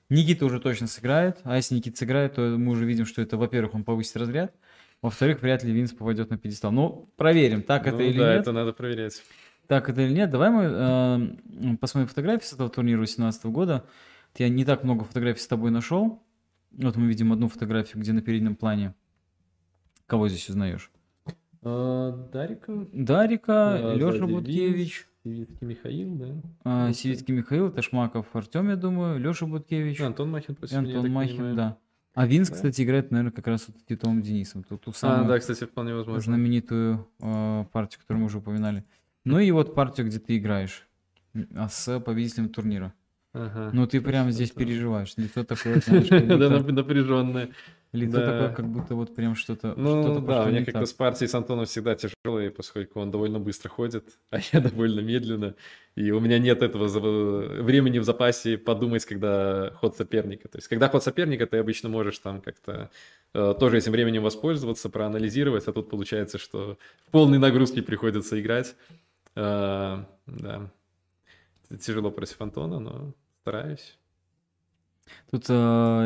Никита 0.08 0.46
уже 0.46 0.60
точно 0.60 0.86
сыграет. 0.86 1.40
А 1.44 1.56
если 1.56 1.74
Никита 1.74 1.98
сыграет, 1.98 2.34
то 2.34 2.42
мы 2.42 2.72
уже 2.72 2.84
видим, 2.84 3.06
что 3.06 3.22
это, 3.22 3.36
во-первых, 3.36 3.74
он 3.74 3.84
повысит 3.84 4.16
разряд. 4.16 4.54
Во-вторых, 5.02 5.42
вряд 5.42 5.62
ли 5.62 5.72
Винс 5.72 5.92
попадет 5.92 6.30
на 6.30 6.38
пьедестал. 6.38 6.72
Ну, 6.72 7.10
проверим, 7.16 7.62
так 7.62 7.86
ну, 7.86 7.92
это 7.92 8.02
или 8.02 8.18
да, 8.18 8.24
нет. 8.26 8.34
Да, 8.34 8.40
это 8.40 8.52
надо 8.52 8.72
проверять. 8.72 9.22
Так 9.66 9.88
это 9.88 10.00
или 10.02 10.12
нет. 10.12 10.30
Давай 10.30 10.50
мы 10.50 10.62
э, 10.64 11.76
посмотрим 11.80 12.08
фотографии 12.08 12.44
с 12.44 12.52
этого 12.52 12.70
турнира 12.70 12.98
2018 12.98 13.46
года. 13.46 13.84
Я 14.36 14.48
не 14.48 14.64
так 14.64 14.84
много 14.84 15.04
фотографий 15.04 15.40
с 15.40 15.46
тобой 15.46 15.70
нашел. 15.70 16.22
Вот 16.70 16.96
мы 16.96 17.06
видим 17.06 17.32
одну 17.32 17.48
фотографию, 17.48 18.00
где 18.00 18.12
на 18.12 18.22
переднем 18.22 18.54
плане. 18.54 18.94
Кого 20.06 20.28
здесь 20.28 20.48
узнаешь? 20.48 20.90
А, 21.62 22.12
Дарика. 22.32 22.86
Дарика, 22.92 23.92
а, 23.92 23.94
Леша 23.94 24.26
Буткевич. 24.26 25.08
Сивицкий 25.26 25.66
Михаил, 25.66 26.14
да? 26.14 26.42
А, 26.62 26.92
Сивицкий 26.92 27.34
Михаил, 27.34 27.72
Ташмаков 27.72 28.26
Артем, 28.34 28.68
я 28.68 28.76
думаю, 28.76 29.18
Леша 29.18 29.46
Буткевич. 29.46 30.00
Антон 30.00 30.30
Махин 30.30 30.54
после 30.54 30.78
Антон 30.78 31.10
Махин, 31.10 31.56
да. 31.56 31.78
А 32.14 32.26
Винс, 32.26 32.48
да? 32.48 32.54
кстати, 32.54 32.82
играет, 32.82 33.10
наверное, 33.10 33.32
как 33.32 33.46
раз 33.48 33.66
вот 33.66 33.76
Титовым 33.86 34.22
Денисом. 34.22 34.62
Ту, 34.62 34.78
ту 34.78 34.92
самую 34.92 35.24
а, 35.24 35.28
да, 35.28 35.38
кстати, 35.38 35.64
вполне 35.64 35.94
возможно. 35.94 36.20
знаменитую 36.22 37.08
э, 37.20 37.64
партию, 37.72 38.00
которую 38.00 38.20
мы 38.20 38.26
уже 38.26 38.38
упоминали. 38.38 38.84
Ну 39.24 39.38
и 39.38 39.50
вот 39.50 39.74
партию, 39.74 40.06
где 40.06 40.18
ты 40.20 40.38
играешь 40.38 40.88
а 41.54 41.68
с 41.68 42.00
победителем 42.00 42.48
турнира. 42.48 42.94
Ага. 43.38 43.70
Ну 43.74 43.86
ты 43.86 44.00
прям 44.00 44.30
здесь 44.30 44.50
переживаешь. 44.50 45.12
Лицо 45.16 45.44
такое, 45.44 45.80
знаешь, 45.84 46.08
Да, 46.08 46.72
напряженное. 46.72 47.50
Лицо 47.92 48.18
такое, 48.20 48.48
как 48.50 48.66
будто 48.66 48.94
вот 48.94 49.14
прям 49.14 49.34
что-то 49.34 49.74
Ну 49.76 50.20
да, 50.20 50.44
у 50.44 50.48
меня 50.48 50.64
как-то 50.64 50.86
с 50.86 50.92
партией 50.92 51.28
с 51.28 51.34
Антоном 51.34 51.66
всегда 51.66 51.94
тяжелые, 51.94 52.50
поскольку 52.50 53.00
он 53.00 53.10
довольно 53.10 53.38
быстро 53.38 53.68
ходит, 53.68 54.18
а 54.30 54.38
я 54.52 54.60
довольно 54.60 55.00
медленно. 55.00 55.54
И 55.96 56.10
у 56.10 56.20
меня 56.20 56.38
нет 56.38 56.62
этого 56.62 56.88
времени 57.62 57.98
в 57.98 58.04
запасе 58.04 58.58
подумать, 58.58 59.04
когда 59.04 59.70
ход 59.76 59.96
соперника. 59.96 60.48
То 60.48 60.58
есть, 60.58 60.68
когда 60.68 60.88
ход 60.88 61.02
соперника, 61.04 61.46
ты 61.46 61.58
обычно 61.58 61.88
можешь 61.88 62.18
там 62.18 62.40
как-то 62.40 62.90
э, 63.34 63.54
тоже 63.58 63.78
этим 63.78 63.92
временем 63.92 64.22
воспользоваться, 64.22 64.88
проанализировать, 64.88 65.66
а 65.68 65.72
тут 65.72 65.88
получается, 65.90 66.38
что 66.38 66.78
в 67.06 67.10
полной 67.10 67.38
нагрузке 67.38 67.82
приходится 67.82 68.38
играть. 68.40 68.74
Э, 69.34 70.04
Да. 70.26 70.70
Тяжело 71.80 72.10
против 72.10 72.40
Антона, 72.40 72.78
но 72.78 73.14
стараюсь. 73.46 73.96
Тут 75.30 75.44
э, 75.48 75.52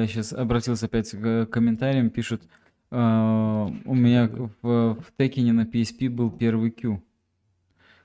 я 0.02 0.06
сейчас 0.06 0.34
обратился 0.34 0.86
опять 0.86 1.10
к 1.10 1.46
комментариям, 1.46 2.10
пишут, 2.10 2.42
э, 2.90 2.96
у 2.96 3.94
меня 3.94 4.28
в, 4.28 4.96
в 4.96 5.04
Текине 5.16 5.54
на 5.54 5.62
PSP 5.62 6.10
был 6.10 6.30
первый 6.30 6.70
Q. 6.70 7.02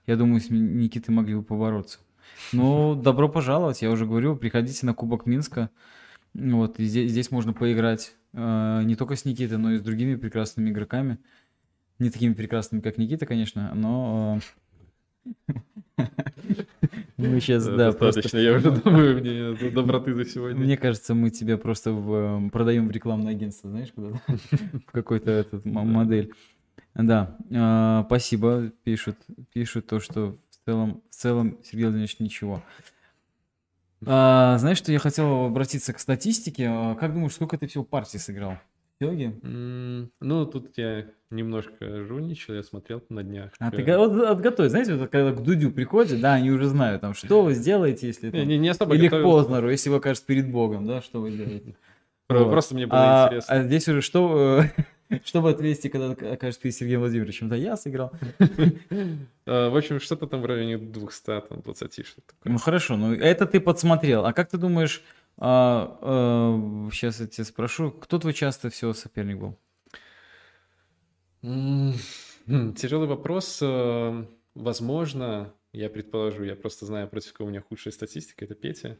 Я 0.08 0.16
думаю, 0.16 0.40
с 0.40 0.50
Ни- 0.50 0.58
Никитой 0.60 1.14
могли 1.14 1.36
бы 1.36 1.44
побороться. 1.44 2.00
Ну, 2.54 2.96
добро 3.04 3.28
пожаловать, 3.28 3.82
я 3.82 3.92
уже 3.92 4.06
говорю, 4.06 4.38
приходите 4.38 4.86
на 4.86 4.94
Кубок 4.94 5.26
Минска. 5.26 5.70
Вот, 6.34 6.80
и 6.80 6.86
здесь, 6.86 7.12
здесь 7.12 7.30
можно 7.30 7.52
поиграть 7.52 8.16
э, 8.32 8.84
не 8.86 8.96
только 8.96 9.18
с 9.18 9.26
Никитой, 9.26 9.58
но 9.58 9.74
и 9.74 9.80
с 9.80 9.82
другими 9.82 10.16
прекрасными 10.16 10.70
игроками. 10.70 11.18
Не 12.00 12.10
такими 12.10 12.34
прекрасными, 12.34 12.80
как 12.80 12.98
Никита, 12.98 13.26
конечно, 13.26 13.74
но... 13.76 14.40
э, 15.98 16.04
Мы 17.18 17.40
сейчас, 17.40 17.66
Э, 17.68 17.76
да. 17.78 17.92
Достаточно, 17.92 18.38
я 18.38 18.54
уже 18.54 18.72
думаю, 18.72 19.20
мне 19.20 19.72
доброты 19.72 20.14
за 20.14 20.26
сегодня. 20.26 20.60
Мне 20.60 20.78
кажется, 20.78 21.14
мы 21.14 21.30
тебя 21.30 21.58
просто 21.58 21.92
в, 21.94 22.46
э, 22.46 22.50
продаем 22.50 22.88
в 22.88 22.92
рекламное 22.92 23.32
агентство, 23.32 23.70
знаешь, 23.70 23.92
куда 23.94 24.10
в 24.28 24.92
какой-то 24.92 25.32
этот 25.32 25.64
модель. 25.66 26.34
Да, 26.94 27.38
а, 27.54 28.04
спасибо, 28.08 28.72
пишут, 28.84 29.18
пишут 29.54 29.88
то, 29.88 30.00
что 30.00 30.32
в 30.32 30.66
целом, 30.66 31.02
в 31.10 31.14
целом, 31.16 31.58
Сергей 31.64 31.84
Владимирович, 31.86 32.20
ничего. 32.20 32.64
А, 34.06 34.58
знаешь, 34.60 34.78
что 34.78 34.92
я 34.92 35.00
хотел 35.00 35.46
обратиться 35.46 35.94
к 35.94 36.00
статистике. 36.00 36.68
А, 36.70 36.96
Как 36.96 37.14
думаешь, 37.14 37.34
сколько 37.34 37.58
ты 37.58 37.68
всего 37.68 37.84
партий 37.84 38.18
сыграл? 38.18 38.58
М, 39.02 40.10
Ну, 40.22 40.46
тут 40.46 40.78
я 40.78 41.06
немножко 41.30 42.06
жульничал, 42.06 42.54
я 42.54 42.64
смотрел 42.64 43.04
на 43.10 43.24
днях. 43.24 43.52
А 43.60 43.70
ты 43.72 43.82
Э, 43.82 43.86
го- 43.98 44.08
вот 44.08 44.24
отготовь, 44.26 44.70
знаете, 44.70 44.96
вот 44.96 45.10
когда 45.10 45.32
к 45.34 45.44
Дудю 45.44 45.72
приходят, 45.72 46.22
да, 46.22 46.36
они 46.36 46.50
уже 46.52 46.68
знают, 46.68 47.02
там, 47.02 47.14
что 47.14 47.44
вы 47.44 47.54
сделаете, 47.54 48.08
если 48.08 48.32
там, 48.32 48.48
не, 48.48 48.58
не 48.58 48.70
особо 48.70 48.96
или 48.96 49.10
к. 49.10 49.22
Познеру, 49.22 49.70
если 49.70 49.90
вы 49.90 49.98
окажетесь 49.98 50.26
перед 50.26 50.50
Богом, 50.50 50.86
да, 50.88 51.02
что 51.02 51.20
вы 51.22 51.32
делаете? 51.32 51.76
Про- 52.28 52.40
Вот. 52.46 52.52
Просто 52.52 52.74
мне 52.76 52.88
было 52.88 52.98
А, 53.00 53.26
интересно. 53.28 53.54
а 53.56 53.64
здесь 53.64 53.88
уже 53.90 54.02
что, 54.02 54.64
э, 55.10 55.20
что 55.26 55.42
вы 55.42 55.50
ответите, 55.50 55.90
когда 55.90 56.12
окажется 56.32 56.62
перед 56.62 56.76
Сергеем 56.76 57.02
Владимировичем? 57.02 57.50
Да, 57.50 57.56
я 57.58 57.76
сыграл. 57.76 58.12
Э, 58.40 58.50
В 59.46 59.78
общем, 59.78 60.00
что-то 60.00 60.26
там 60.28 60.42
в 60.42 60.46
районе 60.46 60.78
200, 60.78 61.26
там, 61.50 61.62
20, 61.62 62.06
что-то 62.06 62.28
такое. 62.34 62.54
Ну 62.54 62.58
хорошо, 62.60 62.96
ну 62.96 63.14
это 63.14 63.46
ты 63.46 63.60
подсмотрел. 63.60 64.26
А 64.26 64.32
как 64.34 64.50
ты 64.50 64.58
думаешь, 64.58 65.04
сейчас 65.38 67.20
я 67.20 67.28
тебя 67.28 67.44
спрошу, 67.46 67.92
кто 67.92 68.20
твой 68.20 68.34
часто 68.34 68.70
всего 68.70 68.94
соперник 68.94 69.38
был? 69.38 69.58
Тяжелый 72.76 73.08
вопрос. 73.08 73.60
Э, 73.62 74.26
Возможно, 74.56 75.54
я 75.74 75.90
предположу, 75.90 76.44
я 76.44 76.56
просто 76.56 76.86
знаю, 76.86 77.10
против 77.10 77.34
кого 77.34 77.48
у 77.48 77.50
меня 77.52 77.62
худшая 77.62 77.92
статистика, 77.94 78.46
это 78.46 78.56
Петя. 78.56 78.98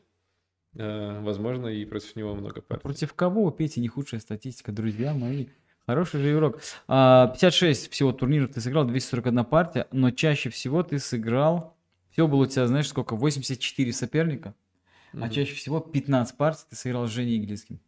Э, 0.76 1.22
Возможно, 1.22 1.68
и 1.68 1.86
против 1.86 2.16
него 2.16 2.36
много 2.36 2.62
партий. 2.62 2.84
Против 2.84 3.14
кого 3.14 3.44
у 3.46 3.52
Пети 3.52 3.80
не 3.80 3.88
худшая 3.88 4.20
статистика, 4.20 4.72
друзья 4.72 5.14
мои? 5.14 5.48
Хороший 5.88 6.20
же 6.20 6.34
игрок. 6.34 6.60
А, 6.88 7.28
56 7.28 7.92
всего 7.92 8.12
турниров 8.12 8.52
ты 8.52 8.60
сыграл, 8.60 8.86
241 8.86 9.46
партия, 9.46 9.88
но 9.92 10.12
чаще 10.12 10.50
всего 10.50 10.84
ты 10.84 11.00
сыграл... 11.00 11.78
Всего 12.12 12.28
было 12.28 12.44
у 12.44 12.46
тебя, 12.46 12.66
знаешь, 12.66 12.88
сколько? 12.88 13.16
84 13.16 13.94
соперника, 13.94 14.56
а 15.16 15.26
Мгм. 15.26 15.30
чаще 15.32 15.56
всего 15.56 15.80
15 15.80 16.38
партий 16.38 16.64
ты 16.70 16.76
сыграл 16.76 17.08
с 17.08 17.12
Женей 17.12 17.38
Иглицким. 17.38 17.80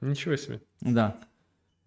Ничего 0.00 0.36
себе. 0.36 0.60
Да. 0.80 1.16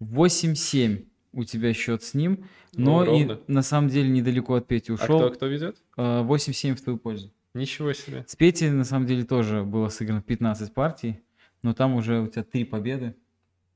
8-7 0.00 1.04
у 1.32 1.44
тебя 1.44 1.72
счет 1.72 2.02
с 2.02 2.14
ним, 2.14 2.44
но 2.74 3.04
Ну, 3.04 3.16
и 3.18 3.38
на 3.46 3.62
самом 3.62 3.88
деле 3.88 4.08
недалеко 4.08 4.54
от 4.54 4.66
Пети 4.66 4.92
А 4.92 4.94
ушел. 4.94 5.18
кто, 5.18 5.30
кто 5.30 5.46
ведет? 5.46 5.76
А, 5.96 6.22
8-7 6.22 6.74
в 6.76 6.82
твою 6.82 6.98
пользу. 6.98 7.30
Ничего 7.54 7.92
себе. 7.92 8.24
С 8.26 8.34
Петей 8.36 8.70
на 8.70 8.84
самом 8.84 9.06
деле 9.06 9.24
тоже 9.24 9.62
было 9.62 9.88
сыграно 9.88 10.22
15 10.22 10.72
партий, 10.74 11.20
но 11.62 11.74
там 11.74 11.94
уже 11.94 12.20
у 12.20 12.26
тебя 12.26 12.42
3 12.44 12.64
победы 12.64 13.14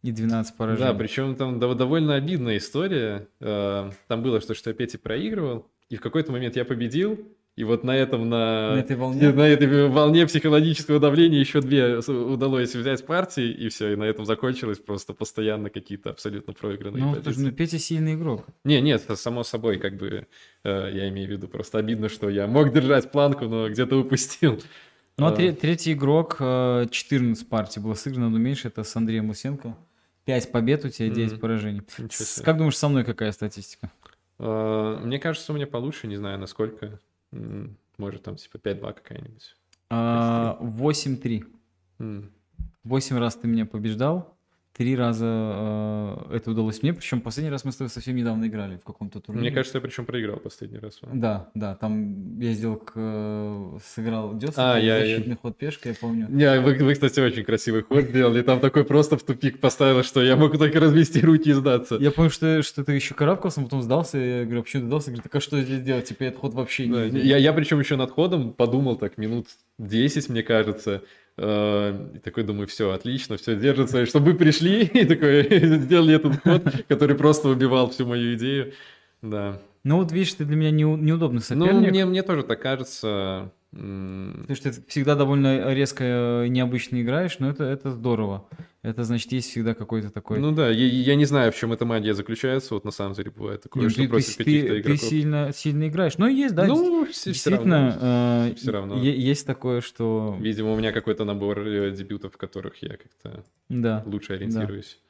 и 0.03 0.13
12 0.13 0.57
поражений. 0.57 0.89
Да, 0.93 0.95
причем 0.99 1.35
там 1.37 1.59
дов- 1.59 1.75
довольно 1.77 2.15
обидная 2.15 2.57
история. 2.59 3.29
Э, 3.41 3.91
Там 4.09 4.23
было, 4.23 4.41
что, 4.41 4.55
что 4.55 4.71
я 4.71 4.75
Пете 4.75 4.99
проигрывал, 4.99 5.71
и 5.89 5.97
в 5.97 6.01
какой-то 6.01 6.33
момент 6.33 6.57
я 6.57 6.65
победил, 6.65 7.19
и 7.57 7.65
вот 7.65 7.85
на 7.85 7.97
этом, 7.97 8.29
на, 8.29 8.75
На 8.75 8.81
этой 8.81 8.97
волне? 8.97 9.33
на 9.33 9.49
этой 9.49 9.89
волне 9.89 10.27
психологического 10.27 11.01
давления 11.01 11.41
еще 11.41 11.61
две 11.63 11.99
удалось 11.99 12.75
взять 12.75 13.05
партии, 13.07 13.51
и 13.51 13.69
все, 13.71 13.93
и 13.93 13.97
на 13.97 14.05
этом 14.05 14.25
закончилось 14.27 14.79
просто 14.79 15.15
постоянно 15.15 15.71
какие-то 15.71 16.11
абсолютно 16.11 16.53
проигранные 16.53 17.03
Ну, 17.03 17.11
позиции. 17.15 17.33
слушай, 17.33 17.47
ну 17.51 17.53
Петя 17.57 17.79
сильный 17.79 18.15
игрок. 18.15 18.45
Не, 18.65 18.81
нет, 18.83 19.03
само 19.15 19.43
собой, 19.43 19.79
как 19.79 19.97
бы, 19.97 20.27
э, 20.65 20.91
я 20.93 21.09
имею 21.09 21.29
в 21.29 21.31
виду, 21.33 21.49
просто 21.49 21.79
обидно, 21.79 22.09
что 22.11 22.29
я 22.29 22.47
мог 22.47 22.73
держать 22.73 23.11
планку, 23.11 23.47
но 23.47 23.69
где-то 23.71 23.97
упустил. 23.99 24.61
Ну, 25.19 25.25
а 25.25 25.29
А. 25.31 25.33
тре- 25.33 25.53
третий 25.53 25.95
игрок, 25.95 26.37
э, 26.41 26.87
14 26.91 27.49
партий 27.49 27.81
было 27.81 27.95
сыграно, 27.95 28.29
но 28.29 28.37
меньше, 28.37 28.69
это 28.69 28.85
с 28.85 28.95
Андреем 28.97 29.31
Лысенко. 29.31 29.75
5 30.27 30.53
побед 30.53 30.85
у 30.85 30.91
тебя, 30.91 31.09
9 31.09 31.33
Мгм. 31.33 31.41
поражений. 31.41 31.83
С-. 32.11 32.43
Как 32.43 32.59
думаешь, 32.59 32.77
со 32.77 32.89
мной 32.91 33.03
какая 33.05 33.33
статистика? 33.33 33.91
Э, 34.39 34.99
Мне 35.03 35.19
кажется, 35.19 35.53
у 35.53 35.57
меня 35.57 35.67
получше, 35.67 36.07
не 36.07 36.17
знаю, 36.17 36.39
насколько. 36.39 37.01
Может, 37.99 38.23
там 38.23 38.37
типа 38.37 38.59
5-2 38.59 38.93
какая-нибудь. 38.93 39.57
А, 39.91 40.59
8-3. 40.61 41.45
М. 41.99 42.31
8 42.85 43.19
раз 43.19 43.37
ты 43.37 43.49
меня 43.49 43.67
побеждал, 43.67 44.36
три 44.77 44.95
раза 44.95 45.25
э, 45.27 46.37
это 46.37 46.51
удалось 46.51 46.83
мне, 46.83 46.93
причем 46.93 47.21
последний 47.23 47.51
раз 47.51 47.65
мы 47.65 47.73
с 47.73 47.77
тобой 47.77 47.89
совсем 47.89 48.15
недавно 48.15 48.47
играли 48.47 48.77
в 48.77 48.85
каком-то 48.85 49.21
турнире. 49.21 49.47
Мне 49.49 49.55
кажется, 49.55 49.79
я 49.79 49.83
причем 49.83 50.05
проиграл 50.05 50.37
последний 50.39 50.79
раз. 50.79 50.99
Да, 51.13 51.49
да, 51.55 51.77
там 51.77 52.39
я 52.39 52.53
сделал, 52.53 52.77
к, 52.77 52.93
э, 52.95 53.79
сыграл 53.85 54.37
Дёсова, 54.37 54.75
А, 54.75 54.79
я- 54.79 55.01
защитный 55.01 55.37
ход 55.41 55.57
пешкой, 55.57 55.93
я 55.93 55.97
помню. 55.99 56.27
Не, 56.29 56.61
вы, 56.61 56.75
вы, 56.75 56.93
кстати, 56.93 57.21
очень 57.21 57.45
красивый 57.45 57.83
ход 57.83 58.05
сделали. 58.05 58.43
Там 58.43 58.61
такой 58.61 58.85
просто 58.85 59.17
в 59.17 59.23
тупик 59.23 59.61
поставил, 59.61 60.03
что 60.03 60.23
я 60.23 60.37
мог 60.37 60.59
только 60.59 60.79
развести 60.79 61.21
руки 61.21 61.51
и 61.51 61.53
сдаться. 61.55 61.97
Я 61.97 62.11
помню, 62.11 62.31
что, 62.31 62.63
что 62.63 62.85
ты 62.85 62.93
еще 62.93 63.15
карабкался, 63.15 63.63
потом 63.63 63.81
сдался, 63.83 64.19
я 64.19 64.45
говорю, 64.45 64.61
а 64.61 64.63
почему 64.63 64.83
ты 64.83 64.89
сдался? 64.89 65.07
Говорит, 65.07 65.23
так 65.25 65.35
а 65.35 65.41
что 65.41 65.61
здесь 65.61 65.81
делать? 65.81 66.05
Типа, 66.05 66.25
этот 66.25 66.41
ход 66.41 66.55
вообще 66.55 66.87
Да, 66.87 67.09
не... 67.09 67.21
я, 67.21 67.39
я 67.39 67.53
причем 67.55 67.79
еще 67.81 67.97
над 67.97 68.11
ходом 68.11 68.53
подумал 68.53 68.97
так 68.97 69.17
минут 69.17 69.47
10, 69.79 70.29
мне 70.29 70.43
кажется. 70.43 71.03
Э, 71.39 72.13
И 72.15 72.19
такой 72.19 72.45
думаю, 72.45 72.67
все, 72.67 72.91
отлично, 72.93 73.37
все 73.37 73.57
держится. 73.57 74.03
И 74.03 74.07
чтобы 74.07 74.33
вы 74.33 74.39
пришли 74.39 74.85
и 74.95 75.05
такой 75.05 75.43
сделали 75.81 76.15
этот 76.15 76.41
ход, 76.43 76.63
который 76.89 77.17
просто 77.17 77.49
убивал 77.49 77.91
всю 77.91 78.07
мою 78.07 78.35
идею. 78.37 78.73
Да. 79.23 79.61
Ну 79.85 79.99
вот 79.99 80.13
видишь, 80.13 80.35
ты 80.35 80.45
для 80.45 80.57
меня 80.57 80.71
неу- 80.71 80.97
неудобный 80.97 81.43
Ну, 81.51 81.65
соперник. 81.67 81.91
мне, 81.91 82.05
мне 82.07 82.23
тоже 82.23 82.43
так 82.43 82.61
кажется. 82.61 83.53
Потому 83.77 84.57
что 84.57 84.73
ты 84.73 84.83
всегда 84.89 85.15
довольно 85.15 85.73
резко 85.75 86.05
э, 86.05 86.47
необычно 86.49 87.01
играешь, 87.03 87.39
но 87.39 87.51
это, 87.51 87.65
это 87.65 87.91
здорово. 87.91 88.49
Это 88.83 89.05
значит, 89.05 89.33
есть 89.33 89.51
всегда 89.51 89.75
какой-то 89.75 90.11
такой... 90.11 90.39
Ну 90.39 90.53
да, 90.53 90.69
я, 90.71 90.87
я 90.87 91.15
не 91.17 91.25
знаю, 91.25 91.51
в 91.53 91.57
чем 91.57 91.73
эта 91.73 91.85
магия 91.85 92.15
заключается. 92.15 92.75
Вот 92.75 92.85
на 92.85 92.91
самом 92.93 93.15
деле 93.15 93.31
бывает 93.31 93.63
такое, 93.63 93.83
Не, 93.85 93.89
что 93.91 94.03
ты, 94.03 94.09
против 94.09 94.37
ты- 94.37 94.45
каких-то 94.45 94.69
ты 94.75 94.81
игроков. 94.81 95.01
сильно, 95.03 95.51
сильно 95.53 95.89
играешь. 95.89 96.19
Ну, 96.19 96.27
есть, 96.29 96.55
да, 96.55 96.67
ну, 96.67 97.05
все, 97.07 97.33
действительно, 97.33 97.99
э, 98.51 98.55
всё 98.57 98.73
равно. 98.73 99.03
есть 99.03 99.47
такое, 99.47 99.81
что... 99.81 100.37
Видимо, 100.41 100.73
у 100.73 100.77
меня 100.79 100.93
какой-то 100.93 101.25
набор 101.25 101.59
э, 101.67 101.91
дебютов, 101.91 102.35
в 102.35 102.37
которых 102.37 102.81
я 102.83 102.97
как-то 102.97 103.45
Да. 103.69 104.03
лучше 104.07 104.35
ориентируюсь. 104.35 105.01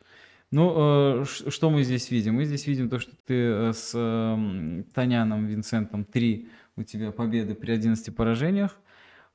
Ну, 0.53 1.23
э, 1.23 1.25
что 1.27 1.71
мы 1.71 1.83
здесь 1.83 2.11
видим? 2.11 2.35
Мы 2.37 2.45
здесь 2.45 2.67
видим 2.67 2.89
то, 2.89 2.99
что 2.99 3.13
ты 3.27 3.73
с 3.75 3.91
эм, 3.95 4.85
Таняном 4.95 5.47
Винсентом 5.47 6.05
3 6.05 6.49
у 6.77 6.83
тебя 6.83 7.11
победы 7.13 7.55
при 7.55 7.73
11 7.73 8.15
поражениях. 8.15 8.77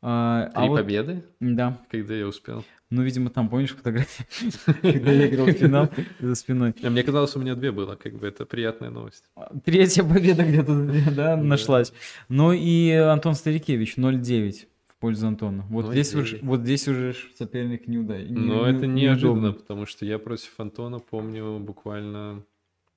А, 0.04 0.50
а 0.56 0.62
Три 0.62 0.70
вот- 0.70 0.78
победы, 0.80 1.24
Да. 1.40 1.78
когда 1.90 2.16
я 2.16 2.28
успел. 2.28 2.64
Ну, 2.90 3.04
видимо, 3.04 3.30
там, 3.30 3.50
помнишь 3.50 3.76
фотографии, 3.76 4.26
когда 4.82 5.12
я 5.12 5.28
играл 5.30 5.46
в 5.46 5.52
финал 5.54 5.90
за 6.20 6.34
спиной. 6.36 6.74
А 6.84 6.90
мне 6.90 7.04
казалось, 7.04 7.36
у 7.36 7.40
меня 7.40 7.54
две 7.56 7.72
было, 7.72 7.96
как 7.96 8.16
бы 8.16 8.28
это 8.28 8.46
приятная 8.46 8.90
новость. 8.90 9.26
Третья 9.64 10.04
победа 10.04 10.44
где-то 10.44 11.12
да, 11.16 11.38
нашлась. 11.38 11.94
Ну 12.30 12.52
и 12.52 12.90
Антон 12.92 13.36
Старикевич 13.36 13.96
0-9 13.98 14.66
в 14.88 14.96
пользу 14.98 15.28
Антона. 15.28 15.66
Вот 15.70 15.86
здесь, 15.92 16.14
0-9. 16.16 16.22
уже, 16.22 16.40
вот 16.42 16.62
здесь 16.62 16.88
уже 16.88 17.16
соперник 17.38 17.88
не 17.88 18.00
удай. 18.00 18.26
Но 18.28 18.66
это 18.68 18.88
неожиданно, 18.88 19.52
потому 19.54 19.86
что 19.86 20.04
я 20.06 20.18
против 20.18 20.60
Антона 20.60 20.98
помню 21.00 21.60
буквально 21.60 22.44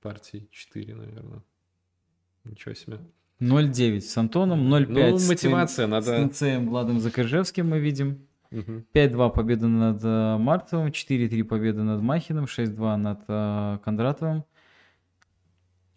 партий 0.01 0.47
4, 0.51 0.95
наверное. 0.95 1.41
Ничего 2.43 2.73
себе. 2.73 2.97
0-9 3.41 4.01
с 4.01 4.17
Антоном, 4.17 4.67
0-5 4.73 5.11
Ну, 5.11 5.17
с 5.19 5.27
мотивация, 5.29 5.87
твоим- 5.87 5.89
надо- 5.91 6.05
с 6.05 6.41
НЦМ 6.41 6.69
Владом 6.69 6.99
Закаржевским 6.99 7.69
мы 7.69 7.79
видим. 7.79 8.27
Мгм. 8.51 8.85
5-2 8.93 9.29
победа 9.31 9.67
над 9.67 10.01
э, 10.03 10.37
Мартовым, 10.37 10.91
4-3 10.91 11.43
победа 11.43 11.83
над 11.83 12.01
Махиным, 12.01 12.45
6-2 12.45 12.95
над 12.95 13.19
э, 13.27 13.79
Кондратовым. 13.83 14.45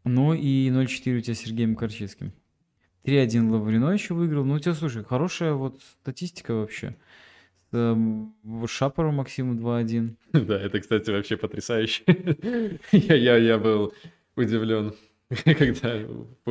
Ну 0.05 0.33
и 0.35 0.71
0-4 0.71 1.19
у 1.19 1.21
тебя 1.21 1.35
с 1.35 1.39
Сергеем 1.39 1.77
Корчевским. 1.77 2.33
3-1 3.05 3.51
Лаврино 3.51 3.91
еще 3.91 4.15
выиграл. 4.15 4.45
Ну, 4.45 4.55
у 4.55 4.59
тебя, 4.59 4.75
слушай, 4.75 5.05
хорошая 5.05 5.53
вот 5.53 5.81
статистика 6.03 6.55
вообще. 6.55 6.97
С, 7.71 7.75
эм, 7.77 8.35
Шапору 8.67 9.13
Максиму 9.13 9.55
2-1. 9.55 10.17
Да, 10.33 10.59
это, 10.59 10.81
кстати, 10.81 11.11
вообще 11.11 11.37
потрясающе. 11.37 12.03
Я, 12.93 13.15
я, 13.15 13.37
я 13.37 13.59
был 13.59 13.93
удивлен. 14.37 14.95
когда 15.45 16.07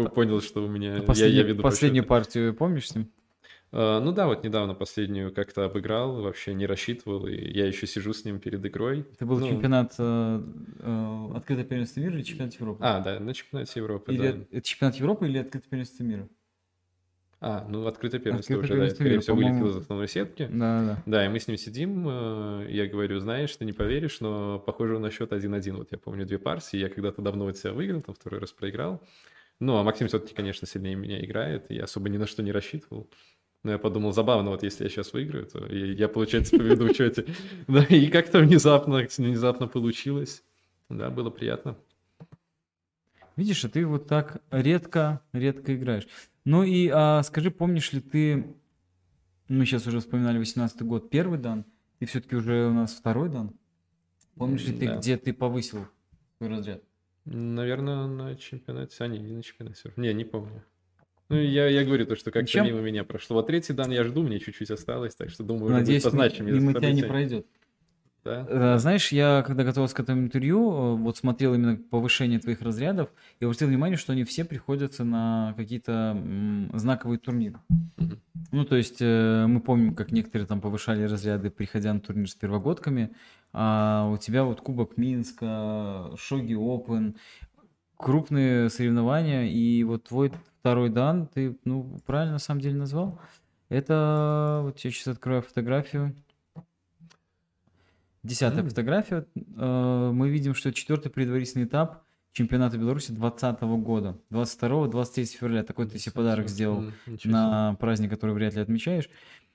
понял, 0.09 0.41
что 0.41 0.63
у 0.63 0.67
меня... 0.67 1.01
Послед... 1.01 1.31
Я, 1.31 1.43
веду 1.43 1.63
Последнюю 1.63 2.05
партию 2.05 2.53
помнишь 2.53 2.89
с 2.89 2.95
ним? 2.95 3.11
Uh, 3.73 3.99
ну 3.99 4.13
да, 4.13 4.27
вот 4.27 4.45
недавно 4.45 4.75
последнюю 4.75 5.33
как-то 5.33 5.65
обыграл, 5.65 6.21
вообще 6.21 6.53
не 6.53 6.65
рассчитывал, 6.65 7.27
и 7.27 7.35
я 7.35 7.65
еще 7.65 7.85
сижу 7.85 8.13
с 8.13 8.23
ним 8.23 8.39
перед 8.39 8.65
игрой. 8.65 9.05
Это 9.13 9.25
был 9.25 9.39
ну... 9.39 9.49
чемпионат 9.49 9.93
э, 9.97 10.41
э, 10.79 11.27
открытый 11.35 11.65
первенство 11.65 11.99
мира 11.99 12.15
или 12.15 12.23
чемпионат 12.23 12.53
Европы? 12.53 12.79
А, 12.81 13.01
да, 13.01 13.19
на 13.19 13.33
чемпионате 13.33 13.79
Европы, 13.81 14.13
или 14.13 14.31
да. 14.31 14.37
Это 14.51 14.61
чемпионат 14.61 14.95
Европы 14.95 15.27
или 15.27 15.39
открытый 15.39 15.69
первенство 15.69 16.03
мира? 16.03 16.29
А, 17.39 17.67
ну 17.69 17.85
открытое 17.85 18.19
первенство 18.19 18.55
открытое 18.55 18.63
уже, 18.63 18.73
первенство 18.73 18.97
да, 18.97 19.05
скорее 19.05 19.19
всего, 19.19 19.35
вылетел 19.35 19.67
из 19.67 19.75
основной 19.77 20.07
сетки. 20.07 20.47
Да, 20.51 20.83
да. 20.83 21.03
Да, 21.05 21.25
и 21.25 21.29
мы 21.29 21.39
с 21.39 21.47
ним 21.47 21.57
сидим, 21.57 22.07
э, 22.07 22.67
я 22.69 22.87
говорю, 22.87 23.19
знаешь, 23.19 23.55
ты 23.55 23.63
не 23.65 23.73
поверишь, 23.73 24.19
но 24.21 24.59
похоже 24.59 24.97
на 24.97 25.11
счет 25.11 25.31
1-1. 25.31 25.77
Вот 25.77 25.91
я 25.91 25.99
помню 25.99 26.25
две 26.25 26.39
партии, 26.39 26.77
я 26.77 26.89
когда-то 26.89 27.21
давно 27.21 27.45
вот 27.45 27.57
себя 27.57 27.73
выиграл, 27.73 28.01
там 28.01 28.15
второй 28.15 28.39
раз 28.39 28.51
проиграл. 28.51 29.03
Ну, 29.59 29.77
а 29.77 29.83
Максим 29.83 30.07
все-таки, 30.07 30.33
конечно, 30.33 30.67
сильнее 30.67 30.95
меня 30.95 31.23
играет, 31.23 31.65
я 31.69 31.83
особо 31.83 32.09
ни 32.09 32.17
на 32.17 32.25
что 32.25 32.41
не 32.41 32.51
рассчитывал. 32.51 33.09
Но 33.63 33.71
я 33.71 33.77
подумал, 33.77 34.13
забавно, 34.13 34.51
вот 34.51 34.63
если 34.63 34.83
я 34.83 34.89
сейчас 34.89 35.13
выиграю, 35.13 35.45
то 35.45 35.65
я, 35.65 36.07
получается, 36.07 36.57
поведу 36.57 36.87
в 36.87 36.95
счете. 36.95 37.25
Да, 37.67 37.83
и 37.83 38.07
как-то 38.07 38.39
внезапно, 38.39 39.05
внезапно 39.17 39.67
получилось. 39.67 40.43
Да, 40.89 41.09
было 41.09 41.29
приятно. 41.29 41.77
Видишь, 43.37 43.63
а 43.63 43.69
ты 43.69 43.85
вот 43.85 44.07
так 44.07 44.41
редко, 44.49 45.21
редко 45.31 45.75
играешь. 45.75 46.07
Ну 46.43 46.63
и 46.63 46.89
а, 46.91 47.21
скажи, 47.21 47.51
помнишь 47.51 47.93
ли 47.93 48.01
ты, 48.01 48.55
мы 49.47 49.65
сейчас 49.65 49.85
уже 49.85 49.99
вспоминали 49.99 50.39
18 50.39 50.81
год, 50.81 51.09
первый 51.11 51.37
дан, 51.37 51.63
и 51.99 52.05
все-таки 52.05 52.35
уже 52.35 52.67
у 52.67 52.73
нас 52.73 52.93
второй 52.93 53.29
дан. 53.29 53.53
Помнишь 54.35 54.65
ли 54.65 54.77
ты, 54.77 54.97
где 54.97 55.17
ты 55.17 55.33
повысил 55.33 55.87
свой 56.37 56.49
разряд? 56.49 56.83
Наверное, 57.25 58.07
на 58.07 58.35
чемпионате. 58.35 58.95
А, 58.99 59.07
не, 59.07 59.19
не 59.19 59.33
на 59.33 59.43
чемпионате. 59.43 59.93
Не, 59.97 60.13
не 60.13 60.23
помню. 60.23 60.63
Ну, 61.29 61.35
я, 61.37 61.67
я 61.67 61.83
говорю 61.83 62.05
то, 62.05 62.15
что 62.15 62.31
как-то 62.31 62.61
мимо 62.61 62.79
меня 62.79 63.03
прошло. 63.03 63.35
Вот 63.35 63.47
третий 63.47 63.73
дан 63.73 63.91
я 63.91 64.03
жду, 64.03 64.23
мне 64.23 64.39
чуть-чуть 64.39 64.71
осталось, 64.71 65.13
так 65.13 65.29
что 65.29 65.43
думаю, 65.43 65.73
Надеюсь, 65.73 66.05
будет 66.05 66.39
мимо 66.39 66.73
тебя 66.73 66.91
не 66.91 67.03
пройдет. 67.03 67.45
Да? 68.27 68.45
Э, 68.49 68.77
знаешь, 68.77 69.11
я 69.11 69.43
когда 69.45 69.63
готовился 69.63 69.95
к 69.95 69.99
этому 70.01 70.21
интервью, 70.23 70.71
э, 70.71 70.95
вот 70.95 71.17
смотрел 71.17 71.53
именно 71.53 71.77
повышение 71.77 72.39
твоих 72.39 72.61
разрядов, 72.61 73.09
и 73.39 73.45
обратил 73.45 73.69
внимание, 73.69 73.97
что 73.97 74.11
они 74.11 74.25
все 74.25 74.43
приходятся 74.43 75.03
на 75.05 75.53
какие-то 75.55 76.21
знаковые 76.73 77.19
турниры. 77.19 77.59
Mm-hmm. 77.71 78.17
Ну, 78.51 78.65
то 78.65 78.75
есть 78.75 78.97
э, 78.99 79.45
мы 79.47 79.61
помним, 79.61 79.95
как 79.95 80.11
некоторые 80.11 80.47
там 80.47 80.59
повышали 80.59 81.03
разряды, 81.03 81.49
приходя 81.49 81.93
на 81.93 82.01
турнир 82.01 82.29
с 82.29 82.35
первогодками, 82.35 83.11
а 83.53 84.09
у 84.11 84.17
тебя 84.17 84.43
вот 84.43 84.61
Кубок 84.61 84.97
Минска, 84.97 86.11
Шоги 86.17 86.53
Опен, 86.53 87.15
крупные 87.95 88.69
соревнования, 88.69 89.45
и 89.45 89.83
вот 89.83 90.03
твой 90.03 90.31
второй 90.59 90.89
дан, 90.89 91.27
ты, 91.27 91.57
ну, 91.63 91.97
правильно 92.05 92.33
на 92.33 92.39
самом 92.39 92.61
деле 92.61 92.75
назвал, 92.75 93.19
это, 93.69 94.61
вот 94.63 94.79
я 94.79 94.91
сейчас 94.91 95.07
открою 95.07 95.41
фотографию, 95.41 96.13
Десятая 98.27 98.63
mm. 98.63 98.69
фотография. 98.69 99.25
Э, 99.55 100.11
мы 100.13 100.27
видим, 100.29 100.53
что 100.53 100.73
четвертый 100.73 101.09
предварительный 101.09 101.65
этап 101.65 102.03
чемпионата 102.33 102.77
Беларуси 102.77 103.11
2020 103.13 103.61
года. 103.81 104.19
22-23 104.31 105.25
февраля. 105.25 105.63
Такой 105.63 105.87
ты 105.87 105.97
себе 105.97 106.11
подарок 106.11 106.49
сделал 106.49 106.91
на 107.23 107.75
праздник, 107.75 108.09
который 108.09 108.35
вряд 108.35 108.53
ли 108.55 108.61
отмечаешь. 108.61 109.09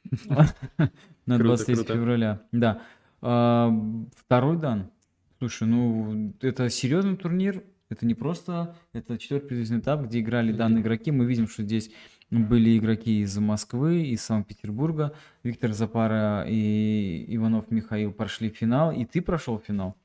На 1.26 1.38
23 1.38 1.84
февраля. 1.84 2.40
Да. 2.50 2.80
А, 3.20 3.70
второй 4.16 4.56
дан. 4.56 4.90
Слушай, 5.38 5.68
ну 5.68 6.32
это 6.40 6.70
серьезный 6.70 7.16
турнир. 7.16 7.62
Это 7.90 8.06
не 8.06 8.14
просто, 8.14 8.74
это 8.94 9.18
четвертый 9.18 9.48
предварительный 9.48 9.80
этап, 9.80 10.06
где 10.06 10.20
играли 10.20 10.50
данные 10.50 10.80
игроки. 10.80 11.12
Мы 11.12 11.26
видим, 11.26 11.46
что 11.46 11.62
здесь 11.62 11.90
были 12.32 12.78
игроки 12.78 13.20
из 13.20 13.36
Москвы, 13.38 14.06
из 14.06 14.22
Санкт-Петербурга. 14.22 15.12
Виктор 15.42 15.72
Запара 15.72 16.44
и 16.48 17.24
Иванов 17.28 17.70
Михаил 17.70 18.12
прошли 18.12 18.48
финал, 18.48 18.90
и 18.90 19.04
ты 19.04 19.20
прошел 19.20 19.58
финал. 19.58 19.96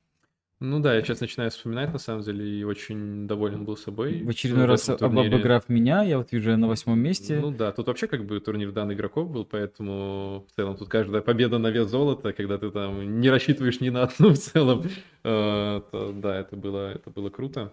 Ну 0.60 0.80
да, 0.80 0.96
я 0.96 1.04
сейчас 1.04 1.22
начинаю 1.22 1.52
вспоминать, 1.52 1.94
на 1.94 2.00
самом 2.00 2.24
деле, 2.24 2.44
и 2.44 2.64
очень 2.64 3.28
доволен 3.28 3.64
был 3.64 3.78
собой. 3.78 4.24
В 4.24 4.30
очередной 4.30 4.66
в 4.66 4.70
раз 4.70 4.86
турнире. 4.86 5.28
обыграв 5.30 5.70
меня, 5.70 6.02
я 6.02 6.18
вот 6.18 6.32
вижу, 6.32 6.50
я 6.50 6.58
на 6.58 6.68
восьмом 6.68 7.00
месте. 7.00 7.40
Ну 7.40 7.52
да, 7.52 7.72
тут 7.72 7.88
вообще 7.88 8.08
как 8.08 8.26
бы 8.26 8.40
турнир 8.40 8.72
данных 8.72 8.98
игроков 8.98 9.30
был, 9.30 9.46
поэтому 9.46 10.48
в 10.50 10.56
целом 10.56 10.76
тут 10.76 10.90
каждая 10.90 11.22
победа 11.22 11.60
на 11.60 11.68
вес 11.68 11.88
золота, 11.88 12.34
когда 12.34 12.58
ты 12.58 12.72
там 12.72 13.22
не 13.22 13.30
рассчитываешь 13.30 13.80
ни 13.82 13.90
на 13.90 14.04
одну 14.04 14.30
в 14.30 14.38
целом, 14.38 14.84
э, 15.24 15.82
то 15.92 16.12
да, 16.16 16.40
это 16.40 16.56
было, 16.56 16.92
это 16.92 17.12
было 17.12 17.30
круто. 17.30 17.72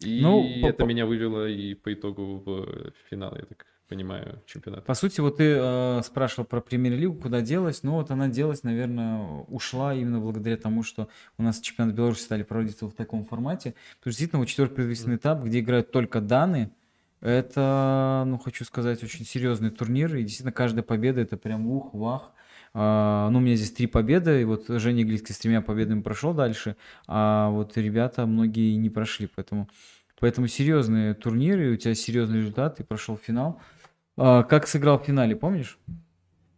И 0.00 0.20
ну, 0.22 0.42
это 0.62 0.84
по... 0.84 0.88
меня 0.88 1.04
вывело 1.04 1.46
и 1.46 1.74
по 1.74 1.92
итогу 1.92 2.42
в 2.44 2.92
финал, 3.10 3.36
я 3.36 3.42
так 3.42 3.66
понимаю, 3.92 4.40
чемпионата. 4.46 4.82
По 4.82 4.94
сути, 4.94 5.20
вот 5.20 5.36
ты 5.36 5.54
э, 5.58 6.00
спрашивал 6.02 6.46
про 6.46 6.62
премьер-лигу, 6.62 7.14
куда 7.14 7.42
делась. 7.42 7.82
Ну, 7.82 7.92
вот 7.92 8.10
она 8.10 8.28
делась, 8.28 8.62
наверное, 8.62 9.44
ушла 9.48 9.94
именно 9.94 10.18
благодаря 10.18 10.56
тому, 10.56 10.82
что 10.82 11.08
у 11.36 11.42
нас 11.42 11.60
чемпионат 11.60 11.94
Беларуси 11.94 12.22
стали 12.22 12.42
проводиться 12.42 12.86
в 12.86 12.92
таком 12.92 13.24
формате. 13.24 13.72
То 14.02 14.08
есть, 14.08 14.18
действительно, 14.18 14.40
вот 14.40 14.48
четвертый 14.48 14.76
предварительный 14.76 15.16
этап, 15.16 15.44
где 15.44 15.60
играют 15.60 15.90
только 15.90 16.22
данные, 16.22 16.70
это, 17.20 18.24
ну, 18.26 18.38
хочу 18.38 18.64
сказать, 18.64 19.04
очень 19.04 19.26
серьезный 19.26 19.70
турнир. 19.70 20.16
И 20.16 20.22
действительно, 20.22 20.52
каждая 20.52 20.82
победа 20.82 21.20
это 21.20 21.36
прям 21.36 21.66
ух, 21.66 21.92
вах. 21.92 22.32
Uh, 22.74 23.28
ну, 23.28 23.36
у 23.36 23.42
меня 23.42 23.54
здесь 23.54 23.72
три 23.72 23.86
победы, 23.86 24.40
и 24.40 24.44
вот 24.44 24.64
Женя 24.68 25.04
Глицкий 25.04 25.34
с 25.34 25.38
тремя 25.38 25.60
победами 25.60 26.00
прошел 26.00 26.32
дальше, 26.32 26.76
а 27.06 27.50
вот 27.50 27.76
ребята 27.76 28.24
многие 28.24 28.74
не 28.76 28.88
прошли, 28.88 29.26
поэтому, 29.26 29.68
поэтому 30.18 30.46
серьезные 30.46 31.12
турниры, 31.12 31.74
у 31.74 31.76
тебя 31.76 31.94
серьезный 31.94 32.38
результат, 32.38 32.78
ты 32.78 32.84
прошел 32.84 33.18
финал. 33.18 33.60
А, 34.16 34.42
как 34.42 34.66
сыграл 34.66 34.98
в 34.98 35.04
финале, 35.04 35.36
помнишь? 35.36 35.78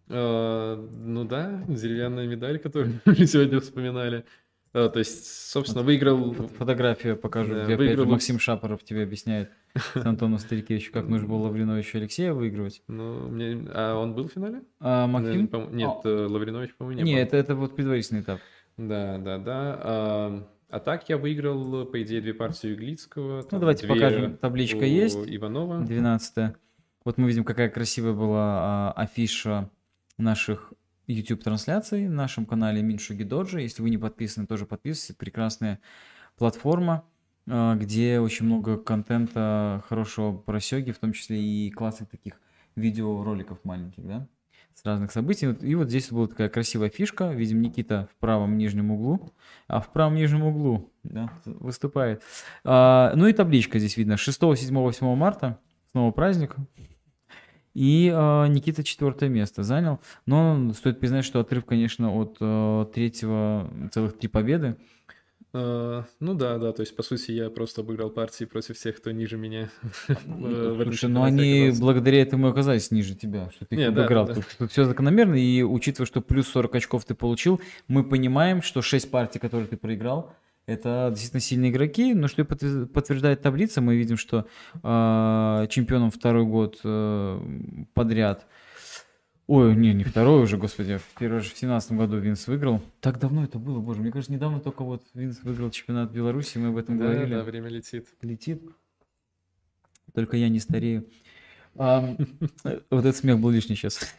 А, 0.09 0.77
ну 0.77 1.25
да, 1.25 1.63
деревянная 1.69 2.27
медаль, 2.27 2.59
которую 2.59 3.01
мы 3.05 3.15
сегодня 3.27 3.61
вспоминали. 3.61 4.25
А, 4.73 4.89
то 4.89 4.99
есть, 4.99 5.27
собственно, 5.51 5.83
вот 5.83 5.87
выиграл... 5.87 6.33
Фотографию 6.33 7.17
покажу, 7.17 7.55
да, 7.55 7.65
где 7.65 7.77
выиграл... 7.77 8.07
Максим 8.07 8.41
Шапоров 8.41 8.83
тебе 8.83 9.05
объясняет 9.05 9.51
с 9.75 10.05
Антоном 10.05 10.39
Старикевичем, 10.39 10.93
как 10.93 11.09
нужно 11.09 11.29
было 11.29 11.45
Лавриновичу 11.45 11.99
Алексея 11.99 12.33
выигрывать. 12.33 12.83
Ну, 12.89 13.29
мне... 13.29 13.67
А 13.73 13.97
он 13.97 14.15
был 14.15 14.29
в 14.29 14.33
финале? 14.33 14.63
А, 14.81 15.07
Максим? 15.07 15.49
Нет, 15.73 15.91
а... 16.05 16.27
Лавринович, 16.29 16.75
по-моему, 16.75 17.03
не 17.03 17.13
Нет, 17.13 17.29
это, 17.29 17.37
это 17.37 17.55
вот 17.55 17.77
предварительный 17.77 18.23
этап. 18.23 18.41
Да, 18.77 19.19
да, 19.19 19.39
да. 19.39 19.81
А, 19.81 20.49
а 20.71 20.81
так 20.81 21.09
я 21.09 21.19
выиграл, 21.19 21.87
по 21.87 22.03
идее, 22.03 22.21
две 22.21 22.35
партии 22.35 22.75
Иглицкого. 22.75 23.47
Ну, 23.49 23.59
давайте 23.61 23.87
покажем. 23.87 24.37
Табличка 24.39 24.85
есть. 24.85 25.17
Иванова. 25.25 25.83
12 25.83 26.57
вот 27.05 27.19
мы 27.19 27.29
видим, 27.29 27.45
какая 27.45 27.69
красивая 27.69 28.15
была 28.15 28.91
а, 28.91 28.93
афиша 28.97 29.71
наших 30.17 30.73
YouTube-трансляций 31.07 32.09
на 32.09 32.15
нашем 32.15 32.47
канале 32.47 32.83
Миншуги 32.83 33.25
Доджи. 33.25 33.61
Если 33.61 33.83
вы 33.83 33.91
не 33.91 33.99
подписаны, 33.99 34.47
тоже 34.47 34.65
подписывайтесь. 34.65 35.17
Прекрасная 35.17 35.81
платформа, 36.39 37.05
а, 37.47 37.75
где 37.75 38.21
очень 38.21 38.47
много 38.47 38.79
контента 38.79 39.85
хорошего 39.89 40.37
про 40.37 40.61
сёги, 40.61 40.93
в 40.93 40.99
том 40.99 41.13
числе 41.13 41.43
и 41.43 41.71
классных 41.71 42.09
таких 42.09 42.41
видеороликов 42.75 43.63
маленьких, 43.65 44.07
да, 44.07 44.27
с 44.73 44.85
разных 44.85 45.13
событий. 45.13 45.47
И 45.61 45.75
вот 45.75 45.89
здесь 45.89 46.11
была 46.11 46.27
такая 46.27 46.49
красивая 46.49 46.89
фишка. 46.89 47.33
Видим 47.33 47.61
Никита 47.61 48.09
в 48.11 48.17
правом 48.17 48.57
нижнем 48.57 48.91
углу, 48.91 49.31
а 49.69 49.81
в 49.81 49.93
правом 49.93 50.15
нижнем 50.15 50.45
углу 50.45 50.91
да, 51.03 51.31
выступает. 51.45 52.23
А, 52.65 53.13
ну 53.15 53.27
и 53.27 53.35
табличка 53.35 53.79
здесь 53.79 53.99
видно. 53.99 54.17
6, 54.17 54.41
7, 54.41 54.75
8 54.75 55.15
марта. 55.15 55.59
Снова 55.93 56.11
праздник. 56.11 56.57
И 57.75 58.11
э, 58.15 58.47
Никита 58.49 58.85
четвертое 58.85 59.29
место 59.29 59.63
занял. 59.63 60.01
Но 60.27 60.73
стоит 60.75 61.01
признать, 61.01 61.25
что 61.25 61.41
отрыв, 61.41 61.65
конечно, 61.65 62.15
от 62.15 62.37
э, 62.41 62.87
третьего 62.95 63.71
целых 63.93 64.17
три 64.17 64.29
победы. 64.29 64.77
Uh, 65.53 66.03
ну 66.19 66.35
да, 66.35 66.59
да, 66.59 66.73
то 66.73 66.81
есть, 66.81 66.97
по 66.97 67.05
сути, 67.05 67.31
я 67.31 67.49
просто 67.49 67.83
обыграл 67.83 68.11
партии 68.11 68.45
против 68.45 68.77
всех, 68.77 68.97
кто 68.97 69.13
ниже 69.13 69.37
меня. 69.37 69.71
Слушай, 70.09 71.09
ну 71.09 71.23
они 71.23 71.71
благодаря 71.79 72.23
этому 72.23 72.49
оказались 72.49 72.91
ниже 72.91 73.15
тебя, 73.15 73.53
что 73.55 73.65
ты 73.65 73.77
их 73.77 73.89
обыграл. 73.89 74.29
Тут 74.59 74.73
все 74.73 74.85
закономерно, 74.85 75.37
и 75.37 75.63
учитывая, 75.63 76.09
что 76.09 76.21
плюс 76.21 76.49
40 76.49 76.75
очков 76.75 77.05
ты 77.05 77.15
получил, 77.15 77.61
мы 77.87 78.03
понимаем, 78.03 78.63
что 78.63 78.83
6 78.83 79.09
партий, 79.13 79.39
которые 79.39 79.69
ты 79.69 79.77
проиграл, 79.77 80.35
это 80.67 81.09
действительно 81.11 81.41
сильные 81.41 81.71
игроки, 81.71 82.15
но 82.15 82.27
что 82.27 82.43
и 82.43 82.45
подтверждает 82.45 83.43
таблица, 83.43 83.81
мы 83.81 83.97
видим, 83.97 84.17
что 84.17 84.47
э, 84.75 85.67
чемпионом 85.71 86.11
второй 86.11 86.45
год 86.47 86.81
э, 86.83 87.41
подряд. 87.93 88.47
Ой, 89.47 89.77
не, 89.77 89.93
не 89.93 90.05
второй 90.05 90.43
уже, 90.43 90.57
господи, 90.57 90.97
в 90.97 91.19
первый 91.19 91.43
же 91.43 91.51
в 91.51 91.59
семнадцатом 91.59 91.99
году 91.99 92.17
Винс 92.17 92.47
выиграл. 92.47 92.81
Так 93.01 93.19
давно 93.19 93.45
это 93.45 93.59
было, 93.59 93.79
боже, 93.79 94.01
мне 94.01 94.11
кажется, 94.11 94.33
недавно 94.33 94.59
только 94.59 94.85
вот 94.85 95.03
Винс 95.13 95.43
выиграл 95.43 95.71
чемпионат 95.71 96.11
Беларуси, 96.11 96.57
мы 96.57 96.69
об 96.69 96.79
этом 96.79 96.97
да, 96.97 97.05
говорили. 97.05 97.35
Да, 97.35 97.43
время 97.43 97.69
летит. 97.69 98.09
Летит. 98.23 98.63
Только 100.15 100.39
я 100.39 100.49
не 100.49 100.61
старею. 100.61 101.07
А, 101.77 102.17
вот 102.65 102.81
этот 102.91 103.17
смех 103.17 103.39
был 103.39 103.51
лишний 103.51 103.77
сейчас. 103.77 104.15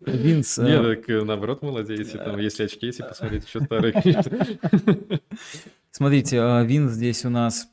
Винс... 0.00 0.58
Не, 0.58 0.70
э, 0.70 0.96
так 0.96 1.08
э, 1.08 1.24
наоборот 1.24 1.62
молодеете, 1.62 2.18
там, 2.18 2.38
если 2.38 2.64
очки, 2.64 2.86
если 2.86 3.02
посмотреть, 3.02 3.46
еще 3.46 3.60
старые, 3.60 3.94
Смотрите, 5.90 6.36
э, 6.36 6.64
Винс 6.64 6.92
здесь 6.92 7.24
у 7.24 7.30
нас 7.30 7.68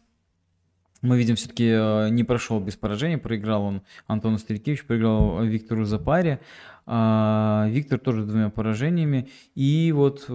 мы 1.01 1.17
видим, 1.17 1.35
все-таки 1.35 1.69
э, 1.69 2.09
не 2.09 2.23
прошел 2.23 2.59
без 2.59 2.75
поражения, 2.75 3.17
проиграл 3.17 3.63
он 3.63 3.81
Антону 4.07 4.37
Старикевичу, 4.37 4.85
проиграл 4.85 5.43
Виктору 5.43 5.85
Запаре, 5.85 6.39
а 6.85 7.67
Виктор 7.69 7.99
тоже 7.99 8.23
двумя 8.23 8.49
поражениями, 8.49 9.29
и 9.55 9.91
вот 9.93 10.29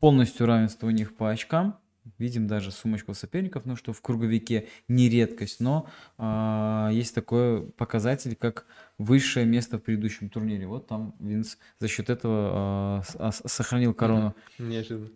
полностью 0.00 0.46
равенство 0.46 0.86
у 0.86 0.90
них 0.90 1.14
по 1.14 1.30
очкам, 1.30 1.76
видим 2.18 2.46
даже 2.46 2.70
сумочку 2.70 3.14
соперников, 3.14 3.64
ну 3.64 3.76
что 3.76 3.92
в 3.92 4.00
круговике 4.00 4.68
не 4.88 5.08
редкость, 5.08 5.60
но 5.60 5.88
а, 6.18 6.90
есть 6.92 7.14
такой 7.14 7.66
показатель, 7.72 8.36
как 8.36 8.66
высшее 8.98 9.46
место 9.46 9.78
в 9.78 9.82
предыдущем 9.82 10.28
турнире. 10.28 10.66
Вот 10.66 10.86
там 10.86 11.14
Винс 11.18 11.58
за 11.78 11.88
счет 11.88 12.10
этого 12.10 13.04
а, 13.18 13.30
сохранил 13.32 13.94
корону. 13.94 14.34
Неожиданно. 14.58 15.10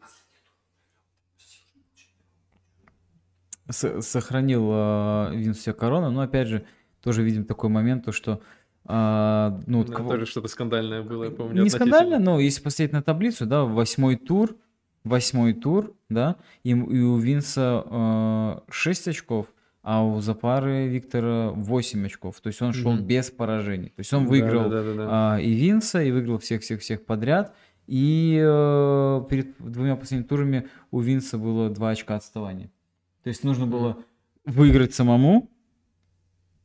сохранил 3.69 4.69
э, 4.73 5.31
Винс 5.35 5.61
себе 5.61 5.75
корону, 5.75 6.11
но 6.11 6.21
опять 6.21 6.49
же 6.49 6.65
тоже 7.03 7.23
видим 7.23 7.45
такой 7.45 7.71
момент, 7.71 8.05
то 8.05 8.13
что 8.13 8.41
э, 8.85 9.61
ну, 9.67 9.85
да, 9.85 9.93
кого... 9.93 10.11
тоже 10.11 10.27
что-то 10.27 10.49
скандальное 10.49 11.03
было, 11.03 11.25
я 11.25 11.31
помню. 11.31 11.63
Не 11.63 11.71
скандально, 11.71 12.19
но 12.19 12.39
если 12.39 12.63
посмотреть 12.63 12.93
на 12.93 13.03
таблицу, 13.03 13.47
да, 13.47 13.65
восьмой 13.65 14.17
тур, 14.17 14.57
восьмой 15.07 15.53
тур, 15.55 15.95
да, 16.09 16.37
и, 16.65 16.71
и 16.71 16.75
у 16.75 17.17
Винса 17.17 17.85
э, 17.87 18.71
6 18.71 19.09
очков, 19.09 19.47
а 19.83 20.05
у 20.05 20.21
Запары 20.21 20.89
Виктора 20.89 21.51
8 21.51 22.07
очков. 22.07 22.41
То 22.41 22.49
есть 22.49 22.61
он 22.61 22.73
шел 22.73 22.95
mm-hmm. 22.95 23.03
без 23.03 23.31
поражений. 23.31 23.91
То 23.91 24.01
есть 24.01 24.13
он 24.13 24.27
выиграл 24.27 24.69
да, 24.69 24.83
да, 24.83 24.95
да, 24.95 25.07
да. 25.07 25.39
Э, 25.39 25.43
и 25.43 25.53
Винса, 25.55 26.03
и 26.03 26.11
выиграл 26.11 26.39
всех-всех-всех 26.39 27.05
подряд. 27.05 27.55
И 27.87 28.37
э, 28.43 29.23
перед 29.31 29.57
двумя 29.59 29.95
последними 29.95 30.27
турами 30.27 30.69
у 30.91 31.01
Винса 31.01 31.39
было 31.39 31.71
2 31.71 31.91
очка 31.91 32.17
отставания. 32.17 32.73
То 33.23 33.29
есть 33.29 33.45
нужно 33.45 33.67
было 33.67 33.99
выиграть 34.45 34.93
самому, 34.95 35.51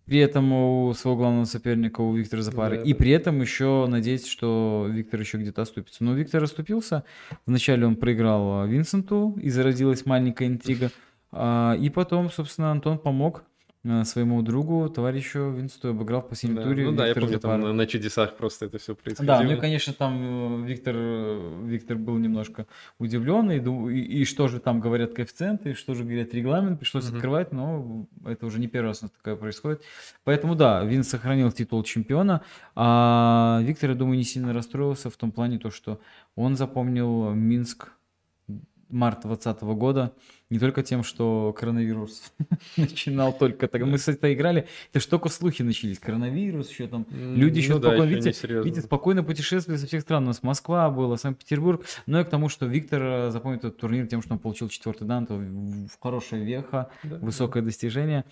при 0.06 0.20
этом 0.20 0.52
у 0.52 0.94
своего 0.94 1.18
главного 1.18 1.46
соперника, 1.46 2.02
у 2.02 2.14
Виктора 2.14 2.42
Запары, 2.42 2.78
да, 2.78 2.84
и 2.84 2.94
да. 2.94 2.98
при 2.98 3.12
этом 3.12 3.40
еще 3.42 3.86
надеяться, 3.88 4.30
что 4.30 4.88
Виктор 4.90 5.20
еще 5.20 5.38
где-то 5.38 5.62
оступится. 5.62 6.04
Но 6.04 6.14
Виктор 6.14 6.44
оступился. 6.44 7.04
Вначале 7.46 7.86
он 7.86 7.96
проиграл 7.96 8.68
Винсенту, 8.68 9.38
и 9.42 9.50
зародилась 9.50 10.06
маленькая 10.06 10.48
интрига. 10.48 10.92
А, 11.32 11.78
и 11.80 11.90
потом, 11.90 12.30
собственно, 12.30 12.72
Антон 12.72 12.98
помог 12.98 13.44
своему 14.04 14.44
другу, 14.44 14.90
товарищу 14.90 15.50
Винсту 15.50 15.90
обыграл 15.90 16.22
в 16.22 16.30
последнем 16.30 16.58
да. 16.58 16.64
туре. 16.64 16.86
Ну 16.86 16.96
да, 16.96 17.08
я 17.08 17.16
помню, 17.16 17.40
там 17.40 17.62
на, 17.62 17.74
на 17.74 17.88
чудесах 17.88 18.38
просто 18.38 18.66
это 18.68 18.78
все 18.78 18.94
происходило. 18.94 19.38
Да, 19.38 19.44
ну 19.44 19.54
и, 19.54 19.60
конечно, 19.60 19.92
там 19.94 20.64
э, 20.64 20.68
Виктор, 20.68 20.94
э, 20.96 21.64
Виктор 21.66 21.98
был 21.98 22.18
немножко 22.20 22.68
удивлен, 23.00 23.50
и, 23.50 23.58
и, 23.92 24.22
и 24.22 24.26
что 24.26 24.48
же 24.48 24.60
там 24.60 24.82
говорят 24.82 25.14
коэффициенты, 25.14 25.72
и 25.72 25.74
что 25.74 25.96
же 25.96 26.04
говорят 26.04 26.32
регламент, 26.34 26.80
пришлось 26.80 27.08
угу. 27.08 27.16
открывать, 27.16 27.52
но 27.52 28.06
это 28.24 28.46
уже 28.46 28.60
не 28.60 28.68
первый 28.68 28.90
раз 28.90 29.02
у 29.02 29.06
нас 29.06 29.12
такое 29.12 29.36
происходит. 29.36 29.82
Поэтому 30.26 30.56
да, 30.56 30.84
Вин 30.84 31.04
сохранил 31.04 31.52
титул 31.52 31.82
чемпиона, 31.84 32.44
а 32.76 33.62
Виктор, 33.64 33.90
я 33.90 33.96
думаю, 33.96 34.18
не 34.18 34.26
сильно 34.26 34.54
расстроился 34.54 35.10
в 35.10 35.18
том 35.18 35.32
плане, 35.32 35.58
то, 35.58 35.72
что 35.72 36.00
он 36.36 36.56
запомнил 36.56 37.32
Минск 37.34 37.94
март 38.92 39.22
2020 39.22 39.64
года 39.64 40.14
не 40.52 40.60
только 40.60 40.84
тем, 40.84 41.04
что 41.04 41.56
коронавирус 41.58 42.34
начинал 42.78 43.32
только 43.32 43.70
так. 43.70 43.82
Мы 43.84 43.98
с 43.98 44.10
этой 44.10 44.34
играли, 44.34 44.68
это 44.92 45.00
ж 45.00 45.06
только 45.06 45.30
слухи 45.30 45.62
начались. 45.62 45.98
Коронавирус, 45.98 46.70
еще 46.70 46.88
там. 46.88 47.08
Люди 47.10 47.60
еще 47.60 47.76
ну, 47.76 47.80
спокойно, 47.80 48.10
видите, 48.10 48.48
видите, 48.62 48.82
спокойно 48.82 49.24
путешествовали 49.24 49.80
со 49.80 49.88
всех 49.88 50.02
стран. 50.02 50.24
У 50.24 50.28
нас 50.28 50.44
Москва 50.44 50.90
была, 50.90 51.16
Санкт-Петербург. 51.16 51.86
Но 52.06 52.20
и 52.20 52.26
к 52.26 52.30
тому, 52.30 52.50
что 52.50 52.66
Виктор 52.66 53.02
э, 53.02 53.32
запомнил 53.32 53.60
этот 53.60 53.78
турнир 53.78 54.08
тем, 54.08 54.22
что 54.22 54.34
он 54.34 54.40
получил 54.40 54.68
четвертый 54.68 55.08
дан, 55.08 55.26
то 55.26 55.36
в 55.36 56.02
хорошая 56.02 56.44
веха, 56.44 56.90
да, 57.04 57.16
высокое 57.18 57.64
да. 57.64 57.68
достижение. 57.68 58.26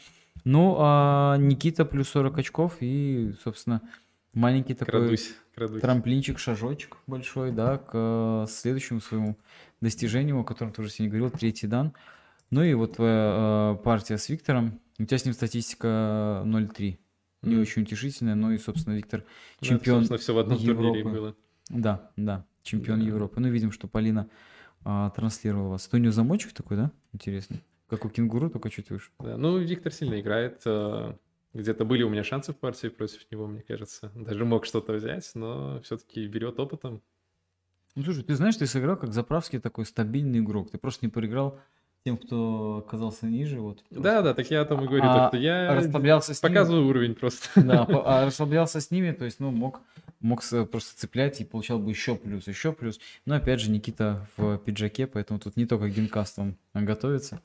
Ну, 0.43 0.75
а 0.77 1.37
Никита 1.37 1.85
плюс 1.85 2.09
40 2.09 2.37
очков 2.37 2.77
и, 2.81 3.33
собственно, 3.41 3.81
маленький 4.33 4.73
такой 4.73 5.01
крадусь, 5.01 5.35
крадусь. 5.55 5.81
трамплинчик, 5.81 6.37
шажочек 6.37 6.97
большой, 7.07 7.51
да, 7.51 7.77
к 7.77 7.91
э, 7.93 8.45
следующему 8.49 8.99
своему 8.99 9.37
достижению, 9.81 10.39
о 10.39 10.43
котором 10.43 10.71
ты 10.71 10.81
уже 10.81 10.91
сегодня 10.91 11.17
говорил, 11.17 11.37
третий 11.37 11.67
дан. 11.67 11.93
Ну 12.51 12.63
и 12.63 12.73
вот 12.73 12.95
твоя 12.95 13.75
э, 13.77 13.83
партия 13.83 14.17
с 14.17 14.27
Виктором. 14.29 14.79
У 14.97 15.05
тебя 15.05 15.17
с 15.17 15.25
ним 15.25 15.33
статистика 15.33 16.43
0-3. 16.45 16.97
Не 17.43 17.55
mm. 17.55 17.61
очень 17.61 17.83
утешительная, 17.83 18.35
но 18.35 18.51
и, 18.51 18.57
собственно, 18.57 18.95
Виктор 18.95 19.23
чемпион 19.61 20.05
да, 20.05 20.17
все 20.17 20.33
в 20.33 20.39
одном 20.39 20.57
Европы. 20.57 21.03
было. 21.03 21.35
Да, 21.69 22.11
да, 22.17 22.45
чемпион 22.63 22.99
да. 22.99 23.05
Европы. 23.05 23.39
Ну, 23.39 23.49
видим, 23.49 23.71
что 23.71 23.87
Полина 23.87 24.29
а, 24.83 25.09
транслировала 25.11 25.69
вас. 25.69 25.87
То 25.87 25.97
у 25.97 25.99
нее 25.99 26.11
замочек 26.11 26.51
такой, 26.53 26.77
да? 26.77 26.91
Интересный. 27.13 27.63
Как 27.87 28.03
у 28.05 28.09
кенгуру, 28.09 28.49
только 28.49 28.69
чуть 28.69 28.89
выше. 28.89 29.11
Да, 29.19 29.37
ну, 29.37 29.57
Виктор 29.57 29.91
сильно 29.93 30.19
играет. 30.19 30.61
Э, 30.65 31.15
где-то 31.53 31.85
были 31.85 32.03
у 32.03 32.09
меня 32.09 32.23
шансы 32.23 32.53
в 32.53 32.57
партии 32.57 32.87
против 32.87 33.29
него, 33.31 33.47
мне 33.47 33.61
кажется. 33.61 34.11
Даже 34.15 34.45
мог 34.45 34.65
что-то 34.65 34.93
взять, 34.93 35.31
но 35.33 35.81
все-таки 35.81 36.27
берет 36.27 36.59
опытом. 36.59 37.01
Ну, 37.95 38.03
слушай, 38.03 38.23
ты 38.23 38.35
знаешь, 38.35 38.55
ты 38.55 38.65
сыграл 38.65 38.97
как 38.97 39.13
заправский 39.13 39.59
такой 39.59 39.85
стабильный 39.85 40.39
игрок. 40.39 40.71
Ты 40.71 40.77
просто 40.77 41.05
не 41.05 41.11
проиграл 41.11 41.59
тем, 42.05 42.17
кто 42.17 42.83
оказался 42.85 43.25
ниже. 43.25 43.59
Вот, 43.59 43.83
да, 43.89 44.21
да, 44.21 44.33
так 44.33 44.49
я 44.49 44.63
там 44.65 44.83
и 44.83 44.87
говорю, 44.87 45.03
а, 45.05 45.27
что 45.27 45.37
я 45.37 45.75
расслаблялся 45.75 46.33
с 46.33 46.39
показываю 46.39 46.81
ними. 46.81 46.89
уровень 46.89 47.15
просто. 47.15 47.47
Да, 47.61 47.85
а 48.05 48.25
расслаблялся 48.25 48.79
с 48.79 48.89
ними, 48.91 49.11
то 49.11 49.25
есть, 49.25 49.39
ну, 49.39 49.51
мог, 49.51 49.81
мог 50.21 50.41
просто 50.71 50.97
цеплять 50.97 51.41
и 51.41 51.45
получал 51.45 51.79
бы 51.79 51.89
еще 51.89 52.15
плюс, 52.15 52.47
еще 52.47 52.71
плюс. 52.71 52.99
Но 53.25 53.35
опять 53.35 53.59
же, 53.59 53.69
Никита 53.69 54.27
в 54.37 54.57
пиджаке, 54.59 55.07
поэтому 55.07 55.39
тут 55.39 55.57
не 55.57 55.65
только 55.65 55.89
геймкаст 55.89 56.39
он 56.39 56.55
готовится. 56.73 57.41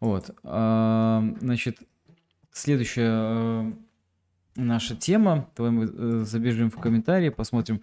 Вот. 0.00 0.34
А, 0.42 1.24
значит, 1.40 1.78
следующая 2.50 3.08
э, 3.08 3.72
наша 4.56 4.96
тема. 4.96 5.48
Давай 5.56 5.70
мы 5.70 5.84
э, 5.84 6.24
забежим 6.24 6.70
в 6.70 6.80
комментарии, 6.80 7.28
посмотрим, 7.28 7.82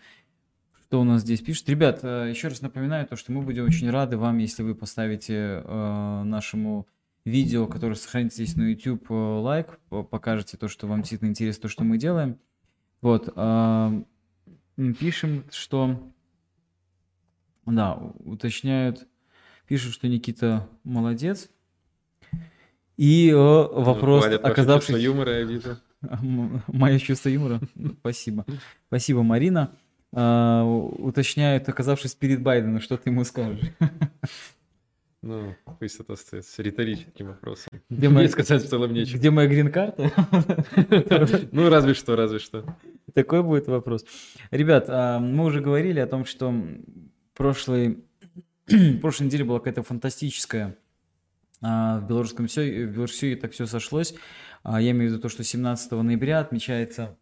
что 0.89 1.01
у 1.01 1.03
нас 1.03 1.21
здесь 1.21 1.39
пишет. 1.41 1.69
Ребят, 1.69 1.99
э, 2.01 2.29
еще 2.31 2.47
раз 2.47 2.61
напоминаю, 2.61 3.05
то, 3.05 3.15
что 3.15 3.31
мы 3.31 3.43
будем 3.43 3.63
очень 3.63 3.91
рады 3.91 4.17
вам, 4.17 4.39
если 4.39 4.63
вы 4.63 4.73
поставите 4.73 5.61
э, 5.63 6.23
нашему 6.23 6.87
видео, 7.25 7.67
которое 7.67 7.93
сохранится 7.93 8.43
здесь 8.43 8.55
на 8.55 8.63
YouTube, 8.63 9.05
э, 9.11 9.13
лайк, 9.13 9.77
покажете 10.09 10.57
то, 10.57 10.67
что 10.67 10.87
вам 10.87 11.01
действительно 11.01 11.29
интересно, 11.29 11.61
то, 11.61 11.67
что 11.67 11.83
мы 11.83 11.99
делаем. 11.99 12.39
Вот. 13.01 13.31
Э, 13.35 14.03
пишем, 14.99 15.45
что... 15.51 16.11
Да, 17.67 17.93
уточняют. 17.93 19.07
Пишут, 19.67 19.93
что 19.93 20.07
Никита 20.07 20.67
молодец. 20.83 21.51
И 22.97 23.29
э, 23.29 23.35
вопрос, 23.35 24.25
ну, 24.25 24.37
оказавшись... 24.37 24.97
юмора, 24.97 25.37
я 25.37 25.43
вижу. 25.43 25.77
Мое 26.65 26.97
чувство 26.97 27.29
юмора? 27.29 27.61
Спасибо. 27.99 28.43
Спасибо, 28.87 29.21
Марина 29.21 29.71
э, 30.13 30.61
уточняют, 30.97 31.67
оказавшись 31.69 32.15
перед 32.15 32.41
Байденом, 32.41 32.81
что 32.81 32.97
ты 32.97 33.09
ему 33.09 33.23
скажешь? 33.23 33.61
Ну, 35.21 35.53
пусть 35.79 35.99
это 35.99 36.13
остается 36.13 36.63
риторическим 36.63 37.27
вопросом. 37.27 37.67
Где 37.89 38.07
моя... 38.09 38.29
сказать 38.29 38.63
в 38.63 38.69
целом 38.69 38.93
нечего. 38.93 39.17
Где 39.17 39.29
моя 39.29 39.49
грин-карта? 39.49 40.13
Ну, 41.51 41.69
разве 41.69 41.93
что, 41.93 42.15
разве 42.15 42.39
что. 42.39 42.63
Такой 43.13 43.43
будет 43.43 43.67
вопрос. 43.67 44.05
Ребят, 44.49 44.85
а, 44.87 45.19
мы 45.19 45.43
уже 45.43 45.59
говорили 45.59 45.99
о 45.99 46.07
том, 46.07 46.23
что 46.23 46.53
прошлой, 47.33 48.05
прошлой 49.01 49.25
неделе 49.25 49.43
была 49.43 49.59
какая-то 49.59 49.83
фантастическая 49.83 50.77
а, 51.61 51.99
в 51.99 52.07
белорусском 52.07 52.47
все, 52.47 52.85
в 52.85 52.91
Беларуси 52.91 53.35
так 53.35 53.51
все 53.51 53.65
сошлось. 53.65 54.15
А, 54.63 54.81
я 54.81 54.91
имею 54.91 55.09
в 55.09 55.13
виду 55.13 55.21
то, 55.21 55.29
что 55.29 55.43
17 55.43 55.91
ноября 55.91 56.39
отмечается 56.39 57.03
а, 57.03 57.15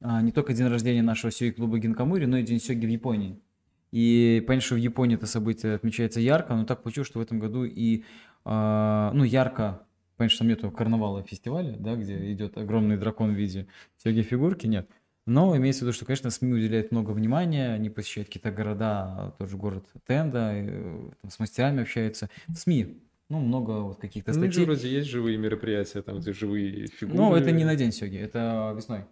не 0.00 0.32
только 0.32 0.52
день 0.52 0.68
рождения 0.68 1.02
нашего 1.02 1.30
сёги-клуба 1.30 1.78
Гинкамури, 1.78 2.26
но 2.26 2.38
и 2.38 2.42
день 2.42 2.60
сёги 2.60 2.86
в 2.86 2.88
Японии. 2.90 3.40
И 3.90 4.44
понятно, 4.46 4.66
что 4.66 4.74
в 4.74 4.78
Японии 4.78 5.16
это 5.16 5.26
событие 5.26 5.74
отмечается 5.74 6.20
ярко, 6.20 6.54
но 6.54 6.64
так 6.64 6.82
получилось, 6.82 7.08
что 7.08 7.20
в 7.20 7.22
этом 7.22 7.38
году 7.38 7.64
и, 7.64 8.04
э, 8.44 9.10
ну, 9.14 9.24
ярко, 9.24 9.82
понятно, 10.16 10.34
что 10.34 10.38
там 10.40 10.48
нету 10.48 10.70
карнавала 10.70 11.22
фестиваля, 11.22 11.74
да, 11.78 11.96
где 11.96 12.30
идет 12.32 12.58
огромный 12.58 12.98
дракон 12.98 13.34
в 13.34 13.36
виде 13.36 13.66
сёги-фигурки, 13.96 14.66
нет. 14.66 14.90
Но 15.24 15.56
имеется 15.56 15.80
в 15.80 15.82
виду, 15.82 15.92
что, 15.92 16.04
конечно, 16.04 16.30
СМИ 16.30 16.52
уделяют 16.52 16.90
много 16.90 17.12
внимания, 17.12 17.72
они 17.74 17.90
посещают 17.90 18.28
какие-то 18.28 18.50
города, 18.50 19.34
тот 19.38 19.48
же 19.48 19.56
город 19.56 19.86
Тенда, 20.06 20.52
э, 20.54 21.10
там, 21.22 21.30
с 21.30 21.38
мастерами 21.38 21.82
общаются. 21.82 22.28
СМИ 22.54 23.02
ну, 23.30 23.40
много 23.40 23.82
вот 23.82 24.00
каких-то 24.00 24.32
ну, 24.32 24.38
статей. 24.38 24.60
Ну, 24.60 24.66
вроде 24.66 24.88
есть 24.88 25.08
живые 25.08 25.36
мероприятия, 25.36 26.00
там, 26.00 26.18
где 26.18 26.32
живые 26.32 26.86
фигуры. 26.86 27.16
Ну, 27.16 27.34
это 27.34 27.52
не 27.52 27.64
на 27.64 27.76
день 27.76 27.92
сёги, 27.92 28.16
это 28.16 28.72
весной 28.74 29.04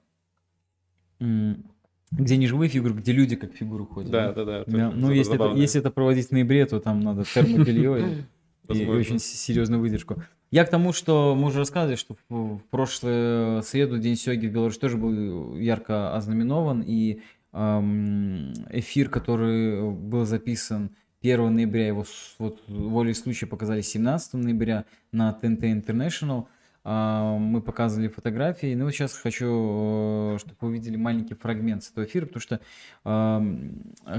где 1.19 2.37
не 2.37 2.47
живые 2.47 2.69
фигуры, 2.69 2.95
где 2.95 3.13
люди 3.13 3.37
как 3.37 3.53
фигуры 3.55 3.85
ходят. 3.85 4.11
Да, 4.11 4.33
да, 4.33 4.45
да. 4.45 4.65
да. 4.67 4.91
Ну, 4.91 5.11
если 5.11 5.35
это, 5.35 5.55
если 5.57 5.81
это 5.81 5.91
проводить 5.91 6.29
в 6.29 6.33
ноябре, 6.33 6.65
то 6.67 6.79
там 6.81 7.01
надо 7.01 7.25
термобелье 7.25 8.27
и, 8.69 8.73
и 8.83 8.87
очень 8.87 9.19
серьезную 9.19 9.81
выдержку. 9.81 10.23
Я 10.51 10.65
к 10.65 10.71
тому, 10.71 10.93
что 10.93 11.35
мы 11.35 11.49
уже 11.49 11.59
рассказывали, 11.59 11.97
что 11.97 12.17
в 12.29 12.61
прошлую 12.71 13.63
среду 13.63 13.99
День 13.99 14.17
Сёги 14.17 14.47
в 14.47 14.53
Беларуси 14.53 14.79
тоже 14.79 14.97
был 14.97 15.57
ярко 15.57 16.15
ознаменован, 16.15 16.83
и 16.87 17.21
эфир, 17.53 19.09
который 19.09 19.91
был 19.91 20.25
записан 20.25 20.91
1 21.23 21.55
ноября, 21.55 21.89
его 21.89 22.05
вот 22.39 22.63
волей 22.69 23.15
случая 23.15 23.47
показали 23.47 23.81
17 23.81 24.35
ноября 24.35 24.85
на 25.11 25.37
TNT 25.41 25.83
International. 25.83 26.45
А, 26.89 27.37
мы 27.37 27.61
показывали 27.63 28.07
фотографии. 28.07 28.77
Ну, 28.77 28.85
вот 28.85 28.93
сейчас 28.93 29.13
хочу, 29.15 30.37
э, 30.37 30.39
чтобы 30.39 30.57
вы 30.61 30.69
увидели 30.69 30.95
маленький 30.95 31.35
фрагмент 31.35 31.83
с 31.83 31.91
этого 31.91 32.05
эфира, 32.05 32.27
потому 32.27 32.41
что, 32.41 32.61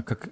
как 0.04 0.28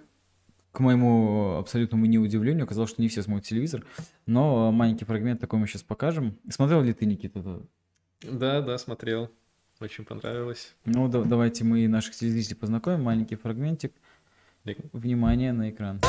к 0.73 0.81
моему 0.81 1.57
абсолютному 1.57 2.05
неудивлению, 2.05 2.65
оказалось, 2.65 2.91
что 2.91 3.01
не 3.01 3.09
все 3.09 3.23
смотрят 3.23 3.47
телевизор. 3.47 3.87
Но 4.27 4.71
маленький 4.71 5.07
фрагмент 5.07 5.41
такой 5.41 5.59
мы 5.59 5.67
сейчас 5.67 5.83
покажем. 5.83 6.37
Смотрел 6.51 6.83
ли 6.83 6.93
ты, 6.93 7.07
Никита? 7.07 7.63
Да, 8.21 8.61
да, 8.61 8.77
смотрел. 8.77 9.31
Очень 9.81 10.05
понравилось. 10.05 10.75
Ну, 10.85 11.09
да, 11.09 11.23
давайте 11.23 11.65
мы 11.65 11.89
наших 11.89 12.15
телезрителей 12.15 12.57
познакомим. 12.57 13.05
Маленький 13.05 13.37
фрагментик. 13.37 13.95
Внимание 14.93 15.55
на 15.55 15.71
экран. 15.71 16.03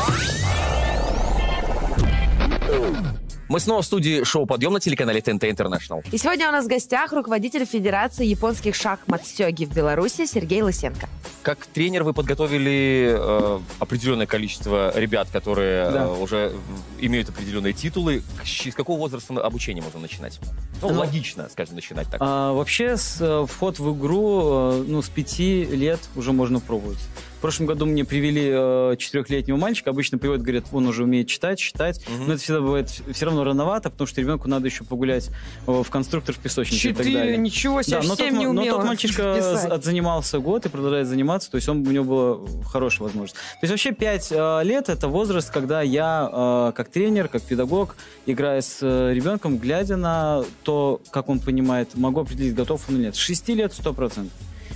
Мы 3.49 3.61
снова 3.61 3.81
в 3.81 3.85
студии 3.85 4.23
шоу 4.23 4.45
«Подъем» 4.45 4.73
на 4.73 4.81
телеканале 4.81 5.21
ТНТ 5.21 5.45
Интернешнл. 5.45 6.03
И 6.11 6.17
сегодня 6.17 6.49
у 6.49 6.51
нас 6.51 6.65
в 6.65 6.67
гостях 6.67 7.13
руководитель 7.13 7.65
Федерации 7.65 8.25
японских 8.25 8.75
шахмат 8.75 9.25
Сёги 9.25 9.63
в 9.63 9.73
Беларуси 9.73 10.25
Сергей 10.25 10.61
Лысенко. 10.61 11.07
Как 11.43 11.65
тренер 11.65 12.03
вы 12.03 12.13
подготовили 12.13 13.15
э, 13.17 13.59
определенное 13.79 14.25
количество 14.25 14.91
ребят, 14.99 15.29
которые 15.31 15.91
да. 15.91 16.03
э, 16.03 16.21
уже 16.21 16.53
имеют 16.99 17.29
определенные 17.29 17.71
титулы. 17.71 18.21
С 18.43 18.73
какого 18.75 18.99
возраста 18.99 19.33
обучение 19.41 19.81
можно 19.81 20.01
начинать? 20.01 20.41
Ну, 20.81 20.89
ну 20.89 20.99
логично, 20.99 21.47
скажем, 21.49 21.75
начинать 21.75 22.09
так. 22.09 22.17
А, 22.19 22.51
вообще, 22.51 22.97
с, 22.97 23.21
э, 23.21 23.45
вход 23.47 23.79
в 23.79 23.97
игру, 23.97 24.41
э, 24.73 24.83
ну, 24.87 25.01
с 25.01 25.07
пяти 25.07 25.63
лет 25.63 26.01
уже 26.17 26.33
можно 26.33 26.59
пробовать. 26.59 26.99
В 27.37 27.39
прошлом 27.39 27.67
году 27.67 27.85
мне 27.85 28.03
привели 28.03 28.49
э, 28.51 28.95
четырехлетнего 28.97 29.57
мальчика. 29.57 29.91
Обычно 29.91 30.17
приводят, 30.17 30.43
говорят, 30.43 30.65
он 30.71 30.87
уже 30.87 31.03
умеет 31.03 31.27
читать, 31.27 31.59
считать. 31.59 32.03
Угу. 32.07 32.23
Но 32.23 32.33
это 32.33 32.41
всегда 32.41 32.61
бывает 32.61 32.89
все 32.89 33.25
равно 33.25 33.43
рановато, 33.43 33.91
потому 33.91 34.07
что 34.07 34.21
ребенку 34.21 34.49
надо 34.49 34.65
еще 34.65 34.83
погулять 34.83 35.29
в 35.67 35.87
конструктор 35.89 36.33
в 36.33 36.39
песочнице 36.39 36.81
Четыре, 36.81 37.09
и 37.09 37.13
так 37.13 37.21
далее. 37.21 37.37
ничего 37.37 37.81
себе, 37.83 38.01
да, 38.01 38.07
но 38.07 38.15
тот, 38.15 38.31
не 38.31 38.47
но 38.47 38.65
тот 38.65 38.85
мальчишка 38.85 39.35
писать. 39.37 39.71
отзанимался 39.71 40.39
год 40.39 40.65
и 40.65 40.69
продолжает 40.69 41.07
заниматься, 41.07 41.51
то 41.51 41.55
есть 41.55 41.69
он, 41.69 41.85
у 41.87 41.91
него 41.91 42.05
была 42.05 42.63
хорошая 42.63 43.07
возможность. 43.07 43.35
То 43.35 43.59
есть 43.61 43.71
вообще 43.71 43.91
пять 43.91 44.29
э, 44.31 44.63
лет 44.63 44.89
это 44.89 45.07
возраст, 45.07 45.51
когда 45.51 45.81
я 45.81 46.29
э, 46.31 46.71
как 46.75 46.89
тренер, 46.89 47.27
как 47.27 47.43
педагог, 47.43 47.95
играя 48.25 48.61
с 48.61 48.79
э, 48.81 49.13
ребенком, 49.13 49.57
глядя 49.57 49.95
на 49.95 50.43
то, 50.63 51.01
как 51.11 51.29
он 51.29 51.39
понимает, 51.39 51.95
могу 51.95 52.21
определить, 52.21 52.55
готов 52.55 52.81
он 52.89 52.95
или 52.95 53.03
нет. 53.03 53.15
С 53.15 53.19
6 53.19 53.49
лет 53.49 53.71
100%. 53.71 54.27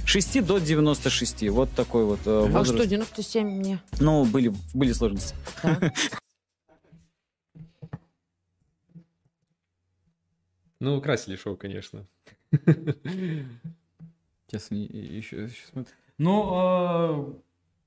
6 0.06 0.46
до 0.46 0.60
96. 0.60 1.50
Вот 1.50 1.72
такой 1.72 2.06
вот 2.06 2.20
э, 2.26 2.40
возраст. 2.42 2.72
А 2.72 2.76
что, 2.76 2.88
97 2.88 3.48
мне? 3.48 3.80
Ну, 4.00 4.26
были, 4.26 4.54
были 4.74 4.92
сложности. 4.92 5.36
Ну, 10.82 11.00
красили 11.00 11.36
шоу, 11.36 11.56
конечно. 11.56 12.08
Сейчас 12.52 14.72
еще, 14.72 15.44
еще 15.44 15.68
смотрю. 15.72 15.94
Ну, 16.18 16.50
а, 16.52 17.34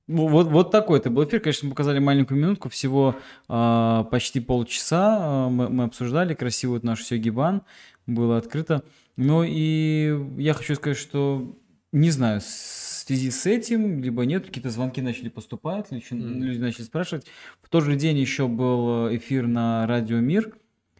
вот, 0.07 0.47
вот 0.47 0.71
такой 0.71 0.99
это 0.99 1.09
был 1.09 1.25
эфир. 1.25 1.41
Конечно, 1.41 1.67
мы 1.67 1.71
показали 1.71 1.99
маленькую 1.99 2.39
минутку, 2.39 2.69
всего 2.69 3.17
а, 3.49 4.05
почти 4.05 4.39
полчаса. 4.39 5.17
А, 5.19 5.49
мы, 5.49 5.67
мы 5.67 5.83
обсуждали 5.83 6.35
красивую 6.35 6.79
нашу 6.83 7.03
Сёгибан. 7.03 7.63
Было 8.07 8.37
открыто. 8.37 8.81
Ну 9.17 9.43
и 9.45 10.17
я 10.37 10.53
хочу 10.53 10.75
сказать, 10.75 10.97
что 10.97 11.53
не 11.95 12.11
знаю, 12.11 12.41
в 12.41 12.43
связи 12.43 13.31
с 13.31 13.45
этим, 13.45 14.01
либо 14.01 14.25
нет, 14.25 14.45
какие-то 14.45 14.69
звонки 14.69 15.01
начали 15.01 15.29
поступать, 15.29 15.91
люди, 15.91 16.05
mm. 16.11 16.39
люди 16.39 16.59
начали 16.59 16.83
спрашивать. 16.83 17.25
В 17.61 17.69
тот 17.69 17.83
же 17.83 17.95
день 17.95 18.17
еще 18.17 18.47
был 18.47 19.07
э, 19.07 19.17
эфир 19.17 19.47
на 19.47 19.87
Радио 19.87 20.19
Мир, 20.19 20.57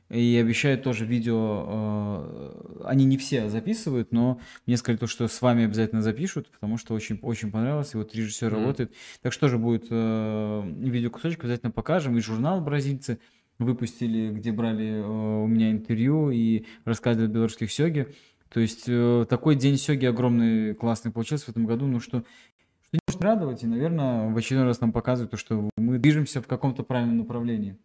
и 0.10 0.38
обещают 0.40 0.84
тоже 0.84 1.06
видео, 1.06 1.66
э, 1.68 2.82
они 2.86 3.06
не 3.06 3.18
все 3.18 3.50
записывают, 3.50 4.12
но 4.12 4.40
мне 4.68 4.78
сказали 4.78 5.00
то, 5.00 5.08
что 5.08 5.28
с 5.28 5.42
вами 5.42 5.66
обязательно 5.66 6.02
запишут, 6.02 6.50
потому 6.52 6.78
что 6.78 6.94
очень, 6.94 7.20
очень 7.22 7.52
понравилось, 7.52 7.94
и 7.94 7.98
вот 7.98 8.16
режиссер 8.16 8.48
mm. 8.48 8.56
работает. 8.56 8.94
Так 9.22 9.34
что 9.34 9.48
же 9.48 9.58
будет 9.58 9.88
э, 9.90 10.64
видеокусочек, 10.78 11.44
обязательно 11.44 11.72
покажем, 11.72 12.18
и 12.18 12.22
журнал 12.22 12.62
«Бразильцы» 12.62 13.20
выпустили, 13.58 14.30
где 14.30 14.52
брали 14.52 15.02
э, 15.02 15.44
у 15.44 15.48
меня 15.48 15.72
интервью 15.72 16.30
и 16.30 16.66
рассказывали 16.84 17.28
о 17.28 17.34
белорусских 17.34 17.72
сёге. 17.72 18.14
То 18.56 18.62
есть 18.62 18.86
э, 18.88 19.26
такой 19.30 19.58
день 19.58 19.76
сёги 19.76 20.06
огромный, 20.06 20.74
классный 20.76 21.12
получился 21.12 21.48
в 21.48 21.50
этом 21.50 21.66
году, 21.66 21.88
ну 21.88 22.00
что, 22.00 22.20
что 22.20 22.94
не 22.94 23.00
может 23.06 23.22
радовать, 23.22 23.64
и, 23.64 23.68
наверное, 23.68 24.32
в 24.32 24.38
очередной 24.38 24.68
раз 24.68 24.80
нам 24.80 24.94
показывает 24.94 25.30
то, 25.30 25.36
что 25.36 25.70
мы 25.76 26.00
движемся 26.00 26.42
в 26.42 26.48
каком-то 26.48 26.84
правильном 26.84 27.18
направлении. 27.18 27.78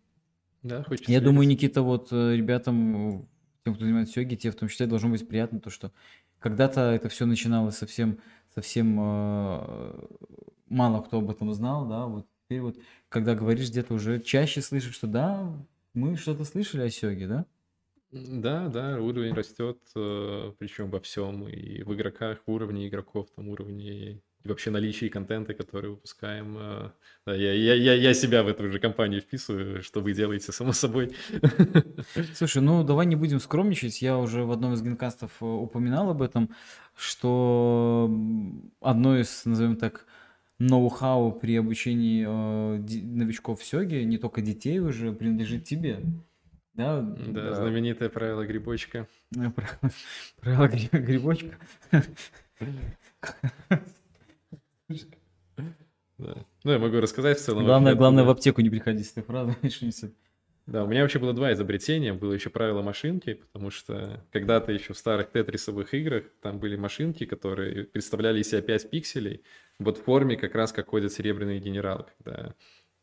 Да, 0.62 0.84
хочется. 0.84 1.10
Я 1.10 1.18
верить. 1.18 1.24
думаю, 1.24 1.48
Никита, 1.48 1.82
вот 1.82 2.12
э, 2.12 2.36
ребятам, 2.36 3.26
тем, 3.64 3.74
кто 3.74 3.84
занимается 3.84 4.14
сёги, 4.14 4.36
те 4.36 4.52
в 4.52 4.54
том 4.54 4.68
числе, 4.68 4.86
должно 4.86 5.08
быть 5.08 5.26
приятно 5.26 5.58
то, 5.58 5.70
что 5.70 5.90
когда-то 6.38 6.82
это 6.92 7.08
все 7.08 7.26
начиналось 7.26 7.76
совсем, 7.76 8.20
совсем 8.54 8.96
э, 9.00 10.06
мало 10.68 11.02
кто 11.02 11.18
об 11.18 11.30
этом 11.30 11.52
знал, 11.52 11.88
да, 11.88 12.06
вот 12.06 12.28
теперь 12.44 12.60
вот, 12.60 12.76
когда 13.08 13.34
говоришь 13.34 13.70
где-то 13.70 13.92
уже 13.92 14.20
чаще 14.20 14.62
слышишь, 14.62 14.94
что 14.94 15.08
да, 15.08 15.52
мы 15.94 16.14
что-то 16.14 16.44
слышали 16.44 16.82
о 16.82 16.90
сёге, 16.90 17.26
да? 17.26 17.46
Да, 18.12 18.68
да, 18.68 19.00
уровень 19.00 19.34
растет, 19.34 19.78
э, 19.94 20.52
причем 20.58 20.90
во 20.90 20.98
всем, 20.98 21.46
и 21.46 21.82
в 21.84 21.94
игроках, 21.94 22.38
уровне 22.46 22.88
игроков, 22.88 23.28
там 23.36 23.48
уровне 23.48 24.20
и 24.42 24.48
вообще 24.48 24.70
наличии 24.70 25.08
контента, 25.08 25.54
который 25.54 25.90
выпускаем. 25.90 26.56
Э, 26.58 26.90
да, 27.24 27.36
я, 27.36 27.52
я, 27.52 27.74
я, 27.74 27.94
я 27.94 28.14
себя 28.14 28.42
в 28.42 28.48
эту 28.48 28.68
же 28.68 28.80
компанию 28.80 29.20
вписываю, 29.20 29.84
что 29.84 30.00
вы 30.00 30.12
делаете, 30.12 30.50
само 30.50 30.72
собой. 30.72 31.12
Слушай, 32.34 32.62
ну 32.62 32.82
давай 32.82 33.06
не 33.06 33.14
будем 33.14 33.38
скромничать. 33.38 34.02
Я 34.02 34.18
уже 34.18 34.44
в 34.44 34.50
одном 34.50 34.72
из 34.72 34.82
генкастов 34.82 35.30
э, 35.40 35.44
упоминал 35.44 36.10
об 36.10 36.20
этом, 36.20 36.50
что 36.96 38.10
одно 38.80 39.18
из, 39.18 39.44
назовем 39.44 39.76
так, 39.76 40.06
ноу-хау 40.58 41.30
при 41.30 41.56
обучении 41.56 42.24
новичков 42.24 43.60
в 43.60 43.64
Сёге, 43.64 44.04
не 44.04 44.18
только 44.18 44.40
детей 44.42 44.80
уже, 44.80 45.12
принадлежит 45.12 45.64
тебе. 45.64 46.00
Да, 46.80 47.02
да, 47.02 47.54
знаменитое 47.54 48.08
правило 48.08 48.46
грибочка. 48.46 49.06
Правило 50.40 50.66
грибочка. 50.66 51.56
Да. 56.18 56.34
Ну, 56.64 56.72
я 56.72 56.78
могу 56.78 57.00
рассказать 57.00 57.38
в 57.38 57.42
целом. 57.42 57.64
Главное, 57.64 57.94
главное 57.94 58.24
в 58.24 58.30
аптеку 58.30 58.60
не 58.60 58.70
приходить 58.70 59.06
с 59.06 59.12
этой 59.12 59.22
фразой. 59.22 59.56
Да, 60.66 60.84
у 60.84 60.86
меня 60.86 61.02
вообще 61.02 61.18
было 61.18 61.32
два 61.32 61.52
изобретения. 61.52 62.12
Было 62.12 62.32
еще 62.32 62.48
правило 62.48 62.80
машинки, 62.80 63.34
потому 63.34 63.70
что 63.70 64.22
когда-то 64.30 64.70
еще 64.70 64.92
в 64.92 64.98
старых 64.98 65.32
тетрисовых 65.32 65.94
играх 65.94 66.24
там 66.40 66.60
были 66.60 66.76
машинки, 66.76 67.24
которые 67.26 67.86
представляли 67.86 68.40
из 68.40 68.50
себя 68.50 68.62
5 68.62 68.90
пикселей, 68.90 69.42
вот 69.80 69.98
в 69.98 70.04
форме 70.04 70.36
как 70.36 70.54
раз 70.54 70.70
как 70.70 70.90
ходит 70.90 71.12
серебряный 71.12 71.58
генерал. 71.58 72.06
Когда... 72.18 72.54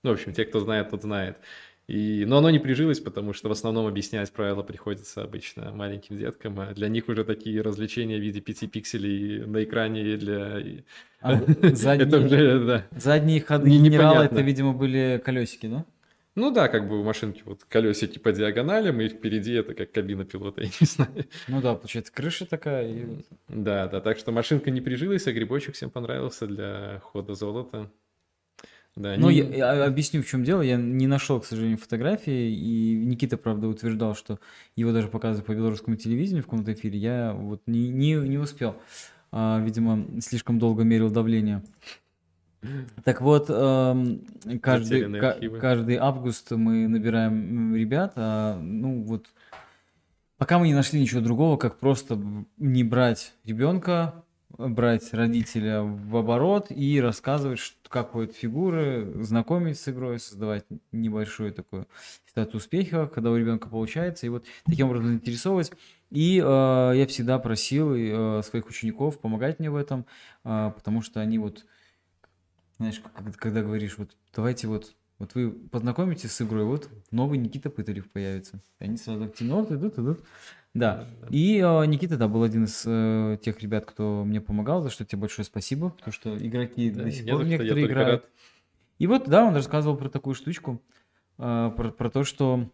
Ну, 0.01 0.11
в 0.11 0.13
общем, 0.13 0.31
те, 0.31 0.45
кто 0.45 0.61
знает, 0.61 0.91
тот 0.91 1.01
знает. 1.01 1.39
И, 1.87 2.25
но 2.27 2.39
оно 2.39 2.49
не 2.49 2.59
прижилось, 2.59 2.99
потому 2.99 3.31
что 3.31 3.47
в 3.47 3.51
основном 3.53 3.87
объяснять 3.87 4.29
правила 4.33 4.61
приходится 4.61 5.23
обычно 5.23 5.71
маленьким 5.71 6.17
деткам, 6.17 6.59
а 6.59 6.73
для 6.73 6.89
них 6.89 7.07
уже 7.07 7.23
такие 7.23 7.61
развлечения 7.61 8.17
в 8.17 8.21
виде 8.21 8.41
пяти 8.41 8.67
пикселей 8.67 9.45
на 9.45 9.63
экране 9.63 10.17
для... 10.17 10.61
А 11.21 11.35
задние, 11.73 12.07
это 12.07 12.19
уже, 12.19 12.65
да. 12.65 12.87
задние 12.91 13.39
ходы 13.39 13.69
не, 13.69 13.79
генерала, 13.79 14.23
это, 14.23 14.41
видимо, 14.41 14.73
были 14.73 15.21
колесики, 15.23 15.67
да? 15.67 15.85
Ну 16.35 16.51
да, 16.51 16.67
как 16.67 16.89
бы 16.89 16.99
у 16.99 17.03
машинки 17.03 17.41
вот 17.45 17.63
колесики 17.63 18.19
по 18.19 18.33
диагоналям, 18.33 18.99
и 19.01 19.07
впереди 19.07 19.53
это 19.53 19.73
как 19.73 19.91
кабина 19.91 20.25
пилота, 20.25 20.61
я 20.63 20.67
не 20.67 20.85
знаю. 20.85 21.25
Ну 21.47 21.61
да, 21.61 21.73
получается, 21.73 22.11
крыша 22.11 22.45
такая. 22.45 22.87
И... 22.87 23.05
Да, 23.47 23.87
да, 23.87 24.01
так 24.01 24.19
что 24.19 24.33
машинка 24.33 24.71
не 24.71 24.81
прижилась, 24.81 25.25
а 25.25 25.31
грибочек 25.31 25.73
всем 25.75 25.89
понравился 25.89 26.47
для 26.47 26.99
хода 27.01 27.33
золота. 27.33 27.89
Да, 28.97 29.15
ну, 29.17 29.29
не... 29.29 29.37
я, 29.37 29.73
я 29.73 29.85
объясню, 29.85 30.23
в 30.23 30.25
чем 30.25 30.43
дело. 30.43 30.61
Я 30.61 30.75
не 30.75 31.05
нашел, 31.05 31.39
к 31.39 31.45
сожалению, 31.45 31.77
фотографии, 31.77 32.51
и 32.51 32.95
Никита, 33.05 33.37
правда, 33.37 33.67
утверждал, 33.67 34.15
что 34.15 34.39
его 34.75 34.91
даже 34.91 35.07
показывали 35.07 35.45
по 35.45 35.53
белорусскому 35.53 35.97
телевидению 35.97 36.41
в 36.41 36.47
каком-то 36.47 36.73
эфире. 36.73 36.97
Я 36.97 37.33
вот 37.33 37.61
не, 37.67 37.89
не, 37.89 38.15
не 38.15 38.39
успел. 38.39 38.75
А, 39.31 39.61
видимо, 39.63 40.05
слишком 40.19 40.57
долго 40.57 40.83
мерил 40.83 41.11
давление. 41.11 41.63
Так 43.03 43.21
вот, 43.21 43.45
эм, 43.49 44.25
каждый, 44.61 45.59
каждый 45.59 45.97
август 45.97 46.49
мы 46.51 46.87
набираем 46.87 47.75
ребят, 47.75 48.13
а, 48.15 48.59
ну 48.59 49.03
вот, 49.03 49.27
пока 50.37 50.57
мы 50.57 50.67
не 50.67 50.73
нашли 50.73 50.99
ничего 50.99 51.21
другого, 51.21 51.57
как 51.57 51.77
просто 51.77 52.19
не 52.57 52.83
брать 52.83 53.33
ребенка, 53.45 54.25
брать 54.57 55.13
родителя 55.13 55.81
в 55.83 56.15
оборот 56.17 56.67
и 56.69 56.99
рассказывать, 57.01 57.59
что, 57.59 57.77
как 57.89 58.11
ходят 58.11 58.35
фигуры, 58.35 59.23
знакомить 59.23 59.79
с 59.79 59.87
игрой, 59.87 60.19
создавать 60.19 60.65
небольшую 60.91 61.53
такую 61.53 61.87
ситуацию 62.27 62.57
успеха, 62.57 63.07
когда 63.07 63.31
у 63.31 63.37
ребенка 63.37 63.69
получается, 63.69 64.25
и 64.25 64.29
вот 64.29 64.45
таким 64.65 64.87
образом 64.87 65.07
заинтересовывать. 65.07 65.71
И 66.09 66.39
э, 66.39 66.43
я 66.95 67.05
всегда 67.07 67.37
просил 67.39 67.93
э, 67.93 68.41
своих 68.43 68.67
учеников 68.67 69.19
помогать 69.19 69.59
мне 69.59 69.69
в 69.69 69.75
этом, 69.75 70.05
э, 70.43 70.71
потому 70.75 71.01
что 71.01 71.19
они 71.19 71.37
вот, 71.37 71.65
знаешь, 72.77 73.01
когда, 73.13 73.31
когда 73.31 73.61
говоришь, 73.61 73.97
вот 73.97 74.15
давайте 74.33 74.67
вот 74.67 74.95
Вот 75.19 75.33
вы 75.33 75.49
познакомитесь 75.49 76.31
с 76.31 76.41
игрой, 76.43 76.63
вот 76.63 76.89
новый 77.09 77.39
Никита 77.39 77.69
Пытарев 77.71 78.09
появится. 78.11 78.61
Они 78.79 78.97
сразу 78.97 79.23
активно 79.23 79.63
идут, 79.63 79.97
идут. 79.97 80.19
Да. 80.77 81.07
И 81.29 81.57
э, 81.57 81.85
Никита, 81.85 82.17
да, 82.17 82.27
был 82.27 82.43
один 82.43 82.65
из 82.65 82.83
э, 82.85 83.37
тех 83.41 83.59
ребят, 83.61 83.85
кто 83.85 84.23
мне 84.23 84.39
помогал, 84.41 84.81
за 84.81 84.89
что 84.89 85.05
тебе 85.05 85.21
большое 85.21 85.45
спасибо, 85.45 85.89
потому 85.89 86.13
что 86.13 86.37
игроки 86.37 86.91
Да, 86.91 87.03
до 87.03 87.11
сих 87.11 87.25
пор 87.25 87.45
некоторые 87.45 87.87
играют. 87.87 88.21
рад. 88.21 88.31
И 88.99 89.07
вот, 89.07 89.27
да, 89.27 89.45
он 89.45 89.55
рассказывал 89.55 89.97
про 89.97 90.09
такую 90.09 90.35
штучку, 90.35 90.81
э, 91.39 91.71
про, 91.75 91.91
про 91.91 92.09
то, 92.09 92.23
что 92.23 92.69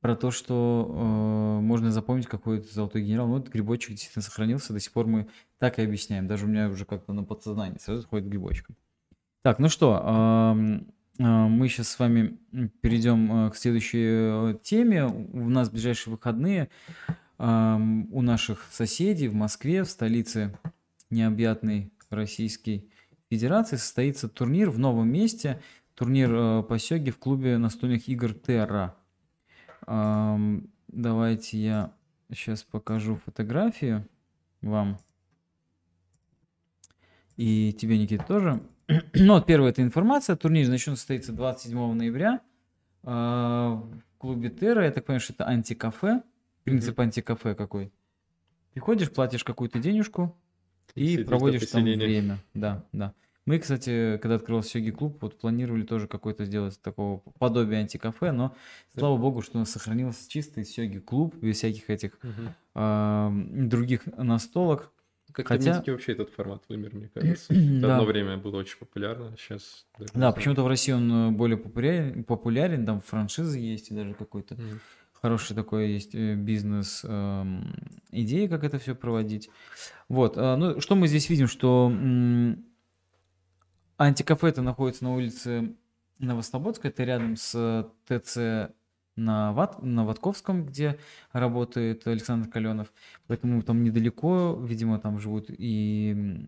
про 0.00 0.16
то, 0.16 0.30
что 0.30 0.86
э, 0.86 1.60
можно 1.62 1.90
запомнить 1.90 2.26
какой-то 2.26 2.70
золотой 2.70 3.00
генерал. 3.00 3.26
Ну, 3.26 3.34
вот 3.34 3.48
грибочек 3.48 3.92
действительно 3.92 4.22
сохранился, 4.22 4.74
до 4.74 4.80
сих 4.80 4.92
пор 4.92 5.06
мы 5.06 5.28
так 5.58 5.78
и 5.78 5.82
объясняем. 5.82 6.26
Даже 6.26 6.44
у 6.44 6.48
меня 6.48 6.68
уже 6.68 6.84
как-то 6.84 7.14
на 7.14 7.24
подсознании 7.24 7.78
сразу 7.78 8.06
ходит 8.06 8.28
грибочком. 8.28 8.76
Так, 9.40 9.58
ну 9.58 9.70
что, 9.70 9.98
а, 10.02 10.54
мы 11.18 11.68
сейчас 11.68 11.88
с 11.90 11.98
вами 11.98 12.38
перейдем 12.80 13.46
э, 13.46 13.50
к 13.50 13.56
следующей 13.56 14.04
э, 14.04 14.54
теме. 14.62 15.04
У 15.04 15.48
нас 15.48 15.70
ближайшие 15.70 16.12
выходные 16.12 16.70
у 17.36 18.22
наших 18.22 18.64
соседей 18.70 19.26
в 19.26 19.34
Москве, 19.34 19.82
в 19.82 19.90
столице 19.90 20.56
необъятной 21.10 21.92
Российской 22.08 22.88
Федерации, 23.28 23.74
состоится 23.74 24.28
турнир 24.28 24.70
в 24.70 24.78
новом 24.78 25.08
месте. 25.08 25.60
Турнир 25.94 26.32
э, 26.32 26.62
по 26.62 26.78
сёге 26.78 27.10
в 27.10 27.18
клубе 27.18 27.58
настольных 27.58 28.08
игр 28.08 28.34
Терра. 28.34 28.96
Давайте 29.86 31.58
я 31.58 31.92
сейчас 32.30 32.62
покажу 32.62 33.16
фотографию 33.16 34.08
вам. 34.62 34.98
И 37.36 37.72
тебе, 37.72 37.98
Никита, 37.98 38.24
тоже. 38.24 38.62
Ну, 38.88 39.34
вот 39.34 39.46
первая 39.46 39.70
эта 39.70 39.82
информация. 39.82 40.36
Турнир 40.36 40.68
начнет 40.68 40.96
состоится 40.96 41.32
27 41.32 41.92
ноября 41.94 42.40
а, 43.02 43.76
в 43.76 44.18
клубе 44.18 44.50
Терра. 44.50 44.84
Я 44.84 44.90
так 44.90 45.04
понимаю, 45.06 45.20
что 45.20 45.32
это 45.32 45.46
антикафе. 45.46 46.22
Принцип 46.64 46.98
антикафе 46.98 47.54
какой? 47.54 47.92
Приходишь, 48.72 49.10
платишь 49.10 49.44
какую-то 49.44 49.78
денежку 49.78 50.36
и 50.94 51.08
Сидишь 51.12 51.26
проводишь 51.26 51.66
там 51.66 51.84
время. 51.84 52.38
Да, 52.54 52.84
да. 52.92 53.14
Мы, 53.46 53.58
кстати, 53.58 54.18
когда 54.22 54.36
открылся 54.36 54.70
Сёги 54.70 54.90
клуб, 54.90 55.18
вот 55.20 55.38
планировали 55.38 55.82
тоже 55.82 56.08
какой-то 56.08 56.46
сделать 56.46 56.80
такого 56.80 57.18
подобия 57.38 57.80
антикафе, 57.80 58.32
но 58.32 58.54
слава 58.96 59.18
богу, 59.18 59.42
что 59.42 59.58
у 59.58 59.60
нас 59.60 59.70
сохранился 59.70 60.28
чистый 60.30 60.64
Сёги 60.64 60.98
клуб 60.98 61.34
без 61.36 61.58
всяких 61.58 61.90
этих 61.90 62.18
Мгм. 62.22 62.54
а, 62.74 63.30
других 63.52 64.06
настолок. 64.16 64.90
Как-то 65.34 65.54
Хотя- 65.54 65.82
вообще 65.92 66.12
этот 66.12 66.30
формат 66.30 66.62
вымер, 66.68 66.94
мне 66.94 67.10
кажется. 67.12 67.52
Да. 67.80 67.96
Одно 67.96 68.04
время 68.06 68.36
было 68.38 68.56
очень 68.58 68.78
популярно, 68.78 69.34
сейчас... 69.36 69.84
не 69.98 70.06
Да, 70.06 70.12
знаю. 70.14 70.34
почему-то 70.34 70.62
в 70.62 70.68
России 70.68 70.92
он 70.92 71.12
э, 71.12 71.30
более 71.32 71.56
популярен, 71.58 72.22
популярен, 72.24 72.86
там 72.86 73.00
франшизы 73.00 73.58
есть 73.58 73.90
и 73.90 73.94
даже 73.94 74.14
какой-то 74.14 74.54
Мгм. 74.54 74.80
хороший 75.20 75.56
такой 75.56 75.90
есть 75.90 76.14
э, 76.14 76.34
бизнес 76.36 77.04
эм, 77.04 77.74
идеи, 78.12 78.46
как 78.46 78.62
это 78.62 78.78
все 78.78 78.94
проводить. 78.94 79.50
Вот, 80.08 80.36
э, 80.36 80.56
ну 80.56 80.80
что 80.80 80.94
мы 80.94 81.08
здесь 81.08 81.28
видим, 81.28 81.48
что 81.48 81.90
м, 81.92 82.64
антикафе 83.98 84.48
это 84.48 84.62
находится 84.62 85.04
на 85.04 85.14
улице 85.14 85.74
Новослободска, 86.20 86.88
это 86.88 87.02
рядом 87.04 87.36
с 87.36 87.88
ТЦ 88.06 88.72
на, 89.16 89.52
Ват, 89.52 89.82
на 89.82 90.04
Ватковском, 90.04 90.66
где 90.66 90.98
работает 91.32 92.06
Александр 92.06 92.48
Каленов. 92.48 92.92
Поэтому 93.26 93.62
там 93.62 93.82
недалеко, 93.82 94.58
видимо, 94.62 94.98
там 94.98 95.18
живут 95.18 95.46
и 95.48 96.46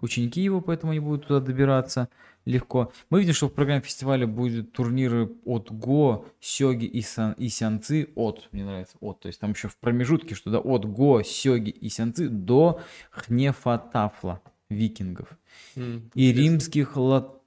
ученики 0.00 0.40
его, 0.42 0.60
поэтому 0.60 0.90
они 0.92 1.00
будут 1.00 1.26
туда 1.28 1.40
добираться 1.40 2.08
легко. 2.44 2.92
Мы 3.08 3.20
видим, 3.20 3.34
что 3.34 3.48
в 3.48 3.52
программе 3.54 3.82
фестиваля 3.82 4.26
будут 4.26 4.72
турниры 4.72 5.30
от 5.44 5.70
Го, 5.70 6.26
Сёги 6.40 6.86
и, 6.86 7.00
Сан, 7.02 7.34
и 7.34 7.48
Сянцы 7.48 8.08
от, 8.16 8.48
мне 8.52 8.64
нравится, 8.64 8.96
от, 9.00 9.20
то 9.20 9.28
есть 9.28 9.38
там 9.40 9.52
еще 9.52 9.68
в 9.68 9.76
промежутке, 9.76 10.34
что 10.34 10.50
да, 10.50 10.58
от 10.58 10.84
Го, 10.86 11.22
Сёги 11.22 11.70
и 11.70 11.88
Сянцы 11.88 12.28
до 12.28 12.80
Хнефатафла 13.10 14.40
викингов 14.68 15.38
М, 15.76 16.10
и 16.14 16.30
интересно. 16.30 16.40
римских 16.42 16.96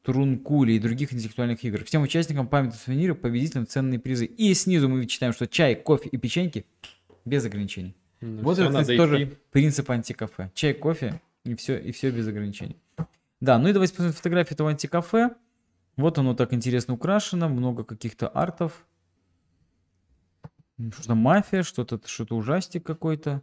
латрункули 0.07 0.73
и 0.73 0.80
других 0.80 1.14
интеллектуальных 1.14 1.64
игр. 1.64 1.84
Всем 1.84 2.03
участникам 2.03 2.48
памятных 2.48 2.80
сувениров, 2.80 3.19
победителям 3.19 3.65
ценные 3.68 3.99
призы. 3.99 4.26
И 4.26 4.53
снизу 4.53 4.88
мы 4.90 5.06
читаем, 5.06 5.34
что 5.34 5.48
чай, 5.48 5.76
кофе 5.76 6.10
и 6.10 6.18
печеньки 6.18 6.65
без 7.26 7.45
ограничений. 7.45 7.95
М, 8.22 8.38
Вот 8.40 8.60
это, 8.60 8.69
кстати, 8.69 8.98
тоже 8.98 9.23
идти. 9.23 9.38
принцип 9.52 9.90
антикафе. 9.90 10.52
Чай, 10.53 10.73
кофе 10.73 11.22
и 11.44 11.56
все, 11.56 11.77
и 11.77 11.91
все 11.91 12.11
без 12.11 12.27
ограничений. 12.27 12.77
Да, 13.41 13.57
ну 13.57 13.68
и 13.68 13.73
давайте 13.73 13.94
посмотрим 13.94 14.15
фотографии 14.15 14.53
этого 14.53 14.69
антикафе. 14.69 15.32
Вот 15.98 16.18
оно 16.18 16.34
так 16.34 16.53
интересно 16.53 16.94
украшено, 16.94 17.49
много 17.49 17.84
каких-то 17.84 18.27
артов. 18.27 18.86
Что-то 20.94 21.15
мафия, 21.15 21.64
что-то 21.64 21.99
что 22.06 22.36
ужастик 22.36 22.84
какой-то. 22.86 23.41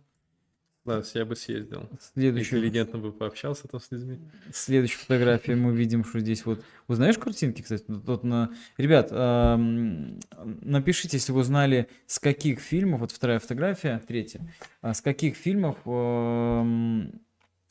Да, 0.84 1.00
я 1.14 1.24
бы 1.24 1.36
съездил. 1.36 1.88
Следующую, 2.12 2.58
Интеллигентно 2.58 2.98
бы 2.98 3.12
пообщался 3.12 3.68
там 3.68 3.80
с 3.80 3.92
людьми. 3.92 4.18
следующую 4.52 5.00
фотографию 5.00 5.56
мы 5.56 5.72
видим, 5.72 6.04
что 6.04 6.18
здесь 6.18 6.44
вот... 6.44 6.64
Узнаешь 6.88 7.18
картинки, 7.18 7.62
кстати? 7.62 7.84
Тут, 7.84 8.24
на... 8.24 8.50
Ребят, 8.78 9.08
ам, 9.12 10.18
напишите, 10.60 11.18
если 11.18 11.30
вы 11.30 11.40
узнали, 11.40 11.88
с 12.06 12.18
каких 12.18 12.58
фильмов, 12.58 13.00
вот 13.00 13.12
вторая 13.12 13.38
фотография, 13.38 14.02
третья, 14.08 14.40
а 14.80 14.92
с 14.92 15.00
каких 15.00 15.36
фильмов, 15.36 15.76
ам, 15.86 17.12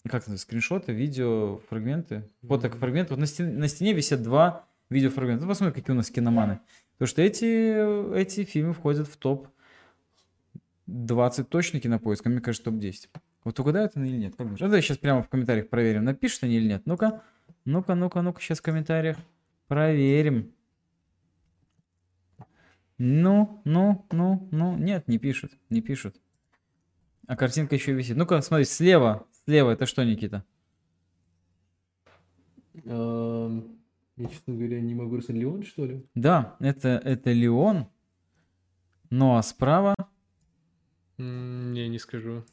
как 0.07 0.25
это, 0.27 0.37
скриншоты, 0.37 0.93
видео, 0.93 1.59
фрагменты, 1.69 2.29
фотофрагменты. 2.43 3.13
Вот 3.13 3.19
на 3.19 3.27
стене, 3.27 3.51
на 3.51 3.67
стене 3.67 3.91
висят 3.91 4.23
два 4.23 4.65
видеофрагмента. 4.89 5.43
Ну, 5.43 5.49
посмотри, 5.49 5.73
какие 5.73 5.93
у 5.93 5.97
нас 5.97 6.09
киноманы. 6.09 6.59
Потому 6.93 7.07
что 7.07 7.21
эти, 7.21 8.15
эти 8.15 8.45
фильмы 8.45 8.73
входят 8.73 9.07
в 9.09 9.17
топ 9.17 9.49
20 10.91 11.49
точно 11.49 11.79
кинопоиска, 11.79 12.29
мне 12.29 12.41
кажется, 12.41 12.65
топ-10. 12.65 13.09
Вот 13.43 13.59
угадают 13.59 13.93
они 13.95 14.09
или 14.09 14.17
нет? 14.17 14.35
Как 14.35 14.45
думаешь? 14.45 14.59
Ну, 14.59 14.67
давай 14.67 14.81
сейчас 14.81 14.97
прямо 14.97 15.23
в 15.23 15.29
комментариях 15.29 15.69
проверим, 15.69 16.03
напишут 16.03 16.43
они 16.43 16.57
или 16.57 16.67
нет. 16.67 16.83
Ну-ка, 16.85 17.23
ну-ка, 17.65 17.95
ну-ка, 17.95 18.21
ну-ка, 18.21 18.41
сейчас 18.41 18.59
в 18.59 18.63
комментариях 18.63 19.17
проверим. 19.67 20.53
Ну, 22.97 23.61
ну, 23.65 24.05
ну, 24.11 24.47
ну, 24.51 24.77
нет, 24.77 25.07
не 25.07 25.17
пишут, 25.17 25.53
не 25.69 25.81
пишут. 25.81 26.17
А 27.25 27.35
картинка 27.35 27.75
еще 27.75 27.93
висит. 27.93 28.17
Ну-ка, 28.17 28.41
смотри, 28.41 28.65
слева, 28.65 29.25
слева, 29.45 29.71
это 29.71 29.85
что, 29.85 30.03
Никита? 30.03 30.43
Я, 32.73 34.27
честно 34.29 34.53
говоря, 34.53 34.81
не 34.81 34.93
могу 34.93 35.15
рассмотреть. 35.17 35.41
Леон, 35.41 35.63
что 35.63 35.85
ли? 35.85 36.05
Да, 36.13 36.55
это, 36.59 36.89
это 37.03 37.31
Леон. 37.31 37.87
Ну, 39.09 39.35
а 39.35 39.41
справа... 39.41 39.95
Не, 41.21 41.87
не 41.89 41.99
скажу. 41.99 42.43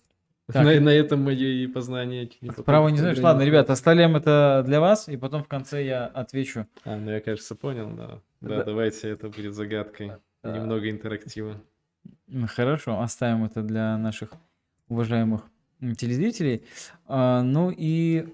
Так, 0.53 0.65
на, 0.65 0.81
на 0.81 0.89
этом 0.90 1.23
мои 1.23 1.66
познания. 1.66 2.31
не 2.40 2.51
Справа 2.51 2.89
не 2.89 2.97
знаешь? 2.99 3.19
Ладно, 3.19 3.43
ребята, 3.43 3.74
оставляем 3.74 4.16
это 4.16 4.62
для 4.66 4.81
вас, 4.81 5.09
и 5.09 5.16
потом 5.16 5.45
в 5.45 5.49
конце 5.49 5.85
я 5.85 6.07
отвечу. 6.07 6.66
А, 6.85 6.97
ну 6.97 7.11
я, 7.11 7.20
кажется, 7.20 7.55
понял, 7.55 7.90
да. 7.95 8.20
Да, 8.40 8.57
Да. 8.59 8.65
давайте 8.65 9.09
это 9.11 9.28
будет 9.28 9.55
загадкой. 9.55 10.12
Да. 10.43 10.57
Немного 10.57 10.89
интерактива. 10.90 11.61
Хорошо, 12.47 13.01
оставим 13.01 13.45
это 13.45 13.62
для 13.62 13.99
наших 13.99 14.31
уважаемых 14.89 15.43
телезрителей. 15.97 16.65
А, 17.07 17.43
ну 17.43 17.70
и 17.77 18.28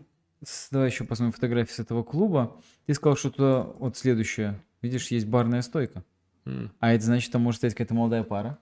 с- 0.45 0.71
давай 0.71 0.91
еще 0.91 1.05
посмотрим 1.05 1.33
фотографии 1.33 1.73
с 1.73 1.79
этого 1.81 2.03
клуба. 2.05 2.57
Ты 2.87 2.95
сказал, 2.95 3.17
что 3.17 3.31
туда 3.31 3.63
вот 3.79 3.97
следующее. 3.97 4.61
Видишь, 4.83 5.09
есть 5.09 5.27
барная 5.27 5.63
стойка. 5.63 6.05
М, 6.45 6.71
А 6.79 6.93
это 6.93 7.03
значит, 7.05 7.33
там 7.33 7.43
может 7.43 7.59
стоять 7.59 7.75
какая-то 7.75 7.95
молодая 7.95 8.23
пара. 8.23 8.59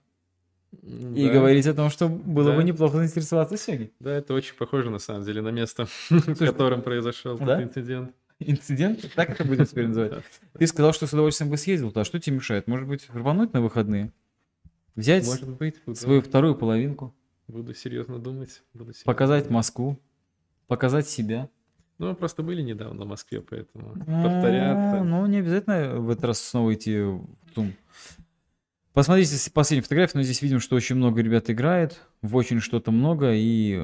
М, 0.82 1.14
И 1.14 1.26
да. 1.26 1.32
говорить 1.32 1.66
о 1.66 1.74
том, 1.74 1.90
что 1.90 2.08
было 2.08 2.50
бы 2.52 2.56
Да. 2.58 2.62
неплохо 2.62 2.98
заинтересоваться 2.98 3.56
сёги. 3.56 3.92
Да, 4.00 4.10
это 4.16 4.34
очень 4.34 4.54
похоже, 4.56 4.90
на 4.90 4.98
самом 4.98 5.24
деле, 5.24 5.42
на 5.42 5.50
место, 5.50 5.86
в 6.10 6.34
котором 6.38 6.82
произошел 6.82 7.36
Да? 7.38 7.60
этот 7.60 7.76
инцидент. 7.76 8.12
Инцидент? 8.40 9.12
Так 9.14 9.30
это 9.30 9.44
будем 9.44 9.66
теперь 9.66 9.86
называть. 9.88 10.12
Ты 10.58 10.66
сказал, 10.66 10.92
что 10.92 11.06
с 11.06 11.12
удовольствием 11.12 11.50
бы 11.50 11.56
съездил 11.56 11.88
туда. 11.90 12.04
Что 12.04 12.18
тебе 12.18 12.36
мешает? 12.36 12.66
Может 12.66 12.88
быть, 12.88 13.08
рвануть 13.12 13.52
на 13.52 13.60
выходные? 13.60 14.12
Взять 14.96 15.26
быть, 15.58 15.76
свою 15.94 16.20
вторую 16.20 16.54
половинку, 16.54 17.14
буду 17.48 17.72
серьезно 17.74 18.18
думать. 18.18 18.62
буду 18.74 18.92
серьезно 18.92 19.04
показать 19.06 19.44
думать. 19.44 19.54
Москву, 19.54 19.98
показать 20.66 21.08
себя. 21.08 21.48
Ну, 21.98 22.08
мы 22.08 22.14
просто 22.14 22.42
были 22.42 22.62
недавно 22.62 23.04
в 23.04 23.08
Москве, 23.08 23.40
поэтому 23.40 23.92
Ну, 23.94 24.22
повторяться. 24.22 25.04
Ну, 25.04 25.24
не 25.26 25.38
обязательно 25.38 26.00
в 26.00 26.10
этот 26.10 26.24
раз 26.24 26.40
снова 26.42 26.74
идти 26.74 26.98
в 27.00 27.24
ТУМ. 27.54 27.72
Посмотрите 28.92 29.50
последнюю 29.52 29.82
фотографию, 29.84 30.18
но 30.18 30.22
здесь 30.22 30.42
видим, 30.42 30.60
что 30.60 30.76
очень 30.76 30.96
много 30.96 31.22
ребят 31.22 31.48
играет, 31.48 32.00
в 32.20 32.36
очень 32.36 32.60
что-то 32.60 32.90
много, 32.90 33.32
и, 33.32 33.74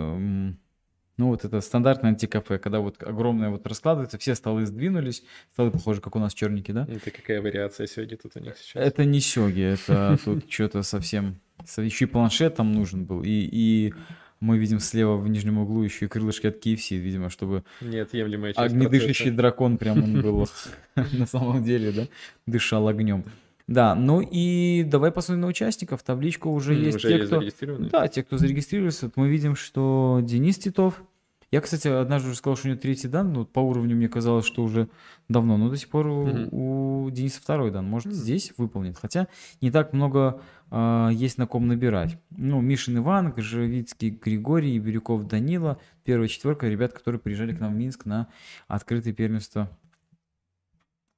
ну, 1.17 1.29
вот 1.29 1.45
это 1.47 1.63
стандартное 1.63 2.11
антикафе, 2.11 2.59
когда 2.59 2.81
вот 2.81 3.03
огромное 3.03 3.49
вот 3.49 3.67
раскладывается, 3.67 4.19
все 4.19 4.35
столы 4.35 4.67
сдвинулись, 4.67 5.23
столы 5.55 5.71
похожи, 5.71 6.03
как 6.03 6.15
у 6.17 6.19
нас 6.19 6.35
черники, 6.35 6.73
да? 6.73 6.87
Это 6.91 7.11
какая 7.11 7.41
вариация 7.41 7.87
сегодня 7.87 8.19
тут 8.19 8.33
у 8.37 8.41
них 8.41 8.59
сейчас? 8.59 8.85
Это 8.87 9.07
не 9.07 9.21
сёги, 9.21 9.63
это 9.63 10.19
тут 10.23 10.51
что-то 10.53 10.83
совсем... 10.83 11.41
со- 11.65 11.81
Еще 11.83 12.05
и 12.05 12.09
планшет 12.09 12.57
там 12.57 12.75
нужен 12.75 13.07
был, 13.07 13.23
и, 13.23 13.31
и 13.51 13.95
мы 14.41 14.59
видим 14.59 14.79
слева 14.79 15.17
в 15.17 15.27
нижнем 15.27 15.59
углу 15.59 15.83
еще 15.85 16.05
и 16.05 16.09
крылышки 16.09 16.49
от 16.49 16.65
KFC, 16.65 16.97
видимо, 16.99 17.31
чтобы 17.31 17.65
неотъемлемая 17.81 18.53
часть 18.53 18.75
огнедышащий 18.75 19.31
дракон 19.31 19.79
прям 19.79 20.05
он 20.05 20.21
был 20.21 20.47
на 20.95 21.25
самом 21.27 21.65
деле, 21.65 21.93
да, 21.93 22.07
дышал 22.47 22.87
огнем. 22.89 23.25
Да, 23.69 23.95
ну 23.95 24.21
и 24.21 24.83
давай 24.85 25.13
посмотрим 25.13 25.43
на 25.43 25.47
участников. 25.47 26.03
Табличка 26.03 26.49
уже 26.49 26.75
М, 26.75 26.83
есть. 26.83 26.97
Уже 26.97 27.09
те, 27.09 27.17
есть 27.45 27.57
кто... 27.57 27.77
Да, 27.79 28.09
те, 28.09 28.25
кто 28.25 28.39
зарегистрировался, 28.39 29.07
вот 29.07 29.17
мы 29.17 29.29
видим, 29.29 29.55
что 29.55 30.21
Денис 30.23 30.59
Титов. 30.59 31.03
Я, 31.51 31.63
кстати, 31.63 31.89
однажды 31.89 32.29
уже 32.29 32.37
сказал, 32.39 32.57
что 32.57 32.69
у 32.69 32.71
него 32.73 32.81
третий 32.81 33.09
дан, 33.09 33.33
но 33.33 33.47
по 33.47 33.61
уровню 33.61 33.97
мне 33.97 34.09
казалось, 34.09 34.45
что 34.45 34.63
уже 34.63 34.89
давно, 35.31 35.57
но 35.57 35.71
до 35.71 35.77
сих 35.77 35.89
пор 35.89 36.07
у, 36.07 36.27
Мгм. 36.27 36.49
у 36.53 37.11
Дениса 37.11 37.41
второй 37.41 37.71
дан. 37.71 37.87
Может, 37.87 38.09
М. 38.09 38.13
здесь 38.13 38.53
выполнит. 38.59 38.99
Хотя 38.99 39.29
не 39.63 39.71
так 39.71 39.93
много 39.95 40.41
а, 40.71 41.09
есть 41.09 41.39
на 41.39 41.47
ком 41.47 41.67
набирать. 41.67 42.19
Ну, 42.37 42.61
Мишин 42.61 42.99
Иван, 42.99 43.33
Живицкий 43.39 44.11
Григорий, 44.11 44.79
Бирюков 44.79 45.27
Данила. 45.27 45.79
Первая 46.05 46.29
четверка 46.29 46.69
ребят, 46.69 46.93
которые 46.93 47.19
приезжали 47.21 47.55
к 47.55 47.61
нам 47.61 47.73
в 47.73 47.77
Минск 47.77 48.05
на 48.05 48.29
открытое 48.67 49.15
первенство 49.15 49.71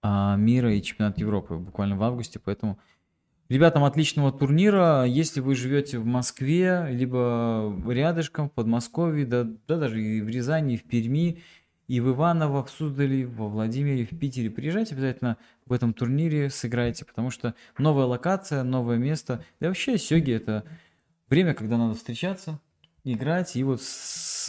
а, 0.02 0.36
мира 0.36 0.74
и 0.74 0.82
чемпионат 0.82 1.18
Европы 1.18 1.56
буквально 1.56 1.96
в 1.96 2.02
августе, 2.02 2.38
поэтому 2.38 2.78
ребятам 3.48 3.84
отличного 3.84 4.32
турнира. 4.32 5.04
Если 5.04 5.40
вы 5.40 5.54
живете 5.54 5.98
в 5.98 6.06
Москве, 6.06 6.86
либо 6.90 7.74
рядышком, 7.88 8.48
в 8.48 8.52
Подмосковье, 8.52 9.26
да, 9.26 9.44
да 9.68 9.76
даже 9.76 10.02
и 10.02 10.22
в 10.22 10.28
Рязани, 10.28 10.74
и 10.74 10.76
в 10.76 10.84
Перми, 10.84 11.42
и 11.88 12.00
в 12.00 12.08
Иваново, 12.08 12.64
в 12.64 12.70
Суздале, 12.70 13.26
во 13.26 13.48
Владимире, 13.48 14.06
в 14.06 14.16
Питере, 14.16 14.48
приезжайте 14.48 14.94
обязательно 14.94 15.36
в 15.66 15.72
этом 15.72 15.92
турнире, 15.92 16.48
сыграйте, 16.48 17.04
потому 17.04 17.30
что 17.30 17.54
новая 17.78 18.04
локация, 18.06 18.62
новое 18.62 18.96
место. 18.96 19.44
Да 19.58 19.66
вообще 19.66 19.98
сёги 19.98 20.32
это 20.32 20.64
время, 21.28 21.52
когда 21.52 21.76
надо 21.76 21.94
встречаться, 21.94 22.60
играть, 23.04 23.56
и 23.56 23.62
вот 23.64 23.80
с, 23.82 24.46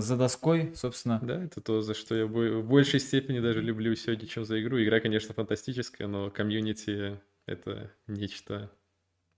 за 0.00 0.16
доской, 0.16 0.72
собственно, 0.74 1.18
Да, 1.22 1.42
это 1.44 1.60
то, 1.60 1.80
за 1.82 1.94
что 1.94 2.14
я 2.14 2.26
в 2.26 2.62
большей 2.62 3.00
степени 3.00 3.40
даже 3.40 3.60
люблю 3.62 3.94
сегодня, 3.94 4.26
чем 4.26 4.44
за 4.44 4.60
игру. 4.62 4.82
Игра, 4.82 5.00
конечно, 5.00 5.34
фантастическая, 5.34 6.06
но 6.08 6.30
комьюнити— 6.30 7.18
это 7.46 7.90
нечто 8.06 8.70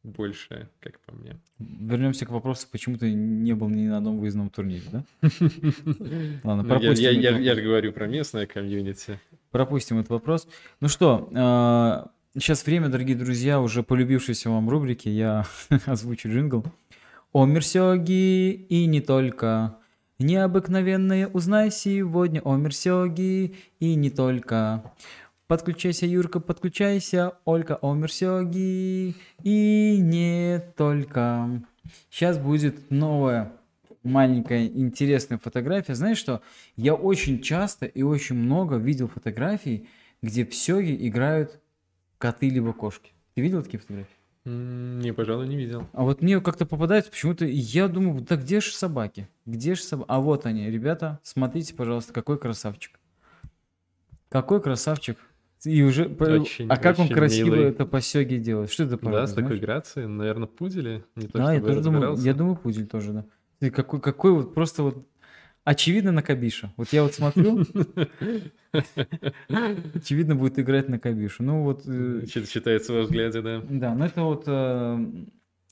большее, 0.02 0.68
как 0.80 1.00
по 1.00 1.14
мне. 1.14 1.40
вернемся 1.58 2.26
к 2.26 2.30
вопросу, 2.30 2.66
почему 2.70 2.98
ты 2.98 3.12
не 3.14 3.54
был 3.54 3.70
ни 3.70 3.86
на 3.86 3.96
одном 3.98 4.18
выездном 4.18 4.50
турнире, 4.50 4.82
да? 4.92 5.04
Ладно, 6.44 6.62
Ну, 6.62 6.62
я, 6.62 6.64
пропустим 6.68 7.20
я- 7.20 7.54
же 7.54 7.62
говорю 7.62 7.92
про 7.92 8.06
местное 8.06 8.46
комьюнити. 8.46 9.18
Пропустим 9.50 9.98
этот 9.98 10.10
вопрос. 10.10 10.46
Ну 10.80 10.88
что, 10.88 11.28
сейчас 12.34 12.66
время, 12.66 12.88
дорогие 12.90 13.16
друзья, 13.16 13.60
уже 13.60 13.82
полюбившейся 13.82 14.50
вам 14.50 14.68
рубрики. 14.68 15.08
Я 15.08 15.46
озвучу 15.86 16.28
джингл. 16.28 16.64
О 17.34 17.46
Мерсёги 17.46 18.52
и 18.52 18.86
не 18.86 19.00
только. 19.00 19.78
Необыкновенное 20.20 21.26
узнай 21.26 21.72
сегодня 21.72 22.40
о 22.42 22.54
Мерсёги 22.54 23.56
и 23.80 23.96
не 23.96 24.10
только. 24.10 24.92
Подключайся, 25.48 26.06
Юрка, 26.06 26.38
подключайся, 26.38 27.32
Олька, 27.44 27.74
о 27.74 27.92
Мерсёги 27.94 29.16
и 29.42 29.98
не 30.00 30.62
только. 30.76 31.60
Сейчас 32.08 32.38
будет 32.38 32.92
новая 32.92 33.50
маленькая 34.04 34.66
интересная 34.66 35.38
фотография. 35.38 35.96
Знаешь 35.96 36.18
что? 36.18 36.40
Я 36.76 36.94
очень 36.94 37.42
часто 37.42 37.84
и 37.84 38.02
очень 38.02 38.36
много 38.36 38.76
видел 38.76 39.08
фотографий, 39.08 39.88
где 40.22 40.46
в 40.46 40.54
сёге 40.54 40.94
играют 41.08 41.60
коты 42.18 42.48
либо 42.48 42.72
кошки. 42.72 43.10
Ты 43.34 43.42
видел 43.42 43.64
такие 43.64 43.80
фотографии? 43.80 44.23
Не, 44.44 45.12
пожалуй, 45.14 45.48
не 45.48 45.56
видел. 45.56 45.86
А 45.94 46.02
вот 46.02 46.20
мне 46.20 46.38
как-то 46.40 46.66
попадается 46.66 47.10
почему-то, 47.10 47.46
и 47.46 47.54
я 47.56 47.88
думаю, 47.88 48.20
да 48.20 48.36
где 48.36 48.60
же 48.60 48.72
собаки? 48.72 49.26
Где 49.46 49.74
же 49.74 49.82
собаки? 49.82 50.06
А 50.10 50.20
вот 50.20 50.44
они, 50.44 50.70
ребята, 50.70 51.18
смотрите, 51.22 51.74
пожалуйста, 51.74 52.12
какой 52.12 52.38
красавчик. 52.38 52.98
Какой 54.28 54.60
красавчик. 54.60 55.16
И 55.64 55.82
уже, 55.82 56.04
Очень, 56.04 56.68
а 56.68 56.76
как 56.76 56.98
он 56.98 57.06
очень 57.06 57.14
красиво 57.14 57.54
милый. 57.54 57.70
это 57.70 57.86
по 57.86 58.02
сёге 58.02 58.38
делает? 58.38 58.70
Что 58.70 58.82
это 58.82 58.92
Да, 58.92 58.98
порода, 58.98 59.26
с 59.26 59.30
такой 59.30 59.46
знаешь? 59.46 59.62
грацией. 59.62 60.06
Наверное, 60.08 60.46
пудели. 60.46 61.04
Не 61.16 61.26
то, 61.26 61.38
Да, 61.38 61.54
я 61.54 61.60
тоже 61.62 61.80
думаю, 61.80 62.16
я 62.18 62.34
думаю, 62.34 62.56
пудель 62.56 62.86
тоже, 62.86 63.12
да. 63.12 63.24
Ты 63.60 63.70
какой, 63.70 64.00
какой 64.00 64.32
вот 64.32 64.52
просто 64.52 64.82
вот 64.82 65.06
очевидно 65.64 66.12
на 66.12 66.22
Кабиша. 66.22 66.72
Вот 66.76 66.92
я 66.92 67.02
вот 67.02 67.14
смотрю, 67.14 67.64
очевидно 69.94 70.36
будет 70.36 70.58
играть 70.58 70.88
на 70.88 70.98
Кабишу. 70.98 71.42
Ну 71.42 71.62
вот, 71.62 71.82
э, 71.86 72.24
Чит- 72.30 72.48
Читается 72.48 72.92
во 72.92 73.02
взгляде, 73.02 73.40
да. 73.42 73.62
да, 73.68 73.94
но 73.94 74.06
это 74.06 74.22
вот 74.22 74.44
э, 74.46 75.06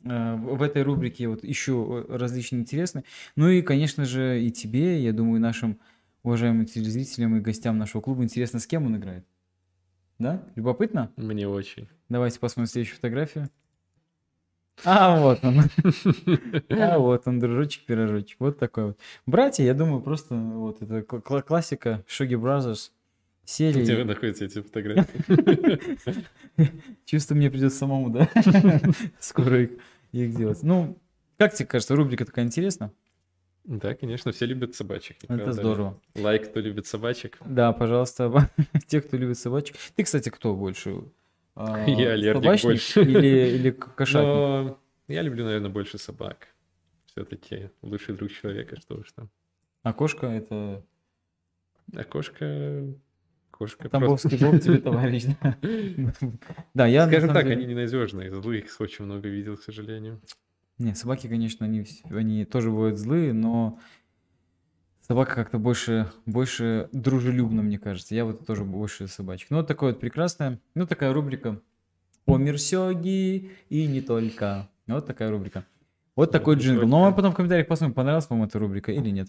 э, 0.04 0.34
в 0.36 0.62
этой 0.62 0.82
рубрике 0.82 1.28
вот 1.28 1.44
еще 1.44 2.06
различные 2.08 2.62
интересные. 2.62 3.04
Ну 3.36 3.48
и, 3.48 3.62
конечно 3.62 4.04
же, 4.04 4.42
и 4.42 4.50
тебе, 4.50 5.02
я 5.02 5.12
думаю, 5.12 5.40
нашим 5.40 5.78
уважаемым 6.22 6.66
телезрителям 6.66 7.36
и 7.36 7.40
гостям 7.40 7.78
нашего 7.78 8.00
клуба 8.00 8.22
интересно, 8.22 8.60
с 8.60 8.66
кем 8.66 8.86
он 8.86 8.96
играет. 8.96 9.24
Да? 10.18 10.42
Любопытно? 10.54 11.10
Мне 11.16 11.48
очень. 11.48 11.88
Давайте 12.08 12.38
посмотрим 12.38 12.70
следующую 12.70 12.96
фотографию. 12.96 13.48
А, 14.84 15.18
вот 15.20 15.38
он. 15.44 15.60
А, 16.70 16.98
вот 16.98 17.22
он, 17.26 17.38
дружочек-пирожочек. 17.40 18.36
Вот 18.40 18.58
такой 18.58 18.84
вот. 18.86 18.98
Братья, 19.26 19.62
я 19.64 19.74
думаю, 19.74 20.00
просто 20.00 20.34
вот 20.34 20.82
это 20.82 21.00
кла- 21.00 21.22
кла- 21.22 21.42
классика 21.42 22.02
Шоги 22.06 22.34
Brothers 22.34 22.90
Где 23.44 23.52
серии. 23.72 24.02
находятся 24.02 24.44
эти 24.44 24.60
фотографии? 24.62 25.20
Чувствую, 27.04 27.38
мне 27.38 27.50
придется 27.50 27.78
самому, 27.78 28.10
да? 28.10 28.28
Скоро 29.20 29.62
их, 29.64 29.70
их 30.12 30.34
делать. 30.34 30.62
Ну, 30.62 30.98
как 31.38 31.54
тебе 31.54 31.66
кажется, 31.66 31.94
рубрика 31.94 32.24
такая 32.24 32.44
интересна? 32.44 32.92
Да, 33.64 33.94
конечно, 33.94 34.32
все 34.32 34.46
любят 34.46 34.74
собачек. 34.74 35.18
Это 35.22 35.34
правда 35.34 35.52
здорово. 35.52 36.00
Лайк, 36.16 36.50
кто 36.50 36.58
любит 36.60 36.86
собачек. 36.86 37.38
Да, 37.44 37.72
пожалуйста, 37.72 38.50
те, 38.88 39.00
кто 39.00 39.16
любит 39.16 39.38
собачек. 39.38 39.76
Ты, 39.94 40.02
кстати, 40.02 40.30
кто 40.30 40.54
больше? 40.54 41.04
А, 41.54 41.84
Я 41.86 42.12
аллергик 42.12 42.42
собачник 42.42 42.64
больше. 42.64 43.02
Или, 43.02 43.56
или 43.56 43.70
кошатник? 43.96 44.26
Но 44.26 44.80
я 45.08 45.22
люблю, 45.22 45.44
наверное, 45.44 45.70
больше 45.70 45.98
собак. 45.98 46.48
Все-таки 47.06 47.70
лучший 47.82 48.14
друг 48.14 48.30
человека, 48.30 48.76
что 48.80 48.96
уж 48.96 49.12
там. 49.12 49.28
А 49.82 49.92
кошка 49.92 50.26
это 50.26 50.84
А 51.94 52.04
кошка... 52.04 52.86
Кошка 53.50 53.88
Тамбовский 53.90 54.38
Бог 54.38 54.60
тебе 54.60 54.78
товарищ. 54.80 55.24
да? 56.74 56.86
Я 56.86 57.06
Скажем 57.06 57.34
так, 57.34 57.46
они 57.46 57.66
ненадежные. 57.66 58.34
Злых 58.34 58.80
очень 58.80 59.04
много 59.04 59.28
видел, 59.28 59.56
к 59.56 59.62
сожалению. 59.62 60.20
Не, 60.78 60.94
собаки, 60.94 61.28
конечно, 61.28 61.66
они, 61.66 61.84
они 62.10 62.44
тоже 62.44 62.70
бывают 62.70 62.98
злые, 62.98 63.32
но 63.34 63.78
собака 65.12 65.34
как-то 65.34 65.58
больше, 65.58 66.10
больше 66.24 66.88
дружелюбна, 66.92 67.60
мне 67.60 67.78
кажется. 67.78 68.14
Я 68.14 68.24
вот 68.24 68.46
тоже 68.46 68.64
больше 68.64 69.08
собачек. 69.08 69.50
Ну, 69.50 69.58
вот 69.58 69.66
такое 69.66 69.92
вот 69.92 70.00
прекрасное, 70.00 70.58
ну, 70.74 70.86
такая 70.86 71.12
рубрика 71.12 71.60
о 72.24 72.38
Мерсёги 72.38 73.50
и 73.68 73.86
не 73.86 74.00
только. 74.00 74.70
Вот 74.86 75.06
такая 75.06 75.30
рубрика. 75.30 75.66
Вот 76.16 76.30
такой 76.30 76.56
джингл. 76.56 76.80
только. 76.80 76.90
Ну, 76.90 77.04
а 77.04 77.12
потом 77.12 77.32
в 77.32 77.34
комментариях 77.34 77.68
посмотрим, 77.68 77.94
понравилась 77.94 78.30
вам 78.30 78.44
эта 78.44 78.58
рубрика 78.58 78.90
или 78.90 79.10
нет. 79.10 79.28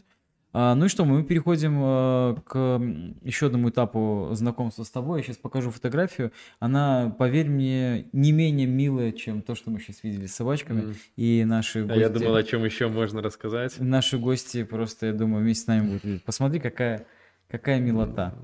А, 0.56 0.76
ну 0.76 0.86
и 0.86 0.88
что, 0.88 1.04
мы 1.04 1.24
переходим 1.24 1.80
э, 1.82 2.36
к 2.46 2.80
еще 3.24 3.48
одному 3.48 3.70
этапу 3.70 4.30
знакомства 4.34 4.84
с 4.84 4.92
тобой. 4.92 5.20
Я 5.20 5.24
сейчас 5.24 5.38
покажу 5.38 5.72
фотографию. 5.72 6.32
Она, 6.60 7.10
поверь 7.18 7.50
мне, 7.50 8.06
не 8.14 8.32
менее 8.32 8.68
милая, 8.68 9.12
чем 9.14 9.42
то, 9.42 9.56
что 9.56 9.72
мы 9.72 9.80
сейчас 9.80 10.04
видели 10.04 10.28
с 10.28 10.36
собачками. 10.36 10.82
М. 10.82 10.96
И 11.16 11.44
наши 11.44 11.80
А 11.80 11.86
гости, 11.86 12.00
я 12.00 12.10
думал, 12.10 12.36
о 12.36 12.44
чем 12.44 12.64
еще 12.66 12.88
можно 12.88 13.24
рассказать. 13.24 13.80
наши 13.80 14.20
гости 14.20 14.64
просто, 14.64 15.08
я 15.08 15.14
думаю, 15.14 15.44
вместе 15.44 15.64
с 15.64 15.68
нами 15.68 15.88
будут 15.88 16.04
видеть. 16.04 16.24
Посмотри, 16.24 16.60
какая, 16.60 17.06
какая 17.50 17.80
милота. 17.80 18.36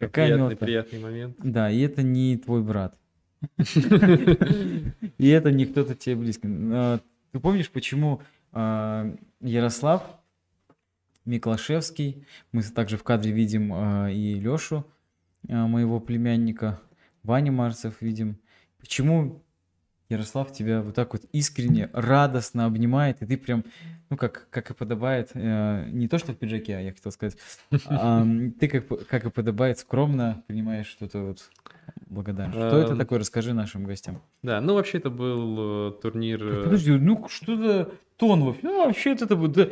Какая 0.00 0.26
приятный, 0.26 0.38
милота. 0.48 0.56
приятный 0.64 0.98
момент. 0.98 1.36
Да, 1.38 1.70
и 1.70 1.78
это 1.80 2.02
не 2.02 2.38
твой 2.38 2.62
брат. 2.62 2.96
И 5.18 5.28
это 5.28 5.50
не 5.50 5.64
кто-то 5.66 5.94
тебе 5.94 6.16
близкий. 6.16 6.48
А, 6.72 6.98
Ты 7.32 7.40
помнишь, 7.40 7.70
почему 7.70 8.20
а, 8.52 9.14
Ярослав 9.40 10.02
Миклашевский, 11.30 12.26
мы 12.52 12.62
также 12.62 12.96
в 12.96 13.04
кадре 13.04 13.32
видим 13.32 13.72
а, 13.72 14.10
и 14.10 14.34
Лешу, 14.34 14.86
моего 15.48 16.00
племянника, 16.00 16.80
Ваня 17.22 17.52
Марцев 17.52 18.02
видим. 18.02 18.38
Почему 18.78 19.42
Ярослав 20.10 20.52
тебя 20.52 20.82
вот 20.82 20.96
так 20.96 21.12
вот 21.12 21.22
искренне, 21.32 21.88
радостно 21.92 22.66
обнимает, 22.66 23.22
и 23.22 23.26
ты 23.26 23.36
прям, 23.36 23.64
ну, 24.10 24.16
как, 24.16 24.48
как 24.50 24.72
и 24.72 24.74
подобает, 24.74 25.30
э, 25.34 25.88
не 25.90 26.08
то 26.08 26.18
что 26.18 26.32
в 26.32 26.36
пиджаке, 26.36 26.76
а 26.76 26.80
я 26.80 26.92
хотел 26.92 27.12
сказать, 27.12 27.38
а, 27.86 28.26
ты, 28.58 28.66
как, 28.66 29.06
как 29.06 29.24
и 29.24 29.30
подобает, 29.30 29.78
скромно 29.78 30.42
принимаешь 30.48 30.88
что-то 30.88 31.20
вот 31.20 31.50
благодарность. 32.06 32.58
Что 32.58 32.78
это 32.78 32.92
Ам. 32.92 32.98
такое? 32.98 33.20
Расскажи 33.20 33.54
нашим 33.54 33.84
гостям. 33.84 34.20
Да, 34.42 34.60
ну 34.60 34.74
вообще 34.74 34.98
это 34.98 35.10
был 35.10 35.90
э, 35.90 35.92
турнир... 36.02 36.44
э, 36.44 36.64
Подожди, 36.64 36.90
ну 36.90 37.28
что 37.28 37.56
за 37.56 37.92
тон 38.16 38.42
вообще? 38.42 38.62
Ну, 38.64 38.84
вообще 38.84 39.12
это 39.12 39.26
да, 39.36 39.68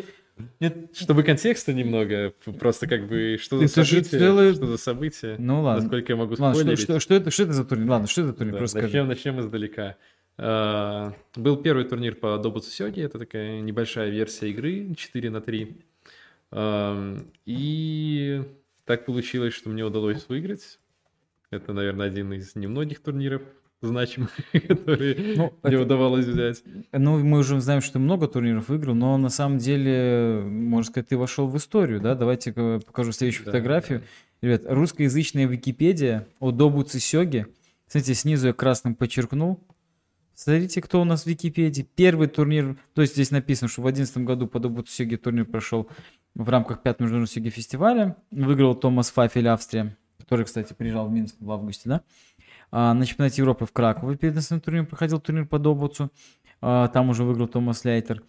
это- 0.60 0.88
Чтобы 0.94 1.22
контекста 1.22 1.72
немного, 1.72 2.32
просто 2.60 2.86
как 2.86 3.06
бы, 3.08 3.38
что 3.40 3.58
за 3.58 3.68
событие, 3.68 4.02
целое- 4.02 4.54
что 4.54 4.66
за 4.66 4.76
событие, 4.78 5.36
Ну 5.38 5.62
ладно. 5.62 5.82
насколько 5.82 6.12
я 6.12 6.16
могу 6.16 6.32
Ладно, 6.38 6.52
что, 6.54 6.60
спойлерить. 6.60 6.80
что, 6.84 7.00
что 7.00 7.14
это, 7.14 7.30
что 7.30 7.42
это 7.44 7.52
за 7.52 7.64
турнир? 7.64 7.90
Ладно, 7.90 8.06
что 8.06 8.20
это 8.22 8.30
за 8.30 8.36
турнир? 8.36 8.52
Да, 8.54 8.58
Просто 8.58 8.82
начнем, 8.82 9.06
начнем 9.08 9.40
издалека. 9.40 9.96
Э, 10.38 11.12
был 11.36 11.56
первый 11.56 11.84
турнир 11.84 12.14
по 12.14 12.38
Добуцу 12.38 12.70
Сёги, 12.70 13.00
это 13.02 13.18
такая 13.18 13.60
небольшая 13.60 14.10
версия 14.10 14.50
игры 14.50 14.94
4 14.96 15.30
на 15.30 15.40
3. 15.40 15.76
Э, 16.52 17.16
и 17.46 18.42
так 18.84 19.04
получилось, 19.04 19.54
что 19.54 19.68
мне 19.70 19.84
удалось 19.84 20.26
выиграть. 20.28 20.78
Это, 21.50 21.72
наверное, 21.72 22.06
один 22.06 22.32
из 22.32 22.54
немногих 22.56 23.00
турниров 23.00 23.42
значимых, 23.80 24.30
которые 24.52 25.36
ну, 25.36 25.52
мне 25.62 25.74
это... 25.74 25.82
удавалось 25.82 26.26
взять. 26.26 26.62
Ну, 26.92 27.18
мы 27.18 27.38
уже 27.38 27.60
знаем, 27.60 27.80
что 27.80 27.94
ты 27.94 27.98
много 27.98 28.26
турниров 28.26 28.68
выиграл, 28.68 28.94
но 28.94 29.16
на 29.16 29.28
самом 29.28 29.58
деле, 29.58 30.42
можно 30.44 30.90
сказать, 30.90 31.08
ты 31.08 31.16
вошел 31.16 31.46
в 31.46 31.56
историю, 31.56 32.00
да? 32.00 32.14
Давайте 32.14 32.52
покажу 32.52 33.12
следующую 33.12 33.46
да, 33.46 33.52
фотографию. 33.52 34.00
Да. 34.00 34.48
Ребят, 34.48 34.62
русскоязычная 34.66 35.46
Википедия 35.46 36.26
о 36.40 36.50
Добуце 36.50 37.00
Сёге. 37.00 37.48
Смотрите, 37.86 38.14
снизу 38.14 38.48
я 38.48 38.52
красным 38.52 38.94
подчеркнул. 38.94 39.60
Смотрите, 40.34 40.80
кто 40.80 41.00
у 41.00 41.04
нас 41.04 41.24
в 41.24 41.26
Википедии. 41.26 41.82
Первый 41.82 42.28
турнир, 42.28 42.76
то 42.94 43.02
есть 43.02 43.14
здесь 43.14 43.32
написано, 43.32 43.68
что 43.68 43.80
в 43.80 43.84
2011 43.84 44.18
году 44.18 44.46
по 44.46 44.60
Добуцу 44.60 44.92
Сёге 44.92 45.16
турнир 45.16 45.44
прошел 45.44 45.88
в 46.34 46.48
рамках 46.48 46.82
5 46.82 47.00
международного 47.00 47.26
Сёге 47.26 47.50
фестиваля. 47.50 48.16
Выиграл 48.30 48.76
Томас 48.76 49.10
Фафель, 49.10 49.48
Австрия, 49.48 49.96
который, 50.18 50.44
кстати, 50.44 50.72
приезжал 50.74 51.08
в 51.08 51.12
Минск 51.12 51.34
в 51.40 51.50
августе, 51.50 51.88
да? 51.88 52.02
А, 52.70 52.94
на 52.94 53.06
чемпионате 53.06 53.42
Европы 53.42 53.66
в 53.66 53.72
Кракове 53.72 54.16
перед 54.16 54.34
национальным 54.34 54.64
турниром 54.64 54.86
проходил 54.86 55.20
турнир 55.20 55.46
по 55.46 55.58
Добуцу. 55.58 56.10
А, 56.60 56.88
там 56.88 57.10
уже 57.10 57.24
выиграл 57.24 57.48
Томас 57.48 57.84
Лейтер. 57.84 58.22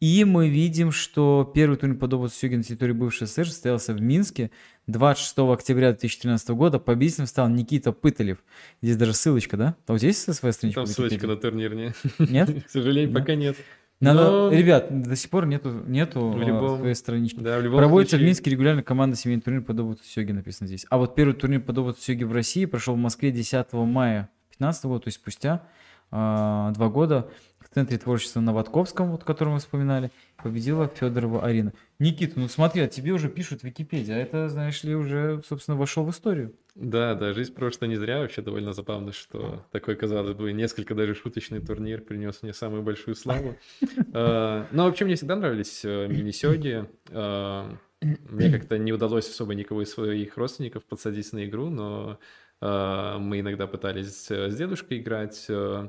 И 0.00 0.24
мы 0.24 0.48
видим, 0.48 0.90
что 0.90 1.50
первый 1.54 1.76
турнир 1.76 1.98
по 1.98 2.06
Добуцу 2.06 2.34
Сёги 2.34 2.56
на 2.56 2.62
территории 2.62 2.92
бывшей 2.92 3.26
СССР 3.26 3.46
состоялся 3.46 3.94
в 3.94 4.00
Минске 4.00 4.50
26 4.86 5.38
октября 5.38 5.92
2013 5.92 6.50
года. 6.50 6.78
Победителем 6.78 7.26
стал 7.26 7.48
Никита 7.48 7.92
Пыталев. 7.92 8.38
Здесь 8.82 8.96
даже 8.96 9.14
ссылочка, 9.14 9.56
да? 9.56 9.76
А 9.86 9.92
у 9.92 9.98
тебя 9.98 10.08
есть 10.08 10.34
своя 10.34 10.52
страничка? 10.52 10.80
Там 10.80 10.86
ссылочка 10.86 11.26
на 11.26 11.36
турнир, 11.36 11.74
нет? 11.74 11.96
Нет? 12.18 12.64
К 12.66 12.70
сожалению, 12.70 13.14
пока 13.14 13.34
нет. 13.34 13.56
Надо, 14.04 14.30
Но... 14.30 14.50
Ребят, 14.50 15.02
до 15.02 15.16
сих 15.16 15.30
пор 15.30 15.46
нету, 15.46 15.82
нету 15.86 16.30
в 16.30 16.40
любом, 16.40 16.78
своей 16.78 16.94
странички. 16.94 17.40
Да, 17.40 17.58
в 17.58 17.62
любом 17.62 17.78
Проводится 17.78 18.16
случае... 18.16 18.26
в 18.26 18.28
Минске 18.28 18.50
регулярно 18.50 18.82
команда 18.82 19.16
семейный 19.16 19.42
турнир 19.42 19.62
по 19.62 19.72
Добуту 19.72 20.02
Сёги, 20.04 20.32
написано 20.32 20.66
здесь. 20.66 20.86
А 20.90 20.98
вот 20.98 21.14
первый 21.14 21.34
турнир 21.34 21.60
по 21.60 21.72
Добуту 21.72 22.00
Сёги 22.00 22.24
в 22.24 22.32
России 22.32 22.64
прошел 22.66 22.94
в 22.94 22.98
Москве 22.98 23.30
10 23.30 23.72
мая 23.72 24.30
2015 24.58 24.84
года, 24.84 25.04
то 25.04 25.08
есть 25.08 25.18
спустя 25.18 25.62
э, 26.10 26.72
два 26.74 26.88
года 26.88 27.28
в 27.58 27.74
Центре 27.74 27.98
творчества 27.98 28.40
на 28.40 28.52
Ватковском, 28.52 29.10
вот, 29.10 29.24
который 29.24 29.54
мы 29.54 29.58
вспоминали, 29.58 30.10
победила 30.42 30.88
Федорова 30.88 31.44
Арина. 31.44 31.72
Никита, 32.04 32.38
ну 32.38 32.48
смотри, 32.48 32.82
а 32.82 32.86
тебе 32.86 33.12
уже 33.12 33.30
пишут 33.30 33.62
в 33.62 33.64
Википедии, 33.64 34.12
а 34.12 34.18
это, 34.18 34.50
знаешь 34.50 34.84
ли, 34.84 34.94
уже, 34.94 35.42
собственно, 35.48 35.76
вошел 35.76 36.04
в 36.04 36.10
историю. 36.10 36.54
Да, 36.74 37.14
да, 37.14 37.32
жизнь 37.32 37.54
просто 37.54 37.86
не 37.86 37.96
зря. 37.96 38.20
Вообще 38.20 38.42
довольно 38.42 38.74
забавно, 38.74 39.12
что 39.12 39.64
такой, 39.72 39.96
казалось 39.96 40.34
бы, 40.34 40.52
несколько 40.52 40.94
даже 40.94 41.14
шуточный 41.14 41.60
турнир 41.60 42.02
принес 42.02 42.42
мне 42.42 42.52
самую 42.52 42.82
большую 42.82 43.14
славу. 43.14 43.56
А, 44.12 44.68
но 44.70 44.84
вообще 44.84 45.04
мне 45.06 45.16
всегда 45.16 45.34
нравились 45.34 45.84
э, 45.84 46.06
мини-сёги. 46.06 46.86
А, 47.10 47.76
мне 48.02 48.50
как-то 48.50 48.78
не 48.78 48.92
удалось 48.92 49.28
особо 49.28 49.54
никого 49.54 49.82
из 49.82 49.90
своих 49.90 50.36
родственников 50.36 50.84
подсадить 50.84 51.32
на 51.32 51.46
игру, 51.46 51.68
но 51.70 52.18
а, 52.60 53.18
мы 53.18 53.40
иногда 53.40 53.66
пытались 53.66 54.26
с 54.28 54.54
дедушкой 54.54 54.98
играть, 54.98 55.46
э, 55.48 55.88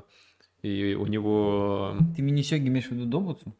и 0.62 0.94
у 0.94 1.06
него... 1.06 1.96
Ты 2.16 2.22
мини-сёги 2.22 2.66
имеешь 2.68 2.86
в 2.86 2.92
виду 2.92 3.04
Добуцу? 3.04 3.54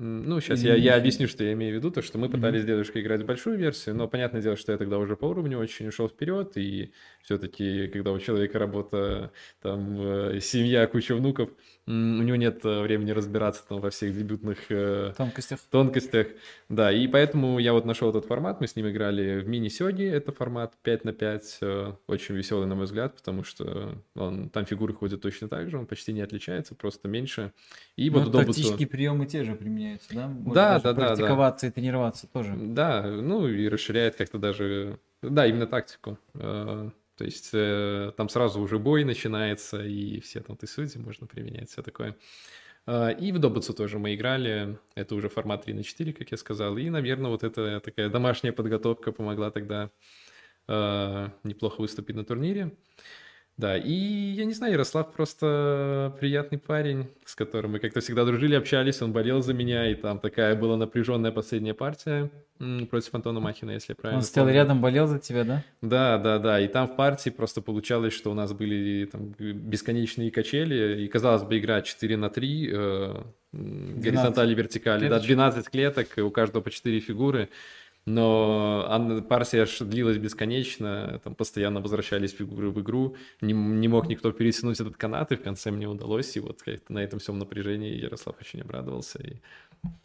Ну, 0.00 0.40
сейчас 0.40 0.60
я, 0.62 0.76
я 0.76 0.94
объясню, 0.94 1.26
что 1.26 1.42
я 1.42 1.54
имею 1.54 1.74
в 1.74 1.76
виду, 1.78 1.90
то, 1.90 2.02
что 2.02 2.18
мы 2.18 2.28
пытались 2.28 2.60
mm-hmm. 2.60 2.62
с 2.62 2.66
дедушкой 2.66 3.02
играть 3.02 3.22
в 3.22 3.26
большую 3.26 3.58
версию, 3.58 3.96
но 3.96 4.06
понятное 4.06 4.40
дело, 4.40 4.56
что 4.56 4.70
я 4.70 4.78
тогда 4.78 4.96
уже 4.96 5.16
по 5.16 5.24
уровню 5.24 5.58
очень 5.58 5.88
ушел 5.88 6.08
вперед, 6.08 6.56
и 6.56 6.92
все-таки, 7.20 7.88
когда 7.88 8.12
у 8.12 8.20
человека 8.20 8.60
работа, 8.60 9.32
там, 9.60 10.00
э, 10.00 10.40
семья, 10.40 10.86
куча 10.86 11.16
внуков, 11.16 11.50
у 11.88 12.22
него 12.22 12.36
нет 12.36 12.64
э, 12.64 12.82
времени 12.82 13.12
разбираться 13.12 13.62
там 13.66 13.80
во 13.80 13.88
всех 13.88 14.14
дебютных 14.14 14.58
э, 14.68 15.14
тонкостях. 15.16 15.58
тонкостях. 15.70 16.26
Да, 16.68 16.92
и 16.92 17.08
поэтому 17.08 17.58
я 17.58 17.72
вот 17.72 17.86
нашел 17.86 18.10
этот 18.10 18.26
формат, 18.26 18.60
мы 18.60 18.66
с 18.66 18.76
ним 18.76 18.90
играли 18.90 19.40
в 19.40 19.48
мини-сёги, 19.48 20.04
это 20.04 20.32
формат 20.32 20.74
5 20.82 21.04
на 21.04 21.12
5, 21.14 21.58
э, 21.62 21.92
очень 22.06 22.34
веселый, 22.34 22.66
на 22.66 22.74
мой 22.74 22.84
взгляд, 22.84 23.16
потому 23.16 23.42
что 23.42 23.94
он, 24.14 24.50
там 24.50 24.66
фигуры 24.66 24.92
ходят 24.92 25.22
точно 25.22 25.48
так 25.48 25.70
же, 25.70 25.78
он 25.78 25.86
почти 25.86 26.12
не 26.12 26.20
отличается, 26.20 26.74
просто 26.74 27.08
меньше. 27.08 27.52
И 27.96 28.10
Но 28.10 28.18
вот 28.18 28.34
ну, 28.34 28.40
тактические 28.40 28.86
приемы 28.86 29.24
те 29.24 29.44
же 29.44 29.54
применяются, 29.54 30.12
да? 30.12 30.28
Можно 30.28 30.54
да, 30.54 30.80
да, 30.80 30.92
да. 30.92 31.06
практиковаться 31.06 31.66
да. 31.66 31.70
и 31.70 31.72
тренироваться 31.72 32.26
тоже. 32.26 32.54
Да, 32.54 33.02
ну 33.02 33.48
и 33.48 33.66
расширяет 33.66 34.16
как-то 34.16 34.38
даже... 34.38 34.98
Да, 35.22 35.46
именно 35.46 35.66
тактику. 35.66 36.18
То 37.18 37.24
есть 37.24 37.50
э, 37.52 38.12
там 38.16 38.28
сразу 38.28 38.60
уже 38.60 38.78
бой 38.78 39.02
начинается, 39.02 39.84
и 39.84 40.20
все 40.20 40.40
там 40.40 40.56
ты 40.56 40.68
судьи 40.68 41.00
можно 41.00 41.26
применять, 41.26 41.68
все 41.68 41.82
такое. 41.82 42.16
Э, 42.86 43.12
и 43.12 43.32
в 43.32 43.40
Добуцу 43.40 43.74
тоже 43.74 43.98
мы 43.98 44.14
играли, 44.14 44.78
это 44.94 45.16
уже 45.16 45.28
формат 45.28 45.64
3 45.64 45.74
на 45.74 45.82
4, 45.82 46.12
как 46.12 46.30
я 46.30 46.36
сказал, 46.36 46.78
и, 46.78 46.88
наверное, 46.88 47.30
вот 47.30 47.42
эта 47.42 47.80
такая 47.80 48.08
домашняя 48.08 48.52
подготовка 48.52 49.10
помогла 49.10 49.50
тогда 49.50 49.90
э, 50.68 51.28
неплохо 51.42 51.80
выступить 51.80 52.14
на 52.14 52.24
турнире. 52.24 52.76
Да, 53.58 53.76
и 53.76 53.92
я 53.92 54.44
не 54.44 54.52
знаю, 54.52 54.74
Ярослав 54.74 55.12
просто 55.12 56.14
приятный 56.20 56.58
парень, 56.58 57.08
с 57.24 57.34
которым 57.34 57.72
мы 57.72 57.80
как-то 57.80 58.00
всегда 58.00 58.24
дружили, 58.24 58.54
общались, 58.54 59.02
он 59.02 59.12
болел 59.12 59.42
за 59.42 59.52
меня, 59.52 59.90
и 59.90 59.96
там 59.96 60.20
такая 60.20 60.54
была 60.54 60.76
напряженная 60.76 61.32
последняя 61.32 61.74
партия 61.74 62.30
против 62.88 63.12
Антона 63.14 63.40
Махина, 63.40 63.72
если 63.72 63.94
правильно 63.94 64.18
Он 64.18 64.22
стоял 64.22 64.46
помню. 64.46 64.60
рядом, 64.60 64.80
болел 64.80 65.08
за 65.08 65.18
тебя, 65.18 65.42
да? 65.42 65.64
Да, 65.82 66.18
да, 66.18 66.38
да, 66.38 66.60
и 66.60 66.68
там 66.68 66.86
в 66.86 66.94
партии 66.94 67.30
просто 67.30 67.60
получалось, 67.60 68.12
что 68.12 68.30
у 68.30 68.34
нас 68.34 68.52
были 68.52 69.06
там 69.06 69.34
бесконечные 69.36 70.30
качели, 70.30 71.02
и 71.02 71.08
казалось 71.08 71.42
бы, 71.42 71.58
игра 71.58 71.82
4 71.82 72.16
на 72.16 72.30
3, 72.30 72.70
э, 72.72 73.22
горизонтали, 73.52 74.54
вертикали, 74.54 75.08
да, 75.08 75.18
12 75.18 75.68
клеток, 75.68 76.06
у 76.18 76.30
каждого 76.30 76.62
по 76.62 76.70
4 76.70 77.00
фигуры, 77.00 77.48
но 78.08 79.22
партия 79.28 79.66
длилась 79.84 80.18
бесконечно, 80.18 81.20
там 81.22 81.34
постоянно 81.34 81.80
возвращались 81.80 82.32
фигуры 82.32 82.70
в 82.70 82.80
игру, 82.80 83.16
не, 83.40 83.52
не 83.52 83.88
мог 83.88 84.08
никто 84.08 84.32
перетянуть 84.32 84.80
этот 84.80 84.96
канат, 84.96 85.32
и 85.32 85.36
в 85.36 85.42
конце 85.42 85.70
мне 85.70 85.86
удалось, 85.86 86.36
и 86.36 86.40
вот 86.40 86.62
на 86.88 86.98
этом 86.98 87.18
всем 87.18 87.38
напряжении 87.38 87.94
Ярослав 87.94 88.36
очень 88.40 88.60
обрадовался, 88.60 89.18
и 89.22 89.36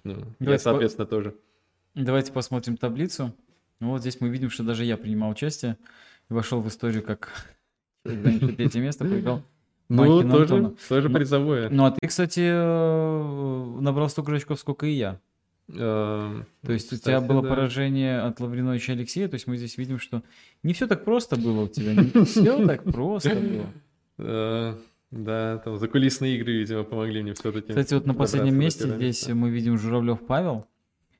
ну, 0.03 0.25
я, 0.39 0.59
соответственно, 0.59 1.05
по... 1.05 1.11
тоже. 1.11 1.35
Давайте 1.95 2.31
посмотрим 2.31 2.77
таблицу. 2.77 3.33
Ну, 3.79 3.89
вот 3.89 4.01
здесь 4.01 4.19
мы 4.21 4.29
видим, 4.29 4.49
что 4.49 4.63
даже 4.63 4.85
я 4.85 4.97
принимал 4.97 5.31
участие 5.31 5.77
и 6.29 6.33
вошел 6.33 6.61
в 6.61 6.67
историю 6.67 7.03
как 7.03 7.29
третье 8.03 8.79
место, 8.79 9.05
проиграл 9.05 9.43
ну, 9.89 10.29
тоже, 10.29 10.75
тоже 10.89 11.09
призовое. 11.09 11.69
Ну, 11.69 11.85
а 11.85 11.91
ты, 11.91 12.07
кстати, 12.07 12.41
э, 12.41 13.79
набрал 13.79 14.09
столько 14.09 14.33
очков, 14.33 14.59
сколько 14.59 14.85
и 14.85 14.91
я. 14.91 15.19
То 15.67 16.45
есть 16.67 16.89
Кстати, 16.89 17.01
у 17.01 17.05
тебя 17.05 17.21
было 17.21 17.41
да. 17.41 17.49
поражение 17.49 18.19
от 18.19 18.39
Лавриновича 18.39 18.93
Алексея, 18.93 19.27
то 19.27 19.35
есть 19.35 19.47
мы 19.47 19.57
здесь 19.57 19.77
видим, 19.77 19.97
что 19.97 20.23
не 20.61 20.73
все 20.73 20.87
так 20.87 21.05
просто 21.05 21.35
было 21.37 21.63
у 21.63 21.67
тебя, 21.67 21.93
не 21.93 22.25
все 22.25 22.65
так 22.65 22.83
просто 22.83 23.35
было. 23.35 24.77
Да, 25.11 25.59
там 25.59 25.77
закулисные 25.77 26.37
игры, 26.37 26.53
видимо, 26.53 26.83
помогли 26.83 27.21
мне 27.21 27.35
все-таки. 27.35 27.69
Кстати, 27.69 27.93
вот 27.93 28.07
на 28.07 28.15
последнем 28.15 28.57
месте 28.57 28.89
здесь 28.89 29.27
мы 29.27 29.51
видим 29.51 29.77
Журавлев 29.77 30.25
Павел. 30.25 30.65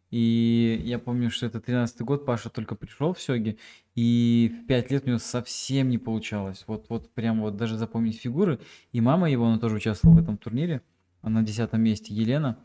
И 0.10 0.80
я 0.84 1.00
помню, 1.00 1.32
что 1.32 1.48
это 1.48 1.60
13 1.60 2.02
год, 2.02 2.24
Паша 2.24 2.50
только 2.52 2.76
пришел 2.76 3.14
в 3.14 3.20
Сёге, 3.20 3.58
и 3.96 4.54
в 4.64 4.68
5 4.68 4.92
лет 4.92 5.04
у 5.06 5.08
него 5.08 5.18
совсем 5.18 5.90
не 5.90 5.98
получалось. 5.98 6.66
Вот, 6.68 6.86
вот 6.90 7.10
прям 7.16 7.42
вот 7.42 7.58
даже 7.58 7.78
запомнить 7.78 8.20
фигуры. 8.20 8.60
И 8.92 9.02
мама 9.02 9.32
его, 9.32 9.48
она 9.48 9.58
тоже 9.58 9.78
участвовала 9.78 10.18
в 10.18 10.22
этом 10.22 10.38
турнире, 10.38 10.84
она 11.24 11.40
на 11.40 11.46
10 11.48 11.74
месте, 11.74 12.14
Елена 12.14 12.60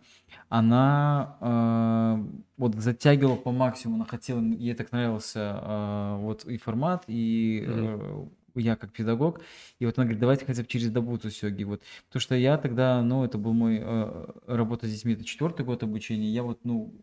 она 0.48 1.36
э, 1.40 2.24
вот 2.56 2.74
затягивала 2.76 3.36
по 3.36 3.52
максимуму, 3.52 3.96
она 3.96 4.05
хотела, 4.06 4.40
ей 4.40 4.74
так 4.74 4.92
нравился 4.92 5.60
э, 5.62 6.16
вот 6.20 6.44
и 6.44 6.59
формат, 6.59 7.05
и 7.06 7.64
э, 7.66 8.26
я 8.55 8.76
как 8.76 8.92
педагог, 8.92 9.40
и 9.78 9.86
вот 9.86 9.98
она 9.98 10.05
говорит, 10.05 10.20
давайте 10.20 10.44
хотя 10.44 10.62
бы 10.62 10.68
через 10.68 10.90
добуту 10.90 11.30
сёги, 11.30 11.64
вот, 11.64 11.82
потому 12.09 12.20
что 12.20 12.34
я 12.34 12.59
тогда, 12.59 13.02
ну, 13.02 13.24
это 13.24 13.38
был 13.38 13.52
мой 13.52 13.80
э, 13.80 14.26
работа 14.46 14.86
с 14.86 14.90
детьми, 14.90 15.14
это 15.14 15.24
четвертый 15.24 15.64
год 15.64 15.82
обучения, 15.82 16.30
я 16.30 16.42
вот, 16.42 16.60
ну, 16.64 16.94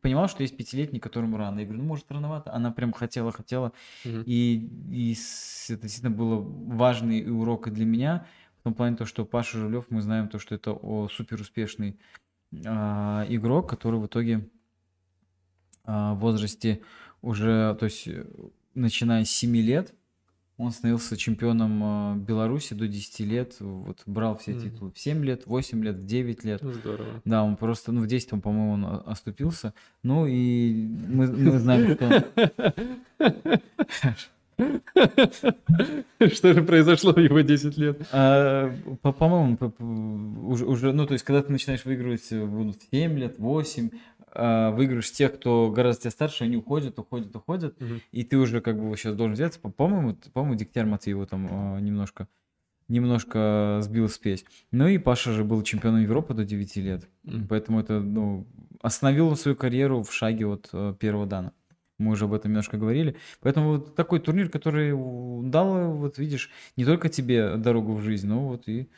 понимал, 0.00 0.28
что 0.28 0.42
есть 0.42 0.56
пятилетний, 0.56 1.00
которому 1.00 1.36
рано. 1.36 1.60
Я 1.60 1.64
говорю, 1.64 1.82
ну, 1.82 1.88
может, 1.88 2.10
рановато. 2.10 2.52
Она 2.52 2.70
прям 2.70 2.92
хотела, 2.92 3.32
хотела. 3.32 3.72
Mm-hmm. 4.04 4.24
И, 4.26 4.70
и 4.90 5.12
это 5.12 5.82
действительно 5.82 6.10
было 6.10 6.40
важный 6.40 7.28
урок 7.30 7.68
и 7.68 7.70
для 7.70 7.86
меня, 7.86 8.26
в 8.60 8.64
том 8.64 8.74
плане, 8.74 8.96
то, 8.96 9.06
что 9.06 9.24
Паша 9.24 9.58
Жулев, 9.58 9.86
мы 9.90 10.02
знаем 10.02 10.28
то, 10.28 10.38
что 10.38 10.54
это 10.54 10.72
о, 10.72 11.08
супер 11.08 11.40
успешный 11.40 11.98
а, 12.64 13.26
игрок, 13.28 13.68
который 13.68 14.00
в 14.00 14.06
итоге 14.06 14.48
а, 15.84 16.14
в 16.14 16.18
возрасте 16.20 16.80
уже, 17.22 17.76
то 17.78 17.84
есть 17.84 18.08
начиная 18.74 19.24
с 19.24 19.30
7 19.30 19.56
лет, 19.56 19.94
он 20.56 20.72
становился 20.72 21.16
чемпионом 21.16 21.80
а, 21.82 22.16
Беларуси 22.16 22.74
до 22.74 22.88
10 22.88 23.20
лет, 23.20 23.56
вот 23.60 24.02
брал 24.06 24.36
все 24.38 24.58
титулы 24.58 24.90
в 24.90 24.98
7 24.98 25.24
лет, 25.24 25.46
8 25.46 25.84
лет, 25.84 25.96
в 25.96 26.04
9 26.04 26.44
лет. 26.44 26.60
Здорово. 26.62 27.22
Да, 27.24 27.44
он 27.44 27.56
просто, 27.56 27.92
ну 27.92 28.02
в 28.02 28.06
10 28.06 28.32
он, 28.32 28.40
по-моему, 28.40 28.72
он 28.72 29.02
оступился. 29.06 29.72
Ну 30.02 30.26
и 30.26 30.88
мы, 31.08 31.26
мы 31.26 31.58
знаем, 31.58 31.94
что... 31.94 32.28
Что 36.32 36.52
же 36.54 36.62
произошло 36.62 37.12
в 37.12 37.18
его 37.18 37.40
10 37.40 37.76
лет? 37.78 38.00
А, 38.12 38.72
по- 39.02 39.12
По-моему, 39.12 39.56
по- 39.56 39.70
по- 39.70 39.82
уже, 39.84 40.66
уже, 40.66 40.92
ну, 40.92 41.06
то 41.06 41.12
есть, 41.12 41.24
когда 41.24 41.42
ты 41.42 41.52
начинаешь 41.52 41.84
выигрывать 41.84 42.26
э, 42.32 42.42
в 42.44 42.74
7 42.90 43.18
лет, 43.18 43.38
8, 43.38 43.90
а, 44.32 44.70
выигрываешь 44.72 45.10
тех, 45.12 45.34
кто 45.34 45.70
гораздо 45.70 46.02
тебя 46.02 46.10
старше, 46.10 46.44
они 46.44 46.56
уходят, 46.56 46.98
уходят, 46.98 47.34
уходят, 47.34 47.76
и 48.12 48.24
ты 48.24 48.36
уже 48.36 48.60
как 48.60 48.78
бы 48.80 48.96
сейчас 48.96 49.14
должен 49.14 49.34
взяться. 49.34 49.60
По- 49.60 49.70
По-моему, 49.70 50.16
по-моему, 50.32 50.58
Матвей 50.86 51.10
его 51.12 51.26
там 51.26 51.48
а, 51.50 51.78
немножко, 51.80 52.26
немножко 52.88 53.78
сбил 53.82 54.08
спесь. 54.08 54.44
Ну 54.72 54.88
и 54.88 54.98
Паша 54.98 55.32
же 55.32 55.44
был 55.44 55.62
чемпионом 55.62 56.02
Европы 56.02 56.34
до 56.34 56.44
9 56.44 56.76
лет, 56.76 57.08
поэтому 57.48 57.80
это, 57.80 58.00
ну, 58.00 58.46
остановил 58.82 59.34
свою 59.36 59.56
карьеру 59.56 60.02
в 60.02 60.12
шаге 60.12 60.46
от 60.46 60.68
э, 60.72 60.94
первого 60.98 61.26
дана. 61.26 61.52
Мы 61.98 62.12
уже 62.12 62.26
об 62.26 62.32
этом 62.32 62.50
немножко 62.52 62.76
говорили. 62.76 63.16
Поэтому 63.40 63.72
вот 63.72 63.94
такой 63.96 64.20
турнир, 64.20 64.48
который 64.48 64.92
дал, 65.50 65.92
вот 65.92 66.18
видишь, 66.18 66.48
не 66.76 66.84
только 66.84 67.08
тебе 67.08 67.56
дорогу 67.56 67.94
в 67.94 68.02
жизнь, 68.02 68.28
но 68.28 68.46
вот 68.48 68.68
и 68.68 68.88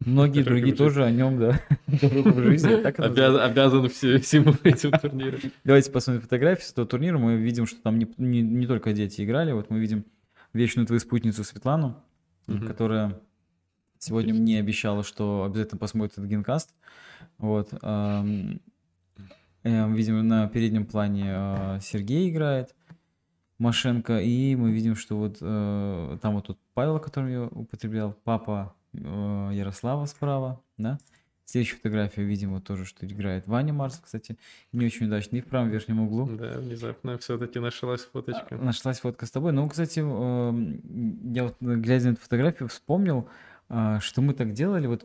многие 0.00 0.42
Дорогу 0.42 0.50
другие 0.58 0.76
тоже 0.76 1.04
о 1.04 1.10
нем, 1.10 1.38
да, 1.38 1.60
дорогу 1.86 2.30
в 2.30 2.38
это 2.38 2.88
Обяз- 3.02 3.38
Обязан 3.40 3.88
все- 3.88 4.18
всему 4.18 4.54
этим 4.62 4.92
турнирам. 4.92 5.40
Давайте 5.64 5.90
посмотрим 5.90 6.22
фотографии 6.22 6.64
с 6.64 6.72
этого 6.72 6.86
турнира. 6.86 7.18
Мы 7.18 7.36
видим, 7.36 7.66
что 7.66 7.80
там 7.82 7.98
не, 7.98 8.06
не, 8.18 8.42
не 8.42 8.66
только 8.66 8.92
дети 8.92 9.22
играли. 9.24 9.52
Вот 9.52 9.70
мы 9.70 9.78
видим 9.78 10.04
вечную 10.52 10.86
твою 10.86 11.00
спутницу 11.00 11.44
Светлану, 11.44 11.96
которая 12.66 13.18
сегодня 13.98 14.34
мне 14.34 14.58
обещала, 14.60 15.02
что 15.04 15.44
обязательно 15.44 15.78
посмотрит 15.78 16.18
этот 16.18 16.26
генкаст. 16.26 16.74
Вот. 17.38 17.70
Ам, 19.64 19.94
э, 19.94 19.96
Видим, 19.96 20.26
на 20.26 20.48
переднем 20.48 20.86
плане 20.86 21.26
э, 21.28 21.78
Сергей 21.80 22.30
играет, 22.30 22.74
Машенко, 23.58 24.20
и 24.20 24.56
мы 24.56 24.72
видим, 24.72 24.96
что 24.96 25.16
вот 25.16 25.38
э, 25.40 26.18
там 26.22 26.34
вот 26.34 26.46
тут 26.46 26.58
Павел, 26.72 26.98
который 26.98 27.32
я 27.32 27.42
употреблял, 27.44 28.14
папа 28.24 28.74
э, 28.94 29.50
Ярослава 29.52 30.06
справа, 30.06 30.60
да? 30.78 30.98
Следующая 31.44 31.76
фотография, 31.76 32.22
видим, 32.22 32.52
вот 32.54 32.64
тоже, 32.64 32.84
что 32.84 33.04
играет 33.06 33.48
Ваня 33.48 33.72
Марс, 33.72 34.00
кстати, 34.02 34.38
не 34.72 34.86
очень 34.86 35.06
удачно, 35.06 35.36
и 35.36 35.40
в 35.40 35.46
правом 35.46 35.68
верхнем 35.68 36.00
углу. 36.00 36.26
Да, 36.26 36.58
внезапно 36.58 37.18
все-таки 37.18 37.58
нашлась 37.58 38.02
фоточка. 38.02 38.56
Нашлась 38.56 39.00
фотка 39.00 39.26
с 39.26 39.32
тобой. 39.32 39.52
Ну, 39.52 39.68
кстати, 39.68 39.98
эм, 39.98 40.80
я 41.34 41.44
вот, 41.44 41.56
э, 41.60 41.74
глядя 41.74 42.10
на 42.10 42.12
эту 42.12 42.20
фотографию, 42.22 42.68
вспомнил, 42.68 43.28
а, 43.68 43.98
что 43.98 44.22
мы 44.22 44.32
так 44.32 44.52
делали. 44.52 44.86
Вот, 44.86 45.04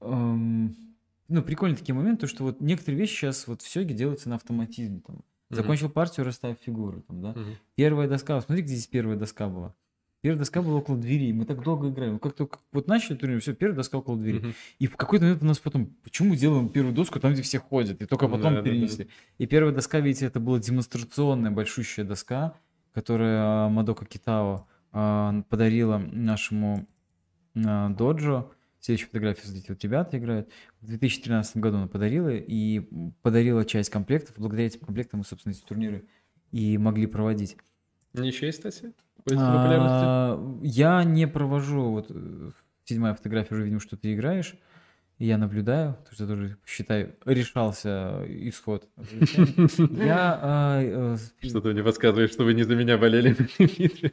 эм, 0.00 0.89
ну, 1.30 1.42
прикольные 1.42 1.76
такие 1.76 1.94
моменты, 1.94 2.26
что 2.26 2.44
вот 2.44 2.60
некоторые 2.60 3.00
вещи 3.00 3.12
сейчас 3.12 3.46
вот 3.46 3.62
в 3.62 3.68
Сёге 3.68 3.94
делаются 3.94 4.28
на 4.28 4.34
автоматизме. 4.36 5.00
Там. 5.00 5.22
Закончил 5.50 5.88
партию, 5.88 6.26
расставив 6.26 6.58
фигуры. 6.58 7.02
Там, 7.02 7.22
да? 7.22 7.30
Мгм. 7.30 7.56
Первая 7.74 8.08
доска, 8.08 8.40
смотри, 8.40 8.62
где 8.62 8.74
здесь 8.74 8.86
первая 8.86 9.16
доска 9.16 9.48
была. 9.48 9.74
Первая 10.22 10.38
доска 10.38 10.60
была 10.60 10.76
около 10.76 10.98
двери, 10.98 11.32
мы 11.32 11.46
так 11.46 11.62
долго 11.62 11.88
играем. 11.88 12.18
Как 12.18 12.34
только 12.34 12.58
вот 12.72 12.86
начали 12.88 13.16
турнир, 13.16 13.40
все, 13.40 13.54
первая 13.54 13.76
доска 13.76 13.96
около 13.96 14.18
двери. 14.18 14.38
Мгм. 14.38 14.54
И 14.78 14.86
в 14.86 14.96
какой-то 14.96 15.24
момент 15.24 15.42
у 15.42 15.46
нас 15.46 15.58
потом, 15.58 15.86
почему 16.04 16.34
делаем 16.34 16.68
первую 16.68 16.94
доску 16.94 17.18
там, 17.20 17.32
где 17.32 17.42
все 17.42 17.58
ходят, 17.58 18.02
и 18.02 18.06
только 18.06 18.26
потом 18.26 18.54
Да-да-да. 18.54 18.62
перенесли. 18.62 19.08
И 19.38 19.46
первая 19.46 19.74
доска, 19.74 19.98
видите, 20.00 20.26
это 20.26 20.38
была 20.38 20.58
демонстрационная 20.58 21.50
большущая 21.50 22.04
доска, 22.04 22.54
которую 22.92 23.38
а, 23.40 23.68
Мадока 23.70 24.04
Китао 24.04 24.66
а, 24.92 25.42
подарила 25.48 25.96
нашему 25.98 26.86
а, 27.56 27.88
доджо. 27.88 28.50
Следующую 28.80 29.08
фотографию, 29.08 29.44
смотрите, 29.44 29.66
вот 29.72 29.84
ребята 29.84 30.18
играют. 30.18 30.48
В 30.80 30.86
2013 30.86 31.58
году 31.58 31.76
она 31.76 31.86
подарила, 31.86 32.30
и 32.30 32.80
подарила 33.22 33.64
часть 33.64 33.90
комплектов. 33.90 34.36
Благодаря 34.38 34.66
этим 34.66 34.80
комплектам 34.80 35.18
мы, 35.18 35.24
собственно, 35.24 35.52
эти 35.52 35.60
турниры 35.62 36.04
и 36.50 36.78
могли 36.78 37.06
проводить. 37.06 37.56
Ничего, 38.14 38.50
кстати? 38.50 38.92
А, 39.36 40.58
Я 40.62 41.04
не 41.04 41.28
провожу, 41.28 41.90
вот 41.90 42.06
э, 42.10 42.50
седьмая 42.84 43.14
фотография, 43.14 43.54
уже 43.54 43.64
видим, 43.64 43.80
что 43.80 43.96
ты 43.96 44.14
играешь. 44.14 44.54
И 45.18 45.26
я 45.26 45.36
наблюдаю, 45.36 45.96
потому 45.96 46.14
что 46.14 46.26
тоже, 46.26 46.56
считаю, 46.66 47.14
решался 47.26 48.24
исход. 48.26 48.88
Я, 48.96 50.38
а, 50.42 50.80
э, 50.82 51.16
Что-то 51.42 51.68
мне 51.68 51.84
подсказывает, 51.84 52.32
что 52.32 52.44
вы 52.44 52.54
не 52.54 52.62
за 52.62 52.74
меня 52.74 52.96
болели 52.96 53.36
Дмитрия. 53.58 54.12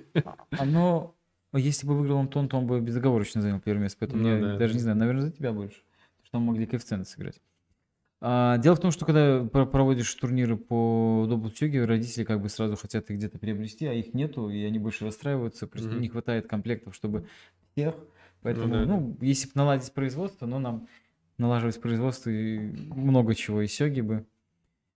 оно, 0.50 1.16
если 1.58 1.86
бы 1.88 1.98
выиграл 1.98 2.20
Антон, 2.20 2.48
то 2.50 2.58
он 2.58 2.68
бы 2.68 2.80
безоговорочно 2.82 3.42
занял 3.42 3.60
первое 3.60 3.84
место, 3.84 3.98
поэтому 4.00 4.22
Ну 4.24 4.30
я 4.30 4.42
да, 4.42 4.58
даже 4.58 4.74
да. 4.74 4.78
не 4.78 4.82
знаю, 4.84 4.98
наверное, 4.98 5.22
за 5.24 5.32
тебя 5.32 5.52
больше. 5.54 5.78
Потому 5.78 6.24
что 6.26 6.32
там 6.32 6.42
могли 6.44 6.66
коэффициенты 6.66 7.10
сыграть. 7.10 7.42
А, 8.20 8.58
дело 8.58 8.76
в 8.76 8.80
том, 8.80 8.92
что 8.92 9.06
когда 9.06 9.44
про- 9.44 9.68
проводишь 9.68 10.14
турниры 10.16 10.58
по 10.58 11.26
доблтюге, 11.30 11.86
родители 11.86 12.24
как 12.24 12.42
бы 12.42 12.50
сразу 12.50 12.76
хотят 12.76 13.10
их 13.12 13.18
где-то 13.18 13.38
приобрести, 13.38 13.86
а 13.86 13.94
их 13.94 14.14
нету, 14.16 14.50
и 14.50 14.64
они 14.64 14.80
больше 14.80 15.06
расстраиваются, 15.06 15.68
просто 15.68 15.90
Мгм. 15.90 16.02
не 16.02 16.10
хватает 16.10 16.48
комплектов, 16.48 16.96
чтобы 16.96 17.28
всех. 17.74 17.96
Поэтому, 18.42 18.74
да, 18.74 18.86
ну, 18.86 19.18
если 19.22 19.48
бы 19.48 19.52
наладить 19.56 19.94
производство, 19.94 20.48
но 20.48 20.58
нам 20.58 20.88
налаживать 21.38 21.80
производство 21.80 22.32
и 22.32 22.58
много 22.60 23.36
чего, 23.36 23.62
и 23.62 23.68
сёги 23.68 24.02
бы. 24.02 24.26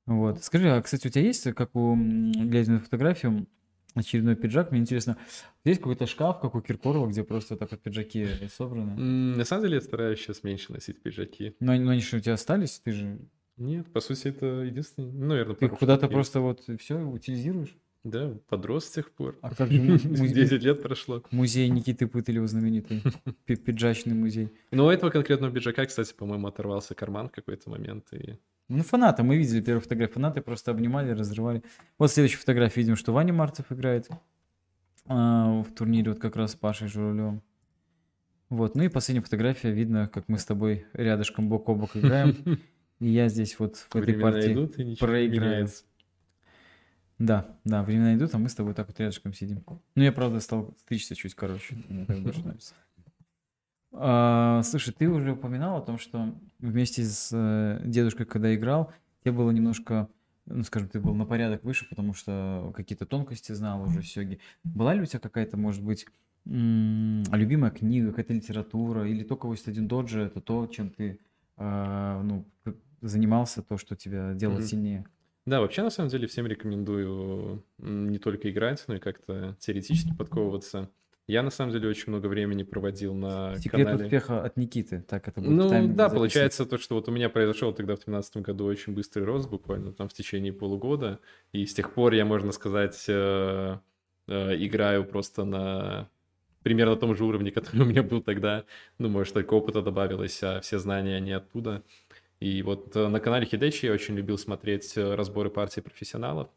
Вот. 0.08 0.44
Скажи, 0.44 0.70
а, 0.70 0.82
кстати, 0.82 1.08
у 1.08 1.10
тебя 1.12 1.24
есть, 1.24 1.44
как 1.54 1.76
у, 1.76 1.96
глядя 1.96 2.72
на 2.74 2.80
фотографию, 2.80 3.48
очередной 3.96 4.36
пиджак? 4.36 4.72
Мне 4.72 4.82
интересно, 4.82 5.18
есть 5.64 5.80
какой-то 5.80 6.06
шкаф, 6.08 6.40
как 6.40 6.56
у 6.56 6.62
Киркорова, 6.62 7.08
где 7.08 7.24
просто 7.24 7.56
так 7.58 7.72
вот 7.72 7.82
пиджаки 7.82 8.28
собраны? 8.56 8.96
На 9.36 9.46
самом 9.46 9.64
деле 9.64 9.76
я 9.76 9.82
стараюсь 9.82 10.20
сейчас 10.20 10.44
меньше 10.44 10.72
носить 10.74 11.02
пиджаки. 11.02 11.56
Но, 11.60 11.76
но 11.76 11.92
они 11.92 12.02
же 12.02 12.18
у 12.18 12.20
тебя 12.20 12.34
остались, 12.34 12.80
ты 12.80 12.92
же 12.92 13.20
Нет, 13.58 13.92
по 13.92 14.00
сути, 14.00 14.28
это 14.30 14.46
единственный, 14.64 15.12
ну, 15.12 15.28
наверное, 15.28 15.56
ты 15.56 15.70
куда-то 15.70 16.08
просто 16.08 16.40
вот 16.40 16.64
все 16.80 17.00
утилизируешь? 17.00 17.76
Да, 18.04 18.34
подрос 18.50 18.86
с 18.86 18.90
тех 18.90 19.12
пор. 19.12 19.38
А 19.44 19.54
как 19.54 19.70
же 19.72 19.80
му- 19.80 19.94
музе- 20.24 20.34
10 20.34 20.64
лет 20.64 20.82
прошло. 20.82 21.22
музей 21.30 21.70
Никиты 21.70 22.08
Пытылева 22.08 22.48
знаменитый, 22.48 23.04
пи- 23.46 23.56
пиджачный 23.56 24.16
музей? 24.16 24.50
Но 24.72 24.88
у 24.88 24.90
этого 24.90 25.12
конкретного 25.12 25.54
пиджака, 25.54 25.86
кстати, 25.86 26.12
по-моему, 26.16 26.48
оторвался 26.48 26.96
карман 26.96 27.30
в 27.30 27.32
какой-то 27.32 27.70
момент. 27.70 28.08
И... 28.14 28.40
Ну, 28.68 28.84
фанаты, 28.84 29.24
мы 29.24 29.38
видели 29.38 29.62
первую 29.62 29.82
фотографию, 29.82 30.14
фанаты 30.14 30.42
просто 30.42 30.72
обнимали, 30.72 31.12
разрывали. 31.12 31.64
Вот 31.98 32.12
следующая 32.12 32.38
фотография, 32.38 32.82
видим, 32.82 32.96
что 32.96 33.12
Ваня 33.12 33.34
Марцев 33.34 33.72
играет 33.72 34.10
а, 35.06 35.62
в 35.62 35.74
турнире 35.74 36.12
вот 36.12 36.22
как 36.22 36.36
раз 36.36 36.52
с 36.54 36.56
Пашей 36.56 36.88
Журавлевым. 36.88 37.42
Вот, 38.50 38.76
ну 38.76 38.84
и 38.84 38.90
последняя 38.90 39.22
фотография, 39.22 39.72
видно, 39.72 40.08
как 40.08 40.28
мы 40.28 40.38
с 40.38 40.46
тобой 40.46 40.86
рядышком 40.94 41.50
бок 41.50 41.70
о 41.70 41.76
бок 41.76 41.96
играем. 41.96 42.36
И 43.00 43.10
я 43.10 43.30
здесь 43.30 43.58
вот 43.58 43.78
в 43.78 43.96
этой 43.96 44.14
Времена 44.14 44.32
партии 44.32 44.54
идут, 44.54 44.78
и 44.78 44.96
проиграю. 44.96 45.68
Да, 47.18 47.58
да, 47.64 47.84
времена 47.84 48.16
идут, 48.16 48.34
а 48.36 48.38
мы 48.38 48.48
с 48.48 48.56
тобой 48.56 48.74
так 48.74 48.88
вот 48.88 49.00
рядышком 49.00 49.34
сидим. 49.34 49.64
Ну, 49.96 50.04
я, 50.04 50.12
правда, 50.12 50.40
стал 50.40 50.76
стричься 50.80 51.16
чуть 51.16 51.34
короче. 51.34 51.76
Мне 51.88 52.06
так 52.06 52.20
больше 52.20 52.42
нравится. 52.42 52.74
А, 53.94 54.62
слушай, 54.64 54.94
ты 54.94 55.10
уже 55.10 55.34
упоминал 55.34 55.78
о 55.78 55.82
том, 55.82 55.98
что 55.98 56.34
вместе 56.60 57.04
с 57.04 57.30
э, 57.34 57.82
дедушкой, 57.86 58.26
когда 58.26 58.54
играл, 58.56 58.94
тебе 59.24 59.34
было 59.34 59.52
немножко, 59.52 60.10
ну, 60.46 60.64
скажем, 60.64 60.88
ты 60.90 61.00
был 61.02 61.14
на 61.16 61.26
порядок 61.26 61.64
выше, 61.64 61.88
потому 61.90 62.14
что 62.14 62.72
какие-то 62.76 63.06
тонкости 63.06 63.52
знал 63.52 63.84
уже 63.84 64.02
сёги. 64.04 64.40
Была 64.64 64.94
ли 64.94 65.02
у 65.02 65.06
тебя 65.06 65.20
какая-то, 65.20 65.58
может 65.58 65.84
быть, 65.84 66.06
м, 66.46 67.24
любимая 67.34 67.72
книга, 67.72 68.10
какая-то 68.12 68.34
литература, 68.34 69.08
или 69.08 69.24
только 69.24 69.48
81 69.48 69.88
доджи, 69.88 70.22
это 70.22 70.42
то, 70.42 70.68
чем 70.68 70.90
ты 70.90 71.20
а, 71.58 72.22
ну, 72.24 72.50
занимался, 73.02 73.62
то, 73.62 73.78
что 73.78 73.96
тебя 73.96 74.34
делало 74.34 74.60
Мгм. 74.60 74.68
сильнее? 74.68 75.06
Да, 75.46 75.60
вообще, 75.60 75.82
на 75.84 75.90
самом 75.90 76.10
деле, 76.10 76.28
всем 76.28 76.48
рекомендую 76.48 77.66
не 77.78 78.20
только 78.20 78.50
играть, 78.50 78.84
но 78.88 78.96
и 78.96 79.00
как-то 79.00 79.56
теоретически 79.60 80.14
подковываться. 80.16 80.92
Я, 81.32 81.44
на 81.44 81.50
самом 81.50 81.72
деле, 81.72 81.88
очень 81.88 82.10
много 82.10 82.28
времени 82.28 82.64
проводил 82.64 83.14
на 83.14 83.56
Секрет 83.58 83.86
канале. 83.86 84.04
успеха 84.04 84.44
от 84.44 84.58
Никиты, 84.58 85.02
так 85.08 85.30
это 85.30 85.40
будет 85.40 85.52
Ну 85.52 85.70
да, 85.70 85.82
записи. 86.10 86.16
получается 86.16 86.66
то, 86.66 86.78
что 86.78 86.96
вот 86.96 87.08
у 87.08 87.12
меня 87.12 87.30
произошел 87.30 87.72
тогда 87.72 87.94
в 87.94 88.00
2013 88.00 88.38
году 88.38 88.66
очень 88.66 88.94
быстрый 88.94 89.24
рост, 89.24 89.50
буквально 89.50 89.94
там 89.94 90.10
в 90.10 90.14
течение 90.14 90.52
полугода. 90.52 91.20
И 91.54 91.66
с 91.66 91.74
тех 91.74 91.94
пор 91.94 92.14
я, 92.14 92.26
можно 92.26 92.52
сказать, 92.52 93.06
э, 93.08 93.78
э, 94.28 94.56
играю 94.66 95.06
просто 95.06 95.46
на 95.46 96.10
примерно 96.64 96.98
том 96.98 97.16
же 97.16 97.24
уровне, 97.24 97.52
который 97.58 97.84
у 97.84 97.86
меня 97.86 98.04
был 98.04 98.22
тогда. 98.22 98.66
Ну, 98.98 99.08
может, 99.08 99.34
только 99.34 99.54
опыта 99.54 99.82
добавилось, 99.82 100.44
а 100.44 100.60
все 100.60 100.80
знания, 100.80 101.16
они 101.16 101.32
оттуда. 101.32 101.82
И 102.42 102.62
вот 102.62 102.94
э, 102.98 103.08
на 103.08 103.22
канале 103.22 103.46
Хидечи 103.46 103.86
я 103.86 103.94
очень 103.94 104.16
любил 104.16 104.38
смотреть 104.38 104.98
э, 104.98 105.16
разборы 105.16 105.50
партий 105.50 105.80
профессионалов. 105.80 106.50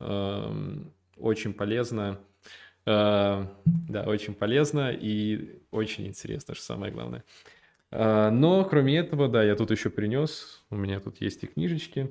Эм, 0.00 0.94
Очень 1.18 1.52
полезно. 1.52 2.18
Э, 2.88 3.46
Да, 3.88 4.04
очень 4.04 4.34
полезно 4.34 4.90
и 4.90 5.60
очень 5.70 6.06
интересно, 6.06 6.54
что 6.54 6.64
самое 6.64 6.92
главное. 6.92 7.22
А, 7.90 8.30
Но, 8.30 8.64
кроме 8.64 8.96
этого, 8.98 9.28
да, 9.28 9.42
я 9.44 9.54
тут 9.56 9.70
еще 9.70 9.90
принес. 9.90 10.62
У 10.70 10.76
меня 10.76 11.00
тут 11.00 11.20
есть 11.20 11.44
и 11.44 11.46
книжечки. 11.46 12.10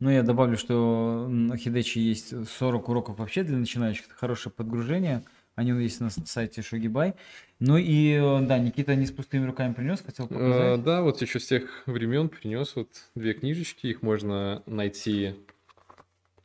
Ну, 0.00 0.10
я 0.10 0.22
добавлю, 0.22 0.56
что 0.56 1.26
на 1.28 1.56
Хидечи 1.56 1.98
есть 1.98 2.48
40 2.48 2.88
уроков 2.88 3.18
вообще 3.18 3.42
для 3.42 3.56
начинающих. 3.56 4.06
Это 4.06 4.14
хорошее 4.14 4.52
подгружение. 4.56 5.24
Они 5.56 5.70
есть 5.82 6.00
на 6.00 6.08
сайте 6.10 6.62
Шогибай. 6.62 7.14
Ну 7.58 7.76
и, 7.78 8.12
э, 8.12 8.40
да, 8.46 8.58
Никита 8.58 8.94
не 8.94 9.06
с 9.06 9.10
пустыми 9.10 9.44
руками 9.46 9.72
принес, 9.72 10.00
хотел 10.00 10.26
А, 10.26 10.28
показать. 10.28 10.84
Да, 10.84 11.02
вот 11.02 11.20
еще 11.20 11.40
с 11.40 11.46
тех 11.46 11.82
времен 11.86 12.28
принес 12.28 12.76
вот 12.76 12.88
две 13.16 13.32
книжечки. 13.34 13.88
Их 13.88 14.02
можно 14.02 14.62
найти 14.66 15.34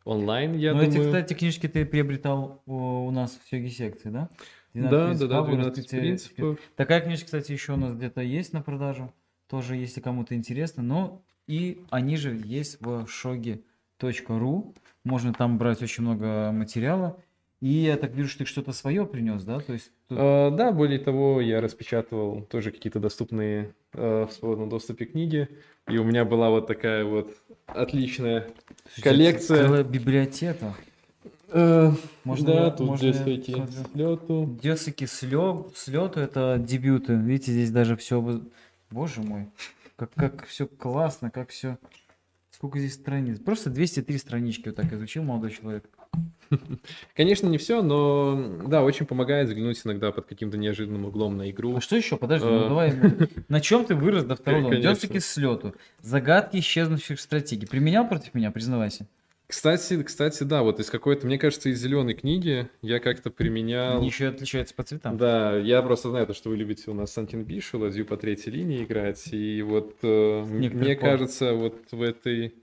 онлайн, 0.06 0.56
я 0.56 0.74
Ну, 0.74 0.80
думаю. 0.84 0.92
эти, 1.02 1.06
кстати, 1.06 1.34
книжки 1.34 1.68
ты 1.68 1.86
приобретал 1.86 2.62
у, 2.66 3.06
у 3.08 3.12
нас 3.12 3.40
в 3.44 3.50
Сёге 3.50 3.70
секции, 3.70 4.10
да? 4.10 4.30
да, 4.74 4.90
да, 4.90 5.14
да, 5.14 5.28
фабул, 5.28 5.56
12 5.56 5.78
раскрытие- 5.86 6.00
принципов. 6.02 6.60
Такая 6.76 7.02
книжка, 7.02 7.26
кстати, 7.26 7.52
еще 7.52 7.74
у 7.74 7.78
нас 7.78 7.94
где-то 7.94 8.22
есть 8.22 8.54
на 8.54 8.62
продажу. 8.62 9.14
Тоже, 9.48 9.76
если 9.76 10.02
кому-то 10.02 10.34
интересно. 10.36 10.82
Но 10.84 11.22
и 11.48 11.84
они 11.92 12.18
же 12.18 12.40
есть 12.44 12.82
в 12.82 13.06
shogi.ru. 14.00 14.76
Можно 15.04 15.34
там 15.34 15.58
брать 15.58 15.82
очень 15.82 16.04
много 16.04 16.52
материала. 16.52 17.22
И 17.64 17.68
я 17.86 17.96
так 17.96 18.12
вижу, 18.14 18.28
что 18.28 18.40
ты 18.40 18.46
что-то 18.46 18.74
свое 18.74 19.06
принес, 19.06 19.44
да? 19.46 19.60
То 19.62 19.72
есть 19.72 19.90
тут- 20.10 20.18
А, 20.20 20.52
да, 20.52 20.74
более 20.74 21.00
того, 21.00 21.40
я 21.40 21.62
распечатывал 21.62 22.42
тоже 22.42 22.72
какие-то 22.72 23.00
доступные 23.00 23.74
э, 23.94 24.26
в 24.30 24.34
свободном 24.34 24.68
доступе 24.68 25.06
книги. 25.06 25.48
И 25.88 25.98
у 25.98 26.04
меня 26.04 26.26
была 26.26 26.50
вот 26.50 26.68
такая 26.68 27.06
вот 27.06 27.34
отличная 27.68 28.50
коллекция. 29.02 29.64
Целая 29.66 29.84
библиотека. 29.86 30.74
Э, 31.56 31.92
Можно 32.26 32.48
да, 32.48 32.64
я- 32.66 32.72
тут 32.72 32.88
можно 32.88 33.06
я 33.06 33.14
детские 33.14 33.56
посмотрю? 33.62 33.86
слету. 33.94 34.60
Десыки 34.62 35.04
слё- 35.06 35.72
слету 35.74 36.20
это 36.20 36.58
дебюты. 36.60 37.14
Видите, 37.16 37.54
здесь 37.54 37.72
даже 37.72 37.96
все. 37.96 38.42
Боже 38.92 39.22
мой, 39.22 39.48
как, 39.96 40.12
как 40.16 40.46
все 40.48 40.68
классно, 40.68 41.32
как 41.32 41.50
все. 41.52 41.78
Сколько 42.52 42.80
здесь 42.80 42.96
страниц? 42.96 43.40
Просто 43.40 43.70
203 43.70 44.18
странички 44.18 44.68
вот 44.68 44.76
так 44.76 44.92
изучил 44.92 45.24
молодой 45.24 45.52
человек. 45.52 45.86
Конечно, 47.16 47.48
не 47.48 47.58
все, 47.58 47.82
но 47.82 48.60
да, 48.68 48.84
очень 48.84 49.06
помогает 49.06 49.48
взглянуть 49.48 49.82
иногда 49.86 50.12
под 50.12 50.26
каким-то 50.26 50.58
неожиданным 50.58 51.06
углом 51.06 51.38
на 51.38 51.50
игру. 51.52 51.76
А 51.78 51.82
что 51.82 51.96
еще? 51.96 52.18
Подожди, 52.18 52.48
ну 52.48 52.66
Э. 52.66 52.70
давай. 52.70 52.94
На 53.50 53.62
чем 53.62 53.86
ты 53.86 53.96
вырос 53.96 54.24
до 54.24 54.36
второго? 54.36 54.70
Конечно. 54.70 54.94
Десыки 54.96 55.20
слету. 55.20 55.76
Загадки 56.02 56.58
исчезнувших 56.58 57.20
стратегий. 57.20 57.66
Применял 57.68 58.08
против 58.08 58.34
меня, 58.34 58.52
признавайся. 58.52 59.08
Кстати, 59.46 60.02
кстати, 60.02 60.44
да, 60.44 60.64
вот 60.64 60.80
из 60.80 60.90
какой-то, 60.90 61.28
мне 61.28 61.38
кажется, 61.38 61.70
из 61.70 61.80
зеленой 61.80 62.16
книги 62.16 62.70
я 62.82 63.00
как-то 63.00 63.30
применял. 63.30 63.98
Они 63.98 64.08
еще 64.08 64.30
отличаются 64.30 64.74
по 64.74 64.84
цветам. 64.84 65.18
Да, 65.18 65.56
я 65.58 65.82
просто 65.84 66.10
знаю, 66.10 66.26
то, 66.26 66.34
что 66.34 66.50
вы 66.50 66.58
любите 66.58 66.90
у 66.90 66.94
нас 66.96 67.12
Сантин 67.12 67.44
Бишу, 67.44 67.78
Ладью 67.78 68.06
по 68.06 68.18
третьей 68.18 68.52
линии 68.54 68.84
играть. 68.84 69.28
И 69.32 69.62
вот 69.62 69.98
э, 70.02 70.44
мне 70.46 70.96
пор. 70.96 70.96
кажется, 70.96 71.54
вот 71.54 71.76
в 71.92 72.02
этой... 72.02 72.56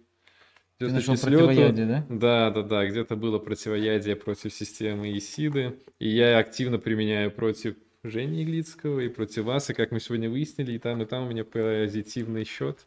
Ты 0.80 0.86
«Десятке 0.86 1.10
нашел 1.10 1.16
слёту» 1.28 1.46
противоядие, 1.48 1.86
да? 1.86 2.06
Да, 2.08 2.50
да, 2.50 2.62
да, 2.62 2.86
где-то 2.86 3.14
было 3.14 3.38
противоядие 3.38 4.16
против 4.16 4.50
системы 4.50 5.14
Исиды. 5.18 5.78
И 5.98 6.08
я 6.08 6.38
активно 6.38 6.78
применяю 6.78 7.30
против 7.30 7.76
Жени 8.02 8.44
Иглицкого 8.44 9.00
и 9.00 9.10
против 9.10 9.44
вас. 9.44 9.68
И 9.68 9.74
как 9.74 9.90
мы 9.90 10.00
сегодня 10.00 10.30
выяснили, 10.30 10.72
и 10.72 10.78
там, 10.78 11.02
и 11.02 11.04
там 11.04 11.26
у 11.26 11.28
меня 11.28 11.44
позитивный 11.44 12.46
счет. 12.46 12.86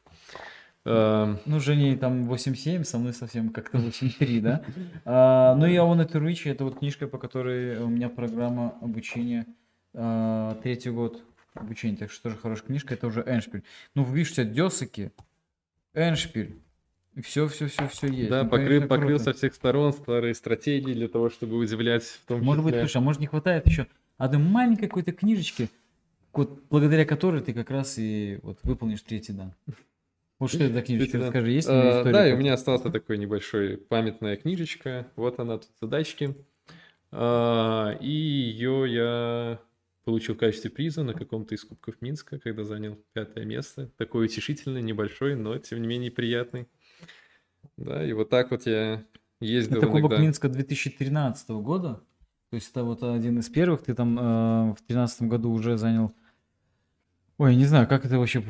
Эм, 0.85 1.37
Ну, 1.45 1.59
Жене 1.59 1.95
там 1.95 2.27
8.7, 2.27 2.83
со 2.83 2.97
мной 2.97 3.13
совсем 3.13 3.49
как-то 3.49 3.77
8.3, 3.77 4.41
да? 4.41 4.63
А, 5.05 5.53
ну 5.53 5.67
и 5.67 5.75
I 5.75 5.77
Want 5.77 6.11
to 6.11 6.19
Reach, 6.19 6.49
это 6.51 6.63
вот 6.63 6.79
книжка, 6.79 7.05
по 7.07 7.19
которой 7.19 7.77
у 7.77 7.89
меня 7.89 8.09
программа 8.09 8.73
обучения, 8.81 9.45
а, 9.93 10.59
третий 10.63 10.89
год 10.89 11.21
обучения, 11.53 11.95
так 11.97 12.09
что 12.09 12.23
тоже 12.23 12.37
хорошая 12.37 12.65
книжка, 12.65 12.95
это 12.95 13.05
уже 13.05 13.21
Эншпиль. 13.21 13.61
Ну, 13.93 14.03
видишь, 14.03 14.31
у 14.31 14.33
тебя 14.33 14.45
Десыки, 14.45 15.11
Эншпиль, 15.93 16.55
все, 17.21 17.47
все, 17.47 17.67
все, 17.67 17.87
все 17.87 18.07
есть. 18.07 18.29
да, 18.29 18.43
Ну, 18.43 18.49
покрыл, 18.49 18.67
конечно, 18.67 18.87
покрыл 18.87 19.17
круто. 19.17 19.23
со 19.23 19.33
всех 19.33 19.53
сторон 19.53 19.93
старые 19.93 20.33
стратегии 20.33 20.93
для 20.93 21.07
того, 21.07 21.29
чтобы 21.29 21.57
удивлять 21.57 22.03
в 22.03 22.25
том 22.25 22.41
Может 22.43 22.63
быть, 22.63 22.73
числе. 22.73 22.81
слушай, 22.87 22.97
а 22.97 23.01
может 23.01 23.21
не 23.21 23.27
хватает 23.27 23.65
еще 23.67 23.87
одной 24.17 24.41
маленькой 24.41 24.87
какой-то 24.87 25.11
книжечки, 25.11 25.69
вот 26.33 26.63
благодаря 26.69 27.05
которой 27.05 27.41
ты 27.41 27.53
как 27.53 27.69
раз 27.69 27.97
и 27.99 28.39
вот 28.41 28.57
выполнишь 28.63 29.01
третий 29.01 29.33
дан. 29.33 29.53
Вот 30.39 30.49
что 30.49 30.63
это 30.63 30.73
за 30.73 30.81
книжечка, 30.81 31.19
расскажи, 31.19 31.51
есть 31.51 31.69
нее 31.69 31.77
А, 31.77 31.97
история? 31.99 32.11
Да, 32.13 32.27
и 32.27 32.33
у 32.33 32.37
меня 32.37 32.53
остался 32.53 32.89
такой 32.89 33.17
небольшой 33.17 33.77
памятная 33.77 34.35
книжечка. 34.35 35.07
Вот 35.15 35.39
она 35.39 35.57
тут 35.59 35.69
задачки. 35.79 36.35
А, 37.11 37.95
И 38.01 38.09
ее 38.09 38.85
я 38.91 39.59
получил 40.03 40.35
в 40.35 40.37
качестве 40.39 40.69
приза 40.69 41.03
на 41.03 41.13
каком-то 41.13 41.55
из 41.55 41.63
кубков 41.63 42.01
Минска, 42.01 42.39
когда 42.39 42.63
занял 42.63 42.97
пятое 43.13 43.45
место. 43.45 43.89
Такой 43.97 44.25
утешительный, 44.25 44.81
небольшой, 44.81 45.35
но 45.35 45.57
тем 45.59 45.81
не 45.81 45.87
менее 45.87 46.11
приятный. 46.11 46.67
Да, 47.77 48.05
и 48.05 48.13
вот 48.13 48.29
так 48.29 48.51
вот 48.51 48.65
я 48.65 49.03
ездил 49.39 49.77
Это 49.77 49.87
Кубок 49.87 50.11
иногда. 50.11 50.17
Минска 50.17 50.49
2013 50.49 51.49
года. 51.49 52.01
То 52.49 52.55
есть 52.55 52.69
это 52.71 52.83
вот 52.83 53.03
один 53.03 53.39
из 53.39 53.49
первых. 53.49 53.83
Ты 53.83 53.95
там 53.95 54.17
э, 54.17 54.21
в 54.71 54.75
2013 54.75 55.23
году 55.23 55.51
уже 55.51 55.77
занял... 55.77 56.13
Ой, 57.37 57.55
не 57.55 57.65
знаю, 57.65 57.87
как 57.87 58.05
это 58.05 58.19
вообще... 58.19 58.43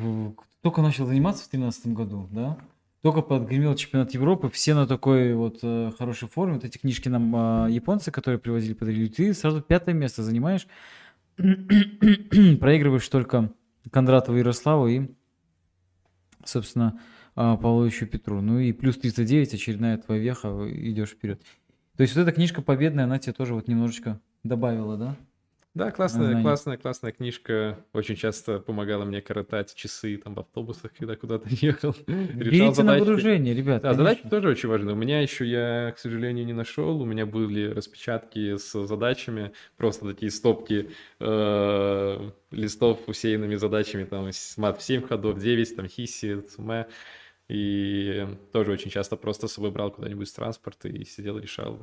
Только 0.60 0.82
начал 0.82 1.06
заниматься 1.06 1.44
в 1.44 1.50
2013 1.50 1.86
году, 1.94 2.28
да? 2.30 2.58
Только 3.02 3.20
подгремел 3.20 3.74
чемпионат 3.74 4.12
Европы, 4.12 4.48
все 4.48 4.74
на 4.74 4.86
такой 4.86 5.34
вот 5.34 5.58
э, 5.62 5.92
хорошей 5.98 6.28
форме. 6.28 6.54
Вот 6.54 6.64
эти 6.64 6.78
книжки 6.78 7.08
нам 7.08 7.66
э, 7.66 7.70
японцы, 7.72 8.10
которые 8.10 8.38
привозили, 8.38 8.72
подарили. 8.72 9.08
Ты 9.08 9.34
сразу 9.34 9.60
пятое 9.60 9.94
место 9.94 10.22
занимаешь. 10.22 10.66
Проигрываешь 11.36 13.08
только 13.08 13.52
Кондратову 13.90 14.38
Ярославу 14.38 14.88
и, 14.88 15.08
собственно, 16.44 16.98
а, 17.34 17.56
Павловичу 17.56 18.06
Петру. 18.06 18.40
Ну 18.40 18.58
и 18.58 18.72
плюс 18.72 18.98
39, 18.98 19.54
очередная 19.54 19.98
твоя 19.98 20.20
веха, 20.20 20.68
идешь 20.70 21.10
вперед. 21.10 21.42
То 21.96 22.02
есть 22.02 22.14
вот 22.16 22.22
эта 22.22 22.32
книжка 22.32 22.62
победная, 22.62 23.04
она 23.04 23.18
тебе 23.18 23.32
тоже 23.32 23.54
вот 23.54 23.68
немножечко 23.68 24.20
добавила, 24.42 24.96
да? 24.96 25.16
Да, 25.74 25.90
классная, 25.90 26.26
знаний. 26.26 26.42
классная, 26.42 26.76
классная 26.76 27.10
книжка. 27.10 27.84
Очень 27.92 28.14
часто 28.14 28.60
помогала 28.60 29.04
мне 29.04 29.20
коротать 29.20 29.74
часы 29.74 30.16
там 30.18 30.34
в 30.34 30.38
автобусах, 30.38 30.92
когда 30.96 31.16
куда-то 31.16 31.48
ехал. 31.50 31.96
Берите 32.06 32.66
на 32.66 32.74
задачки. 32.74 33.00
вооружение, 33.00 33.54
ребят. 33.54 33.82
Да, 33.82 33.88
конечно. 33.88 34.04
задачи 34.04 34.28
тоже 34.28 34.48
очень 34.50 34.68
важны. 34.68 34.92
У 34.92 34.94
меня 34.94 35.20
еще 35.20 35.44
я, 35.44 35.90
к 35.90 35.98
сожалению, 35.98 36.46
не 36.46 36.52
нашел. 36.52 37.02
У 37.02 37.04
меня 37.04 37.26
были 37.26 37.66
распечатки 37.70 38.56
с 38.56 38.86
задачами, 38.86 39.50
просто 39.76 40.06
такие 40.06 40.30
стопки 40.30 40.90
э, 41.18 42.30
листов 42.52 43.00
усеянными 43.08 43.56
задачами, 43.56 44.04
там, 44.04 44.30
мат 44.58 44.78
в 44.78 44.82
7 44.82 45.02
ходов, 45.02 45.40
9, 45.40 45.74
там, 45.74 45.88
хиси, 45.88 46.40
цуме. 46.40 46.86
И 47.48 48.26
тоже 48.52 48.72
очень 48.72 48.90
часто 48.90 49.16
просто 49.16 49.48
с 49.48 49.52
собой 49.52 49.70
брал 49.70 49.90
куда-нибудь 49.90 50.26
с 50.28 50.32
транспорта 50.32 50.88
и 50.88 51.04
сидел, 51.04 51.38
решал. 51.38 51.78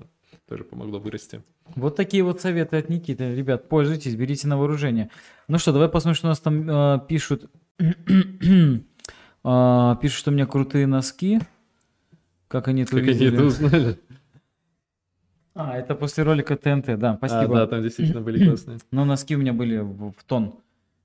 Тоже 0.49 0.63
помогло 0.63 0.99
вырасти. 0.99 1.43
Вот 1.75 1.95
такие 1.95 2.23
вот 2.23 2.41
советы 2.41 2.77
от 2.77 2.89
Никиты. 2.89 3.35
Ребят, 3.35 3.69
пользуйтесь, 3.69 4.15
берите 4.15 4.47
на 4.47 4.57
вооружение. 4.57 5.11
Ну 5.47 5.59
что, 5.59 5.71
давай 5.71 5.87
посмотрим, 5.89 6.15
что 6.15 6.27
у 6.27 6.29
нас 6.29 6.39
там 6.39 6.69
э, 6.69 6.99
пишут. 7.07 7.49
А, 9.43 9.95
пишут, 9.95 10.19
что 10.19 10.29
у 10.29 10.33
меня 10.35 10.45
крутые 10.45 10.85
носки. 10.85 11.39
Как 12.47 12.67
они 12.67 12.83
это 12.83 12.91
Как 12.91 12.99
они 12.99 13.09
увидели? 13.09 13.33
это 13.33 13.43
узнали? 13.45 13.99
А, 15.55 15.75
это 15.77 15.95
после 15.95 16.23
ролика 16.23 16.55
ТНТ, 16.55 16.97
да, 16.99 17.13
А, 17.13 17.17
спасибо. 17.17 17.55
да, 17.55 17.65
там 17.67 17.81
действительно 17.81 18.21
были 18.21 18.45
классные. 18.47 18.77
Но 18.91 19.03
носки 19.03 19.35
у 19.35 19.39
меня 19.39 19.53
были 19.53 19.77
в, 19.79 20.11
в 20.11 20.23
тон. 20.25 20.59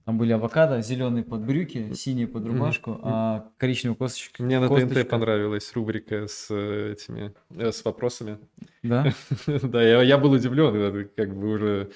Там 0.06 0.18
были 0.18 0.30
авокадо, 0.30 0.80
зеленые 0.82 1.24
под 1.24 1.44
брюки, 1.44 1.92
синие 1.94 2.28
под 2.28 2.46
рубашку, 2.46 3.00
а 3.02 3.50
коричневый 3.58 3.96
косточек. 3.96 4.38
Мне 4.38 4.60
на 4.60 4.68
косточка. 4.68 5.00
ТНТ 5.02 5.08
понравилась 5.10 5.72
рубрика 5.74 6.28
с 6.28 6.46
э, 6.48 6.92
этими, 6.92 7.34
э, 7.50 7.72
с 7.72 7.84
вопросами. 7.84 8.38
Да? 8.84 9.12
Да, 9.46 9.82
я, 9.82 10.00
я 10.02 10.16
был 10.16 10.30
удивлен, 10.30 11.10
как 11.16 11.36
бы 11.36 11.48
уже 11.48 11.90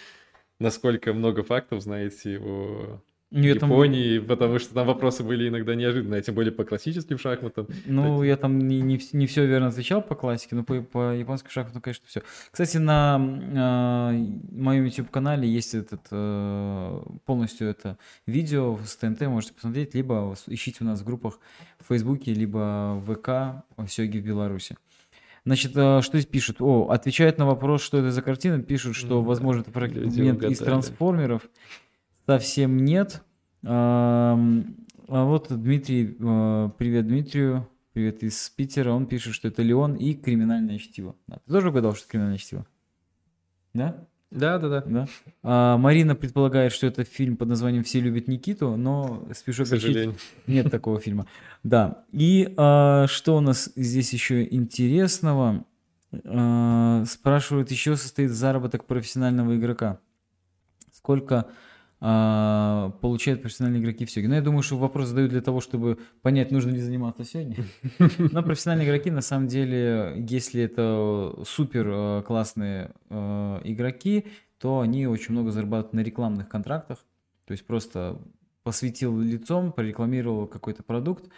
насколько 0.59 1.13
много 1.13 1.45
фактов 1.45 1.83
знаете 1.83 2.41
Я 3.31 3.55
там- 3.55 3.71
Японии, 3.71 4.19
потому 4.19 4.59
что 4.59 4.75
там 4.75 4.89
вопросы 4.89 5.23
были 5.23 5.49
иногда 5.49 5.77
неожиданные, 5.77 6.21
тем 6.21 6.35
более 6.35 6.51
по 6.51 6.65
классическим 6.65 7.17
шахматам. 7.17 7.69
Ну, 7.87 8.25
я 8.25 8.37
там 8.37 8.59
не, 8.59 8.81
не, 8.81 9.27
все 9.27 9.47
верно 9.47 9.69
отвечал 9.69 10.03
по 10.03 10.17
классике, 10.17 10.57
но 10.57 10.65
по, 10.65 10.81
по 10.83 11.15
японскому 11.15 11.53
шахмату, 11.53 11.81
конечно, 11.81 12.05
все. 12.09 12.23
Кстати, 12.51 12.79
на 12.79 13.21
э, 13.21 14.27
моем 14.51 14.85
YouTube-канале 14.85 15.49
есть 15.49 15.75
этот 15.75 16.01
э, 16.11 17.03
полностью 17.25 17.69
это 17.69 17.99
видео 18.27 18.79
с 18.85 18.97
ТНТ, 18.97 19.21
можете 19.23 19.55
посмотреть, 19.55 19.95
либо 19.95 20.35
ищите 20.49 20.79
у 20.81 20.85
нас 20.85 21.01
в 21.01 21.05
группах 21.05 21.39
в 21.79 21.87
Фейсбуке, 21.87 22.35
либо 22.35 23.01
в 23.01 23.15
ВК 23.15 23.65
Сёги 23.89 24.19
в 24.19 24.25
Беларуси. 24.25 24.77
Значит, 25.45 25.73
э, 25.77 26.01
что 26.03 26.19
здесь 26.19 26.31
пишут? 26.31 26.57
О, 26.61 26.89
отвечают 26.91 27.39
на 27.39 27.47
вопрос, 27.47 27.83
что 27.83 27.99
это 27.99 28.11
за 28.11 28.23
картина, 28.23 28.61
пишут, 28.61 28.97
что, 28.97 29.23
возможно, 29.23 29.61
это 29.61 29.71
фрагмент 29.71 30.43
из 30.43 30.59
трансформеров. 30.59 31.43
Совсем 32.31 32.85
нет. 32.85 33.25
А 33.67 34.37
вот 35.09 35.49
Дмитрий, 35.51 36.17
э, 36.17 36.71
привет 36.79 37.09
Дмитрию, 37.09 37.69
привет 37.93 38.23
из 38.23 38.49
Питера, 38.51 38.93
он 38.93 39.07
пишет, 39.07 39.35
что 39.35 39.49
это 39.49 39.63
Леон 39.63 39.97
и 39.97 40.15
криминальное 40.15 40.79
чтиво. 40.79 41.17
Да, 41.27 41.41
Ты 41.45 41.53
тоже 41.53 41.71
угадал, 41.71 41.93
что 41.97 42.03
это 42.03 42.11
криминальное 42.13 42.39
чтиво? 42.39 42.67
Да? 43.75 44.07
Да, 44.31 44.59
да, 44.59 44.69
да. 44.69 44.81
Да. 44.83 45.09
А, 45.43 45.77
Марина 45.79 46.15
предполагает, 46.15 46.71
что 46.71 46.87
это 46.87 47.03
фильм 47.03 47.37
под 47.37 47.49
названием 47.49 47.83
«Все 47.83 47.99
любят 47.99 48.29
Никиту», 48.29 48.77
но 48.77 49.27
спешу 49.35 49.65
огорчить, 49.65 49.89
сожалению. 49.89 50.17
нет 50.47 50.71
такого 50.71 51.01
фильма. 51.01 51.27
Да. 51.65 52.05
И 52.13 52.55
а, 52.57 53.09
что 53.09 53.39
у 53.39 53.41
нас 53.41 53.73
здесь 53.75 54.13
еще 54.13 54.47
интересного? 54.49 55.65
А, 56.13 57.03
спрашивают, 57.09 57.73
еще 57.73 57.97
состоит 57.97 58.31
заработок 58.31 58.85
профессионального 58.85 59.57
игрока. 59.57 59.99
Сколько 60.93 61.49
а, 62.03 62.97
получают 63.03 63.43
профессиональные 63.43 63.83
игроки 63.83 64.07
в 64.07 64.11
Сёге. 64.11 64.29
Но 64.29 64.35
я 64.35 64.41
думаю, 64.41 64.63
что 64.63 64.79
вопрос 64.79 65.09
задают 65.09 65.33
для 65.33 65.43
того, 65.43 65.61
чтобы 65.61 65.99
понять, 66.23 66.51
нужно 66.51 66.71
ли 66.71 66.81
заниматься 66.81 67.25
Сёги. 67.25 67.63
Но 67.99 68.43
профессиональные 68.43 68.89
игроки, 68.89 69.11
на 69.11 69.21
самом 69.21 69.49
деле, 69.49 70.15
если 70.27 70.63
это 70.63 71.35
супер 71.45 71.87
а, 71.89 72.23
классные 72.23 72.93
а, 73.11 73.61
игроки, 73.65 74.27
то 74.59 74.81
они 74.81 75.07
очень 75.07 75.33
много 75.33 75.51
зарабатывают 75.51 75.93
на 75.93 76.01
рекламных 76.01 76.49
контрактах. 76.49 77.05
То 77.45 77.53
есть 77.53 77.67
просто 77.67 78.19
посветил 78.63 79.19
лицом, 79.19 79.73
прорекламировал 79.73 80.47
какой-то 80.47 80.83
продукт, 80.83 81.31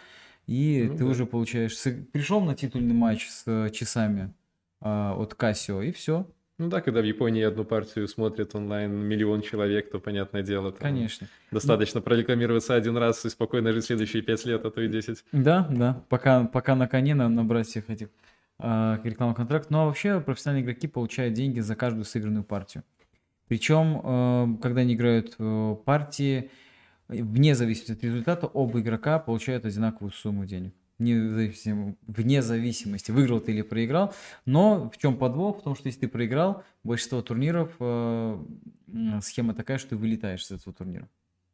и 0.47 0.87
ну, 0.89 0.97
ты 0.97 1.03
да. 1.03 1.09
уже 1.09 1.25
получаешь... 1.25 1.77
Пришел 2.11 2.39
на 2.41 2.55
титульный 2.55 2.93
матч 2.93 3.27
с 3.29 3.69
часами 3.71 4.33
от 4.81 5.33
Casio, 5.33 5.85
и 5.85 5.91
все. 5.91 6.27
Ну 6.59 6.69
да, 6.69 6.81
когда 6.81 7.01
в 7.01 7.03
Японии 7.03 7.41
одну 7.41 7.65
партию 7.65 8.07
смотрит 8.07 8.53
онлайн 8.53 8.93
миллион 8.93 9.41
человек, 9.41 9.89
то 9.89 9.99
понятное 9.99 10.43
дело. 10.43 10.71
Там 10.71 10.81
Конечно. 10.81 11.27
Достаточно 11.51 11.99
прорекламироваться 11.99 12.75
один 12.75 12.95
раз 12.95 13.25
и 13.25 13.29
спокойно 13.29 13.73
жить 13.73 13.85
следующие 13.85 14.21
пять 14.21 14.45
лет, 14.45 14.63
а 14.63 14.69
то 14.69 14.81
и 14.81 14.87
десять. 14.87 15.23
Да, 15.31 15.67
да. 15.71 16.03
Пока, 16.09 16.45
пока 16.45 16.75
на 16.75 16.87
коне 16.87 17.15
надо 17.15 17.33
набрать 17.33 17.67
всех 17.67 17.89
этих 17.89 18.09
э, 18.59 18.97
рекламных 19.03 19.37
контрактов. 19.37 19.71
Ну 19.71 19.79
а 19.79 19.85
вообще 19.85 20.21
профессиональные 20.21 20.63
игроки 20.63 20.87
получают 20.87 21.33
деньги 21.33 21.59
за 21.59 21.75
каждую 21.75 22.05
сыгранную 22.05 22.43
партию. 22.43 22.83
Причем, 23.47 24.01
э, 24.03 24.61
когда 24.61 24.81
они 24.81 24.93
играют 24.93 25.33
э, 25.39 25.75
партии, 25.85 26.51
вне 27.07 27.55
зависимости 27.55 27.93
от 27.93 28.03
результата, 28.03 28.45
оба 28.45 28.79
игрока 28.79 29.17
получают 29.17 29.65
одинаковую 29.65 30.11
сумму 30.11 30.45
денег 30.45 30.75
вне 31.11 32.41
зависимости, 32.41 33.11
выиграл 33.11 33.39
ты 33.39 33.51
или 33.51 33.61
проиграл. 33.61 34.13
Но 34.45 34.89
в 34.89 34.97
чем 34.97 35.17
подвох? 35.17 35.59
В 35.59 35.63
том, 35.63 35.75
что 35.75 35.87
если 35.87 36.01
ты 36.01 36.07
проиграл, 36.07 36.63
большинство 36.83 37.21
турниров 37.21 37.71
э, 37.79 38.43
схема 39.21 39.53
такая, 39.53 39.77
что 39.77 39.89
ты 39.89 39.95
вылетаешь 39.97 40.45
с 40.45 40.51
этого 40.51 40.73
турнира. 40.73 41.09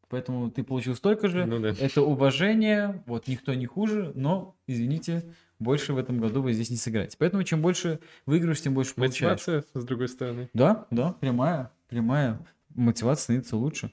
Поэтому 0.09 0.49
ты 0.49 0.63
получил 0.63 0.95
столько 0.95 1.27
же. 1.27 1.45
Ну, 1.45 1.59
да. 1.59 1.69
Это 1.69 2.01
уважение, 2.01 3.03
вот 3.05 3.27
никто 3.27 3.53
не 3.53 3.67
хуже, 3.67 4.11
но, 4.15 4.55
извините, 4.65 5.23
больше 5.59 5.93
в 5.93 5.97
этом 5.97 6.19
году 6.19 6.41
вы 6.41 6.53
здесь 6.53 6.69
не 6.69 6.77
сыграете. 6.77 7.15
Поэтому 7.19 7.43
чем 7.43 7.61
больше 7.61 7.99
выигрываешь, 8.25 8.61
тем 8.61 8.73
больше 8.73 8.95
получаешь. 8.95 9.45
Мотивация, 9.47 9.63
с 9.73 9.85
другой 9.85 10.07
стороны. 10.07 10.49
Да, 10.53 10.87
да, 10.89 11.13
прямая, 11.13 11.71
прямая. 11.89 12.39
Мотивация 12.73 13.23
становится 13.23 13.57
лучше. 13.57 13.91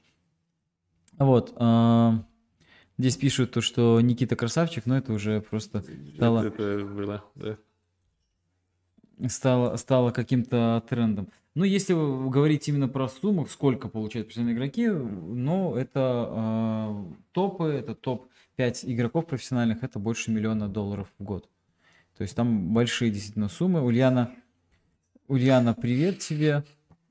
Вот. 1.19 1.55
Э 1.59 2.13
Здесь 2.99 3.17
пишут 3.17 3.53
то, 3.53 3.61
что 3.61 4.01
Никита 4.01 4.37
красавчик, 4.37 4.87
но 4.87 4.97
это 4.97 5.13
уже 5.13 5.41
просто 5.41 5.85
стало... 6.15 6.47
Это 6.47 6.85
было, 6.85 7.25
да. 7.35 7.59
Стало, 9.29 9.77
стало 9.77 10.11
каким-то 10.11 10.83
трендом. 10.89 11.29
Ну, 11.55 11.65
если 11.65 11.95
вы 11.95 12.29
говорите 12.29 12.71
именно 12.71 12.87
про 12.87 13.09
сумму, 13.09 13.47
сколько 13.47 13.89
получают 13.89 14.27
профессиональные 14.27 14.57
игроки, 14.57 14.89
ну, 14.89 15.75
это 15.75 16.29
э, 16.31 17.15
топы, 17.33 17.65
это 17.65 17.95
топ-5 17.95 18.81
игроков 18.85 19.27
профессиональных, 19.27 19.83
это 19.83 19.99
больше 19.99 20.31
миллиона 20.31 20.69
долларов 20.69 21.09
в 21.19 21.25
год. 21.25 21.49
То 22.17 22.23
есть 22.23 22.37
там 22.37 22.75
большие 22.75 23.11
действительно 23.11 23.49
суммы. 23.49 23.83
Ульяна, 23.83 24.35
Ульяна, 25.29 25.75
привет 25.75 26.19
тебе. 26.19 26.65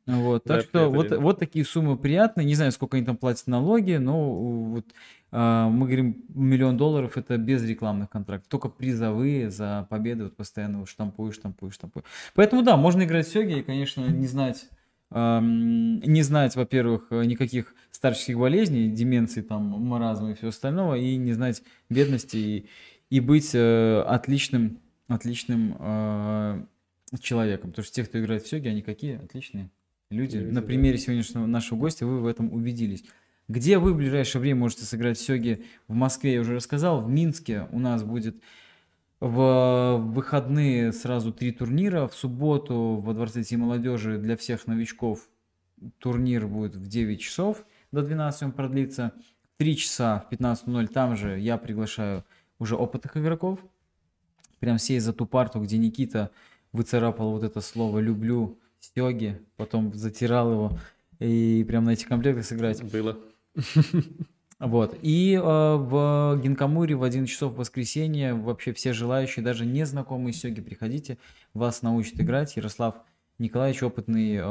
Вот, 0.06 0.44
так 0.44 0.58
да, 0.58 0.64
что 0.64 0.90
вот, 0.90 1.10
вот 1.12 1.40
такие 1.40 1.66
суммы 1.66 1.98
приятные. 1.98 2.46
Не 2.46 2.54
знаю, 2.54 2.72
сколько 2.72 2.98
они 2.98 3.06
там 3.06 3.18
платят 3.18 3.48
налоги, 3.48 3.94
но 3.94 4.32
вот 4.32 4.86
мы 5.32 5.86
говорим, 5.86 6.24
миллион 6.30 6.78
долларов 6.78 7.18
это 7.18 7.38
без 7.38 7.64
рекламных 7.64 8.10
контрактов, 8.10 8.48
только 8.50 8.70
призовые 8.70 9.50
за 9.50 9.86
победы, 9.90 10.26
вот 10.26 10.36
постоянно 10.38 10.86
штампуешь, 10.86 11.36
штампуешь, 11.36 11.74
штампуешь. 11.74 12.06
Поэтому 12.36 12.64
да, 12.64 12.78
можно 12.78 13.04
играть 13.04 13.28
в 13.28 13.32
Сёги 13.32 13.60
и, 13.60 13.64
конечно, 13.64 14.06
не 14.06 14.28
знать, 14.28 14.70
не 15.12 16.22
знать, 16.24 16.56
во-первых, 16.56 17.08
никаких 17.12 17.76
старческих 17.92 18.38
болезней, 18.38 18.90
деменции, 18.90 19.42
там, 19.42 19.64
маразма 19.64 20.32
и 20.32 20.34
все 20.34 20.48
остального, 20.50 20.96
и 20.96 21.16
не 21.16 21.34
знать 21.34 21.64
бедности, 21.90 22.38
и, 22.38 22.66
и 23.10 23.20
быть 23.20 23.52
э, 23.54 24.02
отличным, 24.02 24.80
отличным 25.08 25.76
э, 25.80 26.66
человеком. 27.20 27.70
Потому 27.70 27.86
что 27.86 27.94
те, 27.94 28.04
кто 28.04 28.20
играет 28.20 28.44
в 28.44 28.48
Сёги, 28.48 28.68
они 28.68 28.82
какие? 28.82 29.24
Отличные 29.24 29.70
люди. 30.10 30.38
На 30.38 30.62
примере 30.62 30.98
сегодняшнего 30.98 31.46
нашего 31.46 31.78
гостя 31.78 32.06
вы 32.06 32.20
в 32.20 32.26
этом 32.26 32.52
убедились. 32.52 33.04
Где 33.48 33.78
вы 33.78 33.94
в 33.94 33.98
ближайшее 33.98 34.42
время 34.42 34.62
можете 34.62 34.86
сыграть 34.86 35.20
сёги? 35.20 35.66
В 35.88 35.94
Москве 35.94 36.34
я 36.34 36.42
уже 36.42 36.56
рассказал, 36.56 37.02
в 37.02 37.10
Минске 37.10 37.68
у 37.72 37.80
нас 37.80 38.04
будет 38.04 38.42
в 39.20 39.98
выходные 39.98 40.92
сразу 40.92 41.32
три 41.32 41.52
турнира. 41.52 42.08
В 42.08 42.16
субботу 42.16 43.02
во 43.04 43.14
Дворце 43.14 43.42
детей 43.42 43.58
молодежи 43.58 44.18
для 44.18 44.36
всех 44.36 44.66
новичков 44.66 45.30
турнир 46.00 46.48
будет 46.48 46.76
в 46.76 46.88
9 46.88 47.22
часов, 47.22 47.66
до 47.92 48.02
12 48.02 48.44
он 48.44 48.52
продлится. 48.52 49.14
3 49.58 49.78
часа 49.78 50.26
в 50.30 50.34
15.00 50.34 50.88
там 50.88 51.16
же 51.16 51.40
я 51.40 51.58
приглашаю 51.58 52.26
уже 52.60 52.76
опытных 52.76 53.16
игроков. 53.16 53.60
Прям 54.60 54.78
все 54.78 55.00
за 55.00 55.14
ту 55.14 55.26
парту, 55.26 55.62
где 55.62 55.78
Никита 55.78 56.32
выцарапал 56.72 57.32
вот 57.32 57.44
это 57.44 57.62
слово 57.62 58.00
«люблю», 58.00 58.60
стеги, 58.80 59.42
потом 59.56 59.94
затирал 59.94 60.52
его 60.52 60.80
и 61.20 61.64
прям 61.68 61.86
на 61.86 61.92
эти 61.92 62.06
комплекты 62.06 62.44
сыграть. 62.44 62.84
Было. 62.84 63.18
Вот. 64.60 64.98
И 65.02 65.34
э, 65.34 65.42
в 65.42 66.40
Гинкамуре 66.42 66.96
в 66.96 67.04
11 67.04 67.32
часов 67.32 67.54
в 67.54 67.58
воскресенье 67.58 68.34
вообще 68.34 68.72
все 68.72 68.94
желающие, 68.94 69.44
даже 69.44 69.66
незнакомые 69.66 70.34
сёги, 70.34 70.62
приходите, 70.62 71.18
вас 71.54 71.82
научат 71.82 72.22
играть. 72.22 72.56
Ярослав 72.56 72.96
Николаевич 73.38 73.84
опытный 73.84 74.38
э, 74.38 74.42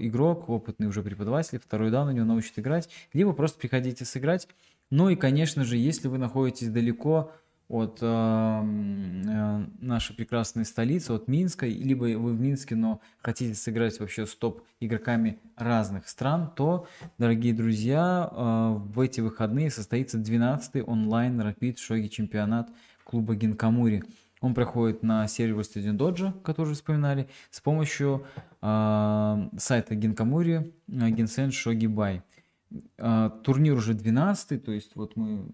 игрок, 0.00 0.50
опытный 0.50 0.86
уже 0.88 1.02
преподаватель, 1.02 1.58
второй 1.58 1.90
дан 1.90 2.08
у 2.08 2.10
него 2.10 2.26
научит 2.26 2.58
играть. 2.58 2.90
Либо 3.14 3.32
просто 3.32 3.58
приходите 3.58 4.04
сыграть. 4.04 4.46
Ну 4.90 5.08
и, 5.08 5.16
конечно 5.16 5.64
же, 5.64 5.78
если 5.78 6.08
вы 6.08 6.18
находитесь 6.18 6.68
далеко 6.68 7.32
от 7.68 7.98
э, 8.00 8.06
э, 8.06 9.66
нашей 9.80 10.14
прекрасной 10.14 10.64
столицы, 10.64 11.12
от 11.12 11.26
Минска, 11.26 11.66
либо 11.66 12.04
вы 12.04 12.32
в 12.32 12.40
Минске, 12.40 12.76
но 12.76 13.00
хотите 13.20 13.54
сыграть 13.54 13.98
вообще 13.98 14.26
с 14.26 14.34
топ-игроками 14.36 15.40
разных 15.56 16.08
стран, 16.08 16.52
то, 16.54 16.86
дорогие 17.18 17.52
друзья, 17.52 18.30
э, 18.30 18.76
в 18.78 19.00
эти 19.00 19.20
выходные 19.20 19.70
состоится 19.70 20.18
12-й 20.18 20.82
онлайн 20.82 21.40
Rapid 21.40 21.78
Шоги 21.78 22.06
чемпионат 22.06 22.70
клуба 23.04 23.34
Гинкамури. 23.34 24.04
Он 24.40 24.54
проходит 24.54 25.02
на 25.02 25.26
сервере 25.26 25.64
Стадион 25.64 25.96
Доджа, 25.96 26.34
который 26.44 26.74
вспоминали, 26.74 27.28
с 27.50 27.60
помощью 27.60 28.26
э, 28.62 29.48
сайта 29.58 29.94
Гинкамури, 29.94 30.72
э, 30.88 31.10
Гинсен 31.10 31.50
Шоги 31.50 31.86
Бай. 31.86 32.22
Э, 32.98 33.30
турнир 33.42 33.74
уже 33.74 33.94
12 33.94 34.64
то 34.64 34.72
есть 34.72 34.94
вот 34.94 35.16
мы 35.16 35.48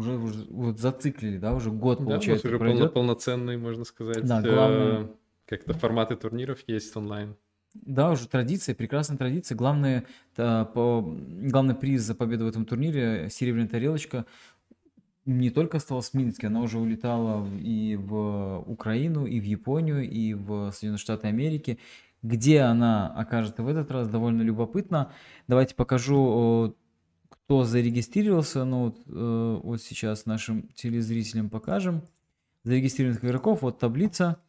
уже, 0.00 0.16
уже 0.16 0.46
вот 0.50 0.78
зациклили, 0.78 1.38
да, 1.38 1.54
уже 1.54 1.70
год, 1.70 1.98
да, 1.98 2.04
получается, 2.06 2.48
уже 2.48 2.58
пройдет. 2.58 2.92
полноценный, 2.92 3.56
можно 3.56 3.84
сказать. 3.84 4.24
Да, 4.24 4.42
главное... 4.42 5.02
Э, 5.02 5.08
как-то 5.46 5.74
форматы 5.74 6.16
турниров 6.16 6.60
есть 6.66 6.96
онлайн. 6.96 7.36
Да, 7.74 8.10
уже 8.10 8.26
традиция, 8.28 8.74
прекрасная 8.74 9.16
традиция. 9.16 9.56
Главное, 9.56 10.04
да, 10.36 10.64
по, 10.64 11.02
главный 11.02 11.74
приз 11.74 12.02
за 12.02 12.14
победу 12.14 12.44
в 12.44 12.48
этом 12.48 12.64
турнире, 12.64 13.28
серебряная 13.30 13.68
тарелочка, 13.68 14.26
не 15.26 15.50
только 15.50 15.76
осталась 15.76 16.10
в 16.10 16.14
Минске, 16.14 16.48
она 16.48 16.62
уже 16.62 16.78
улетала 16.78 17.46
и 17.58 17.96
в 17.96 18.64
Украину, 18.66 19.26
и 19.26 19.38
в 19.38 19.44
Японию, 19.44 20.08
и 20.08 20.34
в 20.34 20.72
Соединенные 20.72 20.98
Штаты 20.98 21.28
Америки. 21.28 21.78
Где 22.22 22.60
она 22.60 23.08
окажется 23.14 23.62
в 23.62 23.68
этот 23.68 23.90
раз, 23.90 24.08
довольно 24.08 24.42
любопытно. 24.42 25.12
Давайте 25.48 25.74
покажу 25.74 26.74
кто 27.30 27.64
зарегистрировался, 27.64 28.64
ну 28.64 28.84
вот, 28.84 28.98
э, 29.06 29.60
вот 29.62 29.80
сейчас 29.82 30.26
нашим 30.26 30.68
телезрителям 30.74 31.48
покажем. 31.48 32.02
Зарегистрированных 32.64 33.24
игроков, 33.24 33.62
вот 33.62 33.78
таблица. 33.78 34.40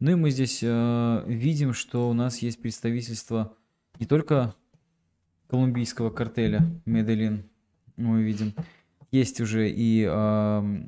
Ну 0.00 0.10
и 0.10 0.14
мы 0.16 0.30
здесь 0.30 0.60
э, 0.62 1.24
видим, 1.26 1.72
что 1.72 2.10
у 2.10 2.12
нас 2.12 2.38
есть 2.38 2.60
представительство 2.60 3.56
не 4.00 4.06
только 4.06 4.56
колумбийского 5.48 6.10
картеля 6.10 6.68
Медellин, 6.86 7.48
мы 7.96 8.22
видим, 8.22 8.54
есть 9.10 9.40
уже 9.40 9.70
и 9.70 10.06
э, 10.10 10.86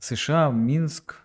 США, 0.00 0.50
Минск, 0.50 1.20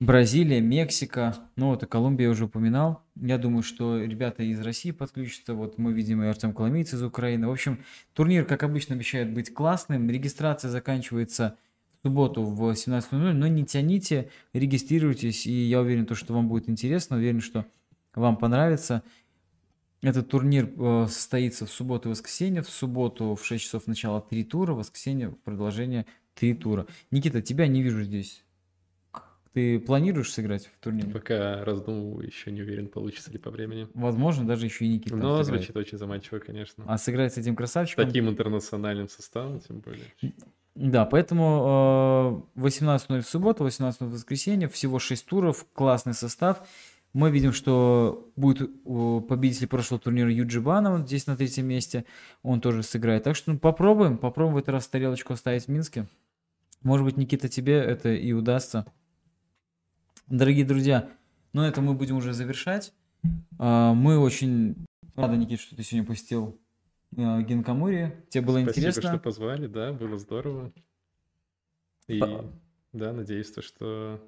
Бразилия, 0.00 0.60
Мексика, 0.60 1.34
ну 1.56 1.68
вот 1.68 1.82
и 1.82 1.86
Колумбия 1.86 2.28
уже 2.28 2.44
упоминал. 2.44 3.03
Я 3.16 3.38
думаю, 3.38 3.62
что 3.62 4.02
ребята 4.02 4.42
из 4.42 4.60
России 4.60 4.90
подключатся. 4.90 5.54
Вот 5.54 5.78
мы 5.78 5.92
видим 5.92 6.22
и 6.22 6.26
Артем 6.26 6.52
Коломейц 6.52 6.94
из 6.94 7.02
Украины. 7.02 7.46
В 7.46 7.52
общем, 7.52 7.84
турнир, 8.12 8.44
как 8.44 8.64
обычно, 8.64 8.96
обещает 8.96 9.32
быть 9.32 9.54
классным. 9.54 10.10
Регистрация 10.10 10.68
заканчивается 10.68 11.56
в 11.92 12.08
субботу 12.08 12.42
в 12.42 12.70
17.00, 12.70 13.32
но 13.32 13.46
не 13.46 13.64
тяните, 13.64 14.30
регистрируйтесь, 14.52 15.46
и 15.46 15.52
я 15.52 15.80
уверен, 15.80 16.12
что 16.14 16.34
вам 16.34 16.48
будет 16.48 16.68
интересно, 16.68 17.16
уверен, 17.16 17.40
что 17.40 17.66
вам 18.14 18.36
понравится. 18.36 19.02
Этот 20.02 20.28
турнир 20.28 20.70
э, 20.76 21.06
состоится 21.08 21.66
в 21.66 21.70
субботу 21.70 22.08
и 22.08 22.10
воскресенье. 22.10 22.62
В 22.62 22.68
субботу 22.68 23.36
в 23.36 23.46
6 23.46 23.64
часов 23.64 23.86
начала 23.86 24.20
три 24.20 24.44
тура, 24.44 24.74
в 24.74 24.78
воскресенье 24.78 25.30
продолжение 25.44 26.04
три 26.34 26.52
тура. 26.52 26.86
Никита, 27.10 27.40
тебя 27.40 27.68
не 27.68 27.82
вижу 27.82 28.02
здесь 28.02 28.44
Ты 29.54 29.78
планируешь 29.78 30.32
сыграть 30.32 30.66
в 30.66 30.82
турнире? 30.82 31.10
Пока 31.10 31.64
раздумываю, 31.64 32.26
еще 32.26 32.50
не 32.50 32.62
уверен, 32.62 32.88
получится 32.88 33.30
ли 33.30 33.38
по 33.38 33.50
времени. 33.50 33.86
Возможно, 33.94 34.44
даже 34.44 34.66
еще 34.66 34.84
и 34.84 34.88
Никита. 34.88 35.16
Но 35.16 35.42
звучит 35.44 35.76
очень 35.76 35.96
заманчиво, 35.96 36.40
конечно. 36.40 36.84
А 36.88 36.98
сыграть 36.98 37.34
с 37.34 37.38
этим 37.38 37.54
красавчиком? 37.54 38.04
С 38.04 38.06
таким 38.08 38.28
интернациональным 38.28 39.08
составом, 39.08 39.60
тем 39.60 39.78
более. 39.78 40.04
Да, 40.74 41.04
поэтому 41.04 42.50
18.00 42.56 43.20
в 43.20 43.28
субботу, 43.28 43.64
18.00 43.64 44.06
в 44.06 44.12
воскресенье, 44.12 44.66
всего 44.66 44.98
6 44.98 45.24
туров, 45.24 45.64
классный 45.72 46.14
состав. 46.14 46.66
Мы 47.12 47.30
видим, 47.30 47.52
что 47.52 48.32
будет 48.34 48.82
победитель 48.82 49.68
прошлого 49.68 50.00
турнира 50.00 50.32
Юджи 50.32 50.60
Банов 50.60 51.06
здесь 51.06 51.28
на 51.28 51.36
третьем 51.36 51.66
месте. 51.66 52.06
Он 52.42 52.60
тоже 52.60 52.82
сыграет. 52.82 53.22
Так 53.22 53.36
что 53.36 53.52
ну, 53.52 53.58
попробуем, 53.60 54.18
попробуем 54.18 54.54
в 54.54 54.58
этот 54.58 54.70
раз 54.70 54.88
тарелочку 54.88 55.32
оставить 55.32 55.66
в 55.66 55.68
Минске. 55.68 56.08
Может 56.82 57.04
быть, 57.06 57.16
Никита, 57.16 57.48
тебе 57.48 57.74
это 57.74 58.12
и 58.12 58.32
удастся. 58.32 58.84
Дорогие 60.28 60.64
друзья, 60.64 61.10
ну 61.52 61.62
это 61.62 61.82
мы 61.82 61.92
будем 61.92 62.16
уже 62.16 62.32
завершать. 62.32 62.94
А, 63.58 63.92
мы 63.92 64.18
очень 64.18 64.74
рады, 65.16 65.36
Никита, 65.36 65.60
что 65.62 65.76
ты 65.76 65.82
сегодня 65.82 66.06
посетил 66.06 66.58
а, 67.16 67.42
Генкамури. 67.42 68.24
Тебе 68.30 68.42
было 68.42 68.62
Спасибо, 68.62 68.70
интересно? 68.70 69.10
что 69.10 69.18
позвали, 69.18 69.66
да, 69.66 69.92
было 69.92 70.18
здорово. 70.18 70.72
И 72.06 72.18
По... 72.18 72.50
да, 72.94 73.12
надеюсь, 73.12 73.50
то, 73.50 73.60
что 73.60 74.18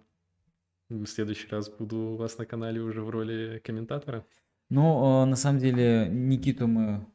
в 0.90 1.06
следующий 1.06 1.48
раз 1.48 1.70
буду 1.70 1.97
у 1.97 2.16
вас 2.16 2.36
на 2.36 2.44
канале 2.44 2.81
уже 2.81 3.01
в 3.01 3.09
роли 3.09 3.62
комментатора. 3.64 4.27
Ну, 4.68 5.24
на 5.24 5.36
самом 5.36 5.60
деле, 5.60 6.09
Никиту 6.10 6.66
мы 6.66 7.06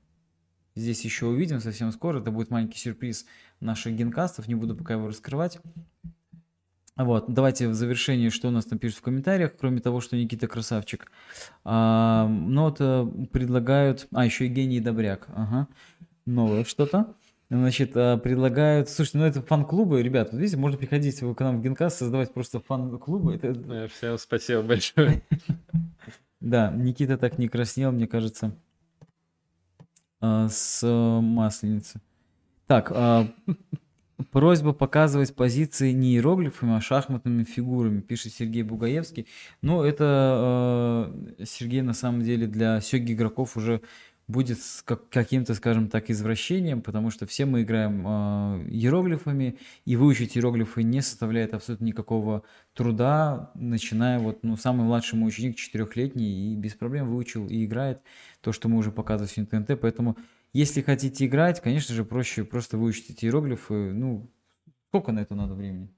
здесь 0.73 1.05
еще 1.05 1.27
увидим 1.27 1.59
совсем 1.59 1.91
скоро. 1.91 2.19
Это 2.19 2.31
будет 2.31 2.49
маленький 2.49 2.79
сюрприз 2.79 3.27
наших 3.59 3.93
генкастов. 3.93 4.47
Не 4.47 4.55
буду 4.55 4.75
пока 4.75 4.95
его 4.95 5.07
раскрывать. 5.07 5.59
Вот, 6.97 7.25
давайте 7.27 7.67
в 7.67 7.73
завершении, 7.73 8.29
что 8.29 8.49
у 8.49 8.51
нас 8.51 8.65
там 8.65 8.77
пишут 8.77 8.99
в 8.99 9.01
комментариях, 9.01 9.53
кроме 9.57 9.79
того, 9.79 10.01
что 10.01 10.17
Никита 10.17 10.47
красавчик. 10.47 11.11
А, 11.63 12.27
ну 12.27 12.63
вот 12.63 12.77
предлагают... 13.31 14.07
А, 14.11 14.25
еще 14.25 14.45
и 14.45 14.49
гений 14.49 14.79
Добряк. 14.79 15.27
Ага. 15.33 15.67
Новое 16.25 16.65
что-то. 16.65 17.15
Значит, 17.49 17.91
а, 17.95 18.17
предлагают... 18.17 18.89
Слушайте, 18.89 19.17
ну 19.19 19.25
это 19.25 19.41
фан-клубы, 19.41 20.03
ребят, 20.03 20.31
вот 20.31 20.39
видите, 20.39 20.57
можно 20.57 20.77
приходить 20.77 21.19
к 21.19 21.39
нам 21.39 21.59
в 21.59 21.61
Генкас, 21.61 21.97
создавать 21.97 22.33
просто 22.33 22.59
фан-клубы. 22.59 23.35
Это... 23.35 23.89
Всем 23.97 24.17
спасибо 24.17 24.61
большое. 24.61 25.23
Да, 26.39 26.71
Никита 26.71 27.19
так 27.19 27.37
не 27.37 27.47
краснел, 27.47 27.91
мне 27.91 28.07
кажется, 28.07 28.57
а, 30.19 30.49
с 30.49 30.83
масленицы. 30.83 32.01
Так, 32.65 32.91
а, 32.95 33.27
просьба 34.23 34.73
показывать 34.73 35.35
позиции 35.35 35.91
не 35.91 36.13
иероглифами, 36.13 36.75
а 36.75 36.81
шахматными 36.81 37.43
фигурами, 37.43 38.01
пишет 38.01 38.33
Сергей 38.33 38.63
Бугаевский. 38.63 39.27
Но 39.61 39.85
это 39.85 41.13
Сергей 41.43 41.81
на 41.81 41.93
самом 41.93 42.21
деле 42.23 42.47
для 42.47 42.81
сёги 42.81 43.13
игроков 43.13 43.57
уже 43.57 43.81
будет 44.31 44.61
с 44.61 44.81
как, 44.81 45.09
каким-то, 45.09 45.53
скажем 45.53 45.89
так, 45.89 46.09
извращением, 46.09 46.81
потому 46.81 47.11
что 47.11 47.25
все 47.25 47.45
мы 47.45 47.63
играем 47.63 48.05
э, 48.07 48.69
иероглифами, 48.69 49.57
и 49.85 49.95
выучить 49.95 50.37
иероглифы 50.37 50.83
не 50.83 51.01
составляет 51.01 51.53
абсолютно 51.53 51.85
никакого 51.85 52.43
труда, 52.73 53.51
начиная 53.55 54.19
вот, 54.19 54.39
ну, 54.43 54.55
самый 54.55 54.85
младший 54.85 55.19
мой 55.19 55.29
ученик, 55.29 55.57
четырехлетний, 55.57 56.53
и 56.53 56.55
без 56.55 56.73
проблем 56.73 57.09
выучил 57.09 57.47
и 57.47 57.65
играет 57.65 58.01
то, 58.41 58.51
что 58.51 58.69
мы 58.69 58.77
уже 58.77 58.91
показывали 58.91 59.45
в 59.45 59.49
ТНТ, 59.49 59.79
поэтому 59.79 60.17
если 60.53 60.81
хотите 60.81 61.25
играть, 61.25 61.61
конечно 61.61 61.95
же, 61.95 62.05
проще 62.05 62.43
просто 62.43 62.77
выучить 62.77 63.09
эти 63.09 63.25
иероглифы, 63.25 63.93
ну, 63.93 64.29
сколько 64.89 65.11
на 65.11 65.19
это 65.19 65.35
надо 65.35 65.53
времени? 65.53 65.89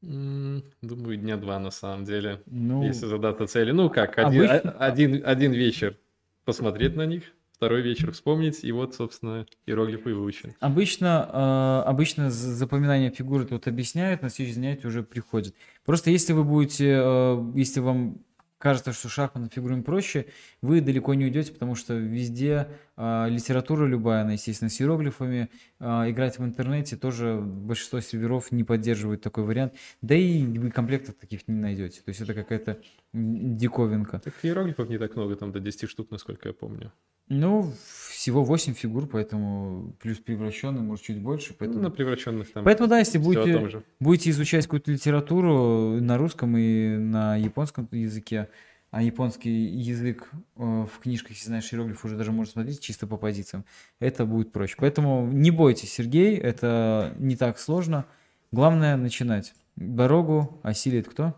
Думаю, 0.00 1.16
дня 1.16 1.36
два 1.36 1.58
на 1.58 1.70
самом 1.70 2.04
деле, 2.04 2.42
ну, 2.46 2.84
если 2.84 3.06
задаться 3.06 3.46
цели. 3.46 3.72
Ну 3.72 3.90
как, 3.90 4.18
один, 4.18 4.44
обычно... 4.48 4.70
один, 4.72 5.22
один 5.24 5.52
вечер 5.52 5.98
посмотреть 6.44 6.94
на 6.94 7.04
них, 7.04 7.24
второй 7.52 7.82
вечер 7.82 8.12
вспомнить, 8.12 8.62
и 8.62 8.70
вот, 8.70 8.94
собственно, 8.94 9.44
иероглифы 9.66 10.14
выучены. 10.14 10.54
Обычно, 10.60 11.82
э, 11.84 11.88
обычно 11.88 12.30
запоминание 12.30 13.10
фигуры 13.10 13.44
тут 13.44 13.66
объясняют, 13.66 14.22
на 14.22 14.30
следующее 14.30 14.54
занятие 14.54 14.86
уже 14.86 15.02
приходит. 15.02 15.56
Просто 15.84 16.10
если 16.10 16.32
вы 16.32 16.44
будете, 16.44 17.00
э, 17.02 17.52
если 17.56 17.80
вам 17.80 18.20
кажется, 18.58 18.92
что 18.92 19.08
шахматным 19.08 19.50
фигурами 19.50 19.82
проще, 19.82 20.26
вы 20.60 20.80
далеко 20.80 21.14
не 21.14 21.24
уйдете, 21.24 21.52
потому 21.52 21.74
что 21.74 21.94
везде 21.94 22.68
э, 22.96 23.26
литература 23.28 23.86
любая, 23.86 24.22
она, 24.22 24.32
естественно, 24.32 24.68
с 24.68 24.80
иероглифами. 24.80 25.48
Э, 25.78 26.10
играть 26.10 26.38
в 26.38 26.44
интернете 26.44 26.96
тоже 26.96 27.40
большинство 27.40 28.00
серверов 28.00 28.52
не 28.52 28.64
поддерживают 28.64 29.22
такой 29.22 29.44
вариант. 29.44 29.74
Да 30.02 30.14
и 30.14 30.44
вы 30.44 30.70
комплектов 30.70 31.14
таких 31.14 31.46
не 31.48 31.54
найдете. 31.54 32.00
То 32.02 32.08
есть 32.08 32.20
это 32.20 32.34
какая-то 32.34 32.80
диковинка. 33.12 34.18
Так 34.18 34.34
иероглифов 34.42 34.88
не 34.88 34.98
так 34.98 35.14
много, 35.16 35.36
там 35.36 35.52
до 35.52 35.60
10 35.60 35.88
штук, 35.88 36.10
насколько 36.10 36.48
я 36.48 36.54
помню. 36.54 36.92
Ну, 37.28 37.72
всего 38.10 38.42
8 38.42 38.74
фигур, 38.74 39.06
поэтому 39.06 39.94
плюс 40.00 40.18
превращенный, 40.18 40.80
может, 40.80 41.04
чуть 41.04 41.20
больше. 41.20 41.54
Поэтому... 41.54 41.82
Ну, 41.82 41.88
на 41.88 41.94
превращенных 41.94 42.50
там. 42.52 42.64
Поэтому, 42.64 42.88
да, 42.88 42.98
если 42.98 43.18
будете, 43.18 43.82
будете 44.00 44.30
изучать 44.30 44.64
какую-то 44.64 44.90
литературу 44.90 46.00
на 46.00 46.16
русском 46.18 46.56
и 46.56 46.96
на 46.96 47.36
японском 47.36 47.88
языке, 47.92 48.48
а 48.90 49.02
японский 49.02 49.66
язык 49.66 50.30
э, 50.56 50.86
в 50.92 50.98
книжках, 51.00 51.32
если 51.32 51.46
знаешь 51.46 51.72
иероглиф, 51.72 52.04
уже 52.04 52.16
даже 52.16 52.32
можно 52.32 52.52
смотреть 52.52 52.80
чисто 52.80 53.06
по 53.06 53.18
позициям, 53.18 53.64
это 54.00 54.24
будет 54.24 54.50
проще. 54.50 54.76
Поэтому 54.78 55.26
не 55.30 55.50
бойтесь, 55.50 55.92
Сергей, 55.92 56.36
это 56.36 57.14
не 57.18 57.36
так 57.36 57.58
сложно. 57.58 58.06
Главное 58.50 58.96
начинать. 58.96 59.54
Дорогу 59.76 60.58
осилит 60.62 61.06
кто? 61.06 61.36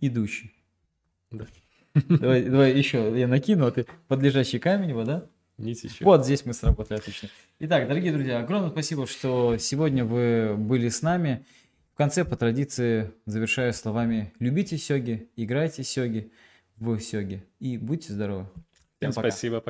Идущий. 0.00 0.54
Да. 1.30 1.46
Давай, 2.08 2.42
давай 2.44 2.72
еще 2.76 3.18
я 3.18 3.28
накину, 3.28 3.66
а 3.66 3.70
ты 3.70 3.86
подлежащий 4.08 4.58
камень, 4.58 4.92
вот, 4.94 5.06
да? 5.06 5.26
Нить 5.58 5.84
еще. 5.84 6.04
Вот 6.04 6.24
здесь 6.24 6.44
мы 6.44 6.52
сработали 6.52 6.98
отлично. 6.98 7.28
Итак, 7.60 7.86
дорогие 7.86 8.12
друзья, 8.12 8.40
огромное 8.40 8.70
спасибо, 8.70 9.06
что 9.06 9.56
сегодня 9.58 10.04
вы 10.04 10.56
были 10.56 10.88
с 10.88 11.02
нами. 11.02 11.44
В 11.92 11.96
конце, 11.96 12.24
по 12.24 12.34
традиции, 12.34 13.12
завершаю 13.24 13.72
словами 13.72 14.32
«Любите 14.40 14.76
сёги, 14.76 15.28
играйте 15.36 15.84
сёги 15.84 16.32
в 16.76 16.98
сёги 16.98 17.44
и 17.60 17.78
будьте 17.78 18.12
здоровы». 18.12 18.48
Всем, 18.98 19.12
Всем 19.12 19.12
пока. 19.12 19.30
спасибо. 19.30 19.62